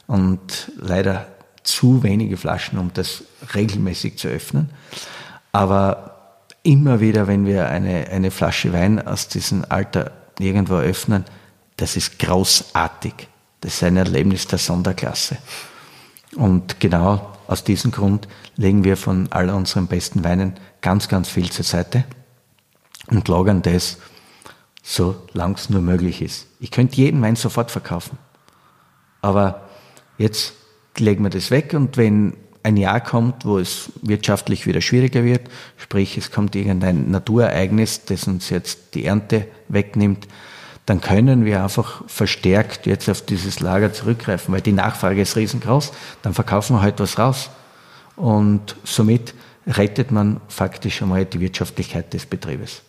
und 0.07 0.71
leider 0.77 1.27
zu 1.63 2.03
wenige 2.03 2.37
Flaschen, 2.37 2.79
um 2.79 2.93
das 2.95 3.25
regelmäßig 3.55 4.19
zu 4.19 4.29
öffnen. 4.29 4.71
Aber 5.53 6.39
immer 6.63 7.01
wieder, 7.01 7.27
wenn 7.27 7.45
wir 7.45 7.69
eine, 7.69 8.09
eine 8.09 8.31
Flasche 8.31 8.73
Wein 8.73 9.05
aus 9.05 9.29
diesem 9.29 9.65
Alter 9.69 10.13
irgendwo 10.39 10.77
öffnen, 10.77 11.25
das 11.77 11.97
ist 11.97 12.19
großartig. 12.19 13.15
Das 13.61 13.75
ist 13.75 13.83
ein 13.83 13.97
Erlebnis 13.97 14.47
der 14.47 14.59
Sonderklasse. 14.59 15.39
Und 16.37 16.79
genau 16.81 17.33
aus 17.47 17.65
diesem 17.65 17.91
Grund 17.91 18.29
legen 18.57 18.85
wir 18.85 18.97
von 18.97 19.29
all 19.31 19.51
unseren 19.51 19.87
besten 19.87 20.25
Weinen 20.25 20.55
ganz, 20.81 21.09
ganz 21.09 21.29
viel 21.29 21.51
zur 21.51 21.65
Seite 21.65 22.05
und 23.09 23.29
lagern 23.29 23.63
das 23.63 23.99
so 24.83 25.17
lang 25.33 25.55
es 25.57 25.69
nur 25.69 25.83
möglich 25.83 26.23
ist. 26.23 26.47
Ich 26.61 26.71
könnte 26.71 26.97
jeden 26.97 27.21
Wein 27.21 27.37
sofort 27.37 27.71
verkaufen. 27.71 28.19
Aber 29.21 29.63
jetzt 30.17 30.55
legen 30.97 31.25
wir 31.25 31.31
das 31.31 31.51
weg 31.51 31.75
und 31.75 31.97
wenn 31.97 32.35
ein 32.63 32.77
Jahr 32.77 33.01
kommt, 33.01 33.45
wo 33.45 33.59
es 33.59 33.93
wirtschaftlich 34.03 34.67
wieder 34.67 34.81
schwieriger 34.81 35.25
wird, 35.25 35.49
sprich 35.77 36.17
es 36.17 36.31
kommt 36.31 36.57
irgendein 36.57 37.11
Naturereignis, 37.11 38.05
das 38.05 38.27
uns 38.27 38.51
jetzt 38.51 38.95
die 38.95 39.05
Ernte 39.05 39.47
wegnimmt, 39.69 40.27
dann 40.85 41.01
können 41.01 41.45
wir 41.45 41.63
einfach 41.63 42.03
verstärkt 42.09 42.87
jetzt 42.87 43.09
auf 43.09 43.23
dieses 43.23 43.61
Lager 43.61 43.93
zurückgreifen, 43.93 44.55
weil 44.55 44.61
die 44.61 44.73
Nachfrage 44.73 45.21
ist 45.21 45.37
riesengroß, 45.37 45.93
dann 46.23 46.35
verkaufen 46.35 46.77
wir 46.77 46.83
halt 46.83 47.01
was 47.01 47.19
raus. 47.19 47.51
Und 48.17 48.77
somit 48.85 49.35
rettet 49.67 50.11
man 50.11 50.41
faktisch 50.49 51.03
einmal 51.03 51.25
die 51.25 51.41
Wirtschaftlichkeit 51.41 52.13
des 52.13 52.27
Betriebes. 52.27 52.83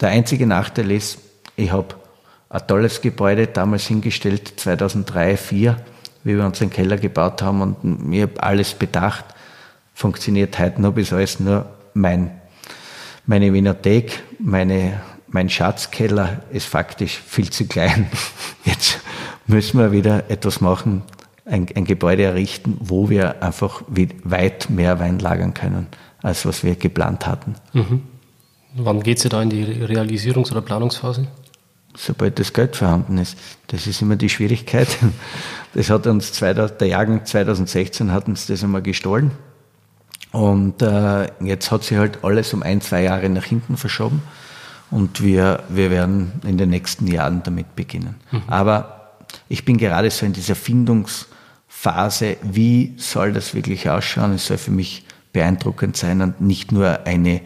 Der 0.00 0.10
einzige 0.10 0.46
Nachteil 0.46 0.90
ist, 0.90 1.18
ich 1.56 1.70
habe 1.70 1.94
ein 2.48 2.66
tolles 2.66 3.00
Gebäude 3.00 3.46
damals 3.46 3.86
hingestellt, 3.86 4.52
2003, 4.56 5.36
2004, 5.36 5.76
wie 6.24 6.36
wir 6.36 6.44
unseren 6.44 6.70
Keller 6.70 6.98
gebaut 6.98 7.42
haben 7.42 7.62
und 7.62 8.20
habe 8.20 8.42
alles 8.42 8.74
bedacht. 8.74 9.24
Funktioniert 9.94 10.58
heute 10.58 10.80
noch 10.80 10.92
bis 10.92 11.12
alles 11.12 11.40
nur 11.40 11.66
mein, 11.94 12.30
meine 13.26 13.52
Winothek, 13.52 14.22
meine, 14.38 15.00
mein 15.28 15.48
Schatzkeller 15.48 16.42
ist 16.50 16.66
faktisch 16.66 17.18
viel 17.18 17.50
zu 17.50 17.66
klein. 17.66 18.10
Jetzt 18.64 18.98
müssen 19.46 19.78
wir 19.78 19.92
wieder 19.92 20.30
etwas 20.30 20.60
machen, 20.60 21.02
ein, 21.44 21.66
ein 21.74 21.84
Gebäude 21.84 22.22
errichten, 22.24 22.76
wo 22.80 23.10
wir 23.10 23.42
einfach 23.42 23.82
weit 23.88 24.70
mehr 24.70 25.00
Wein 25.00 25.18
lagern 25.18 25.54
können, 25.54 25.88
als 26.22 26.46
was 26.46 26.62
wir 26.62 26.76
geplant 26.76 27.26
hatten. 27.26 27.54
Mhm. 27.72 28.02
Wann 28.74 29.02
geht 29.02 29.18
es 29.18 29.28
da 29.28 29.42
in 29.42 29.50
die 29.50 29.64
Realisierungs- 29.64 30.50
oder 30.50 30.62
Planungsphase? 30.62 31.26
Sobald 31.94 32.38
das 32.38 32.54
Geld 32.54 32.74
vorhanden 32.74 33.18
ist. 33.18 33.36
Das 33.66 33.86
ist 33.86 34.00
immer 34.00 34.16
die 34.16 34.28
Schwierigkeit. 34.28 34.88
Das 35.74 35.88
hat 35.88 36.06
uns 36.06 36.34
2000, 36.34 36.82
der 36.82 36.88
Jahrgang 36.88 37.24
2016 37.24 38.12
hat 38.12 38.28
uns 38.28 38.44
das 38.46 38.62
einmal 38.62 38.82
gestohlen. 38.82 39.30
Und 40.30 40.82
äh, 40.82 41.28
jetzt 41.42 41.70
hat 41.70 41.82
sich 41.82 41.96
halt 41.96 42.22
alles 42.22 42.52
um 42.52 42.62
ein, 42.62 42.82
zwei 42.82 43.04
Jahre 43.04 43.30
nach 43.30 43.44
hinten 43.44 43.78
verschoben. 43.78 44.20
Und 44.90 45.22
wir, 45.22 45.62
wir 45.70 45.90
werden 45.90 46.32
in 46.46 46.58
den 46.58 46.68
nächsten 46.68 47.06
Jahren 47.06 47.42
damit 47.42 47.74
beginnen. 47.74 48.16
Mhm. 48.30 48.42
Aber 48.48 49.01
ich 49.48 49.64
bin 49.64 49.78
gerade 49.78 50.10
so 50.10 50.26
in 50.26 50.32
dieser 50.32 50.54
Findungsphase, 50.54 52.36
wie 52.42 52.94
soll 52.96 53.32
das 53.32 53.54
wirklich 53.54 53.88
ausschauen? 53.88 54.32
Es 54.32 54.46
soll 54.46 54.58
für 54.58 54.70
mich 54.70 55.04
beeindruckend 55.32 55.96
sein 55.96 56.20
und 56.20 56.40
nicht 56.40 56.72
nur 56.72 57.06
eine 57.06 57.40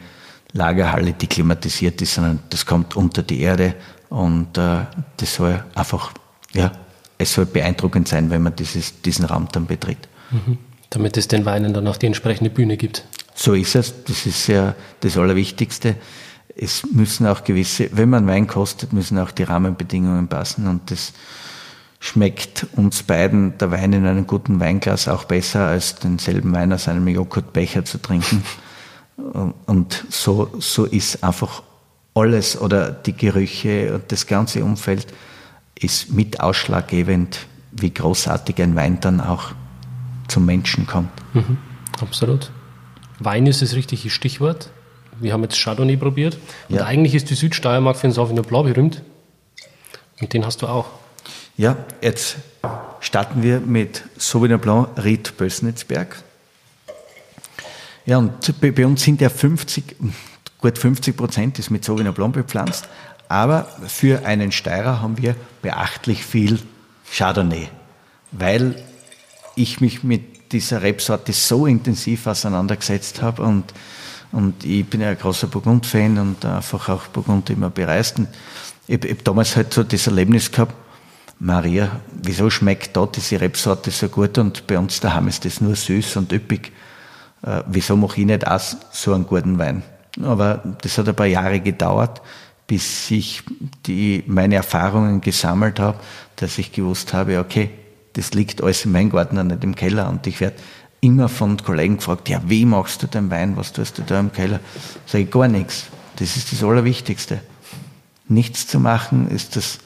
Lagerhalle, 0.52 1.12
die 1.12 1.26
klimatisiert 1.26 2.00
ist, 2.02 2.14
sondern 2.14 2.40
das 2.50 2.66
kommt 2.66 2.96
unter 2.96 3.22
die 3.22 3.40
Erde 3.40 3.74
und 4.08 4.56
äh, 4.58 4.86
das 5.16 5.34
soll 5.34 5.64
einfach, 5.74 6.12
ja, 6.52 6.72
es 7.18 7.34
soll 7.34 7.46
beeindruckend 7.46 8.08
sein, 8.08 8.30
wenn 8.30 8.42
man 8.42 8.56
dieses, 8.56 9.00
diesen 9.02 9.24
Raum 9.24 9.48
dann 9.52 9.66
betritt. 9.66 10.08
Mhm. 10.30 10.58
Damit 10.90 11.16
es 11.16 11.28
den 11.28 11.44
Weinen 11.44 11.74
dann 11.74 11.86
auch 11.88 11.96
die 11.96 12.06
entsprechende 12.06 12.50
Bühne 12.50 12.76
gibt. 12.76 13.04
So 13.34 13.54
ist 13.54 13.74
es. 13.74 14.04
Das 14.04 14.26
ist 14.26 14.46
ja 14.46 14.74
das 15.00 15.16
Allerwichtigste. 15.18 15.96
Es 16.54 16.84
müssen 16.90 17.26
auch 17.26 17.44
gewisse, 17.44 17.90
wenn 17.92 18.08
man 18.08 18.26
Wein 18.26 18.46
kostet, 18.46 18.92
müssen 18.92 19.18
auch 19.18 19.30
die 19.30 19.42
Rahmenbedingungen 19.42 20.28
passen 20.28 20.66
und 20.66 20.90
das 20.90 21.12
schmeckt 22.06 22.66
uns 22.76 23.02
beiden 23.02 23.58
der 23.58 23.72
Wein 23.72 23.92
in 23.92 24.06
einem 24.06 24.26
guten 24.26 24.60
Weinglas 24.60 25.08
auch 25.08 25.24
besser, 25.24 25.66
als 25.66 25.96
denselben 25.96 26.54
Wein 26.54 26.72
aus 26.72 26.86
einem 26.86 27.08
Joghurtbecher 27.08 27.84
zu 27.84 27.98
trinken. 27.98 28.44
Und 29.66 30.04
so, 30.08 30.50
so 30.58 30.84
ist 30.84 31.24
einfach 31.24 31.62
alles 32.14 32.60
oder 32.60 32.90
die 32.92 33.12
Gerüche 33.12 33.94
und 33.94 34.12
das 34.12 34.26
ganze 34.26 34.62
Umfeld 34.62 35.06
ist 35.74 36.12
mit 36.12 36.40
ausschlaggebend, 36.40 37.46
wie 37.72 37.92
großartig 37.92 38.62
ein 38.62 38.76
Wein 38.76 39.00
dann 39.00 39.20
auch 39.20 39.50
zum 40.28 40.46
Menschen 40.46 40.86
kommt. 40.86 41.10
Mhm, 41.34 41.58
absolut. 42.00 42.52
Wein 43.18 43.46
ist 43.46 43.62
das 43.62 43.74
richtige 43.74 44.10
Stichwort. 44.10 44.70
Wir 45.18 45.32
haben 45.32 45.42
jetzt 45.42 45.58
Chardonnay 45.58 45.96
probiert. 45.96 46.38
Und 46.68 46.76
ja. 46.76 46.84
eigentlich 46.84 47.14
ist 47.14 47.30
die 47.30 47.34
Südsteiermark 47.34 47.96
für 47.96 48.06
den 48.06 48.12
Sauvignon 48.12 48.44
Blanc 48.44 48.66
berühmt. 48.66 49.02
Und 50.20 50.32
den 50.32 50.46
hast 50.46 50.62
du 50.62 50.68
auch. 50.68 50.86
Ja, 51.58 51.74
jetzt 52.02 52.36
starten 53.00 53.42
wir 53.42 53.60
mit 53.60 54.04
Sauvignon 54.18 54.60
Blanc 54.60 54.88
Ried 55.02 55.38
Bösnitzberg. 55.38 56.22
Ja, 58.04 58.18
und 58.18 58.60
bei 58.60 58.84
uns 58.84 59.02
sind 59.02 59.22
ja 59.22 59.30
50, 59.30 59.96
gut 60.58 60.76
50 60.76 61.16
Prozent 61.16 61.58
ist 61.58 61.70
mit 61.70 61.82
Sauvignon 61.82 62.12
Blanc 62.12 62.34
bepflanzt. 62.34 62.86
Aber 63.28 63.66
für 63.86 64.26
einen 64.26 64.52
Steirer 64.52 65.00
haben 65.00 65.16
wir 65.16 65.34
beachtlich 65.62 66.26
viel 66.26 66.58
Chardonnay, 67.10 67.68
weil 68.32 68.82
ich 69.54 69.80
mich 69.80 70.04
mit 70.04 70.52
dieser 70.52 70.82
Rebsorte 70.82 71.32
so 71.32 71.64
intensiv 71.64 72.26
auseinandergesetzt 72.26 73.22
habe 73.22 73.42
und, 73.42 73.72
und 74.30 74.62
ich 74.62 74.84
bin 74.84 75.00
ja 75.00 75.08
ein 75.08 75.18
großer 75.18 75.46
Burgund-Fan 75.46 76.18
und 76.18 76.44
einfach 76.44 76.90
auch 76.90 77.06
Burgund 77.06 77.48
immer 77.48 77.70
bereist. 77.70 78.20
Ich 78.86 78.94
habe 79.02 79.14
damals 79.24 79.56
halt 79.56 79.72
so 79.72 79.82
das 79.82 80.06
Erlebnis 80.06 80.52
gehabt, 80.52 80.74
Maria, 81.38 82.00
wieso 82.22 82.48
schmeckt 82.48 82.96
da 82.96 83.06
diese 83.06 83.40
Rebsorte 83.40 83.90
so 83.90 84.08
gut 84.08 84.38
und 84.38 84.66
bei 84.66 84.78
uns 84.78 85.00
daheim 85.00 85.28
ist 85.28 85.44
das 85.44 85.60
nur 85.60 85.76
süß 85.76 86.16
und 86.16 86.32
üppig. 86.32 86.72
Äh, 87.42 87.62
wieso 87.66 87.96
mache 87.96 88.20
ich 88.20 88.26
nicht 88.26 88.46
auch 88.46 88.60
so 88.90 89.12
einen 89.12 89.26
guten 89.26 89.58
Wein? 89.58 89.82
Aber 90.22 90.62
das 90.80 90.96
hat 90.96 91.08
ein 91.08 91.14
paar 91.14 91.26
Jahre 91.26 91.60
gedauert, 91.60 92.22
bis 92.66 93.10
ich 93.10 93.42
die, 93.86 94.24
meine 94.26 94.56
Erfahrungen 94.56 95.20
gesammelt 95.20 95.78
habe, 95.78 95.98
dass 96.36 96.56
ich 96.58 96.72
gewusst 96.72 97.12
habe, 97.12 97.38
okay, 97.38 97.70
das 98.14 98.32
liegt 98.32 98.62
alles 98.62 98.86
in 98.86 98.92
meinem 98.92 99.10
Garten 99.10 99.36
und 99.36 99.48
nicht 99.48 99.62
im 99.62 99.74
Keller. 99.74 100.08
Und 100.08 100.26
ich 100.26 100.40
werde 100.40 100.56
immer 101.02 101.28
von 101.28 101.58
Kollegen 101.58 101.98
gefragt, 101.98 102.30
ja, 102.30 102.40
wie 102.46 102.64
machst 102.64 103.02
du 103.02 103.06
den 103.06 103.30
Wein? 103.30 103.56
Was 103.56 103.74
tust 103.74 103.98
du 103.98 104.02
da 104.02 104.18
im 104.18 104.32
Keller? 104.32 104.60
Sage 105.04 105.24
ich, 105.24 105.30
gar 105.30 105.48
nichts. 105.48 105.84
Das 106.16 106.36
ist 106.36 106.50
das 106.50 106.64
Allerwichtigste. 106.64 107.40
Nichts 108.26 108.66
zu 108.66 108.80
machen 108.80 109.28
ist 109.28 109.54
das 109.54 109.78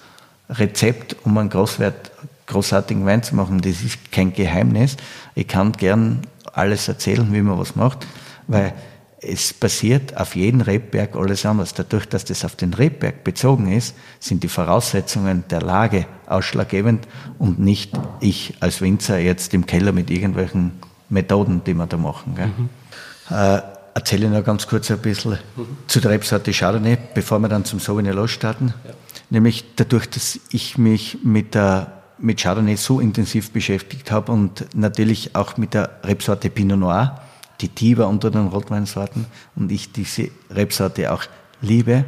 Rezept, 0.50 1.16
um 1.24 1.36
einen 1.38 1.50
Großwert, 1.50 2.10
großartigen 2.46 3.06
Wein 3.06 3.22
zu 3.22 3.34
machen. 3.36 3.60
Das 3.60 3.82
ist 3.82 4.12
kein 4.12 4.32
Geheimnis. 4.32 4.96
Ich 5.34 5.48
kann 5.48 5.72
gern 5.72 6.22
alles 6.52 6.88
erzählen, 6.88 7.32
wie 7.32 7.42
man 7.42 7.58
was 7.58 7.76
macht, 7.76 8.06
weil 8.48 8.74
es 9.22 9.52
passiert 9.52 10.16
auf 10.16 10.34
jedem 10.34 10.62
Rebberg 10.62 11.14
alles 11.14 11.44
anders. 11.44 11.74
Dadurch, 11.74 12.06
dass 12.06 12.24
das 12.24 12.44
auf 12.44 12.56
den 12.56 12.72
Rebberg 12.72 13.22
bezogen 13.22 13.70
ist, 13.70 13.94
sind 14.18 14.42
die 14.42 14.48
Voraussetzungen 14.48 15.44
der 15.50 15.60
Lage 15.60 16.06
ausschlaggebend 16.26 17.06
und 17.38 17.58
nicht 17.58 17.92
ich 18.20 18.54
als 18.60 18.80
Winzer 18.80 19.18
jetzt 19.18 19.52
im 19.52 19.66
Keller 19.66 19.92
mit 19.92 20.10
irgendwelchen 20.10 20.72
Methoden, 21.10 21.62
die 21.64 21.74
wir 21.74 21.86
da 21.86 21.96
machen. 21.96 22.34
Mhm. 22.34 23.34
Äh, 23.34 23.60
erzähle 23.94 24.26
ich 24.26 24.32
noch 24.32 24.44
ganz 24.44 24.66
kurz 24.66 24.90
ein 24.90 24.98
bisschen 24.98 25.32
mhm. 25.56 25.76
zu 25.86 26.00
der 26.00 26.12
Rebsorte 26.12 26.52
Chardonnay, 26.52 26.96
bevor 27.14 27.38
wir 27.40 27.48
dann 27.48 27.64
zum 27.64 27.78
Sauvignon 27.78 28.14
losstarten. 28.14 28.72
Ja. 28.86 28.92
Nämlich 29.30 29.64
dadurch, 29.76 30.10
dass 30.10 30.40
ich 30.50 30.76
mich 30.76 31.18
mit 31.22 31.54
der 31.54 32.00
mit 32.22 32.40
Chardonnay 32.40 32.76
so 32.76 33.00
intensiv 33.00 33.50
beschäftigt 33.50 34.10
habe 34.10 34.32
und 34.32 34.66
natürlich 34.74 35.34
auch 35.34 35.56
mit 35.56 35.74
der 35.74 36.00
Rebsorte 36.04 36.50
Pinot 36.50 36.78
Noir, 36.78 37.18
die 37.60 37.68
Tiber 37.68 38.08
unter 38.08 38.30
den 38.30 38.48
Rotweinsorten 38.48 39.26
und 39.56 39.72
ich 39.72 39.92
diese 39.92 40.28
Rebsorte 40.50 41.12
auch 41.12 41.24
liebe, 41.62 42.04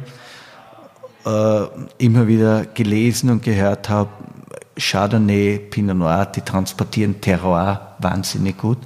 äh, 1.25 1.63
immer 1.97 2.27
wieder 2.27 2.65
gelesen 2.65 3.29
und 3.29 3.43
gehört 3.43 3.89
habe, 3.89 4.09
Chardonnay, 4.77 5.59
Pinot 5.59 5.97
Noir, 5.97 6.25
die 6.25 6.41
transportieren 6.41 7.21
Terroir 7.21 7.95
wahnsinnig 7.99 8.57
gut. 8.57 8.79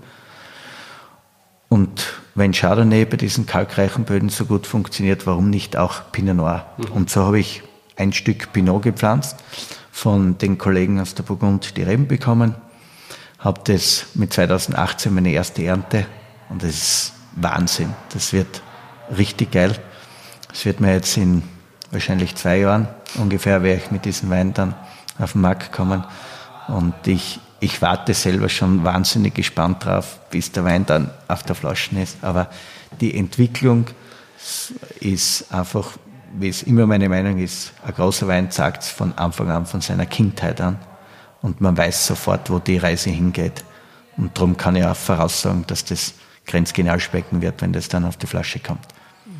Und 1.69 2.22
wenn 2.35 2.53
Chardonnay 2.53 3.05
bei 3.05 3.18
diesen 3.18 3.45
kalkreichen 3.45 4.05
Böden 4.05 4.30
so 4.30 4.45
gut 4.45 4.68
funktioniert, 4.68 5.26
warum 5.27 5.49
nicht 5.49 5.76
auch 5.77 6.11
Pinot 6.11 6.35
Noir? 6.35 6.65
Mhm. 6.77 6.91
Und 6.93 7.09
so 7.09 7.23
habe 7.23 7.39
ich 7.39 7.64
ein 7.98 8.14
Stück 8.14 8.53
Pinot 8.53 8.84
gepflanzt, 8.84 9.38
von 9.91 10.38
den 10.38 10.57
Kollegen 10.57 10.99
aus 10.99 11.15
der 11.15 11.24
Burgund 11.24 11.76
die 11.76 11.84
Reben 11.84 12.07
bekommen, 12.07 12.56
habe 13.40 13.61
das 13.65 14.07
mit 14.14 14.34
2018 14.34 15.14
meine 15.14 15.32
erste 15.32 15.64
Ernte 15.64 16.06
und 16.49 16.64
das 16.64 16.69
ist 16.69 17.14
Wahnsinn. 17.36 17.94
Das 18.14 18.34
wird 18.34 18.61
richtig 19.15 19.52
geil. 19.52 19.78
Das 20.49 20.65
wird 20.65 20.80
mir 20.80 20.94
jetzt 20.94 21.18
in 21.18 21.44
wahrscheinlich 21.91 22.36
zwei 22.36 22.60
Jahren 22.60 22.88
ungefähr, 23.15 23.64
werde 23.64 23.82
ich 23.84 23.91
mit 23.91 24.06
diesem 24.06 24.30
Wein 24.30 24.53
dann 24.53 24.76
auf 25.19 25.34
den 25.34 25.41
Markt 25.41 25.72
kommen. 25.72 26.03
Und 26.68 26.95
ich, 27.06 27.40
ich 27.60 27.82
warte 27.82 28.14
selber 28.14 28.49
schon 28.49 28.84
wahnsinnig 28.84 29.34
gespannt 29.34 29.86
drauf, 29.86 30.19
bis 30.30 30.52
der 30.52 30.64
Wein 30.65 30.86
dann 30.86 31.11
auf 31.28 31.44
der 31.44 31.56
Flasche 31.56 31.98
ist. 31.99 32.18
Aber 32.22 32.49
die 32.99 33.15
Entwicklung 33.15 33.88
ist 34.99 35.52
einfach, 35.52 35.91
wie 36.39 36.49
es 36.49 36.64
immer 36.64 36.85
meine 36.85 37.09
Meinung 37.09 37.38
ist, 37.38 37.73
ein 37.85 37.93
großer 37.93 38.27
Wein 38.27 38.51
sagt 38.51 38.84
es 38.84 38.89
von 38.89 39.18
Anfang 39.18 39.49
an, 39.49 39.65
von 39.65 39.81
seiner 39.81 40.05
Kindheit 40.05 40.61
an. 40.61 40.77
Und 41.41 41.61
man 41.61 41.77
weiß 41.77 42.07
sofort, 42.07 42.49
wo 42.49 42.59
die 42.59 42.77
Reise 42.77 43.09
hingeht. 43.09 43.64
Und 44.18 44.38
darum 44.38 44.57
kann 44.57 44.76
ich 44.76 44.84
auch 44.84 44.95
voraussagen, 44.95 45.65
dass 45.68 45.85
das 45.85 46.14
grenzgenau 46.45 46.97
schmecken 46.99 47.41
wird, 47.41 47.61
wenn 47.61 47.73
das 47.73 47.88
dann 47.88 48.05
auf 48.05 48.18
die 48.18 48.27
Flasche 48.27 48.59
kommt. 48.59 48.85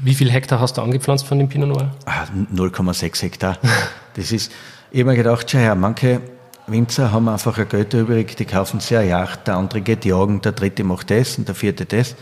Wie 0.03 0.14
viel 0.14 0.32
Hektar 0.32 0.60
hast 0.60 0.78
du 0.78 0.82
angepflanzt 0.82 1.26
von 1.26 1.40
dem 1.40 1.49
Pinot 1.49 1.69
Noir? 1.69 1.91
0,6 2.06 3.03
ah, 3.03 3.22
Hektar. 3.22 3.57
Das 4.15 4.32
ist, 4.32 4.52
ich 4.91 5.02
habe 5.02 5.11
mir 5.11 5.18
gedacht, 5.18 5.52
ja, 5.53 5.76
manche 5.76 6.22
Winzer 6.68 7.11
haben 7.11 7.30
einfach 7.30 7.57
ein 7.57 7.69
Geld 7.69 7.94
übrig, 7.94 8.36
die 8.36 8.45
kaufen 8.45 8.80
eine 8.90 9.07
Yacht, 9.07 9.48
der 9.48 9.56
andere 9.56 9.82
geht 9.82 10.06
jagen, 10.06 10.41
der 10.41 10.52
dritte 10.52 10.84
macht 10.84 11.10
das 11.10 11.38
und 11.38 11.48
der 11.48 11.56
vierte 11.56 11.86
das. 11.86 12.15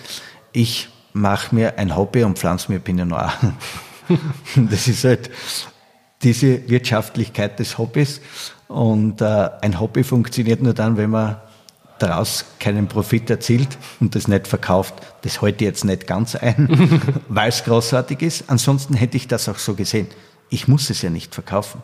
Ich 0.51 0.89
mache 1.13 1.55
mir 1.55 1.77
ein 1.79 1.95
Hobby 1.95 2.23
und 2.23 2.37
pflanze 2.37 2.71
mir 2.71 2.79
Pinot 2.79 3.07
Noir. 3.07 3.33
das 4.55 4.87
ist 4.87 5.03
halt 5.03 5.29
diese 6.23 6.67
Wirtschaftlichkeit 6.69 7.59
des 7.59 7.77
Hobbys. 7.77 8.21
Und 8.67 9.21
äh, 9.21 9.49
ein 9.61 9.79
Hobby 9.79 10.03
funktioniert 10.03 10.61
nur 10.61 10.73
dann, 10.73 10.97
wenn 10.97 11.11
man 11.11 11.37
daraus 11.99 12.45
keinen 12.59 12.87
Profit 12.87 13.29
erzielt 13.29 13.77
und 13.99 14.15
das 14.15 14.27
nicht 14.27 14.47
verkauft, 14.47 14.95
das 15.21 15.41
halte 15.41 15.63
ich 15.63 15.69
jetzt 15.69 15.85
nicht 15.85 16.07
ganz 16.07 16.35
ein, 16.35 16.67
weil 17.29 17.49
es 17.49 17.63
großartig 17.63 18.21
ist. 18.21 18.45
Ansonsten 18.47 18.95
hätte 18.95 19.17
ich 19.17 19.27
das 19.27 19.47
auch 19.47 19.57
so 19.57 19.75
gesehen. 19.75 20.07
Ich 20.49 20.67
muss 20.67 20.89
es 20.89 21.01
ja 21.01 21.09
nicht 21.09 21.33
verkaufen. 21.33 21.81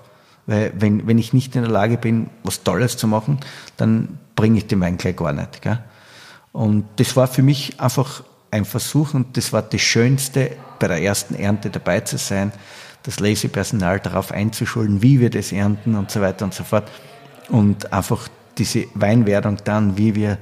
Weil 0.48 0.74
wenn, 0.76 1.08
wenn 1.08 1.18
ich 1.18 1.34
nicht 1.34 1.56
in 1.56 1.62
der 1.62 1.72
Lage 1.72 1.98
bin, 1.98 2.30
was 2.44 2.64
Tolles 2.64 2.98
zu 2.98 3.08
machen, 3.08 3.40
dann 3.78 4.20
bringe 4.36 4.58
ich 4.58 4.68
den 4.68 4.82
Wein 4.82 4.98
gleich 4.98 5.16
gar 5.16 5.34
nicht. 5.34 5.62
Gell? 5.62 5.80
Und 6.52 6.86
das 6.98 7.16
war 7.16 7.28
für 7.28 7.44
mich 7.44 7.80
einfach 7.80 8.24
ein 8.52 8.66
Versuch 8.66 9.14
und 9.14 9.38
das 9.38 9.54
war 9.54 9.62
das 9.62 9.82
Schönste, 9.82 10.52
bei 10.80 10.88
der 10.88 11.02
ersten 11.02 11.36
Ernte 11.36 11.70
dabei 11.70 12.02
zu 12.02 12.18
sein, 12.18 12.52
das 13.04 13.20
Lazy-Personal 13.20 14.00
darauf 14.00 14.32
einzuschulen, 14.32 15.02
wie 15.02 15.20
wir 15.20 15.30
das 15.30 15.52
ernten 15.52 15.96
und 15.96 16.12
so 16.12 16.22
weiter 16.22 16.46
und 16.46 16.54
so 16.54 16.64
fort. 16.64 16.90
Und 17.50 17.92
einfach 17.92 18.28
diese 18.58 18.86
Weinwerdung 18.94 19.58
dann, 19.64 19.98
wie 19.98 20.16
wir 20.16 20.38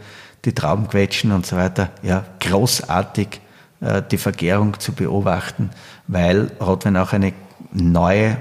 die 0.45 0.53
Trauben 0.53 0.87
quetschen 0.87 1.31
und 1.31 1.45
so 1.45 1.55
weiter, 1.55 1.91
ja, 2.01 2.25
großartig 2.39 3.41
äh, 3.81 4.01
die 4.09 4.17
Vergärung 4.17 4.79
zu 4.79 4.93
beobachten, 4.93 5.69
weil 6.07 6.51
Rotwein 6.59 6.97
auch 6.97 7.13
eine 7.13 7.33
neue 7.71 8.37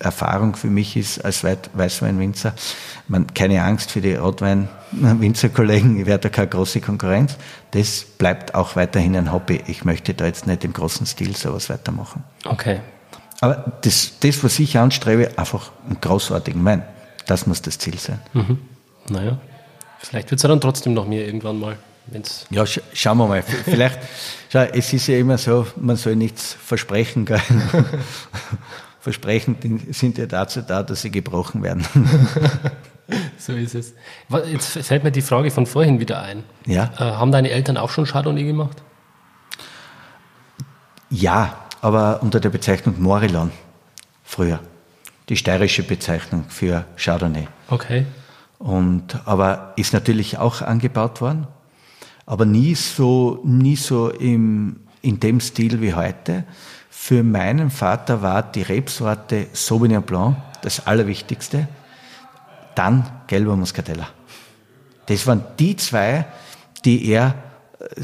Erfahrung 0.00 0.56
für 0.56 0.68
mich 0.68 0.96
ist 0.96 1.24
als 1.24 1.44
Weißweinwinzer. 1.44 2.54
Man, 3.08 3.32
keine 3.34 3.62
Angst 3.62 3.90
für 3.90 4.00
die 4.00 4.14
Rotwein-Winzerkollegen, 4.14 6.00
ich 6.00 6.06
werde 6.06 6.22
da 6.22 6.28
keine 6.28 6.48
große 6.48 6.80
Konkurrenz. 6.80 7.36
Das 7.72 8.04
bleibt 8.18 8.54
auch 8.54 8.76
weiterhin 8.76 9.16
ein 9.16 9.32
Hobby. 9.32 9.62
Ich 9.66 9.84
möchte 9.84 10.14
da 10.14 10.26
jetzt 10.26 10.46
nicht 10.46 10.64
im 10.64 10.72
großen 10.72 11.06
Stil 11.06 11.36
sowas 11.36 11.68
weitermachen. 11.68 12.24
Okay. 12.44 12.80
Aber 13.40 13.72
das, 13.82 14.18
das 14.20 14.42
was 14.42 14.58
ich 14.58 14.78
anstrebe, 14.78 15.36
einfach 15.36 15.70
einen 15.86 16.00
großartigen 16.00 16.64
Wein. 16.64 16.82
Das 17.26 17.46
muss 17.46 17.60
das 17.62 17.78
Ziel 17.78 17.98
sein. 17.98 18.20
Mhm. 18.32 18.58
Naja, 19.08 19.38
vielleicht 19.98 20.30
wird 20.30 20.38
es 20.38 20.42
ja 20.42 20.48
dann 20.48 20.60
trotzdem 20.60 20.94
noch 20.94 21.06
mehr 21.06 21.26
irgendwann 21.26 21.58
mal. 21.58 21.76
Wenn's 22.06 22.46
ja, 22.50 22.64
sch 22.64 22.80
schauen 22.92 23.18
wir 23.18 23.26
mal. 23.26 23.42
Vielleicht, 23.42 23.98
schau, 24.48 24.60
es 24.60 24.92
ist 24.92 25.08
ja 25.08 25.18
immer 25.18 25.38
so, 25.38 25.66
man 25.76 25.96
soll 25.96 26.16
nichts 26.16 26.56
versprechen. 26.64 27.26
Versprechen 29.06 29.56
sind 29.92 30.18
ja 30.18 30.26
dazu 30.26 30.62
da, 30.62 30.82
dass 30.82 31.02
sie 31.02 31.12
gebrochen 31.12 31.62
werden. 31.62 31.86
so 33.38 33.52
ist 33.52 33.76
es. 33.76 33.94
Jetzt 34.50 34.78
fällt 34.78 35.04
mir 35.04 35.12
die 35.12 35.22
Frage 35.22 35.52
von 35.52 35.64
vorhin 35.64 36.00
wieder 36.00 36.20
ein. 36.20 36.42
Ja. 36.66 36.90
Äh, 36.98 37.02
haben 37.02 37.30
deine 37.30 37.50
Eltern 37.50 37.76
auch 37.76 37.90
schon 37.90 38.04
Chardonnay 38.04 38.42
gemacht? 38.42 38.82
Ja, 41.08 41.56
aber 41.80 42.20
unter 42.20 42.40
der 42.40 42.50
Bezeichnung 42.50 43.00
Morillon 43.00 43.52
früher. 44.24 44.58
Die 45.28 45.36
steirische 45.36 45.84
Bezeichnung 45.84 46.46
für 46.48 46.84
Chardonnay. 46.96 47.46
Okay. 47.68 48.06
Und, 48.58 49.20
aber 49.24 49.72
ist 49.76 49.92
natürlich 49.92 50.38
auch 50.38 50.62
angebaut 50.62 51.20
worden, 51.20 51.46
aber 52.26 52.44
nie 52.44 52.74
so, 52.74 53.40
nie 53.44 53.76
so 53.76 54.10
im, 54.10 54.80
in 55.00 55.20
dem 55.20 55.38
Stil 55.38 55.80
wie 55.80 55.94
heute. 55.94 56.42
Für 57.06 57.22
meinen 57.22 57.70
Vater 57.70 58.20
war 58.20 58.42
die 58.42 58.62
Rebsorte 58.62 59.46
Sauvignon 59.52 60.02
Blanc 60.02 60.38
das 60.62 60.88
Allerwichtigste. 60.88 61.68
Dann 62.74 63.08
gelber 63.28 63.54
Muscatella. 63.54 64.08
Das 65.06 65.24
waren 65.28 65.44
die 65.56 65.76
zwei, 65.76 66.26
die 66.84 67.06
er 67.06 67.36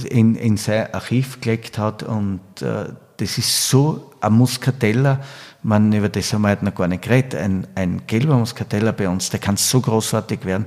in, 0.09 0.37
in 0.37 0.57
sein 0.57 0.95
Archiv 0.95 1.41
gelegt 1.41 1.79
hat 1.79 2.05
und 2.05 2.43
äh, 2.61 2.91
das 3.17 3.39
ist 3.39 3.69
so 3.69 4.13
ein 4.21 4.35
Muscatella, 4.35 5.19
man, 5.65 5.93
über 5.93 6.09
das 6.09 6.33
haben 6.33 6.43
wir 6.43 6.51
heute 6.51 6.65
noch 6.65 6.77
gar 6.77 6.87
nicht 6.87 7.03
geredet, 7.03 7.35
ein, 7.35 7.67
ein 7.75 8.07
gelber 8.07 8.37
Muscatella 8.37 8.93
bei 8.93 9.09
uns, 9.09 9.31
der 9.31 9.41
kann 9.41 9.57
so 9.57 9.81
großartig 9.81 10.45
werden. 10.45 10.67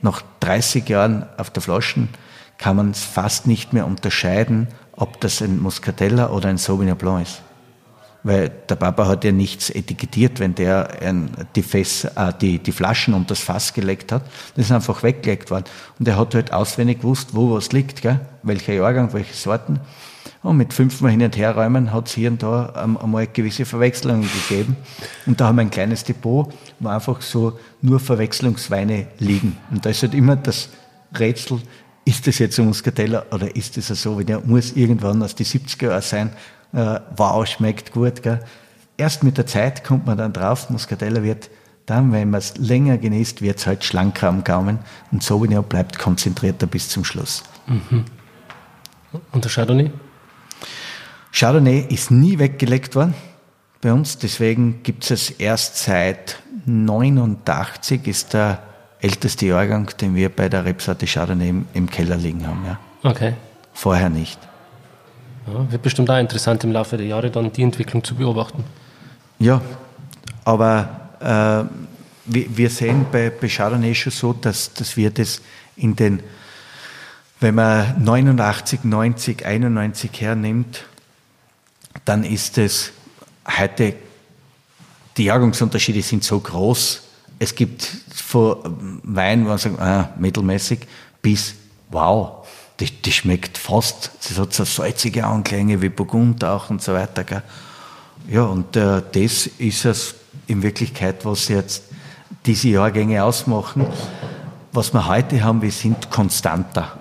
Nach 0.00 0.22
30 0.38 0.88
Jahren 0.88 1.26
auf 1.38 1.50
der 1.50 1.60
Flaschen 1.60 2.08
kann 2.56 2.76
man 2.76 2.92
es 2.92 3.02
fast 3.02 3.48
nicht 3.48 3.72
mehr 3.72 3.84
unterscheiden, 3.84 4.68
ob 4.92 5.20
das 5.20 5.42
ein 5.42 5.60
Muscatella 5.60 6.30
oder 6.30 6.50
ein 6.50 6.58
Sauvignon 6.58 6.96
Blanc 6.96 7.22
ist. 7.22 7.42
Weil 8.24 8.48
der 8.48 8.76
Papa 8.76 9.06
hat 9.06 9.22
ja 9.24 9.32
nichts 9.32 9.68
etikettiert, 9.68 10.40
wenn 10.40 10.54
der 10.54 11.02
ein, 11.02 11.30
die, 11.54 11.62
Fäss, 11.62 12.04
äh, 12.04 12.32
die, 12.40 12.58
die 12.58 12.72
Flaschen 12.72 13.12
und 13.12 13.30
das 13.30 13.40
Fass 13.40 13.74
gelegt 13.74 14.12
hat. 14.12 14.22
Das 14.56 14.64
ist 14.64 14.72
einfach 14.72 15.02
weggelegt 15.02 15.50
worden. 15.50 15.66
Und 15.98 16.08
er 16.08 16.16
hat 16.16 16.34
halt 16.34 16.52
auswendig 16.52 17.00
gewusst, 17.00 17.34
wo 17.34 17.54
was 17.54 17.72
liegt, 17.72 18.00
gell? 18.00 18.20
welcher 18.42 18.72
Jahrgang, 18.72 19.12
welche 19.12 19.34
Sorten. 19.34 19.78
Und 20.42 20.56
mit 20.56 20.72
fünfmal 20.72 21.10
hin 21.10 21.22
und 21.22 21.36
her 21.36 21.54
räumen 21.54 21.92
hat 21.92 22.08
es 22.08 22.14
hier 22.14 22.30
und 22.30 22.42
da 22.42 22.66
einmal 23.02 23.26
gewisse 23.26 23.64
Verwechslungen 23.64 24.28
gegeben. 24.48 24.76
Und 25.26 25.40
da 25.40 25.48
haben 25.48 25.56
wir 25.56 25.62
ein 25.62 25.70
kleines 25.70 26.04
Depot, 26.04 26.52
wo 26.80 26.88
einfach 26.88 27.20
so 27.20 27.58
nur 27.82 28.00
Verwechslungsweine 28.00 29.06
liegen. 29.18 29.56
Und 29.70 29.84
da 29.84 29.90
ist 29.90 30.02
halt 30.02 30.14
immer 30.14 30.36
das 30.36 30.70
Rätsel, 31.18 31.60
ist 32.04 32.26
das 32.26 32.38
jetzt 32.38 32.58
ein 32.58 32.66
Muscatella 32.66 33.24
oder 33.30 33.54
ist 33.54 33.76
das 33.76 33.88
so, 33.88 34.18
wie 34.18 34.24
der 34.24 34.40
muss 34.40 34.72
irgendwann 34.72 35.22
aus 35.22 35.34
die 35.34 35.46
70er 35.46 35.86
Jahre 35.88 36.02
sein. 36.02 36.30
Äh, 36.74 37.00
wow, 37.16 37.46
schmeckt 37.46 37.92
gut. 37.92 38.22
Gell? 38.22 38.40
Erst 38.96 39.22
mit 39.22 39.38
der 39.38 39.46
Zeit 39.46 39.84
kommt 39.84 40.06
man 40.06 40.18
dann 40.18 40.32
drauf, 40.32 40.70
Muscatella 40.70 41.22
wird 41.22 41.50
dann, 41.86 42.12
wenn 42.12 42.30
man 42.30 42.38
es 42.38 42.56
länger 42.56 42.96
genießt, 42.96 43.42
wird 43.42 43.58
es 43.58 43.66
halt 43.66 43.84
schlanker 43.84 44.28
am 44.28 44.42
Gaumen 44.42 44.78
und 45.12 45.22
Sauvignon 45.22 45.64
bleibt 45.64 45.98
konzentrierter 45.98 46.66
bis 46.66 46.88
zum 46.88 47.04
Schluss. 47.04 47.42
Mhm. 47.66 48.04
Und 49.32 49.44
der 49.44 49.50
Chardonnay? 49.50 49.90
Chardonnay 51.32 51.86
ist 51.88 52.10
nie 52.10 52.38
weggelegt 52.38 52.94
worden 52.94 53.14
bei 53.80 53.92
uns, 53.92 54.16
deswegen 54.18 54.82
gibt 54.82 55.04
es 55.04 55.10
es 55.10 55.30
erst 55.30 55.76
seit 55.76 56.38
89 56.64 58.06
ist 58.06 58.32
der 58.32 58.62
älteste 59.00 59.46
Jahrgang, 59.46 59.90
den 60.00 60.14
wir 60.14 60.30
bei 60.30 60.48
der 60.48 60.64
Rebsorte 60.64 61.06
Chardonnay 61.06 61.50
im, 61.50 61.66
im 61.74 61.90
Keller 61.90 62.16
liegen 62.16 62.46
haben. 62.46 62.64
Ja. 62.64 62.78
Okay. 63.02 63.34
Vorher 63.74 64.08
nicht. 64.08 64.38
Ja, 65.46 65.70
wird 65.70 65.82
bestimmt 65.82 66.10
auch 66.10 66.18
interessant 66.18 66.64
im 66.64 66.72
Laufe 66.72 66.96
der 66.96 67.06
Jahre 67.06 67.30
dann 67.30 67.52
die 67.52 67.62
Entwicklung 67.62 68.02
zu 68.02 68.14
beobachten. 68.14 68.64
Ja, 69.38 69.60
aber 70.44 71.10
äh, 71.20 71.84
wir, 72.26 72.56
wir, 72.56 72.70
sehen 72.70 73.06
bei, 73.12 73.30
bei 73.30 73.48
Chardonnay 73.48 73.94
schon 73.94 74.12
so, 74.12 74.32
dass, 74.32 74.72
dass 74.72 74.96
wir 74.96 75.10
das 75.10 75.42
in 75.76 75.94
den, 75.96 76.22
wenn 77.40 77.54
man 77.54 78.02
89, 78.02 78.84
90, 78.84 79.44
91 79.44 80.10
hernimmt, 80.20 80.84
dann 82.04 82.24
ist 82.24 82.58
es 82.58 82.92
heute, 83.58 83.94
die 85.16 85.24
Jahrgangsunterschiede 85.24 86.02
sind 86.02 86.24
so 86.24 86.40
groß. 86.40 87.02
Es 87.38 87.54
gibt 87.54 87.82
von 88.14 89.00
Wein, 89.02 89.44
wo 89.44 89.48
man 89.48 89.58
sagt, 89.58 89.78
ah, 89.80 90.12
mittelmäßig, 90.18 90.80
bis, 91.20 91.54
wow, 91.90 92.43
das, 92.76 92.90
das 93.02 93.14
schmeckt 93.14 93.58
fast, 93.58 94.10
das 94.28 94.38
hat 94.38 94.52
so 94.52 94.64
salzige 94.64 95.24
Anklänge 95.24 95.80
wie 95.80 95.88
Burgund 95.88 96.44
auch 96.44 96.70
und 96.70 96.82
so 96.82 96.92
weiter. 96.92 97.24
Gell? 97.24 97.42
Ja, 98.28 98.44
und 98.44 98.76
äh, 98.76 99.02
das 99.12 99.46
ist 99.46 99.84
es 99.84 100.14
in 100.46 100.62
Wirklichkeit, 100.62 101.24
was 101.24 101.48
jetzt 101.48 101.84
diese 102.46 102.68
Jahrgänge 102.68 103.22
ausmachen. 103.22 103.86
Was 104.72 104.92
wir 104.92 105.06
heute 105.06 105.42
haben, 105.42 105.62
wir 105.62 105.70
sind 105.70 106.10
konstanter. 106.10 106.98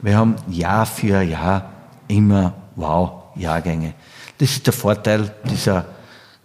Wir 0.00 0.16
haben 0.16 0.36
Jahr 0.48 0.86
für 0.86 1.22
Jahr 1.22 1.70
immer, 2.08 2.54
wow, 2.76 3.24
Jahrgänge. 3.36 3.94
Das 4.38 4.50
ist 4.50 4.66
der 4.66 4.72
Vorteil 4.72 5.34
dieser 5.44 5.86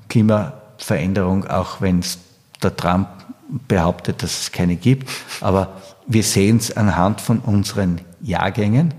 Klimaveränderung, 0.10 1.46
auch 1.48 1.82
wenn 1.82 2.00
es 2.00 2.18
der 2.64 2.76
Trump 2.76 3.08
behauptet, 3.68 4.24
dass 4.24 4.42
es 4.42 4.52
keine 4.52 4.76
gibt. 4.76 5.10
Aber 5.42 5.74
wir 6.08 6.24
sehen 6.24 6.58
es 6.58 6.76
anhand 6.76 7.22
von 7.22 7.40
unseren 7.40 8.02
Jahrgängen, 8.28 8.94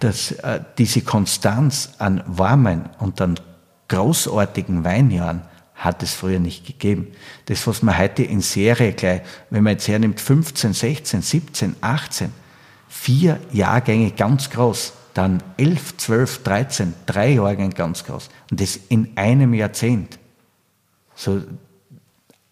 dass 0.00 0.32
äh, 0.32 0.60
diese 0.78 1.02
Konstanz 1.02 1.94
an 1.98 2.22
warmen 2.26 2.88
und 2.98 3.20
an 3.20 3.38
großartigen 3.88 4.84
Weinjahren 4.84 5.42
hat 5.74 6.02
es 6.02 6.14
früher 6.14 6.38
nicht 6.38 6.66
gegeben. 6.66 7.08
Das, 7.46 7.66
was 7.66 7.82
man 7.82 7.98
heute 7.98 8.22
in 8.22 8.40
Serie 8.40 8.92
gleich, 8.92 9.22
wenn 9.50 9.64
man 9.64 9.72
jetzt 9.72 9.88
hernimmt, 9.88 10.20
15, 10.20 10.72
16, 10.72 11.22
17, 11.22 11.76
18, 11.80 12.32
vier 12.88 13.40
Jahrgänge 13.52 14.12
ganz 14.12 14.50
groß, 14.50 14.92
dann 15.14 15.42
11, 15.58 15.96
12, 15.96 16.42
13, 16.42 16.94
drei 17.06 17.32
Jahrgänge 17.32 17.74
ganz 17.74 18.04
groß. 18.04 18.30
Und 18.50 18.60
das 18.60 18.78
in 18.88 19.12
einem 19.16 19.52
Jahrzehnt. 19.52 20.18
So, 21.14 21.42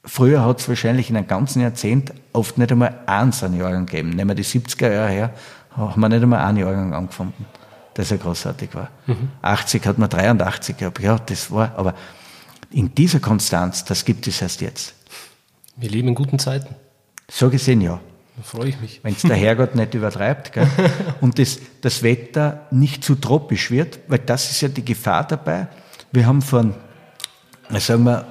früher 0.05 0.45
hat 0.45 0.61
es 0.61 0.69
wahrscheinlich 0.69 1.11
in 1.11 1.17
einem 1.17 1.27
ganzen 1.27 1.63
Jahrzehnt 1.63 2.13
oft 2.33 2.59
nicht 2.59 2.71
einmal 2.71 3.01
eins 3.07 3.43
an 3.43 3.57
Jahrgang 3.57 3.87
gegeben. 3.87 4.11
Nehmen 4.11 4.31
wir 4.31 4.35
die 4.35 4.45
70er 4.45 4.93
Jahre 4.93 5.11
her, 5.11 5.35
haben 5.77 6.01
wir 6.01 6.09
nicht 6.09 6.23
einmal 6.23 6.45
einen 6.45 6.59
Jahrgang 6.59 6.95
angefunden, 6.95 7.47
dass 7.95 8.11
er 8.11 8.19
großartig 8.19 8.75
war. 8.75 8.89
Mhm. 9.07 9.31
80 9.43 9.87
hat 9.87 9.99
man 9.99 10.09
83 10.09 10.77
gehabt, 10.77 11.01
ja, 11.01 11.19
das 11.19 11.51
war, 11.51 11.73
aber 11.77 11.95
in 12.71 12.95
dieser 12.95 13.21
Konstanz, 13.21 13.85
das 13.85 14.05
gibt 14.05 14.27
es 14.27 14.41
erst 14.41 14.61
jetzt. 14.61 14.95
Wir 15.77 15.91
leben 15.91 16.09
in 16.09 16.15
guten 16.15 16.39
Zeiten. 16.39 16.75
So 17.31 17.51
gesehen, 17.51 17.81
ja. 17.81 18.01
Da 18.37 18.43
freue 18.43 18.69
ich 18.69 18.81
mich. 18.81 19.01
Wenn 19.03 19.15
es 19.15 19.23
der 19.23 19.37
Herrgott 19.37 19.75
nicht 19.75 19.95
übertreibt. 19.95 20.53
Gell? 20.53 20.67
Und 21.21 21.39
das, 21.39 21.59
das 21.83 22.03
Wetter 22.03 22.67
nicht 22.71 23.05
zu 23.05 23.15
tropisch 23.15 23.71
wird, 23.71 24.01
weil 24.09 24.21
das 24.21 24.51
ist 24.51 24.61
ja 24.63 24.69
die 24.69 24.85
Gefahr 24.85 25.27
dabei. 25.27 25.69
Wir 26.13 26.27
haben 26.27 26.41
von, 26.41 26.75
sagen 27.71 28.05
wir, 28.05 28.27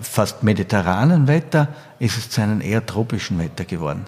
fast 0.00 0.42
mediterranen 0.42 1.26
Wetter, 1.28 1.68
ist 1.98 2.18
es 2.18 2.30
zu 2.30 2.40
einem 2.40 2.60
eher 2.60 2.84
tropischen 2.84 3.38
Wetter 3.38 3.64
geworden. 3.64 4.06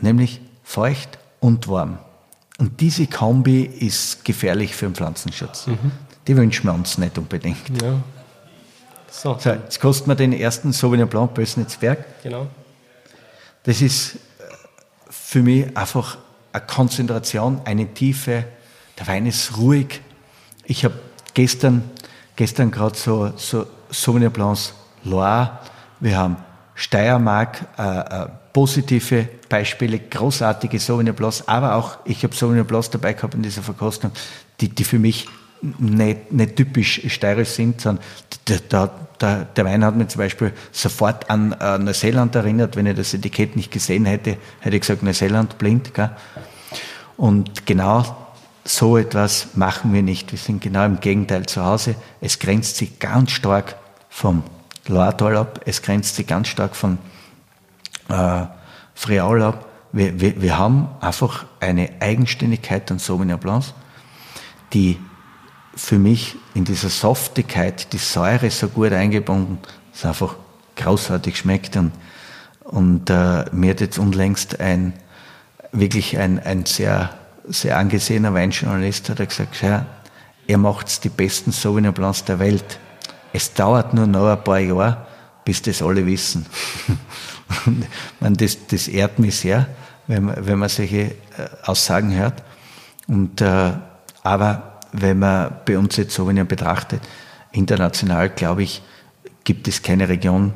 Nämlich 0.00 0.40
feucht 0.62 1.18
und 1.40 1.68
warm. 1.68 1.98
Und 2.58 2.80
diese 2.80 3.06
Kombi 3.06 3.62
ist 3.62 4.24
gefährlich 4.24 4.74
für 4.74 4.86
den 4.86 4.94
Pflanzenschutz. 4.94 5.68
Mhm. 5.68 5.92
Die 6.26 6.36
wünschen 6.36 6.66
wir 6.66 6.74
uns 6.74 6.98
nicht 6.98 7.16
unbedingt. 7.16 7.82
Ja. 7.82 8.00
So, 9.10 9.36
so 9.38 9.50
jetzt 9.50 9.80
kosten 9.80 10.08
wir 10.08 10.16
den 10.16 10.32
ersten 10.32 10.72
Sauvignon 10.72 11.08
Blanc 11.08 11.34
Bösnitzberg. 11.34 12.04
Genau. 12.22 12.48
Das 13.62 13.80
ist 13.80 14.16
äh, 14.16 14.18
für 15.08 15.42
mich 15.42 15.76
einfach 15.76 16.18
eine 16.52 16.66
Konzentration, 16.66 17.60
eine 17.64 17.86
Tiefe. 17.94 18.44
Der 18.98 19.06
Wein 19.06 19.26
ist 19.26 19.56
ruhig. 19.56 20.00
Ich 20.64 20.84
habe 20.84 20.94
gestern, 21.34 21.88
gestern 22.36 22.70
gerade 22.70 22.96
so, 22.96 23.32
so 23.36 23.66
Sauvignon 23.90 24.32
Blancs 24.32 24.74
Loire, 25.04 25.60
wir 26.00 26.16
haben 26.16 26.36
Steiermark, 26.78 27.58
äh, 27.76 27.82
äh, 27.82 28.26
positive 28.52 29.28
Beispiele, 29.48 29.98
großartige 29.98 30.78
Sauvignon 30.78 31.16
Blancs, 31.16 31.48
aber 31.48 31.74
auch, 31.74 31.98
ich 32.04 32.22
habe 32.22 32.36
Sauvignon 32.36 32.64
Blancs 32.64 32.90
dabei 32.90 33.14
gehabt 33.14 33.34
in 33.34 33.42
dieser 33.42 33.62
Verkostung, 33.62 34.12
die, 34.60 34.68
die 34.68 34.84
für 34.84 35.00
mich 35.00 35.26
nicht, 35.60 36.30
nicht 36.30 36.54
typisch 36.54 37.02
steirisch 37.08 37.48
sind, 37.48 37.80
sondern 37.80 38.04
der, 38.46 38.90
der, 39.20 39.44
der, 39.46 39.64
Wein 39.64 39.84
hat 39.84 39.96
mich 39.96 40.06
zum 40.06 40.20
Beispiel 40.20 40.52
sofort 40.70 41.28
an 41.28 41.50
äh, 41.60 41.78
Neuseeland 41.78 42.36
erinnert. 42.36 42.76
Wenn 42.76 42.86
ich 42.86 42.94
das 42.94 43.12
Etikett 43.12 43.56
nicht 43.56 43.72
gesehen 43.72 44.06
hätte, 44.06 44.36
hätte 44.60 44.76
ich 44.76 44.82
gesagt, 44.82 45.02
Neuseeland 45.02 45.58
blind. 45.58 45.94
Gell? 45.94 46.10
Und 47.16 47.66
genau 47.66 48.28
so 48.64 48.96
etwas 48.96 49.56
machen 49.56 49.92
wir 49.92 50.04
nicht. 50.04 50.30
Wir 50.30 50.38
sind 50.38 50.62
genau 50.62 50.84
im 50.84 51.00
Gegenteil 51.00 51.46
zu 51.46 51.64
Hause. 51.64 51.96
Es 52.20 52.38
grenzt 52.38 52.76
sich 52.76 53.00
ganz 53.00 53.32
stark 53.32 53.74
vom 54.08 54.44
Loiretal 54.88 55.36
ab, 55.36 55.60
es 55.64 55.82
grenzt 55.82 56.16
sich 56.16 56.26
ganz 56.26 56.48
stark 56.48 56.74
von 56.74 56.98
äh, 58.08 58.46
Friaul 58.94 59.42
ab. 59.42 59.66
Wir, 59.92 60.20
wir, 60.20 60.40
wir 60.40 60.58
haben 60.58 60.88
einfach 61.00 61.46
eine 61.60 61.90
Eigenständigkeit 62.00 62.90
an 62.90 62.98
Sauvignon 62.98 63.38
Blancs, 63.38 63.74
die 64.72 64.98
für 65.74 65.98
mich 65.98 66.36
in 66.54 66.64
dieser 66.64 66.88
Softigkeit, 66.88 67.92
die 67.92 67.98
Säure 67.98 68.50
so 68.50 68.68
gut 68.68 68.92
eingebunden, 68.92 69.58
es 69.94 70.04
einfach 70.04 70.36
großartig 70.76 71.38
schmeckt. 71.38 71.76
Und, 71.76 71.92
und 72.64 73.10
äh, 73.10 73.44
mir 73.52 73.70
hat 73.70 73.80
jetzt 73.80 73.98
unlängst 73.98 74.60
ein, 74.60 74.94
wirklich 75.72 76.18
ein, 76.18 76.40
ein 76.40 76.66
sehr, 76.66 77.10
sehr 77.46 77.78
angesehener 77.78 78.34
Weinjournalist 78.34 79.08
hat 79.08 79.26
gesagt, 79.26 79.62
ja, 79.62 79.86
er 80.46 80.58
macht 80.58 81.04
die 81.04 81.08
besten 81.08 81.52
Sauvignon 81.52 81.92
Blancs 81.92 82.24
der 82.24 82.38
Welt. 82.38 82.80
Es 83.32 83.52
dauert 83.52 83.94
nur 83.94 84.06
noch 84.06 84.28
ein 84.28 84.42
paar 84.42 84.58
Jahre, 84.58 85.06
bis 85.44 85.62
das 85.62 85.82
alle 85.82 86.04
wissen. 86.04 86.46
und 87.66 87.86
man, 88.20 88.34
das, 88.34 88.66
das 88.66 88.88
ehrt 88.88 89.18
mich 89.18 89.36
sehr, 89.36 89.66
wenn 90.06 90.24
man, 90.24 90.46
wenn 90.46 90.58
man 90.58 90.68
solche 90.68 90.98
äh, 90.98 91.14
Aussagen 91.64 92.14
hört. 92.14 92.42
Und, 93.06 93.40
äh, 93.40 93.72
aber 94.22 94.80
wenn 94.92 95.18
man 95.18 95.52
bei 95.64 95.78
uns 95.78 95.96
jetzt 95.96 96.14
Sauvignon 96.14 96.46
betrachtet, 96.46 97.00
international, 97.52 98.30
glaube 98.30 98.62
ich, 98.62 98.82
gibt 99.44 99.68
es 99.68 99.82
keine 99.82 100.08
Region, 100.08 100.52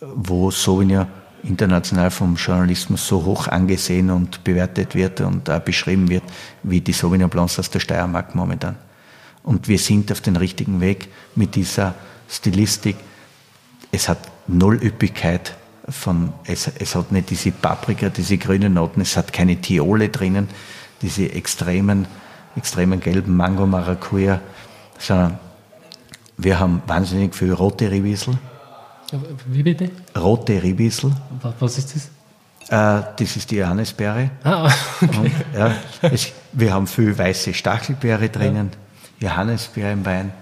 wo 0.00 0.50
Sauvignon 0.50 1.06
international 1.42 2.10
vom 2.10 2.36
Journalismus 2.36 3.06
so 3.06 3.24
hoch 3.24 3.48
angesehen 3.48 4.10
und 4.10 4.42
bewertet 4.44 4.94
wird 4.94 5.20
und 5.20 5.48
auch 5.48 5.60
beschrieben 5.60 6.08
wird, 6.08 6.24
wie 6.62 6.80
die 6.80 6.92
Sauvignon 6.92 7.30
Blancs 7.30 7.58
aus 7.58 7.70
der 7.70 7.80
Steiermark 7.80 8.34
momentan. 8.34 8.76
Und 9.42 9.68
wir 9.68 9.78
sind 9.78 10.10
auf 10.10 10.20
dem 10.20 10.36
richtigen 10.36 10.80
Weg 10.80 11.08
mit 11.36 11.54
dieser 11.54 11.94
Stilistik. 12.28 12.96
Es 13.92 14.08
hat 14.08 14.18
null 14.46 14.82
Üppigkeit 14.82 15.54
von, 15.88 16.32
es, 16.44 16.70
es 16.78 16.94
hat 16.94 17.12
nicht 17.12 17.30
diese 17.30 17.52
Paprika, 17.52 18.08
diese 18.08 18.38
grünen 18.38 18.74
Noten, 18.74 19.00
es 19.00 19.16
hat 19.16 19.32
keine 19.32 19.60
Thiole 19.60 20.08
drinnen, 20.08 20.48
diese 21.02 21.32
extremen 21.32 22.06
extremen 22.56 23.00
gelben 23.00 23.36
Mango 23.36 23.66
Maracuja, 23.66 24.40
sondern 24.98 25.38
wir 26.38 26.58
haben 26.58 26.82
wahnsinnig 26.86 27.34
viel 27.34 27.52
rote 27.52 27.90
Riebissel. 27.90 28.36
Wie 29.46 29.62
bitte? 29.62 29.90
Rote 30.16 30.62
Riebissel. 30.62 31.12
Was 31.60 31.78
ist 31.78 31.94
das? 31.94 32.06
Äh, 32.68 33.04
das 33.16 33.36
ist 33.36 33.50
die 33.50 33.56
Johannisbeere. 33.56 34.30
Ah, 34.42 34.68
okay. 35.00 35.18
Und, 35.18 35.32
ja, 35.54 35.72
es, 36.02 36.32
wir 36.52 36.72
haben 36.72 36.86
viel 36.86 37.16
weiße 37.16 37.54
Stachelbeere 37.54 38.28
drinnen, 38.28 38.70
ja. 39.20 39.28
Johannisbeere 39.28 39.92
im 39.92 40.04
Wein. 40.04 40.32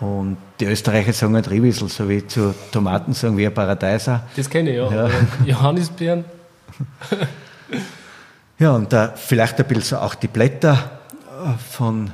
Und 0.00 0.38
die 0.58 0.64
Österreicher 0.64 1.12
sagen 1.12 1.34
halt 1.34 1.50
Riebissel, 1.50 1.88
so 1.88 2.08
wie 2.08 2.26
zu 2.26 2.54
Tomaten 2.72 3.12
sagen 3.12 3.36
wir 3.36 3.50
Paradeiser. 3.50 4.24
Das 4.34 4.48
kenne 4.48 4.70
ich, 4.70 4.76
ja. 4.76 4.90
ja. 4.90 5.10
Johannisbeeren. 5.44 6.24
ja, 8.58 8.72
und 8.72 8.92
uh, 8.92 9.08
vielleicht 9.14 9.58
ein 9.58 9.66
bisschen 9.66 9.82
so 9.82 9.98
auch 9.98 10.14
die 10.14 10.28
Blätter 10.28 11.00
von 11.70 12.12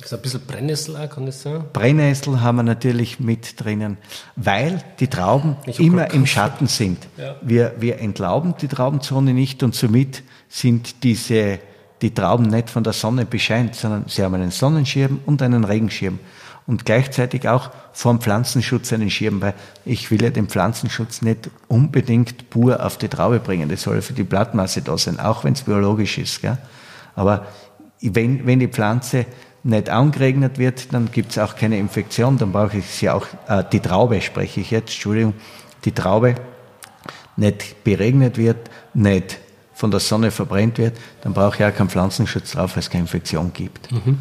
das 0.00 0.12
ist 0.12 0.18
ein 0.18 0.22
bisschen 0.22 0.40
Brennnessel 0.46 0.96
auch, 0.96 1.10
kann 1.10 1.26
das 1.26 1.42
sein? 1.42 1.62
Brennnessel 1.74 2.40
haben 2.40 2.56
wir 2.56 2.62
natürlich 2.62 3.20
mit 3.20 3.62
drinnen, 3.62 3.98
weil 4.34 4.82
die 4.98 5.08
Trauben 5.08 5.56
immer 5.76 6.10
im 6.12 6.24
Schatten 6.24 6.68
sind. 6.68 7.06
Ja. 7.18 7.36
Wir, 7.42 7.74
wir 7.78 7.98
entlauben 7.98 8.54
die 8.58 8.68
Traubenzone 8.68 9.34
nicht 9.34 9.62
und 9.62 9.74
somit 9.74 10.22
sind 10.48 11.02
diese, 11.02 11.58
die 12.00 12.14
Trauben 12.14 12.46
nicht 12.46 12.70
von 12.70 12.82
der 12.82 12.94
Sonne 12.94 13.26
bescheint, 13.26 13.74
sondern 13.74 14.06
sie 14.08 14.22
haben 14.22 14.34
einen 14.34 14.50
Sonnenschirm 14.50 15.20
und 15.26 15.42
einen 15.42 15.64
Regenschirm. 15.64 16.18
Und 16.70 16.84
gleichzeitig 16.84 17.48
auch 17.48 17.72
vom 17.92 18.20
Pflanzenschutz 18.20 18.92
einen 18.92 19.10
Schirm, 19.10 19.40
weil 19.40 19.54
ich 19.84 20.12
will 20.12 20.22
ja 20.22 20.30
den 20.30 20.46
Pflanzenschutz 20.46 21.20
nicht 21.20 21.50
unbedingt 21.66 22.48
pur 22.48 22.86
auf 22.86 22.96
die 22.96 23.08
Traube 23.08 23.40
bringen. 23.40 23.68
Das 23.68 23.82
soll 23.82 24.00
für 24.02 24.12
die 24.12 24.22
Blattmasse 24.22 24.80
da 24.80 24.96
sein, 24.96 25.18
auch 25.18 25.42
wenn 25.42 25.54
es 25.54 25.62
biologisch 25.62 26.18
ist. 26.18 26.42
Gell? 26.42 26.58
Aber 27.16 27.48
wenn, 28.00 28.46
wenn 28.46 28.60
die 28.60 28.68
Pflanze 28.68 29.26
nicht 29.64 29.90
angeregnet 29.90 30.58
wird, 30.58 30.94
dann 30.94 31.10
gibt 31.10 31.32
es 31.32 31.38
auch 31.38 31.56
keine 31.56 31.76
Infektion, 31.76 32.38
dann 32.38 32.52
brauche 32.52 32.78
ich 32.78 32.86
sie 32.86 33.10
auch, 33.10 33.26
äh, 33.48 33.64
die 33.72 33.80
Traube 33.80 34.20
spreche 34.20 34.60
ich 34.60 34.70
jetzt, 34.70 34.90
Entschuldigung, 34.90 35.34
die 35.84 35.90
Traube 35.90 36.36
nicht 37.36 37.82
beregnet 37.82 38.38
wird, 38.38 38.70
nicht 38.94 39.40
von 39.74 39.90
der 39.90 39.98
Sonne 39.98 40.30
verbrennt 40.30 40.78
wird, 40.78 40.96
dann 41.22 41.34
brauche 41.34 41.56
ich 41.56 41.64
auch 41.64 41.76
keinen 41.76 41.90
Pflanzenschutz 41.90 42.52
drauf, 42.52 42.76
weil 42.76 42.80
es 42.80 42.90
keine 42.90 43.02
Infektion 43.02 43.52
gibt. 43.52 43.90
Mhm. 43.90 44.18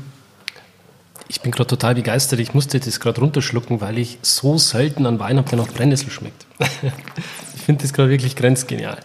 Ich 1.29 1.41
bin 1.41 1.51
gerade 1.51 1.67
total 1.67 1.95
begeistert. 1.95 2.39
Ich 2.39 2.53
musste 2.53 2.79
das 2.79 2.99
gerade 2.99 3.21
runterschlucken, 3.21 3.79
weil 3.79 3.97
ich 3.97 4.19
so 4.21 4.57
selten 4.57 5.05
an 5.05 5.19
Wein 5.19 5.37
habe, 5.37 5.47
der 5.47 5.59
nach 5.59 5.67
Brennnessel 5.67 6.09
schmeckt. 6.09 6.45
ich 7.55 7.61
finde 7.61 7.83
das 7.83 7.93
gerade 7.93 8.09
wirklich 8.09 8.35
grenzgenial 8.35 8.97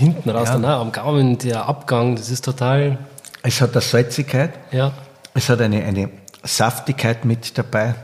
hinten 0.00 0.30
raus, 0.30 0.48
ja. 0.48 0.54
dann 0.54 0.64
auch 0.64 0.80
am 0.80 0.92
Gaumen, 0.92 1.38
der 1.38 1.66
Abgang, 1.66 2.16
das 2.16 2.30
ist 2.30 2.44
total. 2.44 2.98
Es 3.42 3.60
hat 3.60 3.72
eine 3.72 3.80
Salzigkeit, 3.80 4.52
ja. 4.72 4.92
es 5.34 5.48
hat 5.48 5.60
eine, 5.60 5.84
eine 5.84 6.10
Saftigkeit 6.42 7.24
mit 7.24 7.56
dabei 7.56 7.94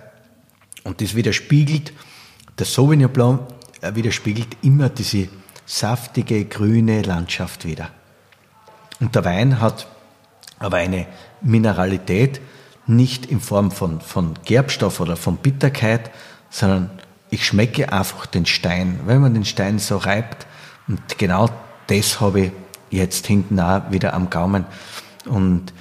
und 0.84 1.00
das 1.00 1.14
widerspiegelt, 1.14 1.92
der 2.58 2.66
Sauvignon 2.66 3.10
Blanc 3.10 3.40
widerspiegelt 3.82 4.56
immer 4.62 4.88
diese 4.88 5.28
saftige, 5.64 6.44
grüne 6.44 7.02
Landschaft 7.02 7.64
wieder. 7.64 7.90
Und 9.00 9.14
der 9.14 9.24
Wein 9.24 9.60
hat 9.60 9.86
aber 10.58 10.78
eine 10.78 11.06
Mineralität, 11.40 12.40
nicht 12.86 13.26
in 13.26 13.40
Form 13.40 13.70
von, 13.70 14.00
von 14.00 14.34
Gerbstoff 14.44 15.00
oder 15.00 15.16
von 15.16 15.36
Bitterkeit, 15.36 16.10
sondern 16.50 16.90
ich 17.30 17.44
schmecke 17.44 17.92
einfach 17.92 18.26
den 18.26 18.46
Stein. 18.46 19.00
Wenn 19.06 19.20
man 19.20 19.34
den 19.34 19.44
Stein 19.44 19.78
so 19.78 19.96
reibt, 19.96 20.46
und 20.88 21.18
genau 21.18 21.48
das 21.88 22.20
habe 22.20 22.40
ich 22.40 22.52
jetzt 22.90 23.26
hinten 23.26 23.58
auch 23.58 23.90
wieder 23.90 24.14
am 24.14 24.30
Gaumen. 24.30 24.64
Und 25.24 25.72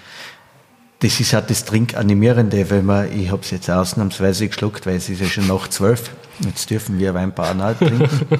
das 1.00 1.20
ist 1.20 1.36
auch 1.36 1.46
das 1.46 1.66
Trinkanimierende, 1.66 2.70
weil 2.72 2.82
man, 2.82 3.12
ich 3.12 3.30
habe 3.32 3.44
es 3.44 3.52
jetzt 3.52 3.70
ausnahmsweise 3.70 4.48
geschluckt, 4.48 4.86
weil 4.86 4.96
es 4.96 5.10
ist 5.10 5.22
ja 5.22 5.28
schon 5.28 5.48
nach 5.48 5.68
zwölf. 5.68 6.12
Jetzt 6.40 6.70
dürfen 6.70 6.98
wir 6.98 7.14
Weinbauern 7.14 7.62
auch 7.62 7.78
trinken. 7.78 8.10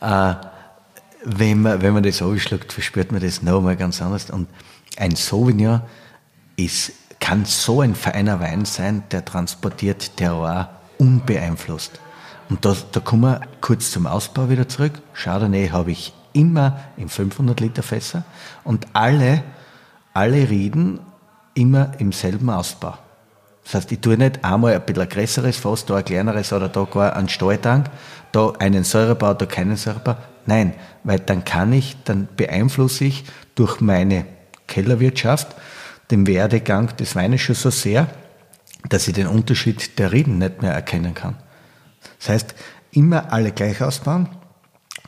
äh, 0.00 0.34
wenn, 1.24 1.62
man, 1.62 1.82
wenn 1.82 1.94
man 1.94 2.02
das 2.02 2.22
anschluckt, 2.22 2.72
verspürt 2.72 3.12
man 3.12 3.20
das 3.20 3.42
nochmal 3.42 3.76
ganz 3.76 4.00
anders. 4.02 4.30
Und 4.30 4.48
ein 4.96 5.16
Sauvignon 5.16 5.82
ist, 6.56 6.92
kann 7.20 7.44
so 7.44 7.80
ein 7.80 7.94
feiner 7.94 8.40
Wein 8.40 8.64
sein, 8.64 9.04
der 9.10 9.24
transportiert 9.24 10.16
Terroir 10.16 10.80
unbeeinflusst. 10.98 12.00
Und 12.48 12.64
da, 12.64 12.76
da 12.92 13.00
kommen 13.00 13.22
wir 13.22 13.40
kurz 13.60 13.92
zum 13.92 14.06
Ausbau 14.06 14.48
wieder 14.50 14.68
zurück. 14.68 15.00
Chardonnay 15.14 15.68
habe 15.68 15.92
ich 15.92 16.12
immer 16.32 16.80
in 16.96 17.08
500 17.08 17.60
Liter 17.60 17.82
Fässer 17.82 18.24
und 18.64 18.86
alle, 18.92 19.42
alle 20.12 20.48
Rieden 20.50 21.00
immer 21.54 21.92
im 21.98 22.12
selben 22.12 22.50
Ausbau. 22.50 22.98
Das 23.64 23.74
heißt, 23.74 23.92
ich 23.92 24.00
tue 24.00 24.16
nicht 24.16 24.44
einmal 24.44 24.74
ein 24.74 24.84
bisschen 24.84 25.02
ein 25.02 25.08
größeres 25.08 25.56
Fass, 25.56 25.86
da 25.86 25.96
ein 25.96 26.04
kleineres 26.04 26.52
oder 26.52 26.68
da 26.68 26.84
gar 26.84 27.14
einen 27.14 27.28
Stalltank, 27.28 27.86
da 28.32 28.52
einen 28.58 28.84
Säurebau, 28.84 29.34
da 29.34 29.46
keinen 29.46 29.76
Säurebau. 29.76 30.16
Nein, 30.46 30.74
weil 31.04 31.20
dann 31.20 31.44
kann 31.44 31.72
ich, 31.72 31.96
dann 32.04 32.28
beeinflusse 32.36 33.04
ich 33.04 33.24
durch 33.54 33.80
meine 33.80 34.26
Kellerwirtschaft 34.66 35.54
den 36.10 36.26
Werdegang 36.26 36.96
des 36.96 37.14
Weines 37.14 37.40
schon 37.40 37.54
so 37.54 37.70
sehr, 37.70 38.08
dass 38.88 39.06
ich 39.06 39.14
den 39.14 39.26
Unterschied 39.26 39.98
der 39.98 40.12
Rieden 40.12 40.38
nicht 40.38 40.62
mehr 40.62 40.72
erkennen 40.72 41.14
kann. 41.14 41.36
Das 42.18 42.30
heißt, 42.30 42.54
immer 42.90 43.32
alle 43.32 43.52
gleich 43.52 43.80
ausbauen, 43.82 44.28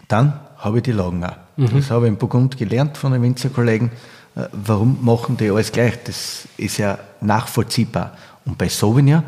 dann 0.09 0.41
habe 0.57 0.79
ich 0.79 0.85
die 0.85 0.93
Lagen 0.93 1.25
auch. 1.25 1.37
Mhm. 1.57 1.71
Das 1.75 1.91
habe 1.91 2.07
ich 2.07 2.13
in 2.13 2.19
Burgund 2.19 2.57
gelernt 2.57 2.97
von 2.97 3.13
den 3.13 3.23
Winzerkollegen. 3.23 3.91
Äh, 4.35 4.49
warum 4.53 5.05
machen 5.05 5.37
die 5.37 5.51
alles 5.51 5.73
gleich? 5.73 6.03
Das 6.05 6.49
ist 6.57 6.79
ja 6.79 6.99
nachvollziehbar. 7.21 8.17
Und 8.45 8.59
bei 8.59 8.69
Sauvignon 8.69 9.23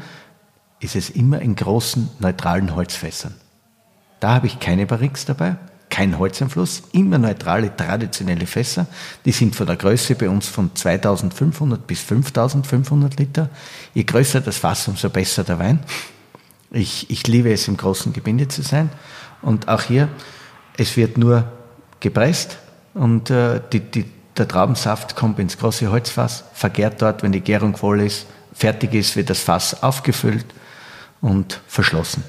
ist 0.81 0.97
es 0.97 1.11
immer 1.11 1.41
in 1.41 1.55
großen, 1.55 2.09
neutralen 2.19 2.75
Holzfässern. 2.75 3.35
Da 4.21 4.35
habe 4.35 4.47
ich 4.47 4.59
keine 4.61 4.87
Barriques 4.87 5.25
dabei, 5.25 5.57
kein 5.91 6.19
Holzeinfluss, 6.19 6.83
immer 6.93 7.19
neutrale, 7.19 7.75
traditionelle 7.77 8.47
Fässer. 8.47 8.87
Die 9.25 9.33
sind 9.33 9.55
von 9.55 9.67
der 9.67 9.77
Größe 9.77 10.15
bei 10.15 10.29
uns 10.29 10.47
von 10.47 10.75
2500 10.75 11.87
bis 11.87 12.01
5500 12.03 13.19
Liter. 13.19 13.51
Je 13.95 14.05
größer 14.05 14.41
das 14.41 14.57
Fass, 14.57 14.89
umso 14.89 15.11
besser 15.11 15.45
der 15.45 15.59
Wein. 15.59 15.81
Ich, 16.71 17.09
ich 17.11 17.27
liebe 17.27 17.53
es, 17.53 17.69
im 17.69 17.77
großen 17.77 18.13
Gebinde 18.13 18.49
zu 18.49 18.63
sein. 18.63 18.91
Und 19.43 19.69
auch 19.69 19.83
hier, 19.83 20.09
es 20.77 20.97
wird 20.97 21.19
nur 21.19 21.51
gepresst 22.01 22.59
und 22.95 23.31
äh, 23.31 23.61
die, 23.73 23.81
die, 23.81 24.05
der 24.37 24.49
Traubensaft 24.49 25.17
kommt 25.17 25.39
ins 25.39 25.59
große 25.59 25.91
Holzfass, 25.91 26.45
vergärt 26.53 27.01
dort, 27.01 27.23
wenn 27.23 27.33
die 27.33 27.41
Gärung 27.41 27.77
voll 27.77 28.01
ist, 28.01 28.27
fertig 28.53 28.95
ist, 28.95 29.17
wird 29.17 29.31
das 29.31 29.41
Fass 29.41 29.83
aufgefüllt 29.83 30.47
und 31.21 31.61
verschlossen. 31.67 32.25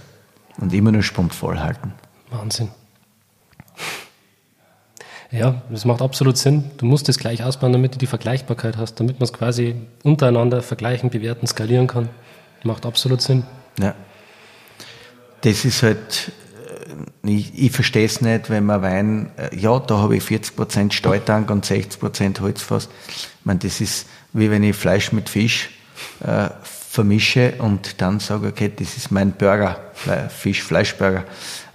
Und 0.60 0.74
immer 0.74 0.92
nur 0.92 1.04
spundvoll 1.04 1.60
halten. 1.60 1.94
Wahnsinn. 2.30 2.70
Ja, 5.30 5.62
das 5.70 5.84
macht 5.86 6.02
absolut 6.02 6.38
Sinn. 6.38 6.72
Du 6.78 6.86
musst 6.86 7.10
es 7.10 7.18
gleich 7.18 7.44
ausbauen, 7.44 7.74
damit 7.74 7.96
du 7.96 7.98
die 7.98 8.08
Vergleichbarkeit 8.08 8.78
hast, 8.78 9.00
damit 9.00 9.20
man 9.20 9.26
es 9.26 9.34
quasi 9.34 9.76
untereinander 10.04 10.62
vergleichen, 10.62 11.10
bewerten, 11.10 11.48
skalieren 11.48 11.88
kann. 11.88 12.10
Macht 12.64 12.86
absolut 12.86 13.22
Sinn. 13.22 13.44
Ja. 13.80 13.94
Das 15.42 15.66
ist 15.66 15.84
halt, 15.84 16.32
äh, 17.24 17.30
ich, 17.30 17.58
ich 17.60 17.72
verstehe 17.72 18.06
es 18.06 18.22
nicht, 18.22 18.50
wenn 18.50 18.66
man 18.66 18.82
Wein, 18.82 19.32
äh, 19.38 19.56
ja, 19.56 19.78
da 19.80 19.98
habe 19.98 20.16
ich 20.16 20.24
40% 20.24 20.94
Stalltank 20.94 21.52
und 21.52 21.66
60% 21.66 22.40
Holzfass. 22.40 22.90
Ich 23.10 23.46
meine, 23.46 23.60
das 23.60 23.82
ist 23.82 24.08
wie 24.34 24.52
wenn 24.52 24.64
ich 24.64 24.76
Fleisch 24.76 25.12
mit 25.12 25.30
Fisch 25.30 25.70
äh, 26.24 26.50
vermische 26.98 27.54
und 27.60 28.02
dann 28.02 28.20
sage, 28.20 28.48
okay, 28.48 28.72
das 28.76 28.98
ist 28.98 29.12
mein 29.12 29.34
Burger, 29.34 29.80
Fisch-Fleischburger. 30.30 31.26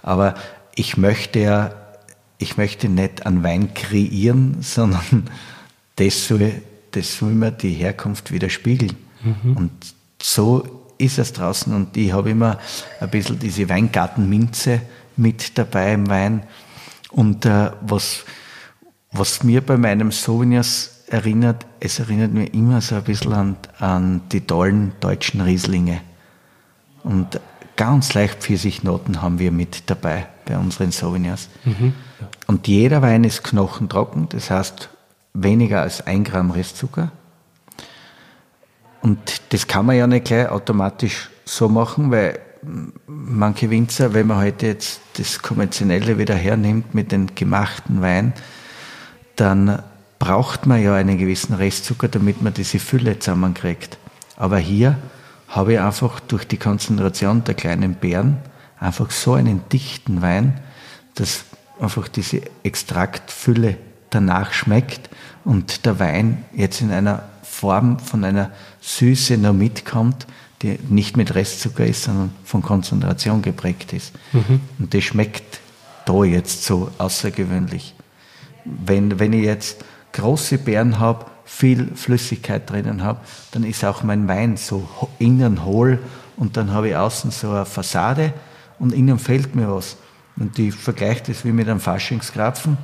Aber 0.01 0.35
ich 0.75 0.97
möchte 0.97 1.39
ja, 1.39 1.73
ich 2.39 2.57
möchte 2.57 2.89
nicht 2.89 3.25
einen 3.25 3.41
Wein 3.41 3.73
kreieren, 3.73 4.57
sondern 4.61 5.29
das 5.95 6.27
soll, 6.27 6.61
das 6.91 7.17
soll 7.17 7.31
mir 7.31 7.51
die 7.51 7.71
Herkunft 7.71 8.33
widerspiegeln. 8.33 8.97
Mhm. 9.23 9.55
Und 9.55 9.71
so 10.21 10.91
ist 10.97 11.19
es 11.19 11.31
draußen. 11.31 11.73
Und 11.73 11.95
ich 11.95 12.11
habe 12.11 12.31
immer 12.31 12.59
ein 12.99 13.09
bisschen 13.09 13.39
diese 13.39 13.69
Weingartenminze 13.69 14.81
mit 15.15 15.57
dabei 15.57 15.93
im 15.93 16.09
Wein. 16.09 16.43
Und 17.11 17.45
äh, 17.45 17.71
was, 17.79 18.25
was 19.13 19.41
mir 19.41 19.61
bei 19.61 19.77
meinem 19.77 20.11
Sauvignon 20.11 20.65
erinnert, 21.13 21.67
es 21.79 21.99
erinnert 21.99 22.33
mir 22.33 22.51
immer 22.53 22.81
so 22.81 22.95
ein 22.95 23.03
bisschen 23.03 23.33
an, 23.33 23.55
an 23.77 24.21
die 24.31 24.41
tollen 24.41 24.93
deutschen 24.99 25.41
Rieslinge. 25.41 26.01
Und 27.03 27.39
ganz 27.75 28.15
leicht 28.15 28.39
Pfirsichnoten 28.39 29.21
haben 29.21 29.37
wir 29.37 29.51
mit 29.51 29.89
dabei 29.91 30.25
bei 30.45 30.57
unseren 30.57 30.91
Sauvignons. 30.91 31.49
Mhm. 31.65 31.93
Und 32.47 32.67
jeder 32.67 33.03
Wein 33.03 33.23
ist 33.23 33.43
knochentrocken, 33.43 34.27
das 34.29 34.49
heißt 34.49 34.89
weniger 35.35 35.81
als 35.81 36.05
ein 36.05 36.23
Gramm 36.23 36.49
Restzucker. 36.49 37.11
Und 39.01 39.19
das 39.49 39.67
kann 39.67 39.85
man 39.85 39.97
ja 39.97 40.07
nicht 40.07 40.25
gleich 40.25 40.49
automatisch 40.49 41.29
so 41.45 41.69
machen, 41.69 42.09
weil 42.09 42.39
manche 43.05 43.69
Winzer, 43.69 44.15
wenn 44.15 44.27
man 44.27 44.37
heute 44.37 44.65
jetzt 44.65 45.01
das 45.17 45.43
Konventionelle 45.43 46.17
wieder 46.17 46.35
hernimmt 46.35 46.95
mit 46.95 47.11
den 47.11 47.35
gemachten 47.35 48.01
Wein, 48.01 48.33
dann 49.35 49.83
braucht 50.23 50.67
man 50.67 50.81
ja 50.81 50.95
einen 50.95 51.17
gewissen 51.17 51.53
Restzucker, 51.53 52.07
damit 52.07 52.41
man 52.41 52.53
diese 52.53 52.79
Fülle 52.79 53.19
zusammenkriegt. 53.19 53.97
Aber 54.37 54.57
hier 54.57 54.97
habe 55.49 55.73
ich 55.73 55.79
einfach 55.81 56.21
durch 56.21 56.47
die 56.47 56.55
Konzentration 56.55 57.43
der 57.43 57.55
kleinen 57.55 57.95
Beeren 57.95 58.37
einfach 58.79 59.11
so 59.11 59.33
einen 59.33 59.67
dichten 59.67 60.21
Wein, 60.21 60.61
dass 61.15 61.43
einfach 61.77 62.07
diese 62.07 62.41
Extraktfülle 62.63 63.75
danach 64.11 64.53
schmeckt 64.53 65.09
und 65.43 65.85
der 65.85 65.99
Wein 65.99 66.45
jetzt 66.53 66.79
in 66.79 66.91
einer 66.91 67.23
Form 67.41 67.99
von 67.99 68.23
einer 68.23 68.51
Süße 68.79 69.37
noch 69.37 69.51
mitkommt, 69.53 70.25
die 70.61 70.79
nicht 70.87 71.17
mit 71.17 71.35
Restzucker 71.35 71.85
ist, 71.85 72.03
sondern 72.03 72.33
von 72.45 72.61
Konzentration 72.61 73.41
geprägt 73.41 73.91
ist. 73.91 74.13
Mhm. 74.31 74.61
Und 74.79 74.93
das 74.93 75.03
schmeckt 75.03 75.59
da 76.05 76.23
jetzt 76.23 76.63
so 76.63 76.91
außergewöhnlich. 76.97 77.93
Wenn, 78.63 79.19
wenn 79.19 79.33
ich 79.33 79.43
jetzt 79.43 79.83
große 80.13 80.59
Beeren 80.59 80.99
habe, 80.99 81.25
viel 81.45 81.89
Flüssigkeit 81.95 82.69
drinnen 82.69 83.03
habe, 83.03 83.19
dann 83.51 83.63
ist 83.63 83.83
auch 83.83 84.03
mein 84.03 84.27
Wein 84.27 84.57
so 84.57 84.87
innen 85.19 85.65
hohl 85.65 85.99
und 86.37 86.57
dann 86.57 86.71
habe 86.71 86.89
ich 86.89 86.95
außen 86.95 87.31
so 87.31 87.49
eine 87.51 87.65
Fassade 87.65 88.33
und 88.79 88.93
innen 88.93 89.19
fehlt 89.19 89.55
mir 89.55 89.69
was. 89.69 89.97
Und 90.37 90.57
ich 90.57 90.73
vergleiche 90.73 91.23
das 91.27 91.45
wie 91.45 91.51
mit 91.51 91.67
einem 91.67 91.79
Faschingskrapfen. 91.79 92.77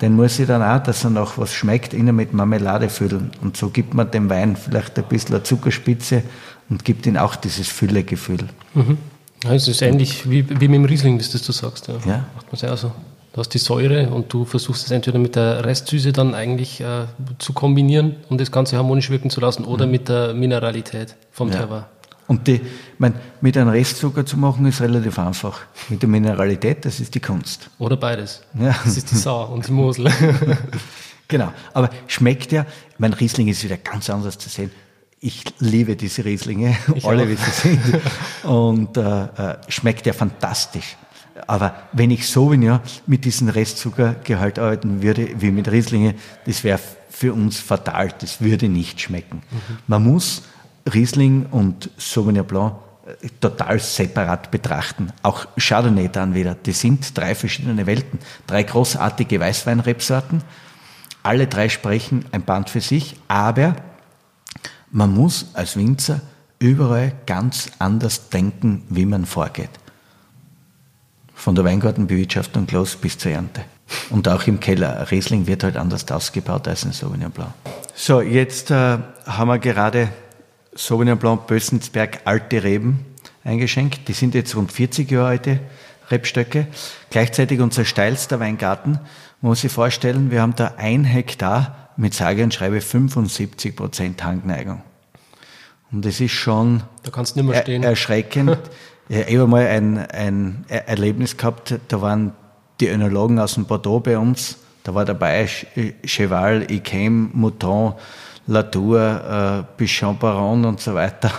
Den 0.00 0.14
muss 0.14 0.38
ich 0.38 0.46
dann 0.46 0.62
auch, 0.62 0.82
dass 0.82 1.04
er 1.04 1.10
noch 1.10 1.38
was 1.38 1.52
schmeckt, 1.52 1.94
innen 1.94 2.14
mit 2.14 2.32
Marmelade 2.32 2.88
füllen. 2.88 3.30
Und 3.40 3.56
so 3.56 3.70
gibt 3.70 3.94
man 3.94 4.10
dem 4.10 4.28
Wein 4.28 4.56
vielleicht 4.56 4.98
ein 4.98 5.04
bisschen 5.04 5.34
eine 5.34 5.42
Zuckerspitze 5.42 6.22
und 6.68 6.84
gibt 6.84 7.06
ihm 7.06 7.16
auch 7.16 7.36
dieses 7.36 7.68
Füllegefühl. 7.68 8.48
Mhm. 8.74 8.98
Ja, 9.44 9.52
es 9.54 9.68
ist 9.68 9.82
ähnlich 9.82 10.28
wie, 10.28 10.48
wie 10.48 10.68
mit 10.68 10.78
dem 10.78 10.84
Riesling, 10.84 11.18
wie 11.18 11.38
du 11.38 11.52
sagst. 11.52 11.88
Ja. 11.88 11.94
ja. 12.06 12.24
Macht 12.34 12.46
man 12.46 12.54
es 12.54 12.60
ja 12.62 12.72
auch 12.72 12.78
so. 12.78 12.92
Du 13.34 13.40
hast 13.40 13.48
die 13.48 13.58
Säure 13.58 14.10
und 14.10 14.32
du 14.32 14.44
versuchst 14.44 14.84
es 14.84 14.92
entweder 14.92 15.18
mit 15.18 15.34
der 15.34 15.64
Restsüße 15.64 16.12
dann 16.12 16.36
eigentlich 16.36 16.80
äh, 16.80 17.06
zu 17.40 17.52
kombinieren, 17.52 18.14
um 18.28 18.38
das 18.38 18.52
Ganze 18.52 18.76
harmonisch 18.76 19.10
wirken 19.10 19.28
zu 19.28 19.40
lassen, 19.40 19.64
oder 19.64 19.86
mhm. 19.86 19.90
mit 19.90 20.08
der 20.08 20.34
Mineralität 20.34 21.16
vom 21.32 21.48
ja. 21.48 21.56
Terroir. 21.56 21.88
Und 22.28 22.46
die, 22.46 22.60
mein, 22.98 23.14
mit 23.40 23.56
einem 23.56 23.70
Restzucker 23.70 24.24
zu 24.24 24.36
machen, 24.36 24.64
ist 24.66 24.80
relativ 24.80 25.18
einfach. 25.18 25.62
Mit 25.88 26.00
der 26.00 26.08
Mineralität, 26.08 26.84
das 26.84 27.00
ist 27.00 27.12
die 27.12 27.18
Kunst. 27.18 27.70
Oder 27.80 27.96
beides. 27.96 28.40
Ja. 28.56 28.76
Das 28.84 28.96
ist 28.96 29.10
die 29.10 29.16
Sau 29.16 29.46
und 29.46 29.66
die 29.66 29.72
Mosel. 29.72 30.12
genau. 31.26 31.52
Aber 31.72 31.90
schmeckt 32.06 32.52
ja, 32.52 32.64
mein 32.98 33.14
Riesling 33.14 33.48
ist 33.48 33.64
wieder 33.64 33.78
ganz 33.78 34.10
anders 34.10 34.38
zu 34.38 34.48
sehen. 34.48 34.70
Ich 35.18 35.42
liebe 35.58 35.96
diese 35.96 36.24
Rieslinge, 36.24 36.76
ich 36.94 37.04
alle 37.04 37.24
auch. 37.24 37.28
wie 37.28 37.34
sie 37.34 37.50
sind. 37.50 38.00
Und 38.44 38.96
äh, 38.96 39.24
äh, 39.24 39.56
schmeckt 39.66 40.06
ja 40.06 40.12
fantastisch. 40.12 40.96
Aber 41.46 41.74
wenn 41.92 42.10
ich 42.10 42.28
Sauvignon 42.28 42.80
mit 43.06 43.24
diesem 43.24 43.48
Restzuckergehalt 43.48 44.58
arbeiten 44.58 45.02
würde, 45.02 45.40
wie 45.40 45.50
mit 45.50 45.70
Rieslinge, 45.70 46.14
das 46.46 46.62
wäre 46.62 46.78
für 47.10 47.32
uns 47.32 47.58
fatal. 47.58 48.12
Das 48.20 48.40
würde 48.40 48.68
nicht 48.68 49.00
schmecken. 49.00 49.42
Mhm. 49.50 49.78
Man 49.86 50.04
muss 50.04 50.42
Riesling 50.92 51.46
und 51.50 51.90
Sauvignon 51.96 52.46
Blanc 52.46 52.74
äh, 53.06 53.28
total 53.40 53.78
separat 53.78 54.50
betrachten. 54.50 55.12
Auch 55.22 55.46
Chardonnay 55.56 56.08
dann 56.08 56.34
wieder. 56.34 56.56
Das 56.60 56.80
sind 56.80 57.16
drei 57.16 57.34
verschiedene 57.34 57.86
Welten. 57.86 58.18
Drei 58.46 58.62
großartige 58.62 59.40
Weißweinrebsorten. 59.40 60.42
Alle 61.22 61.46
drei 61.46 61.68
sprechen 61.68 62.26
ein 62.32 62.42
Band 62.42 62.68
für 62.68 62.82
sich, 62.82 63.16
aber 63.28 63.76
man 64.90 65.14
muss 65.14 65.46
als 65.54 65.76
Winzer 65.76 66.20
überall 66.58 67.12
ganz 67.26 67.70
anders 67.78 68.28
denken, 68.28 68.82
wie 68.90 69.06
man 69.06 69.24
vorgeht. 69.24 69.70
Von 71.34 71.54
der 71.54 71.64
Weingartenbewirtschaftung 71.64 72.66
los 72.70 72.96
bis 72.96 73.18
zur 73.18 73.32
Ernte. 73.32 73.64
Und 74.10 74.28
auch 74.28 74.46
im 74.46 74.60
Keller. 74.60 75.10
Riesling 75.10 75.46
wird 75.46 75.62
halt 75.62 75.76
anders 75.76 76.10
ausgebaut 76.10 76.66
als 76.68 76.84
ein 76.84 76.92
Sauvignon 76.92 77.30
Blanc. 77.30 77.52
So, 77.94 78.20
jetzt 78.20 78.70
äh, 78.70 78.98
haben 79.26 79.48
wir 79.48 79.58
gerade 79.58 80.08
Sauvignon 80.74 81.18
Blanc 81.18 81.46
Bössensberg 81.46 82.20
alte 82.24 82.62
Reben 82.62 83.04
eingeschenkt. 83.44 84.08
Die 84.08 84.12
sind 84.12 84.34
jetzt 84.34 84.56
rund 84.56 84.72
40 84.72 85.10
Jahre 85.10 85.28
alte 85.28 85.60
Rebstöcke. 86.10 86.66
Gleichzeitig 87.10 87.60
unser 87.60 87.84
steilster 87.84 88.40
Weingarten. 88.40 88.92
Man 89.40 89.50
muss 89.50 89.60
sich 89.60 89.72
vorstellen, 89.72 90.30
wir 90.30 90.40
haben 90.40 90.54
da 90.56 90.74
ein 90.78 91.04
Hektar 91.04 91.90
mit 91.96 92.14
sage 92.14 92.42
und 92.42 92.54
schreibe 92.54 92.80
75 92.80 93.76
Prozent 93.76 94.24
Hangneigung. 94.24 94.82
Und 95.92 96.04
das 96.04 96.20
ist 96.20 96.32
schon 96.32 96.82
da 97.04 97.10
erschreckend. 99.08 99.32
Ich 99.32 99.38
habe 99.38 99.48
mal 99.48 99.66
ein, 99.66 99.98
ein 100.10 100.64
Erlebnis 100.68 101.36
gehabt, 101.36 101.78
da 101.88 102.00
waren 102.00 102.32
die 102.80 102.88
Önologen 102.88 103.38
aus 103.38 103.54
dem 103.54 103.66
Bordeaux 103.66 104.00
bei 104.00 104.18
uns, 104.18 104.58
da 104.82 104.94
war 104.94 105.04
dabei 105.04 105.48
Cheval, 106.04 106.70
Iquem, 106.70 107.30
Mouton, 107.32 107.94
Latour, 108.46 109.00
äh, 109.00 109.78
Bichon 109.78 110.18
Baron 110.18 110.64
und 110.64 110.80
so 110.80 110.94
weiter. 110.94 111.30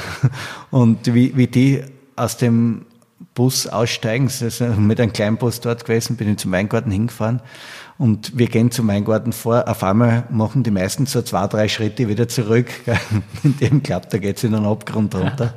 Und 0.70 1.14
wie, 1.14 1.36
wie 1.36 1.46
die 1.46 1.82
aus 2.16 2.38
dem 2.38 2.86
Bus 3.34 3.66
aussteigen, 3.66 4.30
also 4.40 4.64
mit 4.78 5.00
einem 5.00 5.12
kleinen 5.12 5.36
Bus 5.36 5.60
dort 5.60 5.84
gewesen, 5.84 6.16
bin 6.16 6.30
ich 6.30 6.38
zum 6.38 6.52
Weingarten 6.52 6.90
hingefahren 6.90 7.40
und 7.98 8.36
wir 8.36 8.46
gehen 8.46 8.70
zum 8.70 8.88
Weingarten 8.88 9.32
vor. 9.32 9.68
Auf 9.68 9.84
einmal 9.84 10.24
machen 10.30 10.62
die 10.62 10.70
meisten 10.70 11.06
so 11.06 11.22
zwei, 11.22 11.46
drei 11.46 11.68
Schritte 11.68 12.08
wieder 12.08 12.26
zurück. 12.28 12.68
In 13.42 13.56
dem 13.58 13.82
klappt, 13.82 14.12
da 14.12 14.18
geht 14.18 14.38
es 14.38 14.44
in 14.44 14.54
einen 14.54 14.66
Abgrund 14.66 15.14
runter. 15.14 15.54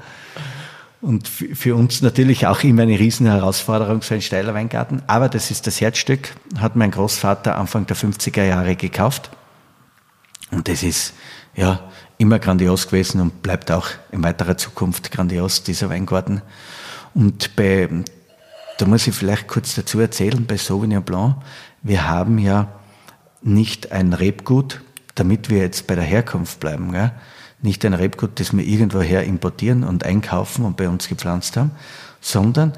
Und 1.06 1.28
für 1.28 1.76
uns 1.76 2.02
natürlich 2.02 2.48
auch 2.48 2.64
immer 2.64 2.82
eine 2.82 2.98
riesen 2.98 3.28
Herausforderung, 3.28 4.02
so 4.02 4.16
ein 4.16 4.22
steiler 4.22 4.56
Weingarten. 4.56 5.04
Aber 5.06 5.30
das 5.30 5.52
ist 5.52 5.68
das 5.68 5.80
Herzstück, 5.80 6.36
hat 6.58 6.76
mein 6.76 6.90
Großvater 6.90 7.58
Anfang 7.58 7.86
der 7.86 7.96
50er 7.96 8.44
Jahre 8.44 8.76
gekauft. 8.76 9.30
Und 9.30 9.46
Und 10.52 10.68
das 10.68 10.84
ist 10.84 11.14
ja 11.56 11.82
immer 12.18 12.40
grandios 12.40 12.88
gewesen 12.88 13.22
und 13.22 13.42
bleibt 13.42 13.72
auch 13.72 13.88
in 14.12 14.24
weiterer 14.24 14.58
Zukunft 14.58 15.12
grandios, 15.12 15.64
dieser 15.64 15.90
Weingarten. 15.90 16.42
Und 17.14 17.56
bei, 17.56 17.90
da 18.78 18.86
muss 18.86 19.06
ich 19.06 19.14
vielleicht 19.14 19.48
kurz 19.48 19.76
dazu 19.76 20.00
erzählen, 20.00 20.46
bei 20.46 20.58
Sauvignon 20.58 21.04
Blanc, 21.04 21.36
wir 21.84 22.08
haben 22.08 22.40
ja 22.40 22.70
nicht 23.42 23.92
ein 23.92 24.14
Rebgut, 24.14 24.82
damit 25.16 25.50
wir 25.50 25.60
jetzt 25.60 25.88
bei 25.88 25.96
der 25.96 26.04
Herkunft 26.04 26.60
bleiben, 26.60 26.92
gell? 26.92 27.12
Nicht 27.66 27.84
ein 27.86 27.94
Rebgut, 27.94 28.40
das 28.40 28.56
wir 28.56 28.64
irgendwoher 28.64 29.24
importieren 29.24 29.84
und 29.84 30.04
einkaufen 30.04 30.64
und 30.66 30.78
bei 30.78 30.88
uns 30.88 31.08
gepflanzt 31.10 31.58
haben, 31.58 31.72
sondern 32.22 32.74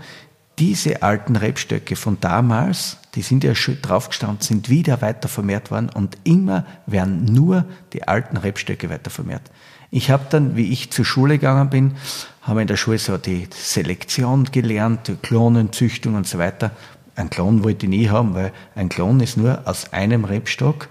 diese 0.59 1.03
alten 1.03 1.35
Rebstöcke 1.35 1.95
von 1.95 2.19
damals, 2.19 2.97
die 3.13 3.21
sind 3.21 3.43
ja 3.43 3.53
schon 3.53 3.79
draufgestanden, 3.81 4.41
sind 4.41 4.69
wieder 4.69 5.01
weiter 5.01 5.27
vermehrt 5.27 5.69
worden 5.69 5.89
und 5.93 6.17
immer 6.23 6.65
werden 6.87 7.25
nur 7.25 7.65
die 7.93 8.07
alten 8.07 8.37
Rebstöcke 8.37 8.89
weiter 8.89 9.11
vermehrt. 9.11 9.43
Ich 9.91 10.09
habe 10.09 10.25
dann, 10.29 10.55
wie 10.55 10.71
ich 10.71 10.91
zur 10.91 11.05
Schule 11.05 11.37
gegangen 11.37 11.69
bin, 11.69 11.95
haben 12.41 12.57
wir 12.57 12.61
in 12.61 12.67
der 12.67 12.75
Schule 12.75 12.97
so 12.97 13.17
die 13.17 13.47
Selektion 13.51 14.45
gelernt, 14.45 15.07
die 15.07 15.15
Klonenzüchtung 15.15 16.15
und 16.15 16.27
so 16.27 16.39
weiter. 16.39 16.71
Ein 17.15 17.29
Klon 17.29 17.63
wollte 17.63 17.85
ich 17.85 17.89
nie 17.89 18.09
haben, 18.09 18.33
weil 18.33 18.51
ein 18.75 18.89
Klon 18.89 19.19
ist 19.19 19.37
nur 19.37 19.61
aus 19.65 19.93
einem 19.93 20.25
Rebstock, 20.25 20.89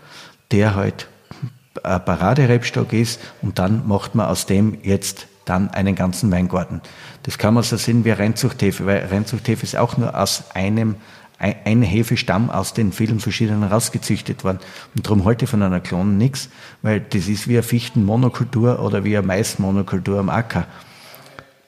der 0.50 0.74
halt 0.74 1.08
Paraderebstock 1.82 2.92
ist 2.92 3.20
und 3.42 3.58
dann 3.58 3.86
macht 3.86 4.14
man 4.14 4.26
aus 4.26 4.46
dem 4.46 4.78
jetzt 4.82 5.26
dann 5.44 5.70
einen 5.70 5.94
ganzen 5.94 6.30
Weingarten. 6.30 6.80
Das 7.22 7.38
kann 7.38 7.54
man 7.54 7.62
so 7.62 7.76
sehen 7.76 8.04
wie 8.04 8.10
Reinzuchthefe, 8.10 8.86
weil 8.86 9.06
Reinzuchthefe 9.06 9.64
ist 9.64 9.76
auch 9.76 9.96
nur 9.96 10.18
aus 10.18 10.44
einem 10.54 10.96
ein 11.38 11.82
Hefestamm 11.82 12.48
aus 12.48 12.72
den 12.72 12.92
vielen 12.92 13.20
verschiedenen 13.20 13.64
rausgezüchtet 13.64 14.42
worden. 14.42 14.58
Und 14.94 15.06
darum 15.06 15.26
ich 15.44 15.50
von 15.50 15.62
einer 15.62 15.80
Klon 15.80 16.16
nichts, 16.16 16.48
weil 16.80 17.00
das 17.00 17.28
ist 17.28 17.46
wie 17.46 17.56
eine 17.56 17.62
Fichtenmonokultur 17.62 18.80
oder 18.80 19.04
wie 19.04 19.18
eine 19.18 19.26
Maismonokultur 19.26 20.18
am 20.18 20.30
Acker. 20.30 20.66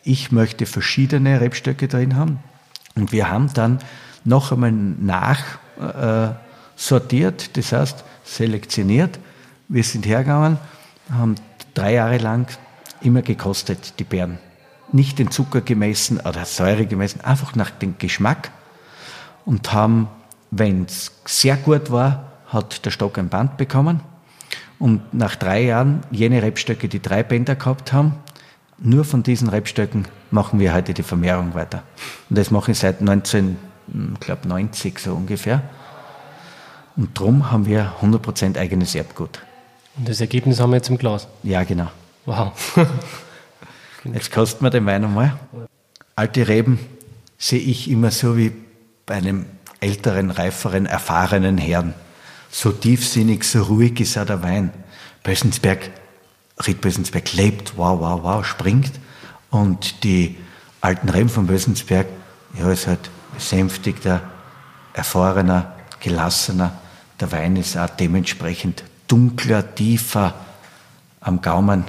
Ich 0.04 0.32
möchte 0.32 0.64
verschiedene 0.64 1.42
Rebstöcke 1.42 1.86
drin 1.86 2.16
haben. 2.16 2.38
Und 2.94 3.12
wir 3.12 3.30
haben 3.30 3.52
dann 3.52 3.80
noch 4.24 4.52
einmal 4.52 4.72
nachsortiert, 4.72 7.42
äh, 7.42 7.48
das 7.52 7.72
heißt 7.72 8.04
selektioniert. 8.24 9.18
Wir 9.70 9.84
sind 9.84 10.06
hergegangen, 10.06 10.56
haben 11.10 11.34
drei 11.74 11.92
Jahre 11.92 12.16
lang 12.16 12.46
immer 13.02 13.20
gekostet, 13.20 13.98
die 13.98 14.04
Beeren. 14.04 14.38
Nicht 14.92 15.18
den 15.18 15.30
Zucker 15.30 15.60
gemessen 15.60 16.20
oder 16.20 16.46
Säure 16.46 16.86
gemessen, 16.86 17.20
einfach 17.20 17.54
nach 17.54 17.68
dem 17.68 17.98
Geschmack 17.98 18.50
und 19.44 19.70
haben, 19.74 20.08
wenn 20.50 20.84
es 20.84 21.12
sehr 21.26 21.56
gut 21.56 21.90
war, 21.90 22.32
hat 22.46 22.86
der 22.86 22.90
Stock 22.90 23.18
ein 23.18 23.28
Band 23.28 23.58
bekommen. 23.58 24.00
Und 24.78 25.12
nach 25.12 25.36
drei 25.36 25.64
Jahren, 25.64 26.00
jene 26.10 26.42
Rebstöcke, 26.42 26.88
die 26.88 27.02
drei 27.02 27.22
Bänder 27.22 27.54
gehabt 27.54 27.92
haben, 27.92 28.14
nur 28.78 29.04
von 29.04 29.22
diesen 29.22 29.50
Rebstöcken 29.50 30.08
machen 30.30 30.60
wir 30.60 30.72
heute 30.72 30.94
die 30.94 31.02
Vermehrung 31.02 31.52
weiter. 31.52 31.82
Und 32.30 32.38
das 32.38 32.50
mache 32.50 32.70
ich 32.70 32.78
seit 32.78 33.00
1990 33.00 34.94
hm, 34.94 35.02
so 35.04 35.14
ungefähr. 35.14 35.62
Und 36.96 37.18
darum 37.18 37.50
haben 37.50 37.66
wir 37.66 37.92
100% 38.00 38.56
eigenes 38.56 38.94
Erbgut. 38.94 39.42
Und 39.98 40.08
das 40.08 40.20
Ergebnis 40.20 40.60
haben 40.60 40.70
wir 40.70 40.76
jetzt 40.76 40.90
im 40.90 40.98
Glas? 40.98 41.26
Ja, 41.42 41.64
genau. 41.64 41.88
Wow. 42.24 42.52
Jetzt 44.04 44.30
kosten 44.30 44.64
wir 44.64 44.70
den 44.70 44.86
Wein 44.86 45.04
einmal. 45.04 45.38
Alte 46.14 46.46
Reben 46.46 46.78
sehe 47.36 47.58
ich 47.58 47.90
immer 47.90 48.10
so 48.10 48.36
wie 48.36 48.52
bei 49.06 49.14
einem 49.14 49.46
älteren, 49.80 50.30
reiferen, 50.30 50.86
erfahrenen 50.86 51.58
Herrn. 51.58 51.94
So 52.50 52.70
tiefsinnig, 52.70 53.44
so 53.44 53.62
ruhig 53.64 54.00
ist 54.00 54.16
auch 54.16 54.24
der 54.24 54.42
Wein. 54.42 54.72
Bösensberg, 55.24 55.90
Ried 56.64 56.80
Bösensberg 56.80 57.32
lebt, 57.34 57.76
wow, 57.76 57.98
wow, 58.00 58.22
wow, 58.22 58.44
springt. 58.44 58.92
Und 59.50 60.04
die 60.04 60.36
alten 60.80 61.08
Reben 61.08 61.28
von 61.28 61.46
Bösensberg, 61.46 62.06
ja, 62.58 62.70
ist 62.70 62.86
halt 62.86 63.10
besänftigter, 63.34 64.22
erfahrener, 64.92 65.74
gelassener. 66.00 66.78
Der 67.20 67.32
Wein 67.32 67.56
ist 67.56 67.76
auch 67.76 67.90
dementsprechend 67.90 68.84
dunkler, 69.08 69.74
tiefer 69.74 70.34
am 71.20 71.40
Gaumen. 71.40 71.84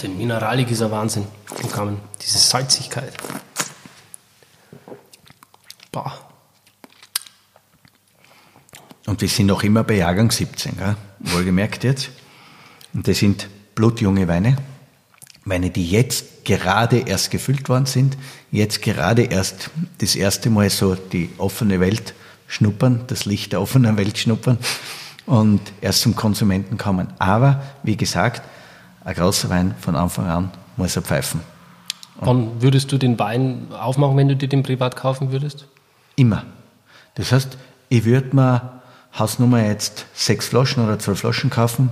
Die 0.00 0.08
Mineralik 0.08 0.70
ist 0.70 0.82
ein 0.82 0.90
Wahnsinn 0.90 1.26
am 1.62 1.70
Gaumen. 1.70 2.00
Diese 2.22 2.38
Salzigkeit. 2.38 3.12
Boah. 5.92 6.18
Und 9.06 9.20
wir 9.20 9.28
sind 9.28 9.46
noch 9.46 9.62
immer 9.62 9.84
bei 9.84 9.94
Jahrgang 9.94 10.30
17, 10.30 10.76
gell? 10.76 10.96
wohlgemerkt 11.20 11.84
jetzt. 11.84 12.10
Und 12.92 13.06
das 13.06 13.18
sind 13.18 13.48
blutjunge 13.74 14.26
Weine. 14.26 14.56
Weine, 15.44 15.70
die 15.70 15.88
jetzt 15.88 16.44
gerade 16.44 16.98
erst 16.98 17.30
gefüllt 17.30 17.68
worden 17.68 17.86
sind, 17.86 18.16
jetzt 18.50 18.82
gerade 18.82 19.22
erst 19.22 19.70
das 19.98 20.16
erste 20.16 20.50
Mal 20.50 20.70
so 20.70 20.96
die 20.96 21.30
offene 21.38 21.78
Welt 21.78 22.14
schnuppern, 22.48 23.04
das 23.06 23.26
Licht 23.26 23.52
der 23.52 23.60
offenen 23.60 23.96
Welt 23.96 24.18
schnuppern 24.18 24.58
und 25.26 25.60
erst 25.80 26.00
zum 26.02 26.16
Konsumenten 26.16 26.78
kommen. 26.78 27.08
Aber, 27.18 27.62
wie 27.82 27.96
gesagt, 27.96 28.42
ein 29.04 29.14
großer 29.14 29.50
Wein 29.50 29.74
von 29.80 29.96
Anfang 29.96 30.26
an 30.26 30.50
muss 30.76 30.96
er 30.96 31.02
pfeifen. 31.02 31.40
Und 32.18 32.26
Wann 32.26 32.62
würdest 32.62 32.90
du 32.92 32.98
den 32.98 33.18
Wein 33.18 33.68
aufmachen, 33.70 34.16
wenn 34.16 34.28
du 34.28 34.36
dir 34.36 34.48
den 34.48 34.62
privat 34.62 34.96
kaufen 34.96 35.32
würdest? 35.32 35.66
Immer. 36.16 36.44
Das 37.14 37.32
heißt, 37.32 37.58
ich 37.88 38.04
würde 38.04 38.34
mir 38.34 38.80
Hausnummer 39.18 39.64
jetzt 39.64 40.06
sechs 40.14 40.48
Flaschen 40.48 40.84
oder 40.84 40.98
zwölf 40.98 41.20
Flaschen 41.20 41.50
kaufen 41.50 41.90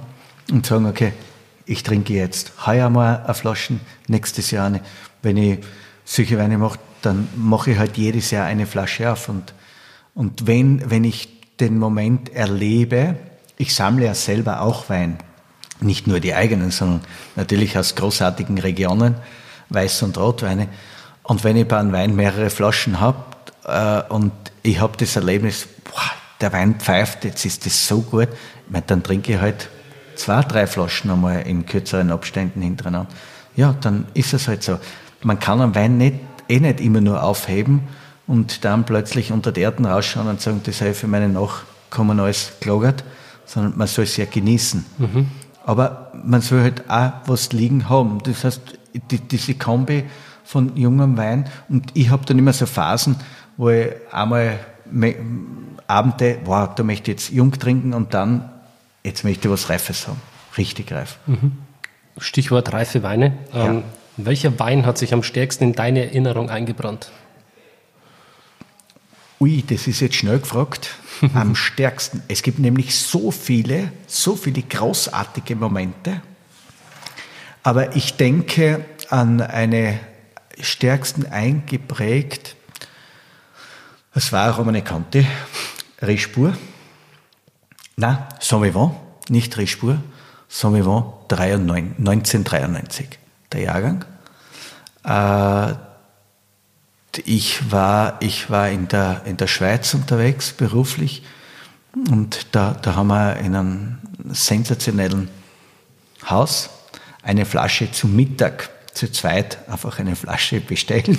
und 0.51 0.67
sagen, 0.67 0.87
okay, 0.87 1.13
ich 1.67 1.83
trinke 1.83 2.13
jetzt 2.13 2.67
heuer 2.67 2.91
mal 2.91 3.23
eine 3.25 3.35
Flasche, 3.35 3.75
nächstes 4.07 4.51
Jahr 4.51 4.67
eine. 4.67 4.81
Wenn 5.23 5.37
ich 5.37 5.61
solche 6.05 6.39
Weine 6.39 6.59
mache, 6.59 6.79
dann 7.03 7.29
mache 7.37 7.73
ich 7.73 7.79
halt 7.79 7.97
jedes 7.97 8.31
Jahr 8.31 8.47
eine 8.47 8.67
Flasche 8.67 9.11
auf. 9.11 9.29
Und, 9.29 9.55
und 10.15 10.47
wenn, 10.47 10.91
wenn 10.91 11.05
ich 11.05 11.34
den 11.61 11.79
Moment 11.79 12.33
erlebe, 12.35 13.17
ich 13.57 13.75
sammle 13.75 14.07
ja 14.07 14.15
selber 14.15 14.61
auch 14.61 14.89
Wein, 14.89 15.19
nicht 15.81 16.07
nur 16.07 16.21
die 16.21 16.35
eigenen, 16.35 16.71
sondern 16.71 17.03
natürlich 17.37 17.79
aus 17.79 17.95
großartigen 17.95 18.59
Regionen, 18.59 19.17
Weiß- 19.71 20.05
und 20.05 20.19
Rotweine. 20.19 20.69
Und 21.23 21.45
wenn 21.45 21.57
ich 21.57 21.69
bei 21.69 21.79
einem 21.79 21.93
Wein 21.93 22.17
mehrere 22.17 22.51
Flaschen 22.51 23.01
habe, 23.01 23.19
äh, 23.65 24.03
und 24.13 24.33
ich 24.63 24.81
habe 24.81 24.97
das 24.97 25.17
Erlebnis, 25.17 25.67
boah, 25.85 26.11
der 26.41 26.53
Wein 26.53 26.77
pfeift, 26.77 27.25
jetzt 27.25 27.45
ist 27.45 27.65
das 27.67 27.87
so 27.87 28.01
gut, 28.01 28.29
meine, 28.69 28.85
dann 28.87 29.03
trinke 29.03 29.35
ich 29.35 29.41
halt 29.41 29.69
zwei, 30.17 30.43
drei 30.43 30.67
Flaschen 30.67 31.11
einmal 31.11 31.43
in 31.43 31.67
kürzeren 31.67 32.11
Abständen 32.11 32.63
hintereinander. 32.63 33.11
Ja, 33.57 33.75
dann 33.81 34.07
ist 34.15 34.35
es 34.35 34.49
halt 34.49 34.63
so. 34.63 34.79
Man 35.23 35.39
kann 35.39 35.61
einen 35.61 35.75
Wein 35.75 35.97
nicht, 35.97 36.17
eh 36.49 36.61
nicht 36.61 36.81
immer 36.81 37.01
nur 37.01 37.23
aufheben 37.23 37.89
und 38.27 38.65
dann 38.65 38.85
plötzlich 38.85 39.33
unter 39.33 39.53
die 39.53 39.61
Erden 39.61 39.85
rausschauen 39.85 40.29
und 40.29 40.41
sagen, 40.41 40.61
das 40.65 40.79
sei 40.79 40.95
für 40.95 41.07
meine 41.07 41.29
Nachkommen 41.29 42.21
alles 42.21 42.53
gelagert, 42.61 43.05
sondern 43.45 43.77
man 43.77 43.87
soll 43.87 44.05
es 44.05 44.17
ja 44.17 44.25
genießen. 44.25 44.85
Mhm. 44.99 45.29
Aber 45.67 46.13
man 46.25 46.41
soll 46.41 46.63
halt 46.63 46.89
auch 46.89 47.13
was 47.27 47.53
liegen 47.53 47.89
haben. 47.89 48.19
Das 48.25 48.45
heißt, 48.45 48.79
die, 49.11 49.19
diese 49.19 49.55
Kombi 49.55 50.05
von 50.45 50.77
jungem 50.77 51.17
Wein 51.17 51.49
und 51.69 51.91
ich 51.95 52.11
habe 52.11 52.25
dann 52.27 52.39
immer 52.39 52.53
so 52.53 52.67
Phasen, 52.67 53.17
wo 53.57 53.71
ich 53.71 53.91
einmal 54.11 54.59
Abende, 55.87 56.39
wow, 56.45 56.69
da 56.75 56.83
möchte 56.83 57.11
ich 57.11 57.17
jetzt 57.17 57.33
jung 57.33 57.53
trinken 57.53 57.95
und 57.95 58.15
dann, 58.15 58.51
jetzt 59.03 59.25
möchte 59.25 59.49
ich 59.49 59.53
was 59.53 59.69
Reifes 59.71 60.07
haben. 60.07 60.21
Richtig 60.57 60.93
reif. 60.93 61.19
Mhm. 61.27 61.53
Stichwort 62.19 62.73
reife 62.73 63.03
Weine. 63.03 63.37
Ja. 63.53 63.67
Ähm, 63.67 63.83
welcher 64.17 64.59
Wein 64.61 64.87
hat 64.87 64.99
sich 64.99 65.13
am 65.13 65.23
stärksten 65.23 65.65
in 65.65 65.73
deine 65.73 66.05
Erinnerung 66.05 66.49
eingebrannt? 66.49 67.11
Ui, 69.41 69.63
das 69.67 69.87
ist 69.87 70.01
jetzt 70.01 70.17
schnell 70.17 70.39
gefragt. 70.41 70.91
am 71.35 71.55
stärksten. 71.55 72.23
Es 72.29 72.43
gibt 72.43 72.59
nämlich 72.59 72.99
so 72.99 73.31
viele, 73.31 73.93
so 74.07 74.37
viele 74.37 74.63
großartige 74.63 75.55
Momente. 75.57 76.23
Aber 77.63 77.95
ich 77.97 78.17
denke 78.17 78.85
an 79.11 79.41
eine 79.41 80.01
stärksten 80.61 81.27
eingeprägt 81.27 82.57
es 84.17 84.33
war 84.33 84.55
Romane 84.55 84.83
Conti, 84.83 85.27
Rispur. 86.01 86.57
Na, 87.97 88.29
Saint-Vivant, 88.39 88.95
nicht 89.29 89.57
Rispur, 89.59 89.99
Saint-Vivant 90.49 91.33
1993, 91.33 93.19
der 93.51 93.61
Jahrgang. 93.63 94.05
Äh, 95.03 95.75
ich 97.27 97.71
war, 97.71 98.17
ich 98.21 98.51
war 98.51 98.69
in, 98.69 98.89
der, 98.89 99.23
in 99.25 99.37
der 99.37 99.47
Schweiz 99.47 99.95
unterwegs, 99.95 100.53
beruflich, 100.53 101.23
und 102.11 102.49
da, 102.53 102.73
da 102.73 102.97
haben 102.97 103.07
wir 103.07 103.37
in 103.37 103.55
einem 103.55 103.99
sensationellen 104.31 105.29
Haus 106.29 106.71
eine 107.23 107.47
Flasche 107.47 107.93
zum 107.93 108.17
Mittag 108.17 108.71
zu 108.93 109.11
zweit 109.13 109.59
einfach 109.69 110.01
eine 110.01 110.17
Flasche 110.17 110.61
bestellt 110.61 111.19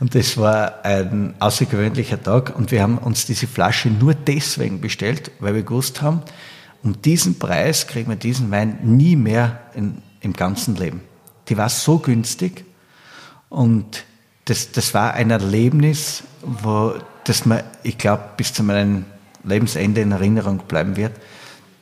und 0.00 0.14
das 0.14 0.36
war 0.36 0.84
ein 0.84 1.34
außergewöhnlicher 1.38 2.22
Tag. 2.22 2.56
Und 2.56 2.70
wir 2.70 2.82
haben 2.82 2.98
uns 2.98 3.26
diese 3.26 3.46
Flasche 3.46 3.88
nur 3.88 4.14
deswegen 4.14 4.80
bestellt, 4.80 5.30
weil 5.38 5.54
wir 5.54 5.62
gewusst 5.62 6.02
haben, 6.02 6.22
um 6.82 7.00
diesen 7.00 7.38
Preis 7.38 7.86
kriegt 7.86 8.08
man 8.08 8.18
diesen 8.18 8.50
Wein 8.50 8.78
nie 8.82 9.16
mehr 9.16 9.60
in, 9.74 10.02
im 10.20 10.32
ganzen 10.34 10.76
Leben. 10.76 11.00
Die 11.48 11.56
war 11.56 11.68
so 11.68 11.98
günstig 11.98 12.64
und 13.48 14.04
das, 14.44 14.72
das 14.72 14.94
war 14.94 15.14
ein 15.14 15.30
Erlebnis, 15.30 16.22
wo 16.42 16.94
das 17.24 17.46
man, 17.46 17.62
ich 17.82 17.96
glaube, 17.98 18.22
bis 18.36 18.52
zu 18.52 18.62
meinem 18.62 19.06
Lebensende 19.44 20.00
in 20.00 20.12
Erinnerung 20.12 20.58
bleiben 20.68 20.96
wird. 20.96 21.12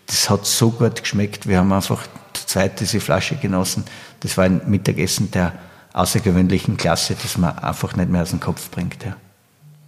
Das 0.06 0.30
hat 0.30 0.47
so 0.47 0.70
gut 0.70 1.01
geschmeckt. 1.02 1.48
Wir 1.48 1.59
haben 1.59 1.72
einfach 1.72 2.06
zu 2.32 2.47
zweit 2.47 2.80
diese 2.80 3.01
Flasche 3.01 3.36
genossen. 3.36 3.84
Das 4.20 4.36
war 4.36 4.44
ein 4.44 4.60
Mittagessen 4.66 5.30
der 5.30 5.52
außergewöhnlichen 5.93 6.76
Klasse, 6.76 7.16
das 7.20 7.36
man 7.39 7.59
einfach 7.59 7.97
nicht 7.97 8.10
mehr 8.10 8.22
aus 8.22 8.30
dem 8.30 8.40
Kopf 8.40 8.70
bringt. 8.70 9.05
Ja. 9.05 9.16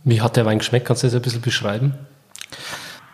Wie 0.04 0.20
hat 0.20 0.36
der 0.36 0.44
Wein 0.44 0.58
geschmeckt? 0.58 0.86
Kannst 0.86 1.02
du 1.02 1.06
das 1.06 1.14
ein 1.14 1.22
bisschen 1.22 1.40
beschreiben? 1.40 1.94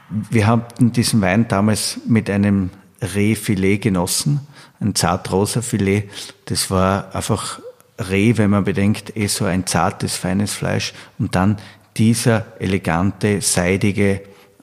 Wir 0.09 0.47
haben 0.47 0.65
diesen 0.79 1.21
Wein 1.21 1.47
damals 1.47 1.99
mit 2.07 2.29
einem 2.29 2.71
Rehfilet 3.01 3.79
genossen, 3.79 4.41
ein 4.81 4.95
zartrosa 4.95 5.63
Filet. 5.63 6.11
Das 6.47 6.71
war 6.71 7.15
einfach 7.15 7.61
Reh, 8.09 8.37
wenn 8.39 8.51
man 8.51 8.65
bedenkt, 8.65 9.17
eh 9.17 9.27
so 9.27 9.45
ein 9.45 9.67
zartes, 9.67 10.17
feines 10.17 10.55
Fleisch 10.55 10.95
und 11.19 11.35
dann 11.35 11.59
dieser 11.97 12.47
elegante, 12.59 13.41
seidige 13.41 14.23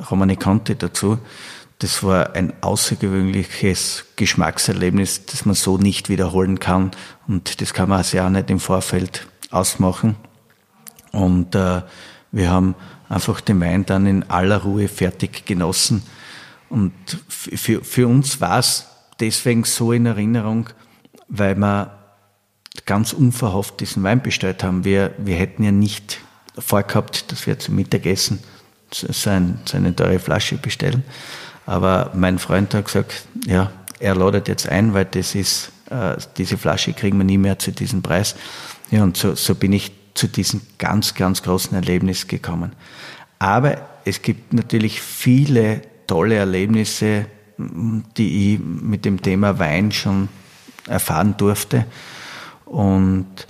Romani 0.10 0.36
Conti 0.36 0.76
dazu. 0.76 1.20
Das 1.80 2.02
war 2.02 2.34
ein 2.36 2.54
außergewöhnliches 2.62 4.06
Geschmackserlebnis, 4.16 5.26
das 5.28 5.46
man 5.46 5.54
so 5.54 5.78
nicht 5.78 6.10
wiederholen 6.10 6.60
kann 6.60 6.92
und 7.28 7.62
das 7.62 7.74
kann 7.74 7.90
man 7.90 8.04
sich 8.04 8.20
auch 8.20 8.30
nicht 8.30 8.50
im 8.50 8.60
Vorfeld 8.60 9.28
ausmachen. 9.52 10.16
Und 11.12 11.54
äh, 11.54 11.82
wir 12.32 12.50
haben 12.50 12.76
einfach 13.10 13.42
den 13.42 13.62
Wein 13.62 13.86
dann 13.86 14.06
in 14.06 14.30
aller 14.30 14.64
Ruhe 14.64 14.88
fertig 14.88 15.46
genossen. 15.46 16.04
Und 16.70 16.94
für, 17.28 17.84
für 17.84 18.08
uns 18.08 18.42
war 18.42 18.60
es 18.60 18.88
deswegen 19.20 19.64
so 19.64 19.92
in 19.92 20.06
Erinnerung, 20.06 20.70
weil 21.28 21.56
wir 21.56 21.97
ganz 22.86 23.14
unverhofft 23.14 23.80
diesen 23.80 24.04
Wein 24.04 24.22
bestellt 24.22 24.64
haben. 24.64 24.84
Wir, 24.84 25.14
wir 25.18 25.36
hätten 25.36 25.64
ja 25.64 25.72
nicht 25.72 26.20
vorgehabt, 26.58 27.32
dass 27.32 27.48
wir 27.48 27.60
zum 27.60 27.76
Mittagessen 27.76 28.40
so, 28.92 29.30
ein, 29.30 29.60
so 29.66 29.78
eine 29.78 29.96
teure 29.96 30.20
Flasche 30.20 30.58
bestellen. 30.58 31.04
Aber 31.66 32.12
mein 32.16 32.40
Freund 32.40 32.74
hat 32.74 32.86
gesagt, 32.86 33.26
ja, 33.46 33.72
er 34.00 34.16
ladet 34.16 34.48
jetzt 34.48 34.70
ein, 34.70 34.94
weil 34.94 35.06
das 35.06 35.36
ist, 35.36 35.72
äh, 35.90 36.16
diese 36.38 36.58
Flasche 36.58 36.94
kriegen 36.94 37.18
wir 37.18 37.26
nie 37.26 37.38
mehr 37.38 37.60
zu 37.60 37.72
diesem 37.72 38.02
Preis. 38.02 38.36
Ja, 38.92 39.04
und 39.04 39.18
so, 39.18 39.36
so 39.36 39.56
bin 39.56 39.74
ich 39.74 39.92
zu 40.14 40.28
diesem 40.28 40.62
ganz, 40.78 41.14
ganz 41.14 41.44
großen 41.44 41.76
Erlebnis 41.76 42.28
gekommen. 42.28 42.72
Aber 43.40 43.78
es 44.06 44.22
gibt 44.22 44.54
natürlich 44.54 45.02
viele 45.02 45.82
tolle 46.08 46.36
Erlebnisse, 46.36 47.26
die 47.58 48.54
ich 48.54 48.60
mit 48.60 49.06
dem 49.06 49.22
Thema 49.22 49.60
Wein 49.60 49.92
schon 49.92 50.30
erfahren 50.88 51.36
durfte. 51.38 51.86
Und 52.68 53.48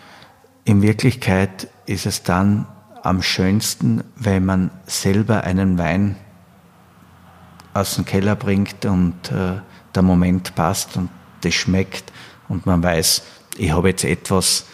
in 0.64 0.82
Wirklichkeit 0.82 1.68
ist 1.86 2.06
es 2.06 2.24
dann 2.24 2.68
am 3.04 3.22
schönsten, 3.22 4.04
wenn 4.16 4.46
man 4.46 4.72
selber 4.86 5.44
einen 5.44 5.78
Wein 5.78 6.16
aus 7.74 7.96
dem 7.96 8.06
Keller 8.06 8.36
bringt 8.36 8.86
und 8.86 9.32
äh, 9.32 9.62
der 9.96 10.02
Moment 10.02 10.56
passt 10.56 10.98
und 10.98 11.10
das 11.42 11.54
schmeckt 11.54 12.12
und 12.50 12.66
man 12.66 12.82
weiß, 12.84 13.24
ich 13.58 13.72
habe 13.72 13.90
jetzt 13.90 14.04
etwas 14.04 14.66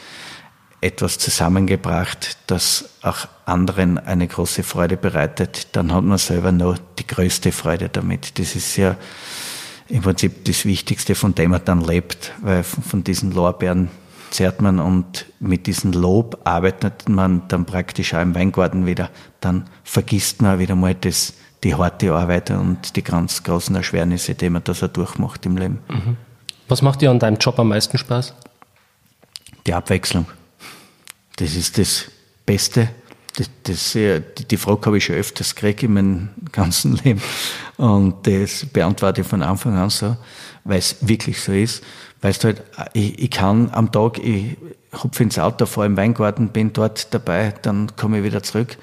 etwas 0.83 1.17
zusammengebracht, 1.17 2.37
das 2.47 2.89
auch 3.01 3.27
anderen 3.45 3.97
eine 3.97 4.27
große 4.27 4.63
Freude 4.63 4.97
bereitet, 4.97 5.69
dann 5.71 5.93
hat 5.93 6.03
man 6.03 6.17
selber 6.17 6.51
noch 6.51 6.77
die 6.99 7.07
größte 7.07 7.53
Freude 7.53 7.87
damit. 7.87 8.37
Das 8.37 8.55
ist 8.55 8.75
ja 8.75 8.97
im 9.87 10.01
Prinzip 10.01 10.43
das 10.43 10.65
Wichtigste, 10.65 11.15
von 11.15 11.35
dem 11.35 11.51
man 11.51 11.63
dann 11.63 11.81
lebt, 11.81 12.33
weil 12.41 12.63
von 12.63 13.01
diesen 13.03 13.31
Lorbeeren 13.31 13.89
zehrt 14.33 14.61
man 14.61 14.79
und 14.79 15.27
mit 15.39 15.67
diesem 15.67 15.93
Lob 15.93 16.39
arbeitet 16.43 17.07
man 17.07 17.47
dann 17.47 17.65
praktisch 17.65 18.13
auch 18.13 18.21
im 18.21 18.35
Weingarten 18.35 18.85
wieder. 18.85 19.09
Dann 19.39 19.69
vergisst 19.83 20.41
man 20.41 20.59
wieder 20.59 20.75
mal 20.75 20.95
das, 20.95 21.33
die 21.63 21.75
harte 21.75 22.13
Arbeit 22.13 22.49
und 22.51 22.95
die 22.95 23.03
ganz 23.03 23.43
großen 23.43 23.75
Erschwernisse, 23.75 24.33
die 24.33 24.49
man 24.49 24.63
da 24.63 24.73
so 24.73 24.87
durchmacht 24.87 25.45
im 25.45 25.57
Leben. 25.57 25.79
Mhm. 25.87 26.17
Was 26.67 26.81
macht 26.81 27.01
dir 27.01 27.11
an 27.11 27.19
deinem 27.19 27.37
Job 27.37 27.59
am 27.59 27.69
meisten 27.69 27.97
Spaß? 27.97 28.33
Die 29.67 29.73
Abwechslung. 29.73 30.25
Das 31.35 31.55
ist 31.55 31.77
das 31.77 32.05
Beste. 32.45 32.89
Das, 33.35 33.49
das, 33.63 33.93
die, 33.93 34.45
die 34.45 34.57
Frage 34.57 34.85
habe 34.85 34.97
ich 34.97 35.05
schon 35.05 35.15
öfters 35.15 35.55
gekriegt 35.55 35.83
in 35.83 35.93
meinem 35.93 36.29
ganzen 36.51 36.95
Leben. 37.03 37.21
Und 37.77 38.27
das 38.27 38.65
beantworte 38.65 39.21
ich 39.21 39.27
von 39.27 39.41
Anfang 39.41 39.75
an 39.75 39.89
so, 39.89 40.15
weil 40.63 40.79
es 40.79 40.97
wirklich 41.01 41.41
so 41.41 41.51
ist. 41.51 41.83
Weißt 42.21 42.43
du 42.43 42.49
halt, 42.49 42.63
ich, 42.93 43.19
ich 43.19 43.31
kann 43.31 43.69
am 43.71 43.91
Tag, 43.91 44.19
ich 44.19 44.55
hupfe 44.93 45.23
ins 45.23 45.39
Auto, 45.39 45.65
fahre 45.65 45.87
im 45.87 45.97
Weingarten, 45.97 46.49
bin 46.49 46.71
dort 46.71 47.13
dabei, 47.13 47.53
dann 47.63 47.95
komme 47.95 48.19
ich 48.19 48.23
wieder 48.23 48.43
zurück, 48.43 48.77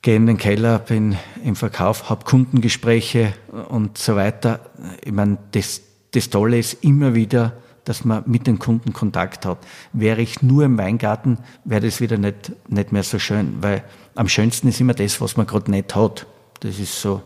gehe 0.00 0.16
in 0.16 0.26
den 0.26 0.38
Keller, 0.38 0.78
bin 0.78 1.16
im 1.44 1.56
Verkauf, 1.56 2.08
habe 2.08 2.24
Kundengespräche 2.24 3.34
und 3.68 3.98
so 3.98 4.16
weiter. 4.16 4.60
Ich 5.02 5.12
meine, 5.12 5.38
das, 5.52 5.82
das 6.12 6.30
Tolle 6.30 6.58
ist 6.58 6.84
immer 6.84 7.14
wieder, 7.14 7.52
dass 7.84 8.04
man 8.04 8.22
mit 8.26 8.46
den 8.46 8.58
Kunden 8.58 8.92
Kontakt 8.92 9.46
hat. 9.46 9.58
Wäre 9.92 10.20
ich 10.20 10.42
nur 10.42 10.64
im 10.64 10.78
Weingarten, 10.78 11.38
wäre 11.64 11.82
das 11.82 12.00
wieder 12.00 12.16
nicht, 12.16 12.52
nicht 12.68 12.92
mehr 12.92 13.02
so 13.02 13.18
schön, 13.18 13.56
weil 13.60 13.84
am 14.14 14.28
schönsten 14.28 14.68
ist 14.68 14.80
immer 14.80 14.94
das, 14.94 15.20
was 15.20 15.36
man 15.36 15.46
gerade 15.46 15.70
nicht 15.70 15.94
hat. 15.94 16.26
Das 16.60 16.78
ist 16.78 17.00
so 17.00 17.22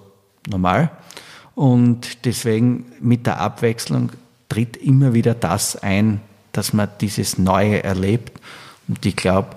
normal. 0.48 0.90
Und 1.54 2.24
deswegen 2.24 2.86
mit 3.00 3.26
der 3.26 3.40
Abwechslung 3.40 4.10
tritt 4.48 4.76
immer 4.76 5.14
wieder 5.14 5.34
das 5.34 5.76
ein, 5.76 6.20
dass 6.52 6.72
man 6.72 6.88
dieses 7.00 7.38
Neue 7.38 7.82
erlebt. 7.84 8.40
Und 8.86 9.04
ich 9.04 9.16
glaube, 9.16 9.50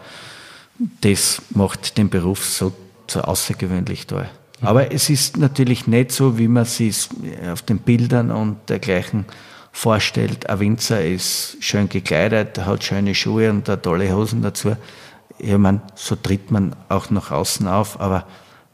das 1.01 1.41
macht 1.51 1.97
den 1.97 2.09
Beruf 2.09 2.45
so, 2.45 2.73
so 3.07 3.21
außergewöhnlich 3.21 4.07
toll. 4.07 4.27
Aber 4.61 4.91
es 4.91 5.09
ist 5.09 5.37
natürlich 5.37 5.87
nicht 5.87 6.11
so, 6.11 6.37
wie 6.37 6.47
man 6.47 6.63
es 6.63 7.09
auf 7.51 7.61
den 7.63 7.79
Bildern 7.79 8.31
und 8.31 8.57
dergleichen 8.69 9.25
vorstellt, 9.71 10.49
ein 10.49 10.59
Winzer 10.59 11.03
ist 11.03 11.57
schön 11.59 11.89
gekleidet, 11.89 12.57
hat 12.65 12.83
schöne 12.83 13.15
Schuhe 13.15 13.49
und 13.49 13.65
tolle 13.81 14.13
Hosen 14.13 14.41
dazu. 14.41 14.75
Ich 15.39 15.57
meine, 15.57 15.81
so 15.95 16.15
tritt 16.15 16.51
man 16.51 16.75
auch 16.89 17.09
nach 17.09 17.31
außen 17.31 17.67
auf, 17.67 17.99
aber 17.99 18.25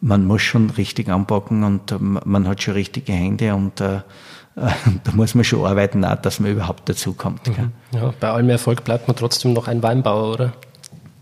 man 0.01 0.25
muss 0.25 0.41
schon 0.41 0.69
richtig 0.71 1.09
anpacken 1.09 1.63
und 1.63 1.91
äh, 1.91 1.97
man 1.99 2.47
hat 2.47 2.61
schon 2.61 2.73
richtige 2.73 3.13
Hände 3.13 3.55
und 3.55 3.81
äh, 3.81 4.01
da 4.55 5.11
muss 5.13 5.35
man 5.35 5.43
schon 5.43 5.65
arbeiten, 5.65 6.03
auch, 6.03 6.15
dass 6.15 6.39
man 6.39 6.51
überhaupt 6.51 6.89
dazu 6.89 7.13
kommt. 7.13 7.47
Mhm. 7.47 7.71
Ja, 7.93 8.13
bei 8.19 8.29
allem 8.29 8.49
Erfolg 8.49 8.83
bleibt 8.83 9.07
man 9.07 9.15
trotzdem 9.15 9.53
noch 9.53 9.67
ein 9.67 9.83
Weinbauer, 9.83 10.33
oder? 10.33 10.53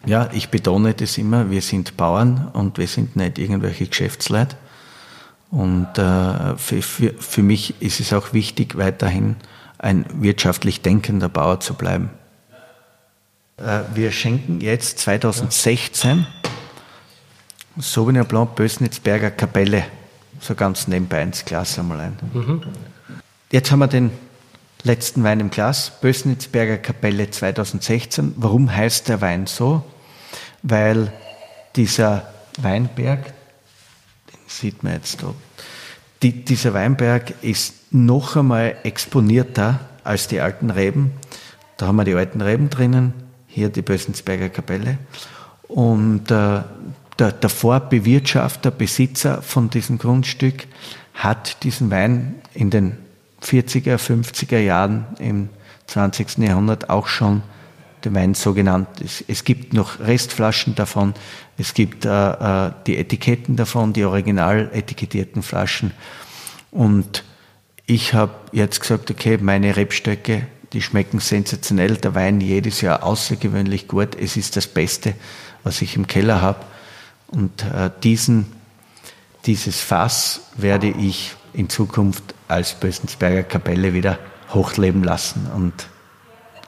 Ja, 0.05 0.29
ich 0.33 0.49
betone 0.49 0.93
das 0.93 1.17
immer, 1.17 1.49
wir 1.49 1.61
sind 1.61 1.97
Bauern 1.97 2.49
und 2.53 2.77
wir 2.77 2.87
sind 2.87 3.15
nicht 3.15 3.39
irgendwelche 3.39 3.87
Geschäftsleute. 3.87 4.55
Und 5.51 5.97
äh, 5.97 6.57
für, 6.57 6.81
für, 6.81 7.13
für 7.17 7.43
mich 7.43 7.81
ist 7.81 7.99
es 7.99 8.13
auch 8.13 8.33
wichtig, 8.33 8.77
weiterhin 8.77 9.35
ein 9.77 10.05
wirtschaftlich 10.21 10.81
denkender 10.81 11.29
Bauer 11.29 11.59
zu 11.59 11.73
bleiben. 11.73 12.09
Äh, 13.57 13.81
wir 13.93 14.11
schenken 14.11 14.61
jetzt 14.61 14.99
2016 14.99 16.27
Sauvignon 17.77 18.25
Blanc 18.25 18.55
Bösnitzberger 18.55 19.31
Kapelle, 19.31 19.85
so 20.39 20.55
ganz 20.55 20.87
nebenbei 20.87 21.21
ins 21.21 21.43
Glas 21.43 21.77
einmal 21.77 21.99
ein. 21.99 22.17
Mhm. 22.33 22.61
Jetzt 23.51 23.71
haben 23.71 23.79
wir 23.79 23.87
den 23.87 24.11
letzten 24.83 25.23
Wein 25.23 25.39
im 25.39 25.49
Glas, 25.49 25.91
Bösnitzberger 25.99 26.77
Kapelle 26.77 27.29
2016. 27.29 28.33
Warum 28.37 28.73
heißt 28.73 29.09
der 29.09 29.19
Wein 29.21 29.45
so? 29.47 29.83
Weil 30.63 31.11
dieser 31.75 32.31
Weinberg, 32.59 33.25
den 33.25 34.39
sieht 34.47 34.83
man 34.83 34.93
jetzt 34.93 35.21
da, 35.21 35.33
die, 36.23 36.45
dieser 36.45 36.73
Weinberg 36.73 37.33
ist 37.43 37.84
noch 37.95 38.35
einmal 38.35 38.75
exponierter 38.83 39.79
als 40.03 40.27
die 40.27 40.41
alten 40.41 40.69
Reben. 40.69 41.13
Da 41.77 41.87
haben 41.87 41.95
wir 41.95 42.03
die 42.03 42.13
alten 42.13 42.41
Reben 42.41 42.69
drinnen, 42.69 43.13
hier 43.47 43.69
die 43.69 43.81
Bösensberger 43.81 44.49
Kapelle. 44.49 44.97
Und 45.67 46.29
äh, 46.29 46.61
der, 47.17 47.31
der 47.31 47.49
Vorbewirtschafter, 47.49 48.71
Besitzer 48.71 49.41
von 49.41 49.69
diesem 49.69 49.97
Grundstück 49.97 50.67
hat 51.13 51.63
diesen 51.63 51.89
Wein 51.89 52.35
in 52.53 52.69
den 52.69 52.97
40er, 53.41 53.97
50er 53.97 54.59
Jahren 54.59 55.05
im 55.19 55.49
20. 55.87 56.39
Jahrhundert 56.39 56.89
auch 56.89 57.07
schon 57.07 57.41
den 58.03 58.13
Wein 58.13 58.33
so 58.33 58.53
genannt. 58.53 58.87
Es, 59.03 59.23
es 59.27 59.43
gibt 59.43 59.73
noch 59.73 59.99
Restflaschen 59.99 60.75
davon, 60.75 61.13
es 61.57 61.73
gibt 61.73 62.05
äh, 62.05 62.09
äh 62.09 62.71
die 62.85 62.97
Etiketten 62.97 63.55
davon, 63.55 63.93
die 63.93 64.03
original 64.03 64.69
etikettierten 64.73 65.41
Flaschen. 65.41 65.91
Und 66.71 67.23
ich 67.87 68.13
habe 68.13 68.33
jetzt 68.51 68.81
gesagt, 68.81 69.11
okay, 69.11 69.37
meine 69.37 69.75
Rebstöcke, 69.75 70.47
die 70.73 70.81
schmecken 70.81 71.19
sensationell, 71.19 71.97
der 71.97 72.15
Wein 72.15 72.41
jedes 72.41 72.81
Jahr 72.81 73.03
außergewöhnlich 73.03 73.87
gut. 73.87 74.15
Es 74.15 74.37
ist 74.37 74.57
das 74.57 74.67
Beste, 74.67 75.13
was 75.63 75.81
ich 75.81 75.95
im 75.95 76.07
Keller 76.07 76.41
habe. 76.41 76.65
Und 77.27 77.63
äh, 77.63 77.91
diesen, 78.03 78.51
dieses 79.45 79.79
Fass 79.79 80.41
werde 80.57 80.87
ich 80.87 81.35
in 81.53 81.69
Zukunft 81.69 82.35
als 82.47 82.73
Bösensberger 82.73 83.43
Kapelle 83.43 83.93
wieder 83.93 84.19
hochleben 84.53 85.03
lassen. 85.03 85.47
Und 85.53 85.73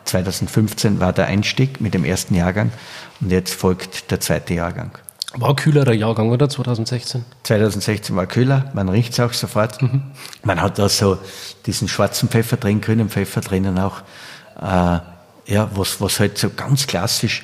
2015 0.06 1.00
war 1.00 1.14
der 1.14 1.26
Einstieg 1.26 1.82
mit 1.82 1.94
dem 1.94 2.06
ersten 2.06 2.34
Jahrgang 2.36 2.72
und 3.20 3.32
jetzt 3.32 3.54
folgt 3.54 4.10
der 4.12 4.20
zweite 4.20 4.54
Jahrgang. 4.54 4.92
War 5.34 5.56
kühlerer 5.56 5.94
Jahrgang, 5.94 6.30
oder? 6.30 6.48
2016? 6.48 7.26
2016 7.44 8.16
war 8.16 8.28
kühler, 8.28 8.72
man 8.74 8.88
riecht 8.88 9.14
es 9.14 9.20
auch 9.20 9.34
sofort. 9.34 9.82
Mhm. 9.82 10.04
Man 10.44 10.62
hat 10.62 10.80
da 10.80 10.88
so 10.88 11.18
diesen 11.66 11.88
schwarzen 11.90 12.30
Pfeffer 12.30 12.58
drin, 12.58 12.80
grünen 12.80 13.10
Pfeffer 13.10 13.42
drinnen 13.42 13.78
auch. 13.78 14.02
Äh, 14.62 15.00
ja, 15.52 15.70
was, 15.76 16.00
was 16.00 16.20
halt 16.20 16.38
so 16.38 16.50
ganz 16.50 16.88
klassisch 16.88 17.44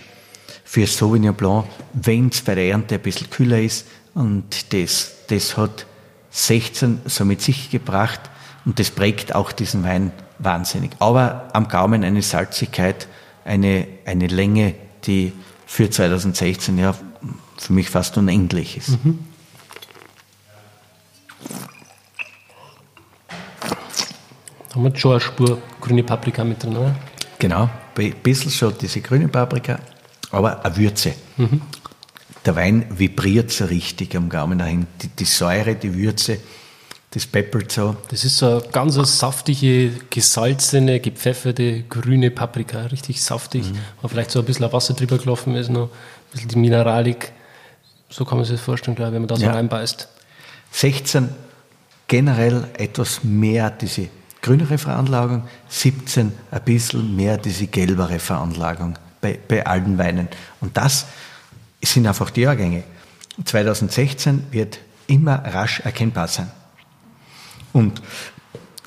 für 0.63 0.87
Sauvignon 0.87 1.35
Blanc, 1.35 1.65
wenn 1.93 2.29
es 2.29 2.41
bei 2.41 2.55
der 2.55 2.65
Ernte 2.69 2.95
ein 2.95 3.01
bisschen 3.01 3.29
kühler 3.29 3.59
ist. 3.59 3.85
Und 4.13 4.73
das, 4.73 5.11
das 5.27 5.57
hat 5.57 5.85
16 6.31 7.01
so 7.05 7.25
mit 7.25 7.41
sich 7.41 7.69
gebracht 7.69 8.21
und 8.65 8.79
das 8.79 8.91
prägt 8.91 9.35
auch 9.35 9.51
diesen 9.51 9.83
Wein 9.83 10.11
wahnsinnig. 10.39 10.91
Aber 10.99 11.49
am 11.53 11.67
Gaumen 11.67 12.03
eine 12.03 12.21
Salzigkeit, 12.21 13.07
eine, 13.45 13.87
eine 14.05 14.27
Länge, 14.27 14.73
die 15.05 15.33
für 15.65 15.89
2016 15.89 16.77
ja 16.77 16.95
für 17.57 17.73
mich 17.73 17.89
fast 17.89 18.17
unendlich 18.17 18.77
ist. 18.77 19.03
Mhm. 19.03 19.19
Haben 24.73 24.83
wir 24.83 24.95
schon 24.95 25.11
eine 25.11 25.19
Spur 25.19 25.61
grüne 25.81 26.03
Paprika 26.03 26.43
mit 26.43 26.63
drin, 26.63 26.75
oder? 26.75 26.95
Genau, 27.37 27.69
ein 27.97 28.15
bisschen 28.23 28.49
schon 28.49 28.73
diese 28.79 29.01
grüne 29.01 29.27
Paprika, 29.27 29.79
aber 30.31 30.65
eine 30.65 30.77
Würze. 30.77 31.13
Mhm. 31.37 31.61
Der 32.45 32.55
Wein 32.55 32.85
vibriert 32.89 33.51
so 33.51 33.65
richtig 33.65 34.15
am 34.15 34.29
Gaumen 34.29 34.57
dahin. 34.57 34.87
Die, 35.01 35.07
die 35.07 35.25
Säure, 35.25 35.75
die 35.75 35.93
Würze, 35.93 36.39
das 37.11 37.27
peppert 37.27 37.71
so. 37.71 37.95
Das 38.09 38.25
ist 38.25 38.37
so 38.37 38.47
eine 38.47 38.61
ganz 38.71 38.95
saftige, 38.95 39.91
gesalzene, 40.09 40.99
gepfefferte, 40.99 41.83
grüne 41.83 42.31
Paprika. 42.31 42.81
Richtig 42.87 43.21
saftig. 43.21 43.63
Mhm. 43.63 43.77
Und 44.01 44.09
vielleicht 44.09 44.31
so 44.31 44.39
ein 44.39 44.45
bisschen 44.45 44.71
Wasser 44.73 44.95
drüber 44.95 45.19
gelaufen 45.19 45.55
ist, 45.55 45.69
noch 45.69 45.89
bisschen 46.33 46.49
die 46.49 46.57
Mineralik. 46.57 47.31
So 48.09 48.25
kann 48.25 48.37
man 48.37 48.45
sich 48.45 48.55
das 48.55 48.63
vorstellen, 48.63 48.95
glaube 48.95 49.11
ich, 49.11 49.13
wenn 49.15 49.21
man 49.21 49.29
da 49.29 49.35
so 49.35 49.45
ja. 49.45 49.53
reinbeißt. 49.53 50.07
16 50.71 51.29
generell 52.07 52.67
etwas 52.73 53.23
mehr 53.23 53.71
diese 53.71 54.09
grünere 54.41 54.77
Veranlagung, 54.77 55.47
17 55.69 56.33
ein 56.51 56.61
bisschen 56.63 57.15
mehr 57.15 57.37
diese 57.37 57.67
gelbere 57.67 58.19
Veranlagung 58.19 58.99
bei, 59.21 59.39
bei 59.47 59.65
allen 59.65 59.97
Weinen. 59.97 60.27
Und 60.59 60.75
das 60.75 61.05
sind 61.81 62.05
einfach 62.05 62.29
die 62.29 62.41
Jahrgänge. 62.41 62.83
2016 63.43 64.47
wird 64.51 64.79
immer 65.07 65.43
rasch 65.45 65.79
erkennbar 65.79 66.27
sein. 66.27 66.51
Und 67.71 68.01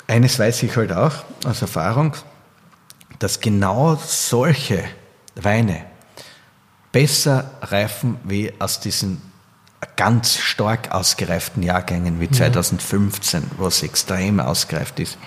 eines 0.07 0.39
weiß 0.39 0.63
ich 0.63 0.75
halt 0.77 0.93
auch 0.93 1.13
aus 1.43 1.61
Erfahrung, 1.61 2.13
dass 3.19 3.39
genau 3.39 3.95
solche 3.95 4.83
Weine 5.35 5.85
besser 6.91 7.51
reifen 7.61 8.17
wie 8.23 8.53
aus 8.59 8.79
diesen 8.79 9.21
ganz 9.95 10.37
stark 10.37 10.91
ausgereiften 10.91 11.63
Jahrgängen 11.63 12.19
wie 12.19 12.29
2015, 12.29 13.41
mhm. 13.41 13.45
wo 13.57 13.67
es 13.67 13.83
extrem 13.83 14.39
ausgereift 14.39 14.99
ist. 14.99 15.17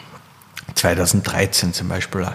2013 0.75 1.73
zum 1.73 1.89
Beispiel 1.89 2.25
auch. 2.25 2.35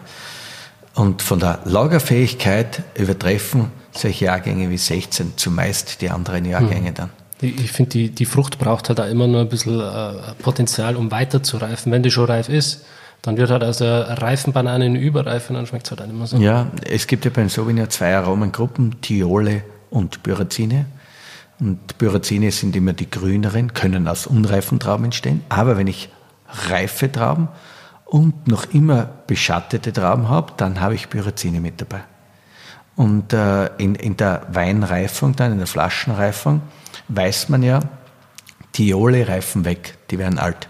Und 0.93 1.21
von 1.21 1.39
der 1.39 1.59
Lagerfähigkeit 1.65 2.83
übertreffen 2.97 3.71
solche 3.91 4.25
Jahrgänge 4.25 4.69
wie 4.69 4.77
16 4.77 5.37
zumeist 5.37 6.01
die 6.01 6.09
anderen 6.09 6.45
Jahrgänge 6.45 6.91
mhm. 6.91 6.95
dann. 6.95 7.09
Ich 7.41 7.71
finde, 7.71 7.91
die, 7.91 8.09
die 8.09 8.25
Frucht 8.25 8.59
braucht 8.59 8.87
halt 8.87 8.99
auch 9.01 9.07
immer 9.07 9.27
nur 9.27 9.41
ein 9.41 9.49
bisschen 9.49 9.79
äh, 9.79 10.33
Potenzial, 10.41 10.95
um 10.95 11.11
weiter 11.11 11.43
zu 11.43 11.57
reifen. 11.57 11.91
Wenn 11.91 12.01
die 12.01 12.11
schon 12.11 12.25
reif 12.25 12.47
ist, 12.47 12.85
dann 13.21 13.37
wird 13.37 13.49
halt 13.49 13.63
aus 13.63 13.79
der 13.79 14.21
reifen 14.21 14.53
Banane 14.53 14.85
eine 14.85 14.99
Überreife 14.99 15.49
und 15.49 15.55
dann 15.55 15.65
schmeckt 15.65 15.87
es 15.87 15.91
halt 15.91 16.01
auch 16.01 16.05
nicht 16.05 16.17
mehr 16.17 16.27
so. 16.27 16.37
Ja, 16.37 16.67
es 16.87 17.07
gibt 17.07 17.25
ja 17.25 17.31
beim 17.31 17.49
Sauvignon 17.49 17.89
zwei 17.89 18.15
Aromengruppen, 18.15 19.01
Thiole 19.01 19.63
und 19.89 20.21
Pyrazine. 20.23 20.85
Und 21.59 21.97
Pyrazine 21.97 22.51
sind 22.51 22.75
immer 22.75 22.93
die 22.93 23.09
grüneren, 23.09 23.73
können 23.73 24.07
aus 24.07 24.27
unreifen 24.27 24.79
Trauben 24.79 25.05
entstehen. 25.05 25.43
Aber 25.49 25.77
wenn 25.77 25.87
ich 25.87 26.09
reife 26.69 27.11
Trauben 27.11 27.47
und 28.05 28.47
noch 28.47 28.73
immer 28.73 29.09
beschattete 29.27 29.93
Trauben 29.93 30.29
habe, 30.29 30.53
dann 30.57 30.81
habe 30.81 30.95
ich 30.95 31.09
Pyrazine 31.09 31.61
mit 31.61 31.81
dabei. 31.81 32.01
Und 32.95 33.33
äh, 33.33 33.67
in, 33.77 33.95
in 33.95 34.15
der 34.17 34.47
Weinreifung, 34.51 35.35
dann 35.35 35.53
in 35.53 35.57
der 35.57 35.67
Flaschenreifung, 35.67 36.61
weiß 37.09 37.49
man 37.49 37.63
ja, 37.63 37.79
Thiole 38.71 39.27
reifen 39.27 39.65
weg, 39.65 39.97
die 40.11 40.17
werden 40.17 40.37
alt. 40.37 40.67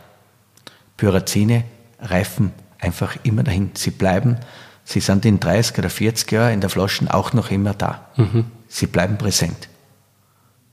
Pyrazine 0.98 1.66
reifen 2.06 2.52
einfach 2.80 3.18
immer 3.24 3.44
dahin. 3.44 3.72
Sie 3.74 3.92
bleiben, 3.92 4.38
sie 4.84 5.00
sind 5.00 5.26
in 5.26 5.40
30 5.40 5.80
oder 5.80 5.90
40 5.90 6.32
Jahren 6.32 6.54
in 6.54 6.62
der 6.62 6.70
Flasche 6.70 7.14
auch 7.14 7.34
noch 7.34 7.52
immer 7.52 7.74
da. 7.74 8.06
Mhm. 8.16 8.46
Sie 8.68 8.88
bleiben 8.88 9.18
präsent. 9.18 9.70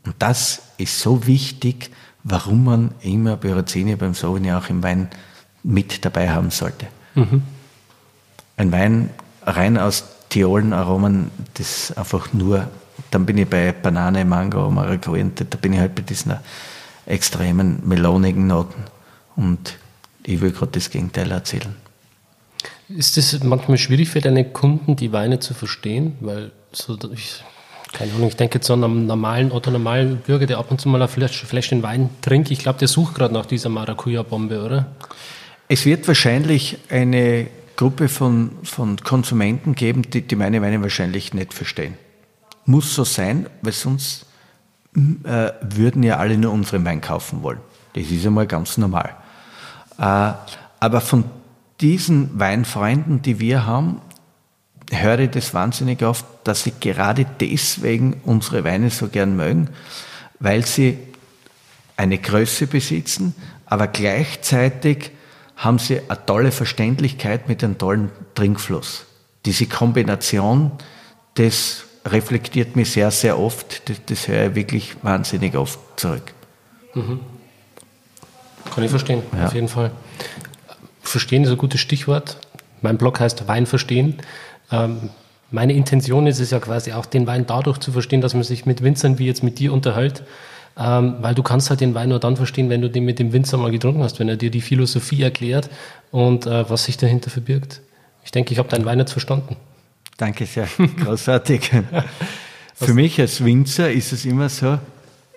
Und 0.05 0.15
das 0.19 0.63
ist 0.79 1.01
so 1.01 1.27
wichtig, 1.27 1.91
warum 2.25 2.65
man 2.65 2.91
immer 3.01 3.37
Pyrazine 3.37 3.97
beim 3.97 4.15
Sauvignon 4.15 4.57
auch 4.57 4.69
im 4.69 4.83
Wein 4.83 5.09
mit 5.63 6.05
dabei 6.05 6.31
haben 6.31 6.51
sollte. 6.51 6.87
Mhm. 7.15 7.43
Ein 8.57 8.73
Wein 8.73 9.11
rein 9.45 9.79
aus 9.79 10.05
Thiolenaromen, 10.29 11.31
das 11.55 11.97
einfach 11.97 12.33
nur, 12.33 12.69
dann 13.11 13.27
bin 13.27 13.39
ich 13.39 13.49
bei 13.49 13.73
Banane, 13.73 14.25
Mango, 14.25 14.71
Maracuja, 14.71 15.25
da 15.35 15.57
bin 15.59 15.73
ich 15.73 15.81
halt 15.81 15.95
bei 15.95 16.03
diesen 16.03 16.35
extremen 17.07 17.81
melonigen 17.85 18.47
Noten. 18.47 18.85
Und 19.37 19.79
ich 20.25 20.41
will 20.41 20.53
gerade 20.53 20.73
das 20.73 20.91
Gegenteil 20.91 21.31
erzählen. 21.31 21.75
Ist 22.89 23.17
es 23.17 23.43
manchmal 23.43 23.79
schwierig 23.79 24.11
für 24.11 24.21
deine 24.21 24.45
Kunden, 24.45 24.97
die 24.97 25.13
Weine 25.13 25.41
zu 25.41 25.55
verstehen? 25.55 26.17
Weil 26.21 26.53
so, 26.73 26.99
ich, 27.13 27.43
keine 27.93 28.13
Ahnung, 28.13 28.29
ich 28.29 28.37
denke 28.37 28.59
jetzt 28.59 28.71
an 28.71 28.85
einen 28.85 29.07
normalen 29.07 29.51
oder 29.51 29.71
normalen 29.71 30.19
Bürger, 30.19 30.47
der 30.47 30.59
ab 30.59 30.71
und 30.71 30.81
zu 30.81 30.89
mal 30.89 31.01
ein 31.01 31.09
Fläschchen 31.09 31.83
Wein 31.83 32.11
trinkt. 32.21 32.51
Ich 32.51 32.59
glaube, 32.59 32.79
der 32.79 32.89
sucht 32.89 33.15
gerade 33.15 33.33
nach 33.33 33.47
dieser 33.47 33.69
Maracuja-Bombe, 33.69 34.63
oder? 34.63 34.93
Es 35.69 35.87
wird 35.87 36.07
wahrscheinlich 36.07 36.79
eine 36.91 37.47
Gruppe 37.77 38.09
von, 38.09 38.53
von 38.63 38.99
Konsumenten 38.99 39.75
geben, 39.75 40.03
die, 40.03 40.23
die 40.23 40.37
meine 40.37 40.61
Weine 40.61 40.83
wahrscheinlich 40.83 41.33
nicht 41.33 41.55
verstehen. 41.55 41.95
Muss 42.67 42.95
so 42.95 43.05
sein, 43.05 43.47
weil 43.63 43.73
sonst 43.73 44.27
äh, 44.95 45.51
würden 45.63 46.03
ja 46.03 46.19
alle 46.19 46.37
nur 46.37 46.53
unseren 46.53 46.85
Wein 46.85 47.01
kaufen 47.01 47.43
wollen. 47.43 47.61
Das 47.95 48.11
ist 48.11 48.27
einmal 48.27 48.47
ganz 48.47 48.77
normal. 48.77 49.17
Äh, 49.99 50.33
aber 50.81 51.01
von 51.01 51.25
diesen 51.81 52.39
Weinfreunden, 52.39 53.23
die 53.23 53.41
wir 53.41 53.67
haben, 53.67 54.01
höre 54.91 55.21
ich 55.21 55.31
das 55.31 55.55
wahnsinnig 55.55 56.03
oft, 56.03 56.25
dass 56.45 56.65
sie 56.65 56.73
gerade 56.79 57.27
deswegen 57.41 58.21
unsere 58.25 58.65
Weine 58.65 58.91
so 58.91 59.09
gern 59.09 59.37
mögen, 59.37 59.69
weil 60.39 60.67
sie 60.67 60.99
eine 61.97 62.19
Größe 62.19 62.67
besitzen, 62.67 63.35
aber 63.67 63.87
gleichzeitig 63.87 65.13
haben 65.57 65.79
sie 65.79 66.01
eine 66.09 66.27
tolle 66.27 66.53
Verständlichkeit 66.53 67.49
mit 67.49 67.63
einem 67.63 67.79
tollen 67.79 68.11
Trinkfluss. 68.35 69.07
Diese 69.47 69.67
Kombination, 69.67 70.73
das 71.35 71.85
reflektiert 72.05 72.77
mich 72.77 72.91
sehr, 72.91 73.11
sehr 73.11 73.39
oft. 73.39 73.89
Das, 73.89 73.99
das 74.07 74.29
höre 74.29 74.49
ich 74.49 74.55
wirklich 74.55 74.97
wahnsinnig 75.03 75.57
oft 75.57 75.79
zurück. 75.97 76.35
Mhm. 76.95 77.21
Kann 78.75 78.85
ich 78.85 78.91
verstehen, 78.91 79.23
ja. 79.37 79.47
auf 79.47 79.55
jeden 79.55 79.69
Fall. 79.69 79.91
Verstehen 81.03 81.45
ist 81.45 81.51
ein 81.51 81.59
gutes 81.59 81.81
Stichwort. 81.81 82.39
Mein 82.81 82.99
Blog 82.99 83.21
heißt 83.21 83.47
Wein 83.49 83.67
verstehen. 83.67 84.17
Ähm, 84.71 85.11
meine 85.51 85.75
Intention 85.75 86.27
ist 86.27 86.41
es 86.41 86.51
ja 86.51 86.59
quasi 86.59 86.93
auch, 86.93 87.07
den 87.07 87.27
Wein 87.27 87.47
dadurch 87.47 87.79
zu 87.79 87.93
verstehen, 87.93 88.21
dass 88.21 88.35
man 88.35 88.43
sich 88.43 88.65
mit 88.65 88.83
Winzern 88.83 89.19
wie 89.19 89.27
jetzt 89.27 89.43
mit 89.43 89.59
dir 89.59 89.73
unterhält 89.73 90.23
ähm, 90.77 91.17
weil 91.21 91.35
du 91.35 91.43
kannst 91.43 91.71
halt 91.71 91.81
den 91.81 91.95
Wein 91.95 92.09
nur 92.09 92.19
dann 92.19 92.37
verstehen, 92.37 92.71
wenn 92.71 92.81
du 92.81 92.89
den 92.89 93.05
mit 93.05 93.19
dem 93.19 93.33
Winzer 93.33 93.57
mal 93.59 93.71
getrunken 93.71 94.03
hast, 94.03 94.19
wenn 94.21 94.29
er 94.29 94.37
dir 94.37 94.51
die 94.51 94.61
Philosophie 94.61 95.23
erklärt 95.23 95.69
und 96.11 96.47
äh, 96.47 96.69
was 96.69 96.85
sich 96.85 96.97
dahinter 96.97 97.31
verbirgt. 97.31 97.81
Ich 98.25 98.31
denke, 98.31 98.53
ich 98.53 98.59
habe 98.59 98.69
deinen 98.69 98.85
Wein 98.85 98.99
jetzt 98.99 99.13
verstanden. 99.13 99.57
Danke 100.17 100.47
sehr, 100.47 100.69
großartig. 101.05 101.71
Für 102.75 102.95
mich 102.95 103.21
als 103.21 103.45
Winzer 103.45 103.91
ist 103.91 104.13
es 104.13 104.25
immer 104.25 104.49
so, 104.49 104.79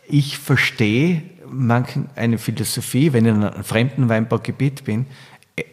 ich 0.08 0.38
verstehe 0.38 1.24
manchen 1.50 2.10
eine 2.16 2.38
Philosophie, 2.38 3.14
wenn 3.14 3.26
ich 3.26 3.32
in 3.34 3.44
einem 3.44 3.64
fremden 3.64 4.10
Weinbaugebiet 4.10 4.84
bin, 4.84 5.06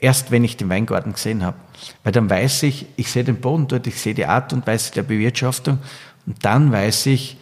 erst 0.00 0.30
wenn 0.30 0.44
ich 0.44 0.56
den 0.56 0.68
Weingarten 0.68 1.12
gesehen 1.12 1.44
habe. 1.44 1.56
Weil 2.04 2.12
dann 2.12 2.30
weiß 2.30 2.64
ich, 2.64 2.86
ich 2.96 3.10
sehe 3.10 3.24
den 3.24 3.40
Boden 3.40 3.68
dort, 3.68 3.86
ich 3.86 4.00
sehe 4.00 4.14
die 4.14 4.26
Art 4.26 4.52
und 4.52 4.66
Weise 4.66 4.92
der 4.92 5.02
Bewirtschaftung 5.02 5.78
und 6.26 6.44
dann 6.44 6.70
weiß 6.70 7.06
ich, 7.06 7.36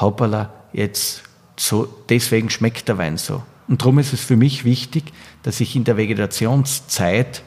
hoppala, 0.00 0.52
jetzt 0.72 1.22
so, 1.56 1.88
deswegen 2.08 2.50
schmeckt 2.50 2.88
der 2.88 2.98
Wein 2.98 3.16
so. 3.16 3.42
Und 3.68 3.82
darum 3.82 3.98
ist 3.98 4.12
es 4.12 4.22
für 4.22 4.36
mich 4.36 4.64
wichtig, 4.64 5.12
dass 5.42 5.60
ich 5.60 5.76
in 5.76 5.84
der 5.84 5.96
Vegetationszeit 5.96 7.42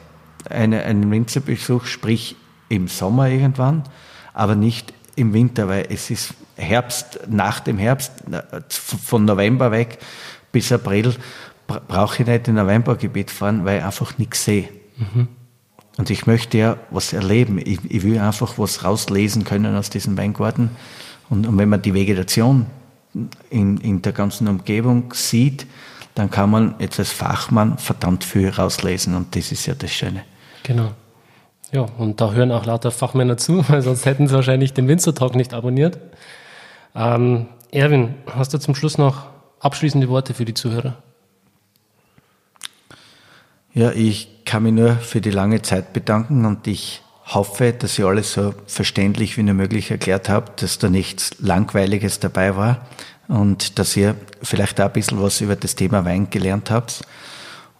eine, 0.48 0.82
einen 0.84 1.10
Winzerbesuch, 1.10 1.86
sprich 1.86 2.36
im 2.68 2.88
Sommer 2.88 3.28
irgendwann, 3.28 3.84
aber 4.32 4.54
nicht 4.54 4.92
im 5.16 5.32
Winter, 5.32 5.68
weil 5.68 5.86
es 5.90 6.10
ist 6.10 6.34
Herbst, 6.56 7.20
nach 7.28 7.60
dem 7.60 7.78
Herbst, 7.78 8.12
von 8.68 9.24
November 9.24 9.70
weg 9.70 9.98
bis 10.52 10.72
April, 10.72 11.14
brauche 11.66 12.22
ich 12.22 12.28
nicht 12.28 12.48
in 12.48 12.58
ein 12.58 12.66
Weinbaugebiet 12.66 13.30
fahren, 13.30 13.64
weil 13.64 13.78
ich 13.78 13.84
einfach 13.84 14.18
nichts 14.18 14.44
sehe. 14.44 14.68
Mhm. 14.96 15.28
Und 15.98 16.10
ich 16.10 16.26
möchte 16.26 16.58
ja 16.58 16.76
was 16.90 17.12
erleben. 17.12 17.58
Ich, 17.58 17.78
ich, 17.88 18.02
will 18.02 18.18
einfach 18.18 18.58
was 18.58 18.84
rauslesen 18.84 19.44
können 19.44 19.76
aus 19.76 19.90
diesem 19.90 20.16
Weingarten. 20.16 20.70
Und, 21.28 21.46
und 21.46 21.58
wenn 21.58 21.68
man 21.68 21.82
die 21.82 21.94
Vegetation 21.94 22.66
in, 23.50 23.78
in 23.78 24.02
der 24.02 24.12
ganzen 24.12 24.48
Umgebung 24.48 25.12
sieht, 25.12 25.66
dann 26.14 26.30
kann 26.30 26.50
man 26.50 26.74
jetzt 26.78 26.98
als 26.98 27.10
Fachmann 27.10 27.78
verdammt 27.78 28.24
viel 28.24 28.48
rauslesen 28.48 29.14
und 29.14 29.34
das 29.34 29.50
ist 29.50 29.66
ja 29.66 29.74
das 29.74 29.90
Schöne. 29.92 30.24
Genau. 30.62 30.92
Ja, 31.72 31.86
und 31.96 32.20
da 32.20 32.32
hören 32.32 32.52
auch 32.52 32.66
lauter 32.66 32.90
Fachmänner 32.90 33.38
zu, 33.38 33.66
weil 33.68 33.82
sonst 33.82 34.04
hätten 34.04 34.28
sie 34.28 34.34
wahrscheinlich 34.34 34.74
den 34.74 34.88
Winzertalk 34.88 35.34
nicht 35.34 35.54
abonniert. 35.54 35.98
Ähm, 36.94 37.46
Erwin, 37.70 38.14
hast 38.26 38.52
du 38.52 38.58
zum 38.58 38.74
Schluss 38.74 38.98
noch 38.98 39.26
abschließende 39.60 40.08
Worte 40.08 40.34
für 40.34 40.44
die 40.44 40.54
Zuhörer? 40.54 40.96
Ja, 43.72 43.90
ich 43.92 44.44
kann 44.44 44.64
mich 44.64 44.74
nur 44.74 44.96
für 44.96 45.22
die 45.22 45.30
lange 45.30 45.62
Zeit 45.62 45.94
bedanken 45.94 46.44
und 46.44 46.66
ich 46.66 47.02
hoffe, 47.24 47.72
dass 47.72 47.98
ihr 47.98 48.06
alles 48.06 48.34
so 48.34 48.54
verständlich 48.66 49.38
wie 49.38 49.42
nur 49.42 49.54
möglich 49.54 49.90
erklärt 49.90 50.28
habt, 50.28 50.62
dass 50.62 50.78
da 50.78 50.90
nichts 50.90 51.30
Langweiliges 51.38 52.20
dabei 52.20 52.56
war 52.56 52.86
und 53.28 53.78
dass 53.78 53.96
ihr 53.96 54.14
vielleicht 54.42 54.80
auch 54.80 54.86
ein 54.86 54.92
bisschen 54.92 55.22
was 55.22 55.40
über 55.40 55.56
das 55.56 55.74
Thema 55.74 56.04
Wein 56.04 56.28
gelernt 56.28 56.70
habt. 56.70 57.02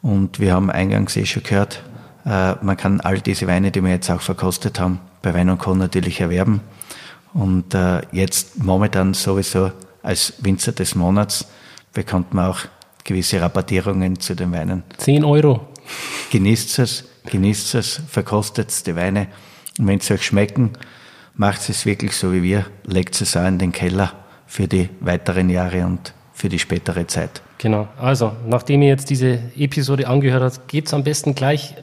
Und 0.00 0.40
wir 0.40 0.54
haben 0.54 0.70
eingangs 0.70 1.16
eh 1.16 1.26
schon 1.26 1.42
gehört, 1.42 1.82
äh, 2.24 2.54
man 2.62 2.76
kann 2.76 3.00
all 3.00 3.20
diese 3.20 3.46
Weine, 3.46 3.70
die 3.70 3.82
wir 3.82 3.90
jetzt 3.90 4.10
auch 4.10 4.20
verkostet 4.20 4.80
haben, 4.80 5.00
bei 5.20 5.34
Wein 5.34 5.50
und 5.50 5.58
Co. 5.58 5.74
natürlich 5.74 6.20
erwerben. 6.20 6.60
Und 7.34 7.74
äh, 7.74 8.02
jetzt 8.12 8.62
momentan 8.62 9.14
sowieso 9.14 9.72
als 10.02 10.34
Winzer 10.40 10.72
des 10.72 10.94
Monats 10.94 11.46
bekommt 11.92 12.34
man 12.34 12.50
auch 12.50 12.60
gewisse 13.04 13.40
Rabattierungen 13.40 14.18
zu 14.20 14.34
den 14.34 14.52
Weinen. 14.52 14.82
10 14.98 15.24
Euro. 15.24 15.68
Genießt 16.30 16.78
es, 16.78 17.04
genießt 17.26 17.74
es, 17.74 18.00
verkostet 18.08 18.86
die 18.86 18.96
Weine. 18.96 19.28
Und 19.78 19.86
wenn 19.86 20.00
sie 20.00 20.14
euch 20.14 20.24
schmecken, 20.24 20.70
macht 21.34 21.68
es 21.68 21.86
wirklich 21.86 22.16
so 22.16 22.32
wie 22.32 22.42
wir, 22.42 22.66
legt 22.84 23.20
es 23.20 23.36
auch 23.36 23.46
in 23.46 23.58
den 23.58 23.72
Keller 23.72 24.12
für 24.46 24.68
die 24.68 24.88
weiteren 25.00 25.48
Jahre 25.50 25.86
und 25.86 26.12
für 26.34 26.48
die 26.48 26.58
spätere 26.58 27.06
Zeit. 27.06 27.42
Genau. 27.58 27.88
Also, 27.98 28.32
nachdem 28.46 28.82
ihr 28.82 28.88
jetzt 28.88 29.08
diese 29.10 29.38
Episode 29.56 30.08
angehört 30.08 30.42
habt, 30.42 30.68
geht's 30.68 30.92
am 30.92 31.04
besten 31.04 31.34
gleich 31.34 31.74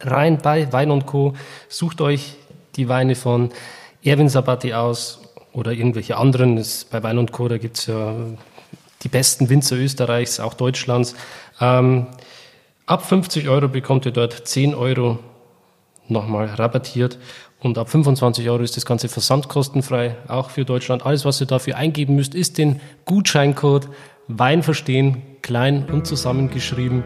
rein 0.00 0.38
bei 0.38 0.72
Wein 0.72 0.90
und 0.90 1.06
Co. 1.06 1.34
Sucht 1.68 2.00
euch 2.00 2.36
die 2.76 2.88
Weine 2.88 3.14
von 3.14 3.50
Erwin 4.04 4.28
Sabati 4.28 4.74
aus 4.74 5.20
oder 5.52 5.72
irgendwelche 5.72 6.16
anderen. 6.16 6.56
Das, 6.56 6.84
bei 6.84 7.02
Wein 7.02 7.18
und 7.18 7.32
Co. 7.32 7.48
Da 7.48 7.58
gibt's 7.58 7.86
ja 7.86 8.14
die 9.02 9.08
besten 9.08 9.48
Winzer 9.48 9.76
Österreichs, 9.76 10.40
auch 10.40 10.54
Deutschlands. 10.54 11.14
Ähm, 11.60 12.06
ab 12.86 13.06
50 13.06 13.48
Euro 13.48 13.68
bekommt 13.68 14.06
ihr 14.06 14.12
dort 14.12 14.32
10 14.46 14.74
Euro 14.74 15.18
nochmal 16.08 16.46
rabattiert. 16.46 17.18
Und 17.60 17.78
ab 17.78 17.88
25 17.88 18.48
Euro 18.50 18.62
ist 18.62 18.76
das 18.76 18.84
Ganze 18.84 19.08
versandkostenfrei, 19.08 20.16
auch 20.28 20.50
für 20.50 20.66
Deutschland. 20.66 21.06
Alles, 21.06 21.24
was 21.24 21.40
ihr 21.40 21.46
dafür 21.46 21.76
eingeben 21.76 22.14
müsst, 22.14 22.34
ist 22.34 22.58
den 22.58 22.80
Gutscheincode 23.06 23.88
Wein 24.28 24.62
verstehen, 24.62 25.22
klein 25.42 25.86
und 25.90 26.06
zusammengeschrieben. 26.06 27.04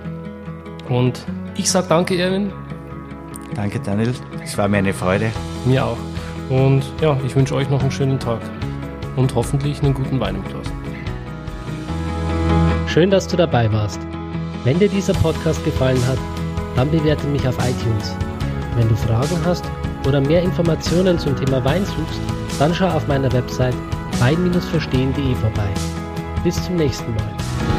Und 0.89 1.25
ich 1.57 1.70
sage 1.70 1.87
danke, 1.89 2.16
Erwin. 2.16 2.53
Danke, 3.55 3.81
Daniel. 3.81 4.15
Es 4.43 4.57
war 4.57 4.69
mir 4.69 4.79
eine 4.79 4.95
Freude. 4.95 5.33
Mir 5.65 5.85
auch. 5.85 5.99
Und 6.51 6.83
ja, 7.01 7.16
ich 7.25 7.37
wünsche 7.37 7.55
euch 7.55 7.69
noch 7.69 7.81
einen 7.81 7.91
schönen 7.91 8.19
Tag 8.19 8.41
und 9.16 9.35
hoffentlich 9.35 9.83
einen 9.83 9.95
guten 9.95 10.19
Wein 10.19 10.37
im 10.37 10.45
Glas. 10.45 10.66
Schön, 12.87 13.11
dass 13.11 13.29
du 13.29 13.37
dabei 13.37 13.70
warst. 13.73 14.01
Wenn 14.65 14.79
dir 14.79 14.89
dieser 14.89 15.12
Podcast 15.15 15.65
gefallen 15.65 16.05
hat, 16.07 16.19
dann 16.75 16.91
bewerte 16.91 17.27
mich 17.27 17.47
auf 17.47 17.57
iTunes. 17.59 18.16
Wenn 18.77 18.89
du 18.89 18.97
Fragen 18.97 19.37
hast 19.45 19.65
oder 20.07 20.20
mehr 20.20 20.43
Informationen 20.43 21.19
zum 21.19 21.37
Thema 21.37 21.65
Wein 21.65 21.85
suchst, 21.85 22.20
dann 22.59 22.75
schau 22.75 22.89
auf 22.89 23.07
meiner 23.07 23.33
Website 23.33 23.75
wein-verstehen.de 24.19 25.35
vorbei. 25.35 25.69
Bis 26.45 26.62
zum 26.65 26.77
nächsten 26.77 27.15
Mal. 27.15 27.78